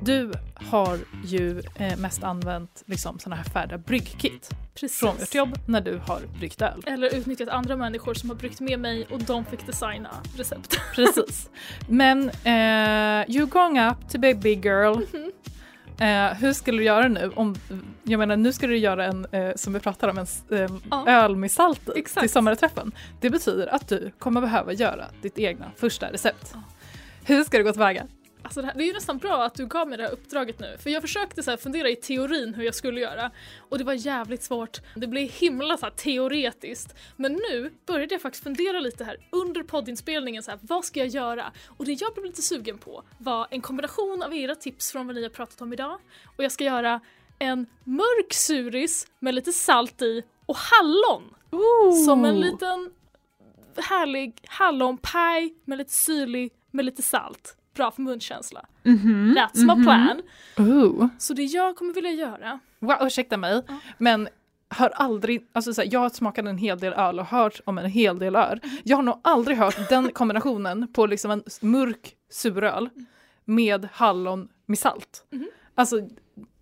du 0.02 0.32
har 0.56 0.98
ju 1.26 1.62
eh, 1.76 1.98
mest 1.98 2.24
använt 2.24 2.84
liksom, 2.86 3.20
såna 3.20 3.36
här 3.36 3.44
färdiga 3.44 3.78
bryggkit 3.78 4.50
Precis. 4.76 5.00
från 5.00 5.16
ert 5.18 5.36
jobb 5.36 5.60
när 5.66 5.82
du 5.82 6.02
har 6.08 6.22
bryggt 6.40 6.62
öl. 6.62 6.84
Eller 6.88 7.16
utnyttjat 7.16 7.50
andra 7.50 7.76
människor 7.76 8.14
som 8.14 8.30
har 8.30 8.38
bryggt 8.38 8.60
med 8.60 8.80
mig 8.80 9.06
och 9.12 9.20
de 9.20 9.46
fick 9.46 9.66
designa 9.66 10.10
recept. 10.38 10.80
Precis. 10.96 11.50
Men 11.90 12.30
eh, 12.30 13.36
you 13.36 13.48
growing 13.48 13.80
up 13.80 14.10
to 14.12 14.20
be 14.20 14.32
a 14.32 14.38
big 14.42 14.66
girl. 14.66 15.02
Eh, 16.00 16.34
hur 16.38 16.54
skulle 16.54 16.78
du 16.78 16.84
göra 16.84 17.08
nu? 17.08 17.32
Om, 17.36 17.56
jag 18.04 18.18
menar 18.18 18.38
nu 18.38 18.54
ska 18.54 18.68
du 18.68 18.78
göra 18.78 19.06
en, 19.06 19.26
eh, 19.32 19.52
som 19.56 19.74
vi 19.74 19.80
pratade 19.80 20.12
om, 20.12 20.18
en 20.18 20.58
eh, 20.64 20.72
Ja. 20.92 21.06
öl 21.08 21.36
med 21.36 21.52
salt 21.52 21.90
i 21.96 22.04
till 22.04 22.30
sommarträffen. 22.30 22.92
Det 23.22 23.30
betyder 23.30 23.68
att 23.68 23.88
du 23.88 24.12
kommer 24.20 24.42
behöva 24.42 24.74
göra 24.74 25.06
ditt 25.22 25.38
egna 25.40 25.66
första 25.76 26.12
recept. 26.12 26.52
Ja. 26.54 26.62
Hur 27.24 27.44
ska 27.44 27.58
det 27.58 27.64
gå 27.64 27.72
tillväga? 27.72 28.08
Alltså 28.50 28.62
det, 28.62 28.68
här, 28.68 28.74
det 28.74 28.84
är 28.84 28.88
ju 28.88 28.93
nästan 28.93 29.18
bra 29.18 29.43
att 29.43 29.56
du 29.56 29.66
gav 29.66 29.88
mig 29.88 29.97
det 29.97 30.04
här 30.04 30.12
uppdraget 30.12 30.60
nu, 30.60 30.78
för 30.80 30.89
jag 30.89 31.02
försökte 31.02 31.43
så 31.43 31.58
fundera 31.58 31.89
i 31.89 31.95
teorin 31.95 32.54
hur 32.54 32.64
jag 32.64 32.76
skulle 32.76 33.02
göra 33.02 33.32
och 33.70 33.78
det 33.78 33.84
var 33.84 33.93
jävligt 33.93 34.43
svårt. 34.43 34.78
Det 34.95 35.08
blev 35.08 35.30
himla 35.30 35.78
så 35.78 35.89
teoretiskt. 35.89 36.95
Men 37.16 37.34
nu 37.34 37.74
började 37.86 38.14
jag 38.14 38.22
faktiskt 38.22 38.43
fundera 38.43 38.80
lite 38.80 39.04
här 39.04 39.18
under 39.32 39.64
poddinspelningen, 39.64 40.43
så 40.43 40.52
här, 40.52 40.60
vad 40.62 40.86
ska 40.86 41.00
jag 41.00 41.08
göra? 41.08 41.52
Och 41.78 41.86
det 41.86 41.91
jag 41.91 42.14
blev 42.14 42.26
lite 42.26 42.41
sugen 42.41 42.78
på 42.78 43.04
var 43.18 43.47
en 43.50 43.62
kombination 43.62 44.24
av 44.24 44.34
era 44.34 44.56
tips 44.56 44.91
från 44.91 45.08
vad 45.08 45.16
ni 45.16 45.24
har 45.24 45.30
pratat 45.30 45.62
om 45.62 45.74
idag 45.74 46.00
och 46.38 46.43
jag 46.43 46.52
ska 46.52 46.64
göra 46.64 47.00
en 47.39 47.66
mörk 47.84 48.34
suris 48.34 49.08
med 49.20 49.36
lite 49.36 49.52
salt 49.52 50.02
i 50.02 50.24
och 50.45 50.58
hallon 50.58 51.36
som 52.06 52.26
en 52.26 52.39
liten 52.39 52.91
härlig 53.78 54.41
hallonpaj 54.47 55.54
med 55.66 55.78
lite 55.78 55.93
syrlig 55.93 56.54
med 56.72 56.86
lite 56.86 57.02
salt. 57.02 57.56
Bra 57.80 57.91
för 57.91 58.01
munkänsla. 58.01 58.65
Mhm, 58.84 59.36
That's 59.38 59.57
my 59.65 59.73
mhm. 59.75 59.84
plan. 59.84 60.21
Ooh. 60.57 61.07
Så 61.17 61.34
det 61.34 61.43
jag 61.43 61.75
kommer 61.75 61.93
vilja 61.93 62.11
göra, 62.11 62.59
Wow, 62.80 62.95
ursäkta 63.01 63.38
mig, 63.38 63.63
Ja. 63.67 63.75
men 63.97 64.27
har 64.69 64.89
aldrig, 64.89 65.47
alltså 65.53 65.73
så 65.73 65.82
här, 65.82 65.89
jag 65.91 65.99
har 65.99 66.09
smakat 66.09 66.45
en 66.45 66.57
hel 66.57 66.80
del 66.80 66.93
öl 66.93 67.19
och 67.19 67.25
hört 67.25 67.61
om 67.65 67.77
en 67.77 67.86
hel 67.86 68.19
del 68.19 68.36
öl. 68.36 68.59
Jag 68.84 68.97
har 68.97 69.03
nog 69.03 69.19
aldrig 69.23 69.57
hört 69.57 69.89
den 69.89 70.11
kombinationen 70.11 70.88
på 70.93 71.05
liksom 71.05 71.32
en 71.32 71.43
mörk 71.61 72.15
suröl 72.30 72.89
med 73.45 73.88
hallon 73.93 74.47
med 74.65 74.80
salt. 74.80 75.23
Mhm. 75.32 75.47
Alltså, 75.75 75.99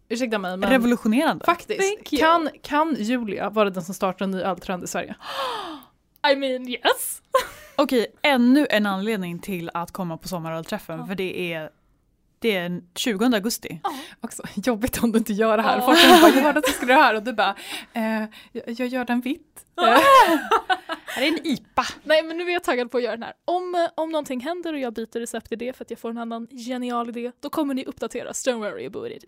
ursäkta 0.10 0.40
mig 0.40 0.58
men 0.58 0.70
Revolutionerande. 0.70 1.46
faktiskt, 1.46 2.04
kan, 2.20 2.50
kan 2.62 2.96
Julia 3.00 3.50
vara 3.50 3.70
den 3.70 3.84
som 3.84 3.94
startar 3.96 4.26
en 4.26 4.32
ny 4.32 4.42
öltrend 4.42 4.84
i 4.84 4.88
Sverige? 4.88 5.16
I 6.34 6.36
mean 6.36 6.68
yes. 6.70 7.22
Okej, 7.78 8.08
ännu 8.22 8.68
en 8.70 8.86
anledning 8.86 9.40
till 9.40 9.70
att 9.74 9.92
komma 9.92 10.18
på 10.18 10.28
sommarölträffen 10.28 11.00
Ja. 11.00 11.06
för 11.06 11.16
det 11.16 11.54
är, 11.54 11.70
det 12.40 12.56
är 12.56 12.82
20 12.96 13.26
augusti. 13.26 13.82
Också 14.22 14.44
jobbigt 14.56 15.04
om 15.04 15.12
du 15.12 15.18
inte 15.18 15.34
gör 15.34 15.58
det 15.58 15.64
här. 15.64 15.78
Ja. 15.78 15.86
Folk 15.86 16.02
kommer 16.02 16.22
bara, 16.22 16.32
jag 16.36 16.42
hörde 16.42 16.60
att 16.60 16.66
du 16.66 16.72
skulle 16.72 16.94
göra 16.94 17.02
det 17.02 17.08
här 17.08 17.16
och 17.16 17.24
du 17.24 17.34
bara, 17.34 17.56
eh, 17.94 18.24
jag, 18.52 18.88
gör 18.88 19.06
den 19.06 19.22
vitt. 19.22 19.66
Eh, 19.82 19.84
Här 21.06 21.24
är 21.24 21.28
en 21.28 21.48
IPA. 21.48 21.84
Nej 22.04 22.24
men 22.24 22.38
nu 22.38 22.44
är 22.50 22.54
jag 22.54 22.64
taggad 22.64 22.92
på 22.92 22.98
att 22.98 23.04
göra 23.04 23.16
den 23.16 23.24
här. 23.24 23.34
Om, 23.46 23.88
om 23.96 24.10
någonting 24.10 24.40
händer 24.40 24.74
och 24.74 24.80
jag 24.80 24.94
byter 24.94 25.20
recept 25.20 25.52
i 25.52 25.56
det 25.56 25.74
för 25.78 25.84
att 25.86 25.90
jag 25.90 26.00
får 26.00 26.10
en 26.10 26.18
annan 26.18 26.48
genial 26.48 27.10
idé, 27.10 27.32
då 27.40 27.50
kommer 27.50 27.74
ni 27.74 27.86
uppdateras. 27.86 28.48
Don't 28.48 28.58
worry 28.60 28.86
about 28.86 29.12
it. 29.12 29.24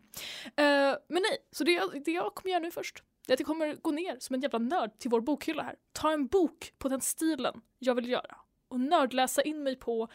Eh, 0.45 0.63
men 1.09 1.21
nej, 1.21 1.37
så 1.51 1.63
det 1.63 1.71
jag, 1.71 2.03
det 2.05 2.11
jag 2.11 2.35
kommer 2.35 2.51
göra 2.51 2.63
nu 2.63 2.71
först, 2.71 3.03
det 3.18 3.18
är 3.31 3.33
att 3.33 3.39
jag 3.39 3.47
kommer 3.47 3.75
gå 3.81 3.91
ner 3.91 4.15
som 4.19 4.33
en 4.33 4.41
jävla 4.41 4.59
nörd 4.59 4.99
till 4.99 5.09
vår 5.11 5.21
bokhylla 5.21 5.63
här. 5.63 5.75
Ta 5.93 6.11
en 6.11 6.27
bok 6.27 6.71
på 6.77 6.89
den 6.89 7.01
stilen 7.01 7.53
jag 7.79 7.95
vill 7.95 8.09
göra 8.09 8.35
och 8.69 8.79
nördläsa 8.79 9.41
in 9.41 9.63
mig 9.63 9.75
på 9.75 10.07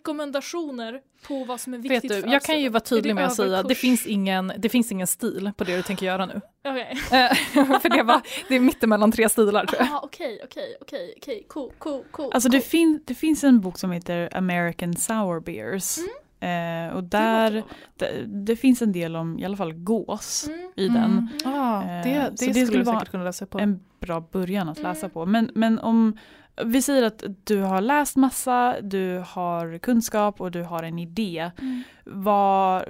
rekommendationer 0.00 1.00
på 1.26 1.44
vad 1.44 1.60
som 1.60 1.74
är 1.74 1.78
Vet 1.78 1.90
viktigt 1.90 2.10
du, 2.10 2.20
för 2.22 2.28
jag 2.28 2.42
kan 2.42 2.60
ju 2.60 2.68
vara 2.68 2.80
tydlig 2.80 3.10
det 3.10 3.14
med 3.14 3.24
att 3.26 3.34
säga, 3.34 3.48
det 3.48 3.56
överkurs? 3.56 3.78
finns, 3.78 4.06
ingen, 4.06 4.52
det 4.58 4.68
finns 4.68 4.92
ingen 4.92 5.06
stil 5.06 5.50
på 5.56 5.64
det 5.64 5.76
du 5.76 5.82
tänker 5.82 6.06
göra 6.06 6.26
nu. 6.26 6.40
Okej. 6.64 6.90
Eh, 7.12 7.80
För 7.80 7.88
det, 7.88 8.02
var, 8.02 8.20
det 8.48 8.54
är 8.54 8.60
mittemellan 8.60 9.12
tre 9.12 9.28
stilar 9.28 9.66
tror 9.66 9.82
jag. 9.82 9.92
Ah, 9.92 10.00
Okej, 10.02 10.40
okej, 10.44 10.76
okej, 10.80 11.14
okej, 11.16 11.44
cool, 11.48 11.72
cool, 11.78 12.04
cool. 12.10 12.30
Alltså 12.32 12.48
det, 12.48 12.58
cool. 12.60 12.68
fin- 12.68 13.02
det 13.06 13.14
finns 13.14 13.44
en 13.44 13.60
bok 13.60 13.78
som 13.78 13.90
heter 13.90 14.36
American 14.36 14.96
Sour 14.96 15.40
Beers. 15.40 15.98
Eh, 16.40 16.94
och 16.96 17.02
Det 17.04 17.08
där, 17.18 17.62
det, 17.96 18.24
det 18.26 18.56
finns 18.56 18.82
en 18.82 18.92
del 18.92 19.16
om 19.16 19.38
i 19.38 19.44
alla 19.44 19.56
fall 19.56 19.72
gås 19.72 20.48
Mm. 20.48 20.70
i 20.76 20.88
den. 20.88 21.28
Ah, 21.44 21.82
Eh, 21.82 22.02
det, 22.02 22.24
så 22.24 22.44
det, 22.44 22.50
det 22.50 22.54
skulle 22.54 22.66
skulle 22.66 22.78
du 22.78 22.84
vara 22.84 22.98
säkert 22.98 23.10
kunna 23.10 23.24
läsa 23.24 23.46
på. 23.46 23.58
En 23.58 23.80
bra 24.00 24.20
början 24.32 24.68
att 24.68 24.78
läsa 24.78 25.06
Mm. 25.06 25.10
på. 25.10 25.26
Men, 25.26 25.50
men 25.54 25.78
om 25.78 26.18
vi 26.64 26.82
säger 26.82 27.02
att 27.02 27.24
du 27.44 27.60
har 27.62 27.80
läst 27.80 28.16
massa, 28.16 28.76
du 28.80 29.24
har 29.26 29.78
kunskap 29.78 30.40
och 30.40 30.50
du 30.50 30.62
har 30.62 30.82
en 30.82 30.98
idé. 30.98 31.50
Mm. 31.58 31.82
Vad, 32.04 32.84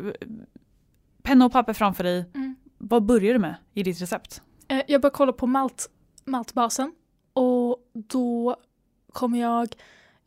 penna 1.22 1.44
och 1.46 1.52
papper 1.52 1.72
framför 1.72 2.04
dig. 2.04 2.30
Mm. 2.34 2.56
Vad 2.78 3.02
börjar 3.06 3.32
du 3.32 3.38
med 3.38 3.54
i 3.74 3.82
ditt 3.82 4.02
recept? 4.02 4.42
Eh, 4.68 4.82
Jag 4.88 5.00
börjar 5.00 5.12
kolla 5.14 5.32
på 5.32 5.46
malt, 5.46 5.90
maltbasen 6.24 6.92
och 7.32 7.76
då 7.92 8.56
kommer 9.12 9.38
jag 9.40 9.68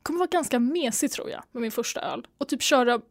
kommer 0.03 0.19
vara 0.19 0.29
ganska 0.31 0.59
mesig 0.59 1.11
tror 1.11 1.29
jag 1.29 1.43
med 1.51 1.61
min 1.61 1.71
första 1.71 2.01
öl 2.01 2.27
och 2.37 2.47
typ 2.47 2.61
köra 2.61 3.01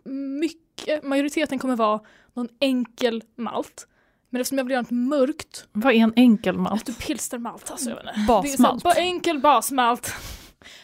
mycket, 0.40 1.04
majoriteten 1.04 1.58
kommer 1.58 1.76
vara 1.76 2.00
någon 2.34 2.48
enkel 2.60 3.22
malt. 3.36 3.88
Men 4.30 4.40
eftersom 4.40 4.58
jag 4.58 4.64
vill 4.64 4.72
göra 4.72 4.82
något 4.82 4.90
mörkt, 4.90 5.68
Vad 5.72 5.94
är 5.94 5.98
en 5.98 6.12
enkel 6.16 6.58
malt? 6.58 6.86
typ 6.86 7.06
pilstermalt 7.06 7.70
alltså 7.70 7.90
jag 7.90 7.96
vet 7.96 8.04
inte. 8.06 8.26
Basmalt. 8.28 8.82
Det 8.82 8.88
är 8.90 8.94
så 8.94 9.00
enkel 9.00 9.40
basmalt. 9.40 10.12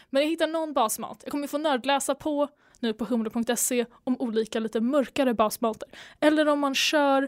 Men 0.09 0.21
jag 0.21 0.29
hittar 0.29 0.47
någon 0.47 0.73
basmalt. 0.73 1.19
Jag 1.23 1.31
kommer 1.31 1.47
få 1.47 1.57
nördläsa 1.57 2.15
på 2.15 2.47
nu 2.79 2.93
på 2.93 3.05
humle.se 3.05 3.85
om 4.03 4.15
olika 4.21 4.59
lite 4.59 4.81
mörkare 4.81 5.33
basmalter. 5.33 5.89
Eller 6.19 6.47
om 6.47 6.59
man 6.59 6.75
kör 6.75 7.27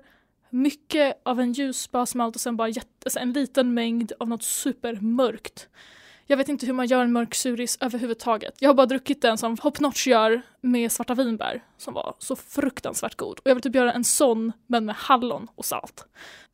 mycket 0.50 1.22
av 1.26 1.40
en 1.40 1.54
ljus 1.54 1.92
basmalt 1.92 2.36
och 2.36 2.42
sen 2.42 2.58
bara 2.58 2.70
jätte, 2.70 2.90
alltså 3.06 3.20
en 3.20 3.34
liten 3.34 3.74
mängd 3.74 4.12
av 4.20 4.30
något 4.30 4.44
supermörkt. 4.44 5.70
Jag 6.30 6.38
vet 6.38 6.50
inte 6.50 6.66
hur 6.66 6.74
man 6.74 6.86
gör 6.86 7.02
en 7.02 7.12
mörk 7.12 7.36
suris 7.36 7.78
överhuvudtaget. 7.82 8.54
Jag 8.60 8.70
har 8.70 8.74
bara 8.74 8.86
druckit 8.86 9.22
den 9.22 9.38
som 9.38 9.58
Hop 9.62 9.80
Notch 9.80 10.08
gör 10.08 10.42
med 10.62 10.92
svarta 10.92 11.14
vinbär 11.14 11.64
som 11.78 11.94
var 11.94 12.16
så 12.20 12.36
fruktansvärt 12.36 13.16
god. 13.16 13.40
Och 13.40 13.48
jag 13.48 13.56
vill 13.56 13.62
typ 13.62 13.76
göra 13.76 13.94
en 13.94 14.04
sån 14.04 14.54
men 14.68 14.86
med 14.86 14.96
hallon 14.96 15.48
och 15.56 15.66
salt. 15.66 16.06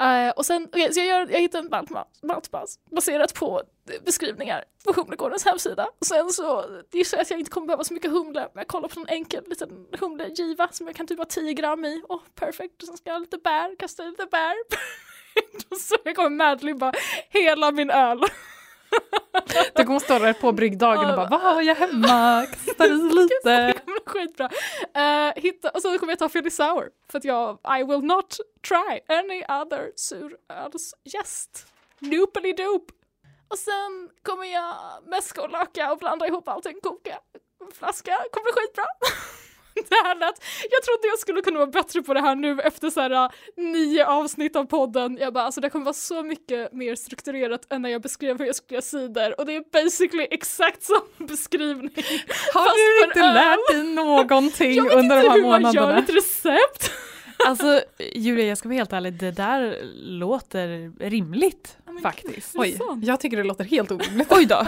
Uh, 0.04 0.30
och 0.30 0.46
sen, 0.46 0.64
okay, 0.64 0.92
så 0.92 1.00
jag, 1.00 1.08
gör, 1.08 1.28
jag 1.32 1.40
hittade 1.40 1.78
en 1.78 1.98
maltbas 2.24 2.80
baserat 2.92 3.34
på 3.34 3.62
eh, 3.90 4.04
beskrivningar 4.06 4.64
på 4.86 4.94
Humlegårdens 4.94 5.46
hemsida. 5.46 5.88
Och 6.00 6.06
sen 6.06 6.30
så 6.30 6.66
gissar 6.92 7.18
jag 7.18 7.22
att 7.22 7.30
jag 7.30 7.40
inte 7.40 7.52
kommer 7.52 7.68
behöva 7.68 7.84
så 7.84 7.94
mycket 7.94 8.12
humle, 8.12 8.40
men 8.54 8.62
jag 8.62 8.68
kollar 8.68 8.88
på 8.88 9.00
en 9.00 9.08
enkel 9.08 9.44
liten 9.48 9.70
humlegiva 10.00 10.68
som 10.72 10.88
jag 10.88 10.96
kan 10.96 11.08
typ 11.08 11.18
ha 11.18 11.26
10 11.26 11.54
gram 11.54 11.86
i. 11.86 12.04
Åh, 12.10 12.18
oh, 12.18 12.22
perfekt. 12.36 12.82
Och 12.82 12.88
sen 12.88 12.98
ska 12.98 13.10
jag 13.10 13.16
ha 13.16 13.20
lite 13.20 13.38
bär, 13.38 13.76
kasta 13.80 14.04
i 14.04 14.10
lite 14.10 14.26
bär. 14.26 14.56
så 15.80 15.96
jag 16.04 16.16
kommer 16.16 16.30
madlibba 16.30 16.94
hela 17.30 17.72
min 17.72 17.90
öl. 17.90 18.20
Du 19.76 19.84
kommer 19.84 20.00
stå 20.00 20.20
där 20.20 20.34
på 20.34 20.52
bryggdagen 20.52 21.10
och 21.10 21.16
bara 21.16 21.28
vad 21.30 21.42
har 21.42 21.62
jag 21.62 21.76
hemma? 21.76 22.46
Kastar 22.46 22.86
i 22.86 22.90
lite. 23.22 23.38
Det 23.44 23.80
kommer 23.86 24.00
skitbra. 24.06 24.50
Uh, 24.98 25.44
hitta, 25.44 25.70
och 25.70 25.82
så 25.82 26.00
kommer 26.00 26.12
jag 26.12 26.20
ta 26.20 26.30
Philly 26.30 26.50
Sour 26.50 26.90
för 27.12 27.18
att 27.18 27.26
jag 27.26 27.58
I 27.80 27.84
will 27.84 28.02
not 28.02 28.38
try 28.68 29.16
any 29.18 29.44
other 29.44 29.92
surölsgäst. 29.96 31.68
Noopily 32.00 32.54
doop. 32.54 32.86
Och 33.48 33.58
sen 33.58 34.10
kommer 34.24 34.46
jag 34.54 34.76
mäska 35.06 35.42
och 35.42 35.52
löka 35.52 35.92
och 35.92 35.98
blanda 35.98 36.28
ihop 36.28 36.48
allting, 36.48 36.80
koka 36.84 37.20
flaska, 37.74 38.18
kommer 38.32 38.54
bli 38.54 38.62
skitbra. 38.62 38.86
det 39.90 39.96
här 40.04 40.16
lät, 40.20 40.44
jag 40.72 40.84
trodde 40.84 41.08
jag 41.08 41.20
skulle 41.20 41.42
kunna 41.42 41.60
vara 41.60 41.70
bättre 41.70 42.02
på 42.02 42.14
det 42.14 42.22
här 42.22 42.36
nu 42.36 42.60
efter 42.62 42.90
så 42.90 43.02
här 43.02 43.12
äh, 43.12 43.30
nio 43.58 44.06
avsnitt 44.06 44.56
av 44.56 44.66
podden. 44.66 45.18
Jag 45.22 45.34
bara 45.34 45.44
alltså 45.44 45.62
det 45.62 45.70
kommer 45.70 45.86
vara 45.86 45.94
så 45.94 46.24
mycket 46.24 46.74
mer 46.74 46.96
strukturerat 46.96 47.74
än 47.74 47.82
när 47.82 47.90
jag 47.90 48.02
beskrev 48.02 48.40
hur 48.40 48.46
jag 48.46 48.56
skulle 48.56 48.76
göra 48.76 48.82
sidor 48.82 49.40
och 49.40 49.46
det 49.46 49.56
är 49.56 49.84
basically 49.84 50.28
exakt 50.32 50.84
samma 50.84 51.02
beskrivning. 51.28 51.92
Har 52.54 53.00
du 53.00 53.06
inte 53.06 53.34
lärt 53.34 53.72
dig 53.72 53.84
någonting 53.84 54.80
under 54.80 55.24
de 55.24 55.30
här 55.30 55.42
månaderna? 55.42 55.42
Jag 55.42 55.56
vet 55.62 55.70
inte 55.70 55.74
hur 55.74 55.74
man 55.74 55.74
gör 55.74 55.98
ett 55.98 56.10
recept. 56.10 56.92
Alltså 57.48 57.82
Julia, 58.16 58.46
jag 58.46 58.58
ska 58.58 58.70
vara 58.70 58.78
helt 58.78 58.94
ärlig, 58.94 59.14
det 59.14 59.32
där 59.32 59.78
låter 59.96 60.92
rimligt 61.10 61.78
oh 61.88 62.02
faktiskt. 62.02 62.56
Oj, 62.56 62.80
jag 63.02 63.20
tycker 63.20 63.38
det 63.38 63.44
låter 63.44 63.64
helt 63.64 63.92
orimligt. 63.92 64.28
Oj 64.32 64.46
då! 64.46 64.68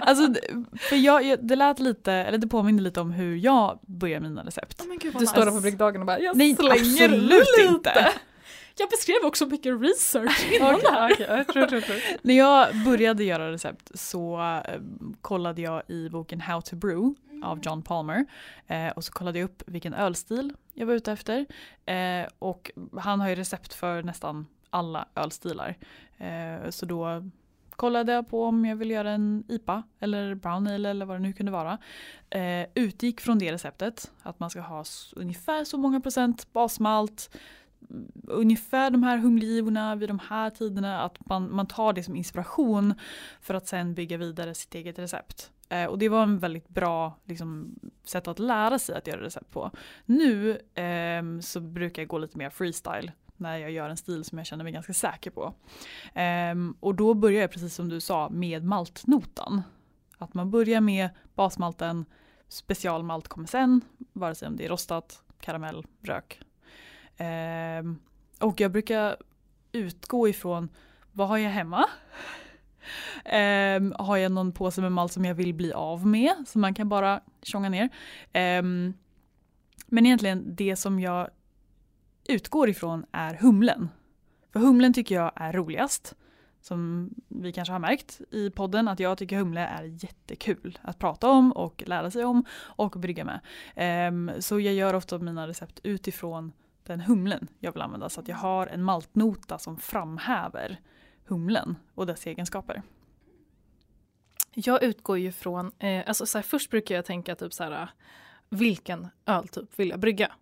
Alltså, 0.00 0.34
för 0.78 0.96
jag, 0.96 1.36
det 1.46 1.56
lät 1.56 1.78
lite, 1.78 2.12
eller 2.12 2.38
det 2.38 2.46
påminner 2.46 2.82
lite 2.82 3.00
om 3.00 3.12
hur 3.12 3.36
jag 3.36 3.78
börjar 3.86 4.20
mina 4.20 4.44
recept. 4.44 4.80
Oh 4.80 4.86
Gud, 4.86 5.12
du 5.12 5.18
nice. 5.18 5.26
står 5.26 5.44
där 5.44 5.52
på 5.52 5.60
bryggdagen 5.60 6.00
och 6.00 6.06
bara 6.06 6.20
jag 6.20 6.36
Nej, 6.36 6.56
slänger 6.56 6.74
absolut 7.04 7.30
lite. 7.30 7.68
inte! 7.68 8.12
Jag 8.78 8.90
beskrev 8.90 9.16
också 9.24 9.46
mycket 9.46 9.80
research 9.80 10.52
innan 10.56 10.74
okay, 10.74 10.90
det 10.90 10.98
här. 10.98 11.12
Okay, 11.12 11.44
true, 11.44 11.66
true, 11.66 11.80
true. 11.80 12.00
När 12.22 12.34
jag 12.34 12.84
började 12.84 13.24
göra 13.24 13.52
recept 13.52 13.90
så 13.94 14.40
äh, 14.40 14.80
kollade 15.20 15.62
jag 15.62 15.82
i 15.88 16.08
boken 16.08 16.40
How 16.40 16.60
to 16.60 16.76
Brew 16.76 17.14
av 17.42 17.60
John 17.62 17.82
Palmer. 17.82 18.26
Eh, 18.66 18.88
och 18.88 19.04
så 19.04 19.12
kollade 19.12 19.38
jag 19.38 19.44
upp 19.44 19.62
vilken 19.66 19.94
ölstil 19.94 20.52
jag 20.74 20.86
var 20.86 20.94
ute 20.94 21.12
efter. 21.12 21.46
Eh, 21.86 22.28
och 22.38 22.70
han 23.00 23.20
har 23.20 23.28
ju 23.28 23.34
recept 23.34 23.74
för 23.74 24.02
nästan 24.02 24.46
alla 24.70 25.08
ölstilar. 25.14 25.76
Eh, 26.18 26.70
så 26.70 26.86
då 26.86 27.30
kollade 27.70 28.12
jag 28.12 28.28
på 28.28 28.44
om 28.44 28.64
jag 28.64 28.76
vill 28.76 28.90
göra 28.90 29.10
en 29.10 29.44
IPA 29.48 29.82
eller 30.00 30.34
brown 30.34 30.66
ale 30.66 30.90
eller 30.90 31.06
vad 31.06 31.16
det 31.16 31.20
nu 31.20 31.32
kunde 31.32 31.52
vara. 31.52 31.78
Eh, 32.30 32.66
utgick 32.74 33.20
från 33.20 33.38
det 33.38 33.52
receptet, 33.52 34.10
att 34.22 34.40
man 34.40 34.50
ska 34.50 34.60
ha 34.60 34.84
ungefär 35.16 35.64
så 35.64 35.78
många 35.78 36.00
procent 36.00 36.52
basmalt, 36.52 37.30
ungefär 38.28 38.90
de 38.90 39.02
här 39.02 39.18
humlegivorna 39.18 39.96
vid 39.96 40.08
de 40.08 40.18
här 40.18 40.50
tiderna, 40.50 41.02
att 41.02 41.26
man, 41.26 41.54
man 41.54 41.66
tar 41.66 41.92
det 41.92 42.02
som 42.02 42.16
inspiration 42.16 42.94
för 43.40 43.54
att 43.54 43.66
sen 43.66 43.94
bygga 43.94 44.16
vidare 44.16 44.54
sitt 44.54 44.74
eget 44.74 44.98
recept. 44.98 45.50
Eh, 45.68 45.84
och 45.84 45.98
det 45.98 46.08
var 46.08 46.22
en 46.22 46.38
väldigt 46.38 46.68
bra 46.68 47.18
liksom, 47.24 47.78
sätt 48.04 48.28
att 48.28 48.38
lära 48.38 48.78
sig 48.78 48.94
att 48.94 49.06
göra 49.06 49.22
recept 49.22 49.50
på. 49.50 49.70
Nu 50.06 50.50
eh, 50.74 51.40
så 51.40 51.60
brukar 51.60 52.02
jag 52.02 52.08
gå 52.08 52.18
lite 52.18 52.38
mer 52.38 52.50
freestyle 52.50 53.12
när 53.36 53.56
jag 53.56 53.70
gör 53.70 53.90
en 53.90 53.96
stil 53.96 54.24
som 54.24 54.38
jag 54.38 54.46
känner 54.46 54.64
mig 54.64 54.72
ganska 54.72 54.92
säker 54.92 55.30
på. 55.30 55.54
Eh, 56.20 56.54
och 56.80 56.94
då 56.94 57.14
börjar 57.14 57.40
jag 57.40 57.50
precis 57.50 57.74
som 57.74 57.88
du 57.88 58.00
sa 58.00 58.28
med 58.28 58.64
maltnotan. 58.64 59.62
Att 60.18 60.34
man 60.34 60.50
börjar 60.50 60.80
med 60.80 61.08
basmalten, 61.34 62.04
specialmalt 62.48 63.28
kommer 63.28 63.46
sen, 63.46 63.80
vare 64.12 64.34
sig 64.34 64.48
om 64.48 64.56
det 64.56 64.64
är 64.64 64.68
rostat, 64.68 65.22
karamell, 65.40 65.86
rök. 66.00 66.40
Eh, 67.18 67.82
och 68.40 68.60
jag 68.60 68.72
brukar 68.72 69.16
utgå 69.72 70.28
ifrån 70.28 70.68
vad 71.12 71.28
har 71.28 71.38
jag 71.38 71.50
hemma? 71.50 71.84
Um, 73.76 73.94
har 74.06 74.16
jag 74.16 74.32
någon 74.32 74.52
påse 74.52 74.80
med 74.80 74.92
malt 74.92 75.12
som 75.12 75.24
jag 75.24 75.34
vill 75.34 75.54
bli 75.54 75.72
av 75.72 76.06
med 76.06 76.34
som 76.46 76.60
man 76.60 76.74
kan 76.74 76.88
bara 76.88 77.20
tjonga 77.42 77.68
ner. 77.68 77.88
Um, 78.34 78.94
men 79.86 80.06
egentligen 80.06 80.54
det 80.56 80.76
som 80.76 81.00
jag 81.00 81.28
utgår 82.28 82.68
ifrån 82.68 83.04
är 83.12 83.34
humlen. 83.34 83.88
För 84.52 84.60
humlen 84.60 84.92
tycker 84.92 85.14
jag 85.14 85.32
är 85.34 85.52
roligast. 85.52 86.14
Som 86.60 87.10
vi 87.28 87.52
kanske 87.52 87.72
har 87.72 87.78
märkt 87.78 88.20
i 88.30 88.50
podden 88.50 88.88
att 88.88 89.00
jag 89.00 89.18
tycker 89.18 89.36
humle 89.36 89.60
är 89.60 89.84
jättekul 89.84 90.78
att 90.82 90.98
prata 90.98 91.28
om 91.28 91.52
och 91.52 91.82
lära 91.86 92.10
sig 92.10 92.24
om 92.24 92.44
och 92.60 92.90
brygga 92.90 93.24
med. 93.24 93.40
Um, 94.08 94.30
så 94.38 94.60
jag 94.60 94.74
gör 94.74 94.94
ofta 94.94 95.18
mina 95.18 95.48
recept 95.48 95.80
utifrån 95.82 96.52
den 96.88 97.00
humlen 97.00 97.48
jag 97.58 97.72
vill 97.72 97.82
använda 97.82 98.08
så 98.08 98.20
att 98.20 98.28
jag 98.28 98.36
har 98.36 98.66
en 98.66 98.82
maltnota 98.82 99.58
som 99.58 99.76
framhäver 99.76 100.80
humlen 101.24 101.76
och 101.94 102.06
dess 102.06 102.26
egenskaper? 102.26 102.82
Jag 104.54 104.82
utgår 104.82 105.18
ju 105.18 105.32
från, 105.32 105.72
eh, 105.78 106.02
alltså 106.06 106.26
så 106.26 106.38
här, 106.38 106.42
först 106.42 106.70
brukar 106.70 106.94
jag 106.94 107.04
tänka 107.04 107.34
typ 107.34 107.52
så 107.52 107.64
här, 107.64 107.82
eh, 107.82 107.88
vilken 108.48 109.08
öltyp 109.26 109.78
vill 109.78 109.88
jag 109.88 110.00
brygga? 110.00 110.32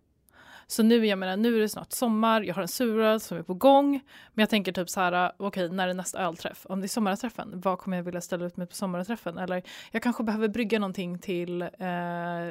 Så 0.67 0.83
nu, 0.83 1.05
jag 1.05 1.19
menar, 1.19 1.37
nu 1.37 1.55
är 1.55 1.59
det 1.59 1.69
snart 1.69 1.91
sommar, 1.91 2.41
jag 2.41 2.55
har 2.55 2.61
en 2.61 2.67
suröl 2.67 3.19
som 3.19 3.37
är 3.37 3.43
på 3.43 3.53
gång. 3.53 3.91
Men 4.33 4.41
jag 4.41 4.49
tänker 4.49 4.71
typ 4.71 4.89
så 4.89 4.99
här, 4.99 5.25
eh, 5.25 5.31
okej, 5.37 5.65
okay, 5.65 5.75
när 5.75 5.87
är 5.87 5.93
nästa 5.93 6.19
ölträff? 6.19 6.65
Om 6.69 6.79
det 6.79 6.85
är 6.85 6.87
sommarträffen, 6.87 7.61
vad 7.61 7.79
kommer 7.79 7.97
jag 7.97 8.03
vilja 8.03 8.21
ställa 8.21 8.45
ut 8.45 8.57
mig 8.57 8.67
på 8.67 8.75
sommarträffen? 8.75 9.37
Eller 9.37 9.63
jag 9.91 10.03
kanske 10.03 10.23
behöver 10.23 10.47
brygga 10.47 10.79
någonting 10.79 11.19
till 11.19 11.61
eh, 11.61 11.69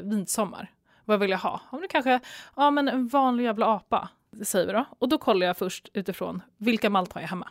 vinsommar. 0.03 0.71
Vad 1.09 1.21
vill 1.21 1.31
jag 1.31 1.39
ha? 1.39 1.61
Om 1.71 1.81
det 1.81 1.89
kanske, 1.89 2.21
ja 2.57 2.71
men 2.71 2.89
en 2.89 3.09
vanlig 3.09 3.45
jävla 3.45 3.67
apa, 3.67 4.09
säger 4.43 4.67
vi 4.67 4.73
då. 4.73 4.85
Och 4.99 5.09
då 5.09 5.19
kollar 5.19 5.47
jag 5.47 5.57
först 5.57 5.89
utifrån, 5.95 6.43
vilka 6.57 6.91
malt 6.91 7.13
har 7.13 7.21
jag 7.21 7.29
hemma? 7.29 7.49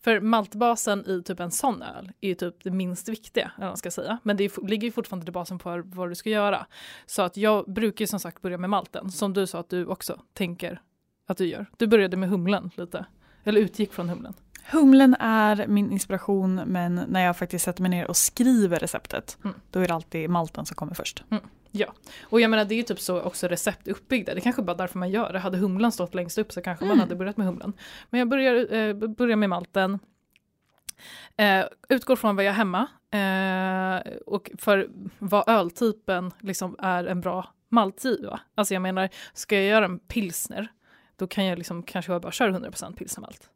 För 0.00 0.20
maltbasen 0.20 1.06
i 1.06 1.22
typ 1.22 1.40
en 1.40 1.50
sån 1.50 1.82
öl 1.82 2.12
är 2.20 2.28
ju 2.28 2.34
typ 2.34 2.64
det 2.64 2.70
minst 2.70 3.08
viktiga, 3.08 3.52
eller 3.56 3.66
man 3.66 3.76
ska 3.76 3.90
säga. 3.90 4.18
Men 4.22 4.36
det 4.36 4.44
är, 4.44 4.66
ligger 4.66 4.88
ju 4.88 4.92
fortfarande 4.92 5.26
till 5.26 5.32
basen 5.32 5.58
på 5.58 5.82
vad 5.84 6.08
du 6.08 6.14
ska 6.14 6.30
göra. 6.30 6.66
Så 7.06 7.22
att 7.22 7.36
jag 7.36 7.72
brukar 7.72 8.02
ju 8.02 8.06
som 8.06 8.20
sagt 8.20 8.42
börja 8.42 8.58
med 8.58 8.70
malten, 8.70 9.10
som 9.10 9.32
du 9.32 9.46
sa 9.46 9.58
att 9.58 9.68
du 9.68 9.86
också 9.86 10.20
tänker 10.32 10.80
att 11.26 11.36
du 11.36 11.46
gör. 11.46 11.66
Du 11.76 11.86
började 11.86 12.16
med 12.16 12.28
humlen 12.28 12.70
lite, 12.76 13.04
eller 13.44 13.60
utgick 13.60 13.92
från 13.92 14.08
humlen. 14.08 14.34
Humlen 14.70 15.16
är 15.20 15.66
min 15.66 15.92
inspiration 15.92 16.54
men 16.66 16.94
när 16.94 17.20
jag 17.20 17.36
faktiskt 17.36 17.64
sätter 17.64 17.82
mig 17.82 17.90
ner 17.90 18.06
och 18.06 18.16
skriver 18.16 18.78
receptet 18.78 19.38
mm. 19.44 19.56
då 19.70 19.80
är 19.80 19.88
det 19.88 19.94
alltid 19.94 20.30
malten 20.30 20.66
som 20.66 20.74
kommer 20.74 20.94
först. 20.94 21.24
Mm. 21.30 21.44
Ja, 21.72 21.94
och 22.22 22.40
jag 22.40 22.50
menar 22.50 22.64
det 22.64 22.74
är 22.74 22.76
ju 22.76 22.82
typ 22.82 23.00
så 23.00 23.20
också 23.20 23.48
recept 23.48 23.88
uppbyggda. 23.88 24.34
Det 24.34 24.40
kanske 24.40 24.62
bara 24.62 24.76
därför 24.76 24.98
man 24.98 25.10
gör 25.10 25.32
det. 25.32 25.38
Hade 25.38 25.58
humlan 25.58 25.92
stått 25.92 26.14
längst 26.14 26.38
upp 26.38 26.52
så 26.52 26.62
kanske 26.62 26.84
mm. 26.84 26.96
man 26.96 27.00
hade 27.00 27.16
börjat 27.16 27.36
med 27.36 27.46
humlan. 27.46 27.72
Men 28.10 28.18
jag 28.18 28.28
börjar, 28.28 28.74
eh, 28.74 28.94
börjar 28.94 29.36
med 29.36 29.48
malten. 29.48 29.98
Eh, 31.36 31.64
utgår 31.88 32.16
från 32.16 32.36
vad 32.36 32.44
jag 32.44 32.52
har 32.52 32.56
hemma 32.56 32.86
eh, 33.10 34.12
och 34.26 34.50
för 34.58 34.88
vad 35.18 35.48
öltypen 35.48 36.32
liksom 36.40 36.76
är 36.78 37.04
en 37.04 37.20
bra 37.20 37.54
maltid. 37.68 38.24
Va? 38.24 38.40
Alltså 38.54 38.74
jag 38.74 38.82
menar, 38.82 39.08
ska 39.32 39.56
jag 39.56 39.64
göra 39.64 39.84
en 39.84 39.98
pilsner 39.98 40.68
då 41.16 41.26
kan 41.26 41.44
jag 41.44 41.58
liksom 41.58 41.82
kanske 41.82 42.20
bara 42.20 42.32
köra 42.32 42.50
100% 42.50 42.96
pilsnermalt. 42.96 43.50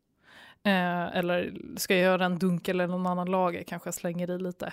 Eh, 0.63 1.17
eller 1.17 1.55
ska 1.77 1.95
jag 1.95 2.03
göra 2.03 2.25
en 2.25 2.39
dunkel 2.39 2.81
eller 2.81 2.89
någon 2.89 3.07
annan 3.07 3.31
lager 3.31 3.63
kanske 3.63 3.87
jag 3.87 3.95
slänger 3.95 4.31
i 4.31 4.39
lite 4.39 4.73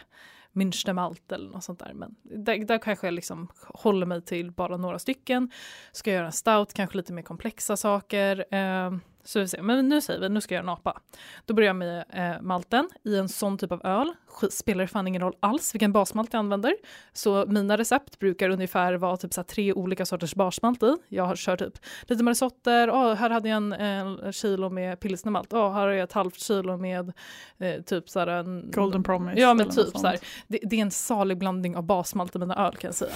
Münstermalt 0.53 1.32
eller 1.32 1.49
något 1.49 1.64
sånt 1.64 1.80
där. 1.80 1.94
Men 1.94 2.15
där, 2.23 2.65
där 2.65 2.78
kanske 2.78 3.07
jag 3.07 3.14
liksom 3.14 3.48
håller 3.68 4.06
mig 4.06 4.22
till 4.22 4.52
bara 4.52 4.78
några 4.78 4.99
stycken. 4.99 5.52
Ska 5.91 6.10
jag 6.10 6.15
göra 6.15 6.26
en 6.26 6.32
stout, 6.32 6.73
kanske 6.73 6.98
lite 6.98 7.14
mer 7.14 7.23
komplexa 7.23 7.78
saker. 7.78 8.45
Eh, 8.56 8.91
så 9.23 9.39
vi 9.39 9.48
ser. 9.48 9.61
Men 9.61 9.89
nu 9.89 10.02
säger 10.02 10.19
vi, 10.19 10.30
nu 10.30 10.41
ska 10.41 10.56
jag 10.56 10.64
göra 10.64 10.72
en 10.72 10.77
apa. 10.77 11.02
Då 11.45 11.53
börjar 11.53 11.68
jag 11.68 11.76
med 11.76 12.03
eh, 12.10 12.41
malten 12.41 12.89
i 13.03 13.18
en 13.18 13.30
sån 13.30 13.57
typ 13.57 13.72
av 13.72 13.85
öl. 13.85 14.14
Spelar 14.52 14.88
fan 14.88 15.07
ingen 15.07 15.22
roll 15.22 15.35
alls 15.39 15.76
vilken 15.76 15.91
basmalt 15.91 16.34
jag 16.34 16.39
använder. 16.39 16.76
Så 17.14 17.45
mina 17.48 17.77
recept 17.77 18.19
brukar 18.19 18.49
ungefär 18.49 18.93
vara 18.93 19.18
typ 19.18 19.34
så 19.34 19.43
tre 19.43 19.73
olika 19.73 20.06
sorters 20.06 20.35
basmalt 20.35 20.84
i. 20.84 20.95
Jag 21.07 21.23
har 21.23 21.35
kört 21.35 21.60
typ 21.60 21.73
lite 22.02 22.23
marisotter, 22.23 22.89
oh, 22.89 23.14
här 23.14 23.30
hade 23.30 23.49
jag 23.49 23.57
en, 23.57 23.73
en 23.73 24.34
kilo 24.34 24.69
med 24.69 24.99
pilsnermalt, 24.99 25.53
oh, 25.53 25.73
här 25.73 25.81
har 25.81 25.88
jag 25.88 26.03
ett 26.03 26.14
halvt 26.14 26.39
kilo 26.39 26.77
med 26.77 27.14
eh, 27.57 27.81
typ 27.81 28.10
så 28.10 28.19
en... 28.19 28.72
Golden 28.72 29.03
promise. 29.03 29.41
Ja 29.41 29.53
men 29.53 29.69
typ 29.69 29.98
så 29.98 30.14
det, 30.48 30.60
det, 30.64 30.76
är 30.76 30.81
en 30.81 30.91
salig 30.91 31.38
blandning 31.38 31.76
av 31.76 31.84
basmalt 31.84 32.35
i 32.35 32.39
mina 32.39 32.56
öl 32.68 32.76
kan 32.76 32.88
jag 32.88 32.95
säga. 32.95 33.14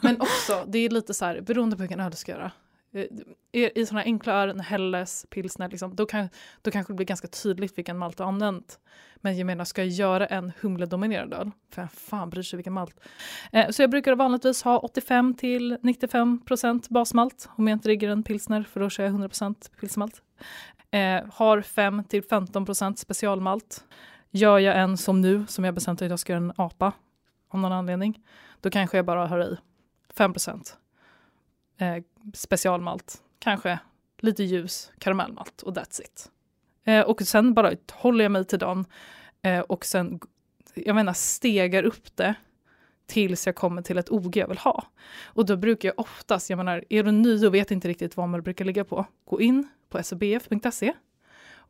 men 0.00 0.20
också, 0.20 0.64
det 0.66 0.78
är 0.78 0.90
lite 0.90 1.14
så 1.14 1.24
här, 1.24 1.40
beroende 1.40 1.76
på 1.76 1.80
vilken 1.80 2.00
öl 2.00 2.10
du 2.10 2.16
ska 2.16 2.32
göra 2.32 2.52
Eh, 2.92 3.06
i, 3.52 3.86
sådana 3.86 4.04
enkla 4.04 4.32
ören, 4.32 4.60
Helles, 4.60 5.26
pilsner, 5.30 5.68
liksom, 5.68 5.94
då, 5.94 6.06
kan, 6.06 6.28
då 6.62 6.70
kanske 6.70 6.92
det 6.92 6.96
blir 6.96 7.06
ganska 7.06 7.28
tydligt 7.28 7.78
vilken 7.78 7.98
malt 7.98 8.16
du 8.16 8.22
har 8.22 8.28
använt. 8.28 8.78
Men 9.16 9.38
jag 9.38 9.46
menar, 9.46 9.64
ska 9.64 9.82
jag 9.82 9.88
göra 9.88 10.26
en 10.26 10.52
humledominerad 10.60 11.34
öl? 11.34 11.50
För 11.70 11.86
fan 11.86 12.30
bryr 12.30 12.42
sig 12.42 12.56
vilken 12.56 12.72
malt? 12.72 13.00
Eh, 13.52 13.70
så 13.70 13.82
jag 13.82 13.90
brukar 13.90 14.16
vanligtvis 14.16 14.62
ha 14.62 14.78
85 14.78 15.34
till 15.34 15.78
95 15.82 16.44
procent 16.44 16.88
basmalt 16.88 17.48
om 17.56 17.68
jag 17.68 17.76
inte 17.76 17.88
rigger 17.88 18.08
en 18.08 18.22
pilsner, 18.22 18.62
för 18.62 18.80
då 18.80 18.90
kör 18.90 19.04
jag 19.04 19.10
100 19.10 19.28
procent 19.28 19.70
pilsmalt. 19.80 20.22
Eh, 20.90 21.22
har 21.32 21.62
5 21.62 22.04
till 22.04 22.22
15 22.22 22.66
procent 22.66 22.98
specialmalt. 22.98 23.84
Gör 24.30 24.58
jag 24.58 24.78
en 24.78 24.96
som 24.96 25.20
nu, 25.20 25.46
som 25.46 25.64
jag 25.64 25.74
bestämt 25.74 26.02
att 26.02 26.10
jag 26.10 26.18
ska 26.18 26.32
göra 26.32 26.44
en 26.44 26.52
apa 26.56 26.92
av 27.48 27.60
någon 27.60 27.72
anledning, 27.72 28.22
då 28.60 28.70
kanske 28.70 28.98
jag 28.98 29.06
bara 29.06 29.26
har 29.26 29.52
i 29.52 29.56
5 30.14 30.32
procent 30.32 30.79
eh, 31.80 32.02
specialmalt, 32.34 33.22
kanske 33.38 33.78
lite 34.18 34.42
ljus 34.42 34.92
karamellmalt 34.98 35.62
och 35.62 35.74
that's 35.74 36.00
it. 36.00 36.30
Eh, 36.84 37.00
och 37.00 37.22
sen 37.22 37.54
bara 37.54 37.72
håller 37.92 38.24
jag 38.24 38.32
mig 38.32 38.44
till 38.44 38.58
den 38.58 38.84
eh, 39.42 39.60
och 39.60 39.84
sen, 39.84 40.20
jag 40.74 40.94
menar, 40.94 41.12
stegar 41.12 41.82
upp 41.82 42.16
det 42.16 42.34
tills 43.06 43.46
jag 43.46 43.56
kommer 43.56 43.82
till 43.82 43.98
ett 43.98 44.10
OG 44.10 44.36
jag 44.36 44.48
vill 44.48 44.58
ha. 44.58 44.84
Och 45.24 45.46
då 45.46 45.56
brukar 45.56 45.88
jag 45.88 45.98
oftast, 45.98 46.50
jag 46.50 46.56
menar, 46.56 46.84
är 46.88 47.02
du 47.02 47.12
ny 47.12 47.46
och 47.46 47.54
vet 47.54 47.70
inte 47.70 47.88
riktigt 47.88 48.16
vad 48.16 48.28
man 48.28 48.42
brukar 48.42 48.64
ligga 48.64 48.84
på, 48.84 49.06
gå 49.24 49.40
in 49.40 49.68
på 49.88 50.02
sabf.se 50.02 50.92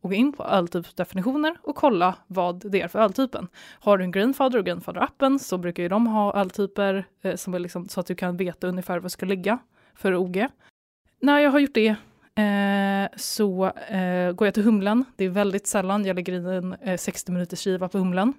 och 0.03 0.11
gå 0.11 0.15
in 0.15 0.32
på 0.32 0.45
öltypsdefinitioner 0.45 1.57
och 1.62 1.77
kolla 1.77 2.15
vad 2.27 2.70
det 2.70 2.81
är 2.81 2.89
för 2.89 2.99
öltypen. 2.99 3.49
Har 3.81 3.99
du 3.99 4.05
en 4.05 4.11
Greenfather 4.11 4.59
och 4.59 4.66
Greenfather-appen 4.66 5.39
så 5.39 5.59
brukar 5.59 5.82
ju 5.82 5.89
de 5.89 6.07
ha 6.07 6.41
öltyper 6.41 7.05
eh, 7.23 7.37
som 7.37 7.55
är 7.55 7.59
liksom, 7.59 7.89
så 7.89 8.01
att 8.01 8.07
du 8.07 8.15
kan 8.15 8.37
veta 8.37 8.66
ungefär 8.66 8.95
vad 8.95 9.05
du 9.05 9.09
ska 9.09 9.27
ligga 9.27 9.59
för 10.01 10.14
OG. 10.14 10.47
När 11.20 11.39
jag 11.39 11.51
har 11.51 11.59
gjort 11.59 11.74
det 11.74 11.97
eh, 12.43 13.16
så 13.16 13.66
eh, 13.66 14.32
går 14.32 14.47
jag 14.47 14.55
till 14.55 14.62
humlen. 14.62 15.05
Det 15.16 15.24
är 15.24 15.28
väldigt 15.28 15.66
sällan 15.66 16.05
jag 16.05 16.16
lägger 16.16 16.32
in 16.32 16.47
en 16.47 16.72
eh, 16.72 16.97
60 16.97 17.32
minuters 17.32 17.64
skiva 17.64 17.89
på 17.89 17.98
humlen. 17.98 18.32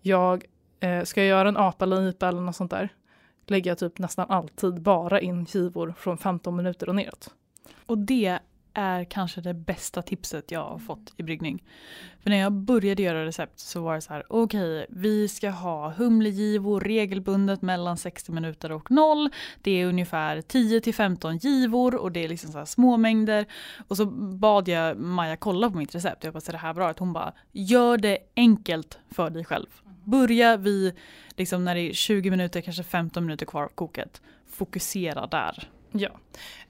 Jag 0.00 0.44
eh, 0.80 1.02
ska 1.02 1.20
jag 1.20 1.28
göra 1.28 1.48
en 1.48 1.56
apa 1.56 1.84
eller 1.84 1.96
en 1.96 2.08
IPA 2.08 2.28
eller 2.28 2.40
något 2.40 2.56
sånt 2.56 2.70
där 2.70 2.88
lägger 3.46 3.70
jag 3.70 3.78
typ 3.78 3.98
nästan 3.98 4.26
alltid 4.30 4.82
bara 4.82 5.20
in 5.20 5.46
skivor 5.46 5.94
från 5.98 6.18
15 6.18 6.56
minuter 6.56 6.88
och 6.88 6.94
neråt. 6.94 7.34
Och 7.86 7.98
det 7.98 8.38
är 8.78 9.04
kanske 9.04 9.40
det 9.40 9.54
bästa 9.54 10.02
tipset 10.02 10.50
jag 10.50 10.64
har 10.64 10.78
fått 10.78 11.14
i 11.16 11.22
bryggning. 11.22 11.62
För 12.22 12.30
när 12.30 12.36
jag 12.36 12.52
började 12.52 13.02
göra 13.02 13.26
recept 13.26 13.58
så 13.58 13.80
var 13.80 13.94
det 13.94 14.00
så 14.00 14.12
här, 14.12 14.24
okej, 14.28 14.82
okay, 14.82 14.86
vi 14.88 15.28
ska 15.28 15.50
ha 15.50 15.92
humlegivor 15.92 16.80
regelbundet 16.80 17.62
mellan 17.62 17.96
60 17.96 18.32
minuter 18.32 18.72
och 18.72 18.90
0. 18.90 19.30
Det 19.62 19.70
är 19.70 19.86
ungefär 19.86 20.40
10 20.40 20.80
till 20.80 20.94
15 20.94 21.36
givor 21.36 21.94
och 21.94 22.12
det 22.12 22.24
är 22.24 22.28
liksom 22.28 22.52
så 22.52 22.66
små 22.66 22.96
mängder. 22.96 23.46
Och 23.88 23.96
så 23.96 24.06
bad 24.06 24.68
jag 24.68 24.96
Maja 24.96 25.36
kolla 25.36 25.70
på 25.70 25.76
mitt 25.76 25.94
recept. 25.94 26.24
Jag 26.24 26.42
ser 26.42 26.52
det 26.52 26.58
här 26.58 26.74
bra 26.74 26.90
ut? 26.90 26.98
Hon 26.98 27.12
bara, 27.12 27.32
gör 27.52 27.98
det 27.98 28.18
enkelt 28.36 28.98
för 29.10 29.30
dig 29.30 29.44
själv. 29.44 29.66
Börja 30.04 30.56
vid, 30.56 30.94
liksom 31.36 31.64
när 31.64 31.74
det 31.74 31.80
är 31.80 31.92
20 31.92 32.30
minuter, 32.30 32.60
kanske 32.60 32.82
15 32.82 33.24
minuter 33.24 33.46
kvar 33.46 33.62
av 33.62 33.68
koket. 33.68 34.22
Fokusera 34.50 35.26
där. 35.26 35.68
Ja. 35.92 36.10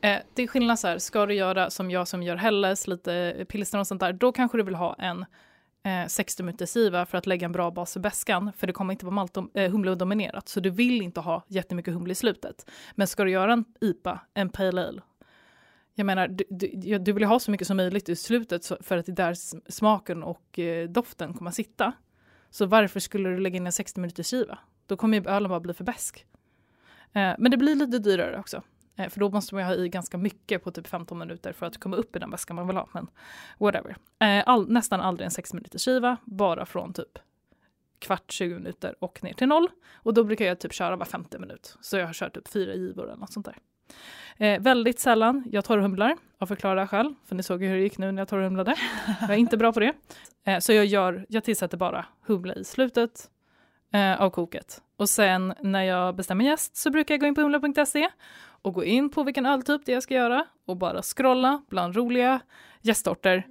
Eh, 0.01 0.19
det 0.35 0.43
är 0.43 0.47
skillnad 0.47 0.79
så 0.79 0.89
här, 0.89 0.99
ska 0.99 1.27
du 1.27 1.35
göra 1.35 1.71
som 1.71 1.91
jag 1.91 2.09
som 2.09 2.23
gör 2.23 2.37
Helles, 2.37 2.87
lite 2.87 3.45
pilsner 3.49 3.81
och 3.81 3.87
sånt 3.87 4.01
där, 4.01 4.13
då 4.13 4.33
kanske 4.33 4.59
du 4.59 4.63
vill 4.63 4.75
ha 4.75 4.95
en 4.95 5.25
eh, 5.83 6.07
60 6.09 6.43
minuters 6.43 6.69
siva 6.69 7.07
för 7.07 7.19
att 7.19 7.27
lägga 7.27 7.45
en 7.45 7.53
bra 7.53 7.71
bas 7.71 7.97
i 7.97 8.01
bäskan, 8.01 8.53
för 8.57 8.67
det 8.67 8.73
kommer 8.73 8.93
inte 8.93 9.07
vara 9.07 9.29
eh, 9.55 9.71
humledominerat, 9.71 10.49
så 10.49 10.61
du 10.61 10.71
vill 10.71 11.03
inte 11.03 11.21
ha 11.21 11.45
jättemycket 11.49 11.95
humle 11.95 12.13
i 12.13 12.15
slutet. 12.15 12.71
Men 12.95 13.07
ska 13.07 13.25
du 13.25 13.31
göra 13.31 13.53
en 13.53 13.65
IPA, 13.81 14.21
en 14.35 14.49
pale 14.49 14.89
ale, 14.89 15.03
jag 15.99 16.07
menar, 16.07 16.29
du, 16.29 16.45
du, 16.49 16.99
du 16.99 17.13
vill 17.13 17.25
ha 17.25 17.41
så 17.41 17.51
mycket 17.51 17.67
som 17.67 17.77
möjligt 17.77 18.09
i 18.09 18.17
slutet 18.17 18.73
för 18.81 18.97
att 18.97 19.07
det 19.07 19.13
är 19.13 19.17
där 19.17 19.35
smaken 19.71 20.23
och 20.23 20.59
eh, 20.59 20.89
doften 20.89 21.35
kommer 21.35 21.51
att 21.51 21.55
sitta. 21.55 21.93
Så 22.51 22.67
varför 22.67 23.01
skulle 23.01 23.29
du 23.29 23.39
lägga 23.39 23.57
in 23.57 23.67
en 23.67 23.73
60 23.73 24.01
minuters 24.01 24.31
skiva? 24.31 24.59
Då 24.87 24.97
kommer 24.97 25.19
ju 25.19 25.29
ölen 25.29 25.49
bara 25.49 25.61
bli 25.61 25.75
för 25.75 25.85
besk. 25.85 26.27
Eh, 27.13 27.35
men 27.39 27.51
det 27.51 27.57
blir 27.57 27.75
lite 27.75 27.99
dyrare 27.99 28.39
också. 28.39 28.63
Eh, 28.97 29.09
för 29.09 29.21
då 29.21 29.31
måste 29.31 29.55
man 29.55 29.65
ha 29.65 29.75
i 29.75 29.89
ganska 29.89 30.19
mycket 30.19 30.65
på 30.65 30.71
typ 30.71 30.87
15 30.87 31.19
minuter 31.19 31.53
för 31.53 31.67
att 31.67 31.81
komma 31.81 31.97
upp 31.97 32.17
i 32.17 32.19
den 32.19 32.31
väska 32.31 32.55
man 32.55 32.67
vill 32.67 32.77
ha. 32.77 32.89
Men 32.93 33.07
whatever. 33.59 33.97
Eh, 34.19 34.43
all, 34.47 34.71
nästan 34.71 35.01
aldrig 35.01 35.25
en 35.25 35.31
6 35.31 35.53
minuters 35.53 35.85
skiva, 35.85 36.17
bara 36.25 36.67
från 36.67 36.93
typ 36.93 37.19
kvart, 37.99 38.33
20 38.33 38.55
minuter 38.55 38.95
och 38.99 39.23
ner 39.23 39.33
till 39.33 39.49
noll. 39.49 39.69
Och 39.95 40.15
då 40.15 40.25
brukar 40.25 40.45
jag 40.45 40.59
typ 40.59 40.73
köra 40.73 40.97
var 40.97 41.07
50 41.07 41.39
minut. 41.39 41.77
Så 41.81 41.97
jag 41.97 42.07
har 42.07 42.15
kört 42.15 42.35
typ 42.35 42.49
fyra 42.49 42.75
givor 42.75 43.05
eller 43.05 43.17
något 43.17 43.33
sånt 43.33 43.47
där. 43.47 43.57
Eh, 44.37 44.61
väldigt 44.61 45.01
sällan 45.01 45.45
jag 45.53 45.65
torrhumlar 45.65 46.17
av 46.39 46.47
förklara 46.47 46.89
skäl, 46.89 47.15
för 47.25 47.35
ni 47.35 47.43
såg 47.43 47.63
ju 47.63 47.69
hur 47.69 47.77
det 47.77 47.83
gick 47.83 47.99
nu 47.99 48.13
när 48.13 48.21
jag 48.21 48.29
torrhumlade. 48.29 48.75
Jag 49.21 49.31
är 49.31 49.37
inte 49.37 49.57
bra 49.57 49.73
på 49.73 49.81
det. 49.81 49.93
Eh, 50.45 50.59
så 50.59 50.73
jag, 50.73 50.87
gör, 50.87 51.27
jag 51.29 51.45
tillsätter 51.45 51.77
bara 51.77 52.07
humle 52.27 52.55
i 52.55 52.65
slutet 52.65 53.31
eh, 53.93 54.21
av 54.21 54.31
koket. 54.31 54.83
Och 54.97 55.09
sen 55.09 55.55
när 55.61 55.83
jag 55.83 56.17
bestämmer 56.17 56.45
gäst 56.45 56.77
så 56.77 56.91
brukar 56.91 57.15
jag 57.15 57.21
gå 57.21 57.27
in 57.27 57.35
på 57.35 57.41
humla.se 57.41 58.09
och 58.63 58.75
gå 58.75 58.85
in 58.85 59.11
på 59.11 59.23
vilken 59.23 59.47
öltyp 59.47 59.81
det 59.85 59.93
jag 59.93 60.03
ska 60.03 60.15
göra 60.15 60.47
och 60.67 60.77
bara 60.77 61.03
scrolla 61.03 61.63
bland 61.71 61.97
roliga 61.97 62.41
gästsorter. 62.83 63.47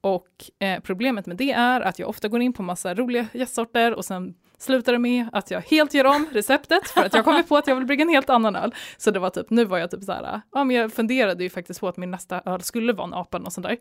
Och 0.00 0.28
eh, 0.58 0.80
problemet 0.80 1.26
med 1.26 1.36
det 1.36 1.52
är 1.52 1.80
att 1.80 1.98
jag 1.98 2.08
ofta 2.08 2.28
går 2.28 2.42
in 2.42 2.52
på 2.52 2.62
massa 2.62 2.94
roliga 2.94 3.26
gästsorter 3.32 3.94
och 3.94 4.04
sen 4.04 4.34
slutar 4.58 4.92
det 4.92 4.98
med 4.98 5.28
att 5.32 5.50
jag 5.50 5.60
helt 5.60 5.94
gör 5.94 6.04
om 6.04 6.26
receptet 6.32 6.88
för 6.88 7.04
att 7.04 7.14
jag 7.14 7.24
kommer 7.24 7.42
på 7.42 7.56
att 7.56 7.66
jag 7.66 7.76
vill 7.76 7.86
brygga 7.86 8.02
en 8.02 8.08
helt 8.08 8.30
annan 8.30 8.56
öl. 8.56 8.74
Så 8.96 9.10
det 9.10 9.18
var 9.18 9.30
typ, 9.30 9.50
nu 9.50 9.64
var 9.64 9.78
jag 9.78 9.90
typ 9.90 10.02
så 10.02 10.12
här, 10.12 10.40
ja 10.52 10.64
men 10.64 10.76
jag 10.76 10.92
funderade 10.92 11.44
ju 11.44 11.50
faktiskt 11.50 11.80
på 11.80 11.88
att 11.88 11.96
min 11.96 12.10
nästa 12.10 12.42
öl 12.44 12.62
skulle 12.62 12.92
vara 12.92 13.06
en 13.06 13.14
apa 13.14 13.38
och 13.38 13.52
sånt 13.52 13.66
där. 13.66 13.76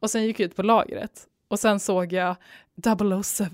Och 0.00 0.10
sen 0.10 0.24
gick 0.24 0.40
jag 0.40 0.46
ut 0.46 0.56
på 0.56 0.62
lagret 0.62 1.26
och 1.54 1.60
sen 1.60 1.80
såg 1.80 2.12
jag 2.12 2.36
007 3.24 3.46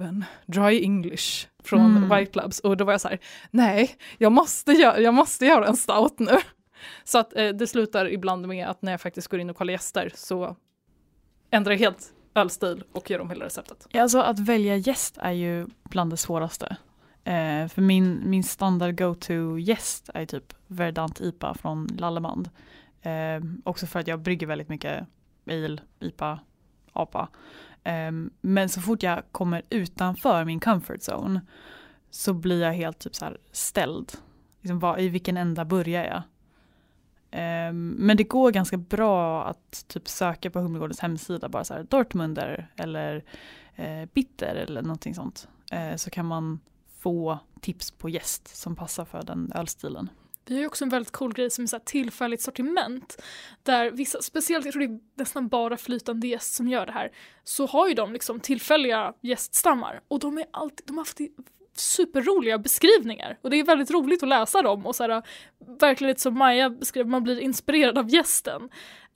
Dry 0.47 0.83
English 0.85 1.47
från 1.65 1.97
mm. 1.97 2.19
White 2.19 2.33
Clubs 2.33 2.61
och 2.61 2.77
då 2.77 2.85
var 2.85 2.93
jag 2.93 3.01
så 3.01 3.09
här, 3.09 3.19
nej, 3.51 3.97
jag 4.19 4.33
måste, 4.33 4.73
göra, 4.73 5.01
jag 5.01 5.15
måste 5.15 5.47
göra 5.47 5.67
en 5.67 5.77
stout 5.77 6.19
nu. 6.19 6.39
Så 7.05 7.19
att 7.19 7.37
eh, 7.37 7.49
det 7.49 7.67
slutar 7.67 8.13
ibland 8.13 8.49
med 8.49 8.69
att 8.69 8.83
när 8.83 8.93
jag 8.93 9.01
faktiskt 9.01 9.29
går 9.29 9.41
in 9.41 9.51
och 9.51 9.57
kollar 9.57 9.73
gäster 9.73 10.13
så 10.15 10.57
ändrar 11.51 11.73
jag 11.73 11.79
helt 11.79 12.13
ölstil 12.35 12.85
och 12.93 13.11
gör 13.11 13.21
om 13.21 13.31
hela 13.31 13.45
receptet. 13.45 13.87
Alltså 13.95 14.21
att 14.21 14.39
välja 14.39 14.77
gäst 14.77 15.19
är 15.19 15.33
ju 15.33 15.67
bland 15.83 16.13
det 16.13 16.17
svåraste. 16.17 16.77
Eh, 17.25 17.69
för 17.69 17.81
min, 17.81 18.31
min 18.31 18.45
standard 18.45 18.99
go-to 18.99 19.59
gäst 19.59 20.11
är 20.15 20.27
typ 20.27 20.55
Verdant 20.67 21.21
IPA 21.21 21.55
från 21.55 21.87
Lallemand. 21.87 22.51
Eh, 23.03 23.41
också 23.65 23.87
för 23.87 24.01
att 24.01 24.07
jag 24.07 24.21
brygger 24.21 24.47
väldigt 24.47 24.69
mycket 24.69 25.07
ale, 25.47 25.79
IPA, 26.01 26.41
APA. 26.93 27.29
Ehm, 27.85 28.31
men 28.40 28.69
så 28.69 28.81
fort 28.81 29.02
jag 29.02 29.23
kommer 29.32 29.62
utanför 29.70 30.44
min 30.44 30.61
comfort 30.61 31.01
zone 31.09 31.40
så 32.11 32.32
blir 32.32 32.62
jag 32.62 32.73
helt 32.73 32.98
typ 32.98 33.15
så 33.15 33.24
här 33.24 33.39
ställd. 33.52 34.12
Liksom, 34.61 34.78
var, 34.78 35.01
I 35.01 35.09
vilken 35.09 35.36
ända 35.36 35.65
börjar 35.65 36.05
jag? 36.05 36.23
Um, 37.32 37.89
men 37.89 38.16
det 38.16 38.24
går 38.24 38.51
ganska 38.51 38.77
bra 38.77 39.44
att 39.44 39.85
typ 39.89 40.09
söka 40.09 40.51
på 40.51 40.61
Humlegårdens 40.61 41.01
hemsida, 41.01 41.48
bara 41.48 41.65
så 41.65 41.74
här 41.74 41.82
Dortmunder 41.82 42.70
eller 42.77 43.24
eh, 43.77 44.05
Bitter 44.15 44.55
eller 44.55 44.82
någonting 44.82 45.15
sånt. 45.15 45.48
Eh, 45.73 45.97
så 45.97 46.11
kan 46.11 46.27
man 46.27 46.61
få 46.98 47.39
tips 47.61 47.90
på 47.90 48.09
gäst 48.09 48.57
som 48.57 48.77
passar 48.77 49.05
för 49.05 49.23
den 49.23 49.52
ölstilen. 49.55 50.09
Vi 50.51 50.57
har 50.57 50.61
ju 50.61 50.67
också 50.67 50.85
en 50.85 50.91
väldigt 50.91 51.13
cool 51.13 51.33
grej 51.33 51.51
som 51.51 51.65
är 51.65 51.67
så 51.67 51.77
här 51.77 51.85
tillfälligt 51.85 52.41
sortiment. 52.41 53.23
Där 53.63 53.91
vissa, 53.91 54.23
speciellt 54.23 54.65
jag 54.65 54.73
tror 54.73 54.87
det 54.87 54.95
är 54.95 55.01
nästan 55.15 55.49
bara 55.49 55.77
flytande 55.77 56.27
gäst 56.27 56.55
som 56.55 56.69
gör 56.69 56.87
det 56.87 56.93
här, 56.93 57.13
så 57.45 57.67
har 57.67 57.89
ju 57.89 57.95
de 57.95 58.13
liksom 58.13 58.41
tillfälliga 58.41 59.15
gäststammar. 59.21 60.01
Och 60.09 60.19
de, 60.19 60.39
är 60.39 60.47
alltid, 60.51 60.87
de 60.87 60.97
har 60.97 61.05
haft 61.05 61.21
superroliga 61.75 62.59
beskrivningar 62.59 63.39
och 63.43 63.51
det 63.51 63.57
är 63.57 63.65
väldigt 63.65 63.91
roligt 63.91 64.23
att 64.23 64.29
läsa 64.29 64.63
dem 64.63 64.87
och 64.87 64.97
så 64.97 65.03
här, 65.03 65.23
verkligen 65.81 66.09
lite 66.09 66.21
som 66.21 66.39
Maja 66.39 66.71
beskrev, 66.71 67.07
man 67.07 67.23
blir 67.23 67.41
inspirerad 67.41 67.99
av 67.99 68.09
gästen. 68.09 68.63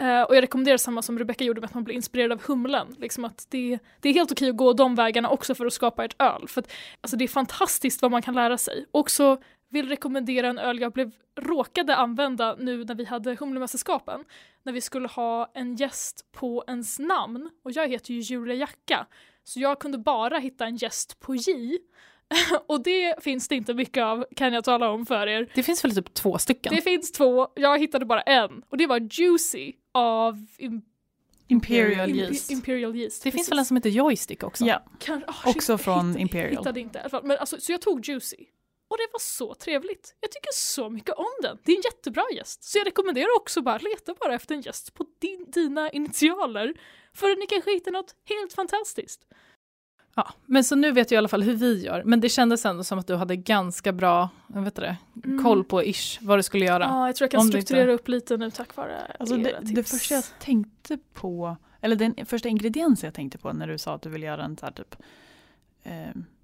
Uh, 0.03 0.23
och 0.23 0.37
jag 0.37 0.43
rekommenderar 0.43 0.77
samma 0.77 1.03
som 1.03 1.19
Rebecca 1.19 1.45
gjorde 1.45 1.61
med 1.61 1.69
att 1.69 1.75
man 1.75 1.85
blir 1.85 1.95
inspirerad 1.95 2.33
av 2.33 2.43
humlen. 2.43 2.95
Liksom 2.99 3.25
att 3.25 3.47
det, 3.49 3.79
det 4.01 4.09
är 4.09 4.13
helt 4.13 4.33
okej 4.33 4.51
att 4.51 4.57
gå 4.57 4.73
de 4.73 4.95
vägarna 4.95 5.29
också 5.29 5.55
för 5.55 5.67
att 5.67 5.73
skapa 5.73 6.05
ett 6.05 6.17
öl. 6.19 6.49
För 6.49 6.61
att, 6.61 6.73
alltså 7.01 7.17
det 7.17 7.25
är 7.25 7.29
fantastiskt 7.29 8.03
vad 8.03 8.11
man 8.11 8.23
kan 8.23 8.35
lära 8.35 8.59
sig. 8.59 8.87
Också 8.91 9.39
vill 9.69 9.89
rekommendera 9.89 10.49
en 10.49 10.59
öl 10.59 10.81
jag 10.81 10.93
blev 10.93 11.13
råkade 11.37 11.97
använda 11.97 12.57
nu 12.59 12.85
när 12.85 12.95
vi 12.95 13.05
hade 13.05 13.35
Humlemästerskapen. 13.35 14.25
När 14.63 14.73
vi 14.73 14.81
skulle 14.81 15.09
ha 15.09 15.51
en 15.55 15.77
gäst 15.77 16.33
på 16.33 16.65
ens 16.67 16.99
namn 16.99 17.51
och 17.63 17.71
jag 17.71 17.89
heter 17.89 18.15
ju 18.15 18.21
Julia 18.21 18.55
Jacka. 18.55 19.07
Så 19.45 19.61
jag 19.61 19.81
kunde 19.81 19.99
bara 19.99 20.39
hitta 20.39 20.67
en 20.67 20.77
gäst 20.77 21.21
på 21.21 21.35
J 21.35 21.79
och 22.67 22.83
det 22.83 23.25
finns 23.25 23.49
det 23.49 23.55
inte 23.55 23.75
mycket 23.75 24.03
av 24.03 24.27
kan 24.37 24.53
jag 24.53 24.65
tala 24.65 24.91
om 24.91 25.07
för 25.07 25.27
er. 25.27 25.51
Det 25.55 25.63
finns 25.63 25.85
väl 25.85 25.95
typ 25.95 26.15
två 26.15 26.39
stycken? 26.39 26.75
Det 26.75 26.81
finns 26.81 27.13
två, 27.13 27.49
jag 27.55 27.79
hittade 27.79 28.05
bara 28.05 28.21
en 28.21 28.63
och 28.69 28.77
det 28.77 28.87
var 28.87 29.09
Juicy 29.11 29.73
av 29.93 30.47
Im 30.59 30.83
Imperial 31.49 32.11
Yeast. 32.11 32.51
Imperial 32.51 32.97
Yeast. 32.97 33.23
Det 33.23 33.31
precis. 33.31 33.39
finns 33.39 33.51
väl 33.51 33.59
en 33.59 33.65
som 33.65 33.77
heter 33.77 33.91
Joystick 33.91 34.43
också? 34.43 34.65
Ja, 34.65 34.83
kan, 34.99 35.25
oh, 35.25 35.49
också 35.49 35.79
från 35.79 36.19
Imperial. 36.19 36.51
Hittade 36.51 36.81
inte, 36.81 37.21
men 37.23 37.39
alltså, 37.39 37.61
så 37.61 37.73
jag 37.73 37.81
tog 37.81 38.09
Juicy. 38.09 38.37
Och 38.95 38.99
det 38.99 39.09
var 39.13 39.21
så 39.21 39.55
trevligt. 39.55 40.15
Jag 40.21 40.31
tycker 40.33 40.51
så 40.53 40.91
mycket 40.91 41.15
om 41.15 41.27
den. 41.43 41.59
Det 41.65 41.73
är 41.73 41.77
en 41.77 41.83
jättebra 41.85 42.25
gäst. 42.37 42.65
Så 42.65 42.79
jag 42.79 42.87
rekommenderar 42.87 43.37
också 43.37 43.63
bara 43.63 43.79
leta 43.79 44.15
bara 44.21 44.35
efter 44.35 44.55
en 44.55 44.61
gäst 44.61 44.95
på 44.95 45.07
din, 45.19 45.51
dina 45.51 45.91
initialer. 45.91 46.75
För 47.15 47.41
ni 47.41 47.47
kanske 47.47 47.71
hittar 47.71 47.93
något 47.93 48.15
helt 48.25 48.53
fantastiskt. 48.53 49.21
Ja, 50.17 50.33
men 50.47 50.65
så 50.65 50.75
nu 50.77 50.93
vet 50.93 51.11
jag 51.11 51.17
i 51.17 51.19
alla 51.19 51.29
fall 51.29 51.43
hur 51.43 51.55
vi 51.55 51.85
gör. 51.85 52.03
Men 52.05 52.21
det 52.21 52.29
kändes 52.29 52.67
ändå 52.67 52.85
som 52.85 52.99
att 52.99 53.07
du 53.07 53.15
hade 53.15 53.37
ganska 53.37 53.93
bra 53.93 54.29
vet 54.47 54.75
det, 54.75 54.97
Mm. 55.25 55.43
koll 55.45 55.65
på 55.65 55.83
ish 55.85 56.19
vad 56.23 56.39
du 56.39 56.43
skulle 56.43 56.65
göra. 56.65 56.85
Ja, 56.85 57.07
jag 57.07 57.17
tror 57.17 57.25
jag 57.25 57.31
kan 57.31 57.41
det 57.41 57.47
inte- 57.47 57.67
strukturera 57.67 57.93
upp 57.93 58.09
lite 58.09 58.37
nu 58.37 58.51
tack 58.51 58.77
vare 58.77 59.17
Alltså 59.19 59.35
era 59.35 59.43
det, 59.43 59.59
det 59.61 59.75
tips. 59.75 59.91
första 59.91 60.15
jag 60.15 60.25
tänkte 60.41 60.99
på, 61.13 61.57
eller 61.81 61.97
den 61.97 62.27
första 62.27 62.49
ingrediensen 62.49 63.07
jag 63.07 63.15
tänkte 63.15 63.39
på 63.39 63.53
när 63.53 63.67
du 63.67 63.79
sa 63.79 63.95
att 63.95 64.03
du 64.03 64.09
ville 64.09 64.27
göra 64.27 64.45
en 64.45 64.57
så 64.57 64.67
här 64.67 64.73
typ, 64.73 64.97
eh, 65.83 65.93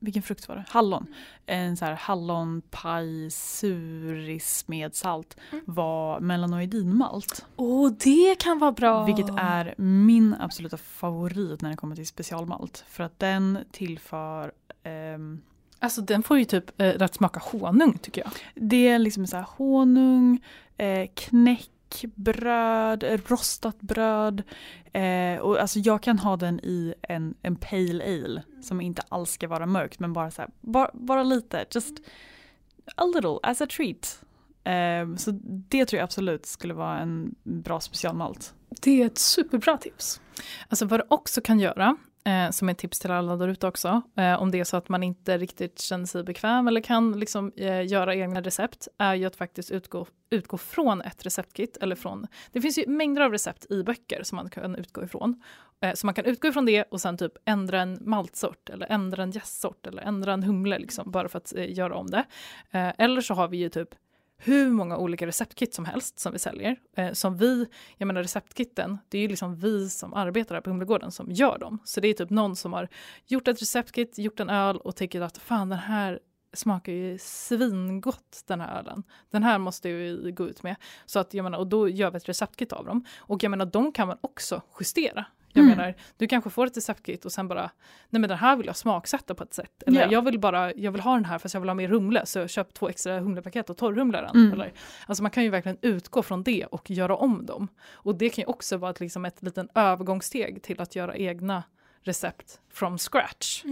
vilken 0.00 0.22
frukt 0.22 0.48
var 0.48 0.56
det? 0.56 0.64
Hallon. 0.68 1.06
En 1.46 1.76
så 1.76 1.84
här 1.84 1.94
hallonpaj 1.94 3.30
suris 3.30 4.64
med 4.68 4.94
salt 4.94 5.36
Mm. 5.52 5.64
var 5.66 6.20
melanoidinmalt. 6.20 7.46
Åh, 7.56 7.90
det 8.04 8.38
kan 8.38 8.58
vara 8.58 8.72
bra! 8.72 9.04
Vilket 9.04 9.28
är 9.38 9.74
min 9.76 10.34
absoluta 10.40 10.76
favorit 10.76 11.62
när 11.62 11.70
det 11.70 11.76
kommer 11.76 11.96
till 11.96 12.06
specialmalt. 12.06 12.84
För 12.88 13.04
att 13.04 13.18
den 13.18 13.58
tillför 13.72 14.52
ehm, 14.82 15.40
Alltså 15.82 16.00
den 16.00 16.22
får 16.22 16.38
ju 16.38 16.44
typ 16.44 16.80
eh, 16.80 16.84
rätt 16.86 17.14
smaka 17.14 17.40
honung 17.44 17.98
tycker 17.98 18.20
jag. 18.22 18.30
Det 18.54 18.88
är 18.88 18.98
liksom 18.98 19.26
så 19.26 19.36
här 19.36 19.46
honung, 19.56 20.40
eh, 20.76 21.08
knäckbröd, 21.90 23.02
eh, 23.02 23.20
rostat 23.26 23.80
bröd. 23.80 24.42
Eh, 24.92 25.40
och 25.40 25.60
alltså 25.60 25.78
jag 25.78 26.02
kan 26.02 26.18
ha 26.18 26.36
den 26.36 26.60
i 26.60 26.94
en, 27.02 27.34
en 27.42 27.56
pale 27.56 28.04
ale 28.04 28.42
som 28.62 28.80
inte 28.80 29.02
alls 29.08 29.30
ska 29.30 29.48
vara 29.48 29.66
mörkt 29.66 30.00
men 30.00 30.12
bara 30.12 30.30
så 30.30 30.42
här, 30.42 30.50
bara, 30.60 30.90
bara 30.94 31.22
lite, 31.22 31.64
just 31.70 31.94
a 32.96 33.04
little 33.14 33.38
as 33.42 33.60
a 33.60 33.66
treat. 33.66 34.22
Eh, 34.64 35.16
så 35.16 35.30
det 35.42 35.86
tror 35.86 35.98
jag 35.98 36.04
absolut 36.04 36.46
skulle 36.46 36.74
vara 36.74 36.98
en 36.98 37.34
bra 37.42 37.80
specialmalt. 37.80 38.54
Det 38.82 39.02
är 39.02 39.06
ett 39.06 39.18
superbra 39.18 39.76
tips. 39.76 40.20
Alltså 40.68 40.86
vad 40.86 41.00
du 41.00 41.04
också 41.08 41.40
kan 41.40 41.60
göra, 41.60 41.96
eh, 42.24 42.50
som 42.50 42.68
ett 42.68 42.78
tips 42.78 42.98
till 42.98 43.10
alla 43.10 43.36
där 43.36 43.48
ute 43.48 43.66
också, 43.66 44.02
eh, 44.16 44.42
om 44.42 44.50
det 44.50 44.60
är 44.60 44.64
så 44.64 44.76
att 44.76 44.88
man 44.88 45.02
inte 45.02 45.38
riktigt 45.38 45.80
känner 45.80 46.06
sig 46.06 46.24
bekväm 46.24 46.68
eller 46.68 46.80
kan 46.80 47.20
liksom, 47.20 47.52
eh, 47.56 47.86
göra 47.86 48.14
egna 48.14 48.40
recept, 48.40 48.88
är 48.98 49.14
ju 49.14 49.24
att 49.24 49.36
faktiskt 49.36 49.70
utgå, 49.70 50.06
utgå 50.30 50.58
från 50.58 51.02
ett 51.02 51.26
receptkit. 51.26 51.76
Eller 51.80 51.96
från, 51.96 52.26
det 52.52 52.60
finns 52.60 52.78
ju 52.78 52.86
mängder 52.86 53.22
av 53.22 53.32
recept 53.32 53.70
i 53.70 53.82
böcker 53.82 54.22
som 54.22 54.36
man 54.36 54.50
kan 54.50 54.76
utgå 54.76 55.04
ifrån. 55.04 55.42
Eh, 55.80 55.94
så 55.94 56.06
man 56.06 56.14
kan 56.14 56.24
utgå 56.24 56.48
ifrån 56.48 56.66
det 56.66 56.82
och 56.82 57.00
sen 57.00 57.18
typ 57.18 57.32
ändra 57.44 57.80
en 57.80 57.98
maltsort 58.00 58.70
eller 58.70 58.86
ändra 58.86 59.22
en 59.22 59.30
gästsort 59.30 59.86
eller 59.86 60.02
ändra 60.02 60.32
en 60.32 60.42
humle 60.42 60.78
liksom, 60.78 61.10
bara 61.10 61.28
för 61.28 61.38
att 61.38 61.54
eh, 61.56 61.72
göra 61.72 61.96
om 61.96 62.06
det. 62.06 62.24
Eh, 62.70 62.92
eller 62.98 63.20
så 63.20 63.34
har 63.34 63.48
vi 63.48 63.56
ju 63.56 63.68
typ 63.68 63.88
hur 64.42 64.70
många 64.70 64.96
olika 64.96 65.26
receptkit 65.26 65.74
som 65.74 65.84
helst 65.84 66.18
som 66.18 66.32
vi 66.32 66.38
säljer. 66.38 66.76
Eh, 66.96 67.12
som 67.12 67.36
vi, 67.36 67.66
jag 67.96 68.06
menar 68.06 68.22
receptkitten, 68.22 68.98
det 69.08 69.18
är 69.18 69.22
ju 69.22 69.28
liksom 69.28 69.56
vi 69.56 69.88
som 69.88 70.14
arbetar 70.14 70.54
här 70.54 70.62
på 70.62 70.70
Humlegården 70.70 71.10
som 71.10 71.30
gör 71.30 71.58
dem. 71.58 71.78
Så 71.84 72.00
det 72.00 72.08
är 72.08 72.14
typ 72.14 72.30
någon 72.30 72.56
som 72.56 72.72
har 72.72 72.88
gjort 73.26 73.48
ett 73.48 73.62
receptkit, 73.62 74.18
gjort 74.18 74.40
en 74.40 74.50
öl 74.50 74.76
och 74.76 74.96
tänker 74.96 75.20
att 75.20 75.38
fan 75.38 75.68
den 75.68 75.78
här 75.78 76.20
smakar 76.52 76.92
ju 76.92 77.18
svingott 77.18 78.42
den 78.46 78.60
här 78.60 78.78
ölen. 78.78 79.02
Den 79.30 79.42
här 79.42 79.58
måste 79.58 79.92
vi 79.92 80.32
gå 80.32 80.48
ut 80.48 80.62
med. 80.62 80.76
Så 81.06 81.18
att 81.18 81.34
jag 81.34 81.42
menar, 81.42 81.58
och 81.58 81.66
då 81.66 81.88
gör 81.88 82.10
vi 82.10 82.16
ett 82.16 82.28
receptkit 82.28 82.72
av 82.72 82.84
dem. 82.84 83.04
Och 83.18 83.44
jag 83.44 83.50
menar 83.50 83.66
de 83.66 83.92
kan 83.92 84.08
man 84.08 84.18
också 84.20 84.62
justera. 84.80 85.26
Jag 85.52 85.64
Mm. 85.64 85.76
menar, 85.78 85.94
du 86.16 86.26
kanske 86.26 86.50
får 86.50 86.66
ett 86.66 86.76
receptkit 86.76 87.24
och 87.24 87.32
sen 87.32 87.48
bara, 87.48 87.70
nej 88.10 88.20
men 88.20 88.28
den 88.28 88.38
här 88.38 88.56
vill 88.56 88.66
jag 88.66 88.76
smaksätta 88.76 89.34
på 89.34 89.44
ett 89.44 89.54
sätt. 89.54 89.82
Eller 89.86 90.00
Ja. 90.00 90.08
jag 90.10 90.22
vill 90.24 90.38
bara, 90.40 90.74
jag 90.74 90.92
vill 90.92 91.00
ha 91.00 91.14
den 91.14 91.24
här 91.24 91.38
fast 91.38 91.54
jag 91.54 91.60
vill 91.60 91.70
ha 91.70 91.74
mer 91.74 91.88
humle 91.88 92.26
så 92.26 92.38
jag 92.38 92.50
köper 92.50 92.72
två 92.72 92.88
extra 92.88 93.18
humlepaket 93.20 93.70
och 93.70 93.76
torrhumlar 93.76 94.22
den. 94.22 94.36
Mm. 94.36 94.52
Eller, 94.52 94.72
alltså 95.06 95.22
man 95.22 95.30
kan 95.30 95.42
ju 95.42 95.50
verkligen 95.50 95.78
utgå 95.82 96.22
från 96.22 96.42
det 96.42 96.64
och 96.66 96.90
göra 96.90 97.16
om 97.16 97.46
dem. 97.46 97.68
Och 97.92 98.14
det 98.14 98.28
kan 98.28 98.42
ju 98.42 98.46
också 98.46 98.76
vara 98.76 98.90
ett, 98.90 99.00
liksom 99.00 99.24
ett 99.24 99.42
liten 99.42 99.68
övergångssteg 99.74 100.62
till 100.62 100.80
att 100.80 100.96
göra 100.96 101.16
egna 101.16 101.62
recept 102.02 102.60
from 102.72 102.98
scratch. 102.98 103.64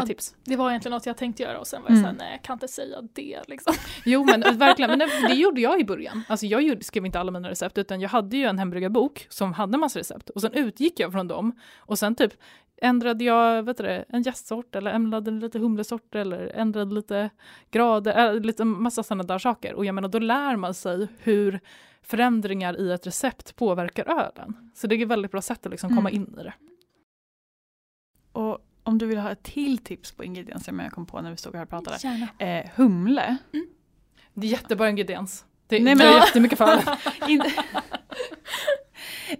Ett 0.00 0.06
tips. 0.06 0.34
Det 0.44 0.56
var 0.56 0.70
egentligen 0.70 0.94
något 0.94 1.06
jag 1.06 1.16
tänkte 1.16 1.42
göra 1.42 1.58
och 1.60 1.66
sen 1.66 1.82
var 1.82 1.90
jag 1.90 1.98
Mm. 1.98 2.02
såhär, 2.02 2.16
nej 2.18 2.32
jag 2.32 2.42
kan 2.44 2.52
inte 2.54 2.68
säga 2.68 3.02
det 3.12 3.42
liksom. 3.48 3.74
Jo 4.04 4.24
men 4.24 4.58
verkligen, 4.58 4.90
men 4.90 4.98
det, 5.28 5.34
gjorde 5.34 5.60
jag 5.60 5.80
i 5.80 5.84
början. 5.84 6.22
Alltså 6.28 6.46
jag 6.46 6.62
gjorde, 6.62 6.84
skrev 6.84 7.06
inte 7.06 7.20
alla 7.20 7.30
mina 7.32 7.50
recept 7.50 7.78
utan 7.78 8.00
jag 8.00 8.08
hade 8.08 8.36
ju 8.36 8.44
en 8.44 8.58
hembryggarbok 8.58 9.26
som 9.30 9.52
hade 9.52 9.78
massa 9.78 9.98
recept 9.98 10.30
och 10.30 10.40
sen 10.40 10.52
utgick 10.52 11.00
jag 11.00 11.12
från 11.12 11.28
dem 11.28 11.58
och 11.78 11.98
sen 11.98 12.14
typ 12.14 12.32
ändrade 12.76 13.24
jag 13.24 13.62
vet 13.62 13.76
du 13.76 13.82
det, 13.82 14.04
en 14.08 14.22
jästsort 14.22 14.74
eller 14.74 14.90
ändrade 14.90 15.30
lite 15.30 15.58
humlesort 15.58 16.14
eller 16.14 16.46
ändrade 16.54 16.94
lite 16.94 17.30
grader, 17.70 18.34
äh, 18.34 18.40
lite 18.40 18.64
massa 18.64 19.02
sådana 19.02 19.22
där 19.24 19.38
saker. 19.38 19.74
Och 19.74 19.84
jag 19.84 19.94
menar 19.94 20.08
då 20.08 20.18
lär 20.18 20.56
man 20.56 20.74
sig 20.74 21.08
hur 21.18 21.60
förändringar 22.02 22.80
i 22.80 22.92
ett 22.92 23.06
recept 23.06 23.56
påverkar 23.56 24.04
ölen. 24.20 24.70
Så 24.74 24.86
det 24.86 24.94
är 24.94 25.02
ett 25.02 25.08
väldigt 25.08 25.30
bra 25.30 25.40
sätt 25.42 25.66
att 25.66 25.70
liksom 25.72 25.96
komma 25.96 26.10
Mm. 26.10 26.22
in 26.22 26.38
i 26.40 26.42
det. 26.42 26.54
Och 28.32 28.58
om 28.82 28.98
du 28.98 29.06
vill 29.06 29.18
ha 29.18 29.30
ett 29.32 29.42
till 29.42 29.78
tips 29.78 30.12
på 30.12 30.24
ingredienser 30.24 30.64
som 30.64 30.78
jag 30.78 30.92
kom 30.92 31.06
på 31.06 31.20
när 31.20 31.30
vi 31.30 31.36
stod 31.36 31.54
här 31.56 31.62
och 31.62 31.68
pratade. 31.68 31.98
Gärna. 32.02 32.28
Eh, 32.38 32.70
humle. 32.74 33.36
Det 34.34 34.46
är 34.46 34.50
jättebra 34.50 34.90
ingrediens. 34.90 35.44
Det, 35.66 35.80
Nej, 35.80 35.94
det 35.94 36.04
men- 36.04 36.14
är 36.14 36.26
jättemycket 36.26 36.58
för. 36.58 36.82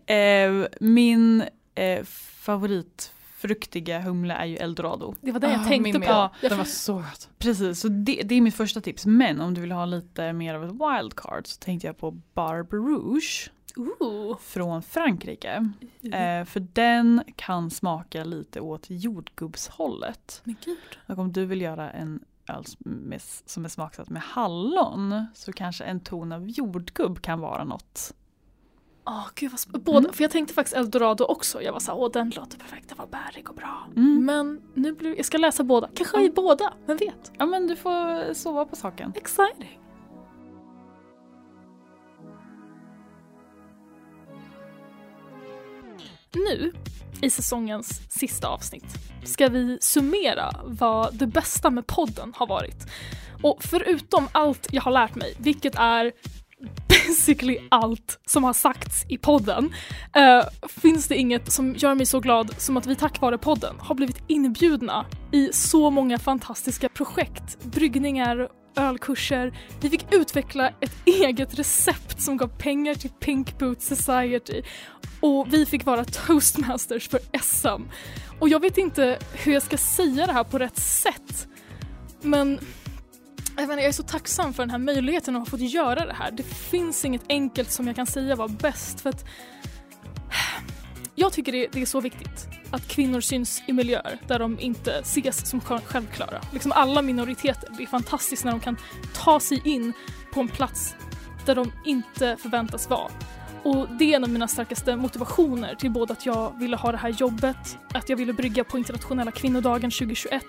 Eh, 0.06 0.66
min 0.80 1.44
eh, 1.74 2.04
favoritfruktiga 2.04 4.00
humle 4.00 4.34
är 4.34 4.44
ju 4.44 4.56
eldorado. 4.56 5.14
Det 5.20 5.32
var 5.32 5.40
det 5.40 5.50
jag 5.50 5.60
Ah, 5.60 5.64
tänkte 5.64 5.92
på. 5.92 5.98
med. 5.98 6.08
Jag 6.08 6.30
Den 6.50 6.58
var 6.58 6.64
så 6.64 6.94
gott. 6.94 7.28
Precis, 7.38 7.80
så 7.80 7.88
det, 7.88 8.22
det 8.24 8.34
är 8.34 8.40
mitt 8.40 8.54
första 8.54 8.80
tips. 8.80 9.06
Men 9.06 9.40
om 9.40 9.54
du 9.54 9.60
vill 9.60 9.72
ha 9.72 9.84
lite 9.84 10.32
mer 10.32 10.54
av 10.54 10.64
ett 10.64 10.70
wildcard 10.70 11.46
så 11.46 11.58
tänkte 11.60 11.86
jag 11.86 11.98
på 11.98 12.10
Barbe 12.10 12.76
Rouge 12.76 13.50
Ooh. 13.76 14.36
från 14.38 14.82
Frankrike. 14.82 15.72
Eh, 16.02 16.44
för 16.44 16.60
den 16.72 17.22
kan 17.36 17.70
smaka 17.70 18.24
lite 18.24 18.60
åt 18.60 18.86
jordgubbshållet. 18.88 20.40
Men 20.44 20.56
gud. 20.64 20.78
Och 21.08 21.18
om 21.18 21.32
du 21.32 21.44
vill 21.46 21.60
göra 21.60 21.90
en 21.90 22.24
öl 22.48 22.64
som 23.46 23.64
är 23.64 23.68
smaksatt 23.68 24.08
med 24.10 24.22
hallon 24.22 25.26
så 25.34 25.52
kanske 25.52 25.84
en 25.84 26.00
ton 26.00 26.32
av 26.32 26.48
jordgubb 26.48 27.20
kan 27.22 27.40
vara 27.40 27.64
något. 27.64 28.14
Åh 29.06 29.26
gud 29.34 29.50
vad 29.50 29.58
sp- 29.58 29.78
Båda, 29.84 29.98
Mm. 29.98 30.12
för 30.12 30.24
jag 30.24 30.30
tänkte 30.30 30.54
faktiskt 30.54 30.76
eldorado 30.76 31.24
också. 31.24 31.62
Jag 31.62 31.72
var 31.72 31.80
såhär, 31.80 31.98
åh 31.98 32.10
den 32.12 32.30
låter 32.30 32.58
perfekt, 32.58 32.88
den 32.88 32.98
var 32.98 33.06
bärig 33.06 33.48
och 33.50 33.54
bra. 33.56 33.86
Mm. 33.96 34.24
Men 34.24 34.60
nu 34.74 34.92
blir, 34.92 35.16
jag 35.16 35.24
ska 35.26 35.38
läsa 35.38 35.62
båda. 35.64 35.88
Kanske 35.94 36.16
i 36.18 36.20
Mm. 36.20 36.32
båda, 36.34 36.72
vem 36.86 36.96
vet? 36.96 37.32
Ja 37.38 37.46
men 37.46 37.66
du 37.66 37.76
får 37.76 38.34
sova 38.34 38.64
på 38.64 38.76
saken. 38.76 39.12
Exciting. 39.16 39.78
Nu, 46.34 46.72
i 47.22 47.30
säsongens 47.30 48.00
sista 48.08 48.48
avsnitt, 48.48 48.84
ska 49.24 49.48
vi 49.48 49.78
summera 49.80 50.50
vad 50.64 51.14
det 51.14 51.26
bästa 51.26 51.70
med 51.70 51.86
podden 51.86 52.32
har 52.36 52.46
varit. 52.46 52.86
Och 53.42 53.62
förutom 53.62 54.28
allt 54.32 54.68
jag 54.70 54.82
har 54.82 54.92
lärt 54.92 55.14
mig, 55.14 55.34
vilket 55.38 55.74
är 55.74 56.12
basically 56.88 57.58
allt 57.68 58.20
som 58.26 58.44
har 58.44 58.52
sagts 58.52 59.04
i 59.08 59.18
podden, 59.18 59.74
eh, 60.16 60.44
finns 60.68 61.08
det 61.08 61.16
inget 61.16 61.52
som 61.52 61.74
gör 61.74 61.94
mig 61.94 62.06
så 62.06 62.20
glad 62.20 62.54
som 62.58 62.76
att 62.76 62.86
vi 62.86 62.96
tack 62.96 63.20
vare 63.20 63.38
podden 63.38 63.76
har 63.78 63.94
blivit 63.94 64.22
inbjudna 64.26 65.06
i 65.32 65.52
så 65.52 65.90
många 65.90 66.18
fantastiska 66.18 66.88
projekt, 66.88 67.64
bryggningar, 67.64 68.48
ölkurser. 68.76 69.58
Vi 69.80 69.90
fick 69.90 70.06
utveckla 70.12 70.68
ett 70.80 70.94
eget 71.04 71.58
recept 71.58 72.22
som 72.22 72.36
gav 72.36 72.48
pengar 72.48 72.94
till 72.94 73.10
Pink 73.10 73.58
Boot 73.58 73.82
Society 73.82 74.62
och 75.20 75.46
vi 75.52 75.66
fick 75.66 75.84
vara 75.86 76.04
toastmasters 76.04 77.08
för 77.08 77.20
SM. 77.42 77.82
Och 78.38 78.48
jag 78.48 78.60
vet 78.60 78.78
inte 78.78 79.18
hur 79.32 79.52
jag 79.52 79.62
ska 79.62 79.76
säga 79.76 80.26
det 80.26 80.32
här 80.32 80.44
på 80.44 80.58
rätt 80.58 80.78
sätt, 80.78 81.48
men 82.20 82.58
jag, 83.56 83.62
inte, 83.62 83.74
jag 83.74 83.84
är 83.84 83.92
så 83.92 84.02
tacksam 84.02 84.52
för 84.52 84.62
den 84.62 84.70
här 84.70 84.78
möjligheten 84.78 85.36
att 85.36 85.40
ha 85.40 85.46
fått 85.46 85.60
göra 85.60 86.06
det 86.06 86.14
här. 86.14 86.30
Det 86.30 86.42
finns 86.42 87.04
inget 87.04 87.22
enkelt 87.28 87.70
som 87.70 87.86
jag 87.86 87.96
kan 87.96 88.06
säga 88.06 88.36
var 88.36 88.48
bäst 88.48 89.00
för 89.00 89.10
att 89.10 89.24
jag 91.14 91.32
tycker 91.32 91.52
det, 91.52 91.68
det 91.72 91.82
är 91.82 91.86
så 91.86 92.00
viktigt 92.00 92.48
att 92.70 92.88
kvinnor 92.88 93.20
syns 93.20 93.62
i 93.66 93.72
miljöer 93.72 94.18
där 94.28 94.38
de 94.38 94.60
inte 94.60 94.92
ses 94.92 95.50
som 95.50 95.60
självklara. 95.60 96.40
Liksom 96.52 96.72
alla 96.72 97.02
minoriteter, 97.02 97.68
det 97.76 97.82
är 97.82 97.86
fantastiskt 97.86 98.44
när 98.44 98.50
de 98.50 98.60
kan 98.60 98.76
ta 99.14 99.40
sig 99.40 99.62
in 99.64 99.92
på 100.34 100.40
en 100.40 100.48
plats 100.48 100.94
där 101.46 101.54
de 101.54 101.72
inte 101.84 102.36
förväntas 102.36 102.90
vara. 102.90 103.10
Och 103.62 103.88
det 103.98 104.12
är 104.12 104.16
en 104.16 104.24
av 104.24 104.30
mina 104.30 104.48
starkaste 104.48 104.96
motivationer 104.96 105.74
till 105.74 105.90
både 105.90 106.12
att 106.12 106.26
jag 106.26 106.58
ville 106.58 106.76
ha 106.76 106.92
det 106.92 106.98
här 106.98 107.08
jobbet, 107.08 107.78
att 107.92 108.08
jag 108.08 108.16
ville 108.16 108.32
brygga 108.32 108.64
på 108.64 108.78
internationella 108.78 109.30
kvinnodagen 109.30 109.90
2021, 109.90 110.44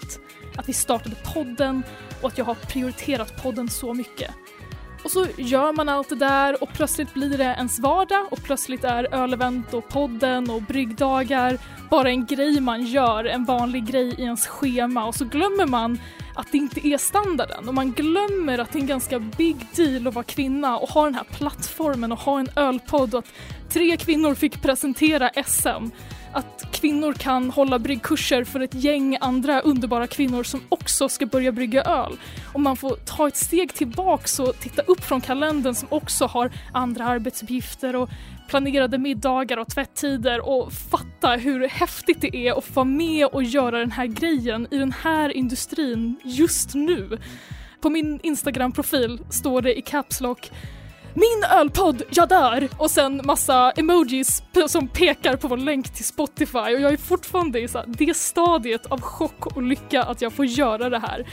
att 0.55 0.69
vi 0.69 0.73
startade 0.73 1.15
podden 1.33 1.83
och 2.21 2.27
att 2.27 2.37
jag 2.37 2.45
har 2.45 2.55
prioriterat 2.55 3.43
podden 3.43 3.69
så 3.69 3.93
mycket. 3.93 4.31
Och 5.03 5.11
så 5.11 5.27
gör 5.37 5.73
man 5.73 5.89
allt 5.89 6.09
det 6.09 6.15
där 6.15 6.63
och 6.63 6.69
plötsligt 6.73 7.13
blir 7.13 7.37
det 7.37 7.43
ens 7.43 7.79
vardag 7.79 8.27
och 8.31 8.43
plötsligt 8.43 8.83
är 8.83 9.13
ölevent 9.13 9.73
och 9.73 9.89
podden 9.89 10.49
och 10.49 10.61
bryggdagar 10.61 11.57
bara 11.89 12.09
en 12.09 12.25
grej 12.25 12.61
man 12.61 12.85
gör, 12.85 13.25
en 13.25 13.45
vanlig 13.45 13.85
grej 13.85 14.15
i 14.17 14.21
ens 14.21 14.47
schema 14.47 15.05
och 15.05 15.15
så 15.15 15.25
glömmer 15.25 15.65
man 15.65 15.99
att 16.35 16.51
det 16.51 16.57
inte 16.57 16.87
är 16.87 16.97
standarden 16.97 17.67
och 17.67 17.73
man 17.73 17.91
glömmer 17.91 18.57
att 18.57 18.71
det 18.71 18.79
är 18.79 18.81
en 18.81 18.87
ganska 18.87 19.19
big 19.19 19.67
deal 19.75 20.07
att 20.07 20.13
vara 20.13 20.25
kvinna 20.25 20.77
och 20.77 20.89
ha 20.89 21.05
den 21.05 21.15
här 21.15 21.23
plattformen 21.23 22.11
och 22.11 22.19
ha 22.19 22.39
en 22.39 22.49
ölpodd 22.55 23.13
och 23.13 23.19
att 23.19 23.33
tre 23.69 23.97
kvinnor 23.97 24.35
fick 24.35 24.61
presentera 24.61 25.29
SM. 25.45 25.89
Att 26.33 26.65
kvinnor 26.71 27.13
kan 27.13 27.49
hålla 27.49 27.79
bryggkurser 27.79 28.43
för 28.43 28.59
ett 28.59 28.73
gäng 28.73 29.17
andra 29.21 29.59
underbara 29.59 30.07
kvinnor 30.07 30.43
som 30.43 30.61
också 30.69 31.09
ska 31.09 31.25
börja 31.25 31.51
brygga 31.51 31.83
öl. 31.83 32.17
Och 32.53 32.59
man 32.59 32.77
får 32.77 32.95
ta 32.95 33.27
ett 33.27 33.35
steg 33.35 33.73
tillbaks 33.73 34.39
och 34.39 34.59
titta 34.59 34.81
upp 34.81 35.03
från 35.03 35.21
kalendern 35.21 35.75
som 35.75 35.87
också 35.91 36.25
har 36.25 36.51
andra 36.73 37.05
arbetsuppgifter 37.05 37.95
och 37.95 38.09
planerade 38.47 38.97
middagar 38.97 39.57
och 39.57 39.67
tvättider 39.67 40.49
och 40.49 40.73
fatta 40.73 41.35
hur 41.35 41.67
häftigt 41.67 42.21
det 42.21 42.35
är 42.35 42.57
att 42.57 42.65
få 42.65 42.73
vara 42.73 42.85
med 42.85 43.25
och 43.25 43.43
göra 43.43 43.79
den 43.79 43.91
här 43.91 44.05
grejen 44.05 44.67
i 44.71 44.77
den 44.77 44.91
här 44.91 45.29
industrin 45.29 46.15
just 46.23 46.73
nu. 46.73 47.17
På 47.81 47.89
min 47.89 48.19
Instagram-profil 48.23 49.19
står 49.29 49.61
det 49.61 49.77
i 49.77 49.81
Caps 49.81 50.21
Lock 50.21 50.51
min 51.15 51.43
ölpodd, 51.59 52.03
jag 52.09 52.29
dör! 52.29 52.69
Och 52.77 52.91
sen 52.91 53.21
massa 53.23 53.71
emojis 53.71 54.43
som 54.67 54.87
pekar 54.87 55.35
på 55.35 55.47
vår 55.47 55.57
länk 55.57 55.93
till 55.93 56.05
Spotify 56.05 56.57
och 56.57 56.81
jag 56.81 56.93
är 56.93 56.97
fortfarande 56.97 57.59
i 57.59 57.67
så 57.67 57.83
det 57.87 58.17
stadiet 58.17 58.85
av 58.85 59.01
chock 59.01 59.45
och 59.45 59.63
lycka 59.63 60.03
att 60.03 60.21
jag 60.21 60.33
får 60.33 60.45
göra 60.45 60.89
det 60.89 60.99
här. 60.99 61.25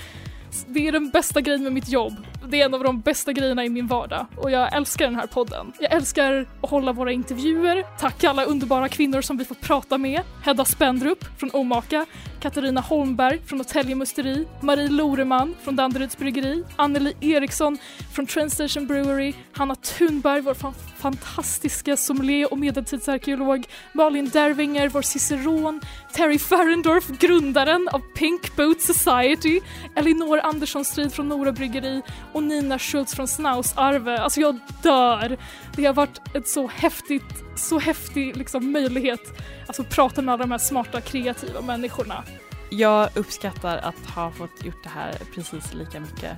Det 0.66 0.88
är 0.88 0.92
den 0.92 1.10
bästa 1.10 1.40
grejen 1.40 1.62
med 1.62 1.72
mitt 1.72 1.88
jobb. 1.88 2.26
Det 2.48 2.60
är 2.60 2.64
en 2.64 2.74
av 2.74 2.84
de 2.84 3.00
bästa 3.00 3.32
grejerna 3.32 3.64
i 3.64 3.68
min 3.68 3.86
vardag 3.86 4.26
och 4.36 4.50
jag 4.50 4.76
älskar 4.76 5.04
den 5.04 5.14
här 5.14 5.26
podden. 5.26 5.72
Jag 5.80 5.92
älskar 5.92 6.46
att 6.60 6.70
hålla 6.70 6.92
våra 6.92 7.12
intervjuer. 7.12 7.84
Tack 7.98 8.24
alla 8.24 8.44
underbara 8.44 8.88
kvinnor 8.88 9.20
som 9.20 9.36
vi 9.38 9.44
får 9.44 9.54
prata 9.54 9.98
med. 9.98 10.22
Hedda 10.44 10.64
Spendrup 10.64 11.24
från 11.38 11.50
Omaka, 11.52 12.06
Katarina 12.40 12.80
Holmberg 12.80 13.40
från 13.46 13.58
Norrtälje 13.58 13.94
Musteri, 13.94 14.46
Marie 14.60 14.88
Loreman 14.88 15.54
från 15.62 15.76
Danderyds 15.76 16.18
Bryggeri, 16.18 16.64
Anneli 16.76 17.14
Eriksson 17.20 17.78
från 18.12 18.26
Trainstation 18.26 18.86
Brewery, 18.86 19.34
Hanna 19.52 19.74
Thunberg, 19.74 20.40
vår 20.40 20.54
fan 20.54 20.74
fantastiska 20.96 21.96
sommelier 21.96 22.52
och 22.52 22.58
medeltidsarkeolog, 22.58 23.66
Malin 23.92 24.28
Dervinger, 24.28 24.88
vår 24.88 25.02
ciceron, 25.02 25.80
Terry 26.12 26.38
Ferendorf, 26.38 27.08
grundaren 27.08 27.88
av 27.92 27.98
Pink 27.98 28.56
Boat 28.56 28.80
Society, 28.80 29.60
Elinor 29.94 30.40
Andersson 30.40 30.84
Strid 30.84 31.12
från 31.12 31.28
Nora 31.28 31.52
Bryggeri 31.52 32.02
och 32.32 32.42
Nina 32.42 32.78
Schultz 32.78 33.14
från 33.14 33.28
Snausarve. 33.28 34.18
Alltså 34.18 34.40
jag 34.40 34.58
dör! 34.82 35.38
Det 35.76 35.84
har 35.84 35.94
varit 35.94 36.20
ett 36.34 36.48
så 36.48 36.66
häftigt, 36.66 37.44
så 37.56 37.78
häftig 37.78 38.36
liksom 38.36 38.72
möjlighet 38.72 39.20
alltså 39.66 39.84
prata 39.84 40.22
med 40.22 40.32
alla 40.32 40.42
de 40.42 40.50
här 40.50 40.58
smarta 40.58 41.00
kreativa 41.00 41.60
människorna. 41.60 42.24
Jag 42.70 43.08
uppskattar 43.14 43.78
att 43.78 44.10
ha 44.10 44.30
fått 44.30 44.64
gjort 44.64 44.82
det 44.82 44.88
här 44.88 45.14
precis 45.34 45.74
lika 45.74 46.00
mycket. 46.00 46.36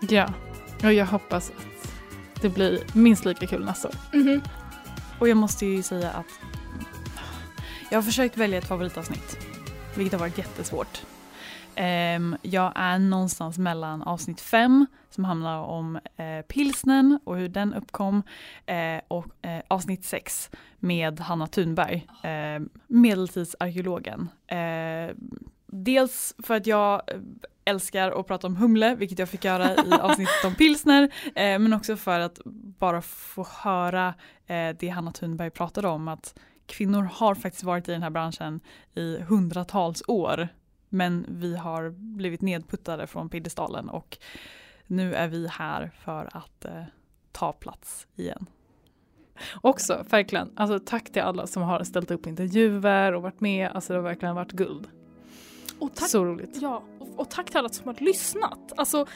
Ja, 0.00 0.32
och 0.82 0.92
jag 0.92 1.06
hoppas 1.06 1.50
att 1.50 1.92
det 2.42 2.48
blir 2.48 2.80
minst 2.92 3.24
lika 3.24 3.46
kul 3.46 3.64
nästa 3.64 3.88
år. 3.88 3.94
Mm 4.12 4.28
-hmm. 4.28 4.48
Och 5.18 5.28
jag 5.28 5.36
måste 5.36 5.66
ju 5.66 5.82
säga 5.82 6.10
att 6.10 6.53
jag 7.90 7.98
har 7.98 8.02
försökt 8.02 8.36
välja 8.36 8.58
ett 8.58 8.68
favoritavsnitt, 8.68 9.38
vilket 9.96 10.12
har 10.12 10.20
varit 10.20 10.38
jättesvårt. 10.38 11.02
Um, 11.76 12.36
jag 12.42 12.72
är 12.74 12.98
någonstans 12.98 13.58
mellan 13.58 14.02
avsnitt 14.02 14.40
fem 14.40 14.86
som 15.10 15.24
handlar 15.24 15.58
om 15.58 15.96
uh, 15.96 16.42
pilsnen 16.48 17.18
och 17.24 17.36
hur 17.36 17.48
den 17.48 17.74
uppkom 17.74 18.22
uh, 18.70 19.00
och 19.08 19.26
uh, 19.26 19.60
avsnitt 19.68 20.04
sex 20.04 20.50
med 20.78 21.20
Hanna 21.20 21.46
Thunberg, 21.46 22.06
uh, 22.24 22.66
medeltidsarkeologen. 22.86 24.28
dels 25.66 26.34
för 26.42 26.54
att 26.54 26.66
jag 26.66 27.02
älskar 27.64 28.20
att 28.20 28.26
prata 28.26 28.46
om 28.46 28.56
humle, 28.56 28.94
vilket 28.94 29.18
jag 29.18 29.28
fick 29.28 29.44
göra 29.44 29.74
i 29.74 29.92
avsnittet 30.00 30.44
om 30.44 30.54
pilsner, 30.54 31.08
men 31.58 31.72
också 31.72 31.96
för 31.96 32.20
att 32.20 32.40
bara 32.78 33.02
få 33.02 33.46
höra 33.62 34.14
det 34.78 34.88
Hanna 34.88 35.12
Thunberg 35.12 35.50
pratade 35.50 35.88
om, 35.88 36.08
att 36.08 36.34
kvinnor 36.66 37.02
har 37.02 37.34
faktiskt 37.34 37.64
varit 37.64 37.88
i 37.88 37.92
den 37.92 38.02
här 38.02 38.10
branschen 38.10 38.60
i 38.94 39.18
hundratals 39.18 40.02
år 40.06 40.48
men 40.88 41.26
vi 41.28 41.56
har 41.56 41.90
blivit 41.90 42.40
nedputtade 42.40 43.06
från 43.06 43.28
piedestalen 43.28 43.88
och 43.88 44.18
nu 44.86 45.14
är 45.14 45.28
vi 45.28 45.48
här 45.48 45.90
för 46.04 46.28
att 46.32 46.64
eh, 46.64 46.82
ta 47.32 47.52
plats 47.52 48.06
igen. 48.16 48.46
Också, 49.60 50.04
verkligen. 50.10 50.52
Alltså, 50.56 50.78
tack 50.78 51.12
till 51.12 51.22
alla 51.22 51.46
som 51.46 51.62
har 51.62 51.84
ställt 51.84 52.10
upp 52.10 52.26
intervjuer 52.26 53.12
och 53.12 53.22
varit 53.22 53.40
med. 53.40 53.70
Alltså, 53.70 53.92
det 53.92 53.98
har 53.98 54.04
verkligen 54.04 54.34
varit 54.34 54.52
guld. 54.52 54.88
Och 55.78 55.94
tack, 55.94 56.08
Så 56.08 56.24
roligt. 56.24 56.58
Ja, 56.62 56.82
och, 56.98 57.20
och 57.20 57.30
tack 57.30 57.46
till 57.46 57.56
alla 57.56 57.68
som 57.68 57.86
har 57.86 57.96
lyssnat. 58.00 58.72
Alltså, 58.76 59.06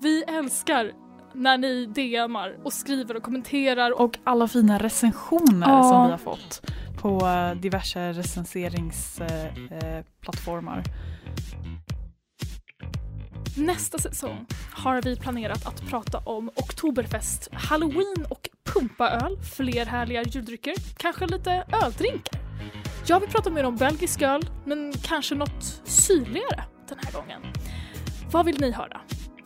vi 0.00 0.22
älskar 0.22 0.92
när 1.34 1.58
ni 1.58 1.86
DMar 1.86 2.56
och 2.64 2.72
skriver 2.72 3.16
och 3.16 3.22
kommenterar. 3.22 4.00
Och 4.00 4.18
alla 4.24 4.48
fina 4.48 4.78
recensioner 4.78 5.68
ja. 5.68 5.82
som 5.82 6.04
vi 6.04 6.10
har 6.10 6.18
fått 6.18 6.62
på 6.98 7.26
eh, 7.26 7.54
diverse 7.54 8.12
recenseringsplattformar. 8.12 10.78
Eh, 10.78 10.84
Nästa 13.56 13.98
säsong 13.98 14.46
har 14.72 15.02
vi 15.02 15.16
planerat 15.16 15.66
att 15.66 15.90
prata 15.90 16.18
om 16.18 16.48
Oktoberfest, 16.48 17.48
Halloween 17.52 18.26
och 18.28 18.48
pumpaöl, 18.64 19.38
fler 19.56 19.86
härliga 19.86 20.22
juldrycker, 20.22 20.74
kanske 20.96 21.26
lite 21.26 21.64
öldrinkar. 21.82 22.40
Jag 23.06 23.20
vill 23.20 23.28
prata 23.28 23.50
mer 23.50 23.64
om 23.64 23.76
belgisk 23.76 24.22
öl, 24.22 24.42
men 24.64 24.92
kanske 25.02 25.34
något 25.34 25.82
syrligare 25.84 26.64
den 26.88 26.98
här 27.04 27.12
gången. 27.12 27.42
Vad 28.30 28.46
vill 28.46 28.60
ni 28.60 28.70
höra? 28.70 29.00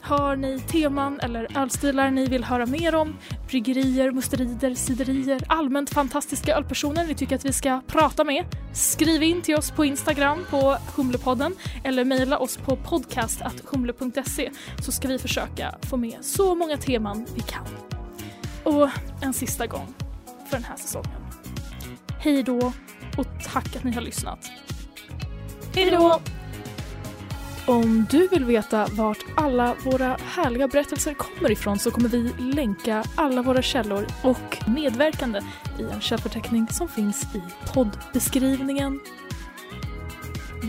Har 0.08 0.36
ni 0.36 0.60
teman 0.60 1.20
eller 1.20 1.58
ölstilar 1.58 2.10
ni 2.10 2.26
vill 2.26 2.44
höra 2.44 2.66
mer 2.66 2.94
om? 2.94 3.16
Bryggerier, 3.48 4.10
musterider, 4.10 4.74
siderier, 4.74 5.44
allmänt 5.46 5.90
fantastiska 5.90 6.56
ölpersoner 6.56 7.06
ni 7.06 7.14
tycker 7.14 7.36
att 7.36 7.44
vi 7.44 7.52
ska 7.52 7.80
prata 7.86 8.24
med? 8.24 8.44
Skriv 8.72 9.22
in 9.22 9.42
till 9.42 9.54
oss 9.54 9.70
på 9.70 9.84
Instagram 9.84 10.38
på 10.50 10.76
Humlepodden 10.96 11.54
eller 11.84 12.04
mejla 12.04 12.38
oss 12.38 12.56
på 12.56 12.76
podcast.humle.se 12.76 14.50
så 14.80 14.92
ska 14.92 15.08
vi 15.08 15.18
försöka 15.18 15.74
få 15.82 15.96
med 15.96 16.18
så 16.20 16.54
många 16.54 16.76
teman 16.76 17.26
vi 17.34 17.40
kan. 17.40 17.66
Och 18.64 18.88
en 19.22 19.32
sista 19.32 19.66
gång 19.66 19.94
för 20.50 20.56
den 20.56 20.64
här 20.64 20.76
säsongen. 20.76 21.20
Hej 22.18 22.42
då 22.42 22.72
och 23.18 23.26
tack 23.52 23.76
att 23.76 23.84
ni 23.84 23.92
har 23.92 24.00
lyssnat. 24.00 24.50
Hej 25.74 25.90
då! 25.90 26.20
Om 27.68 28.06
du 28.10 28.28
vill 28.28 28.44
veta 28.44 28.86
vart 28.92 29.24
alla 29.34 29.76
våra 29.84 30.16
härliga 30.24 30.68
berättelser 30.68 31.14
kommer 31.14 31.50
ifrån 31.50 31.78
så 31.78 31.90
kommer 31.90 32.08
vi 32.08 32.32
länka 32.38 33.04
alla 33.14 33.42
våra 33.42 33.62
källor 33.62 34.06
och 34.22 34.58
medverkande 34.66 35.40
i 35.78 35.82
en 35.82 36.00
källförteckning 36.00 36.68
som 36.68 36.88
finns 36.88 37.34
i 37.34 37.42
poddbeskrivningen. 37.74 39.00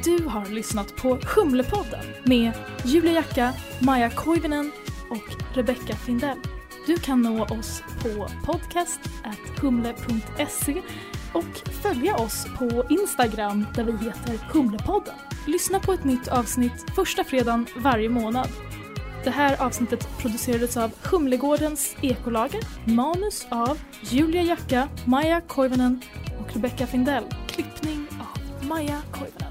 Du 0.03 0.25
har 0.25 0.45
lyssnat 0.45 0.95
på 0.95 1.19
Humlepodden 1.35 2.05
med 2.23 2.51
Julia 2.85 3.11
Jacka, 3.11 3.53
Maja 3.79 4.09
Koivinen 4.09 4.71
och 5.09 5.35
Rebecca 5.53 5.95
Findell. 5.95 6.37
Du 6.87 6.97
kan 6.97 7.21
nå 7.21 7.43
oss 7.43 7.83
på 8.01 8.27
podcast.humle.se 8.45 10.81
och 11.33 11.71
följa 11.81 12.15
oss 12.15 12.47
på 12.57 12.83
Instagram 12.89 13.65
där 13.75 13.83
vi 13.83 13.91
heter 13.91 14.53
Humlepodden. 14.53 15.15
Lyssna 15.47 15.79
på 15.79 15.93
ett 15.93 16.03
nytt 16.03 16.27
avsnitt 16.27 16.85
första 16.95 17.23
fredagen 17.23 17.65
varje 17.77 18.09
månad. 18.09 18.47
Det 19.23 19.29
här 19.29 19.61
avsnittet 19.61 20.07
producerades 20.17 20.77
av 20.77 20.91
Humlegårdens 21.11 21.95
ekolager, 22.01 22.61
manus 22.85 23.47
av 23.49 23.79
Julia 24.01 24.41
Jacka, 24.41 24.89
Maja 25.05 25.41
Koivunen 25.41 26.01
och 26.39 26.53
Rebecca 26.53 26.87
Findell, 26.87 27.23
klippning 27.47 28.07
av 28.19 28.67
Maja 28.67 29.01
Koivunen. 29.11 29.48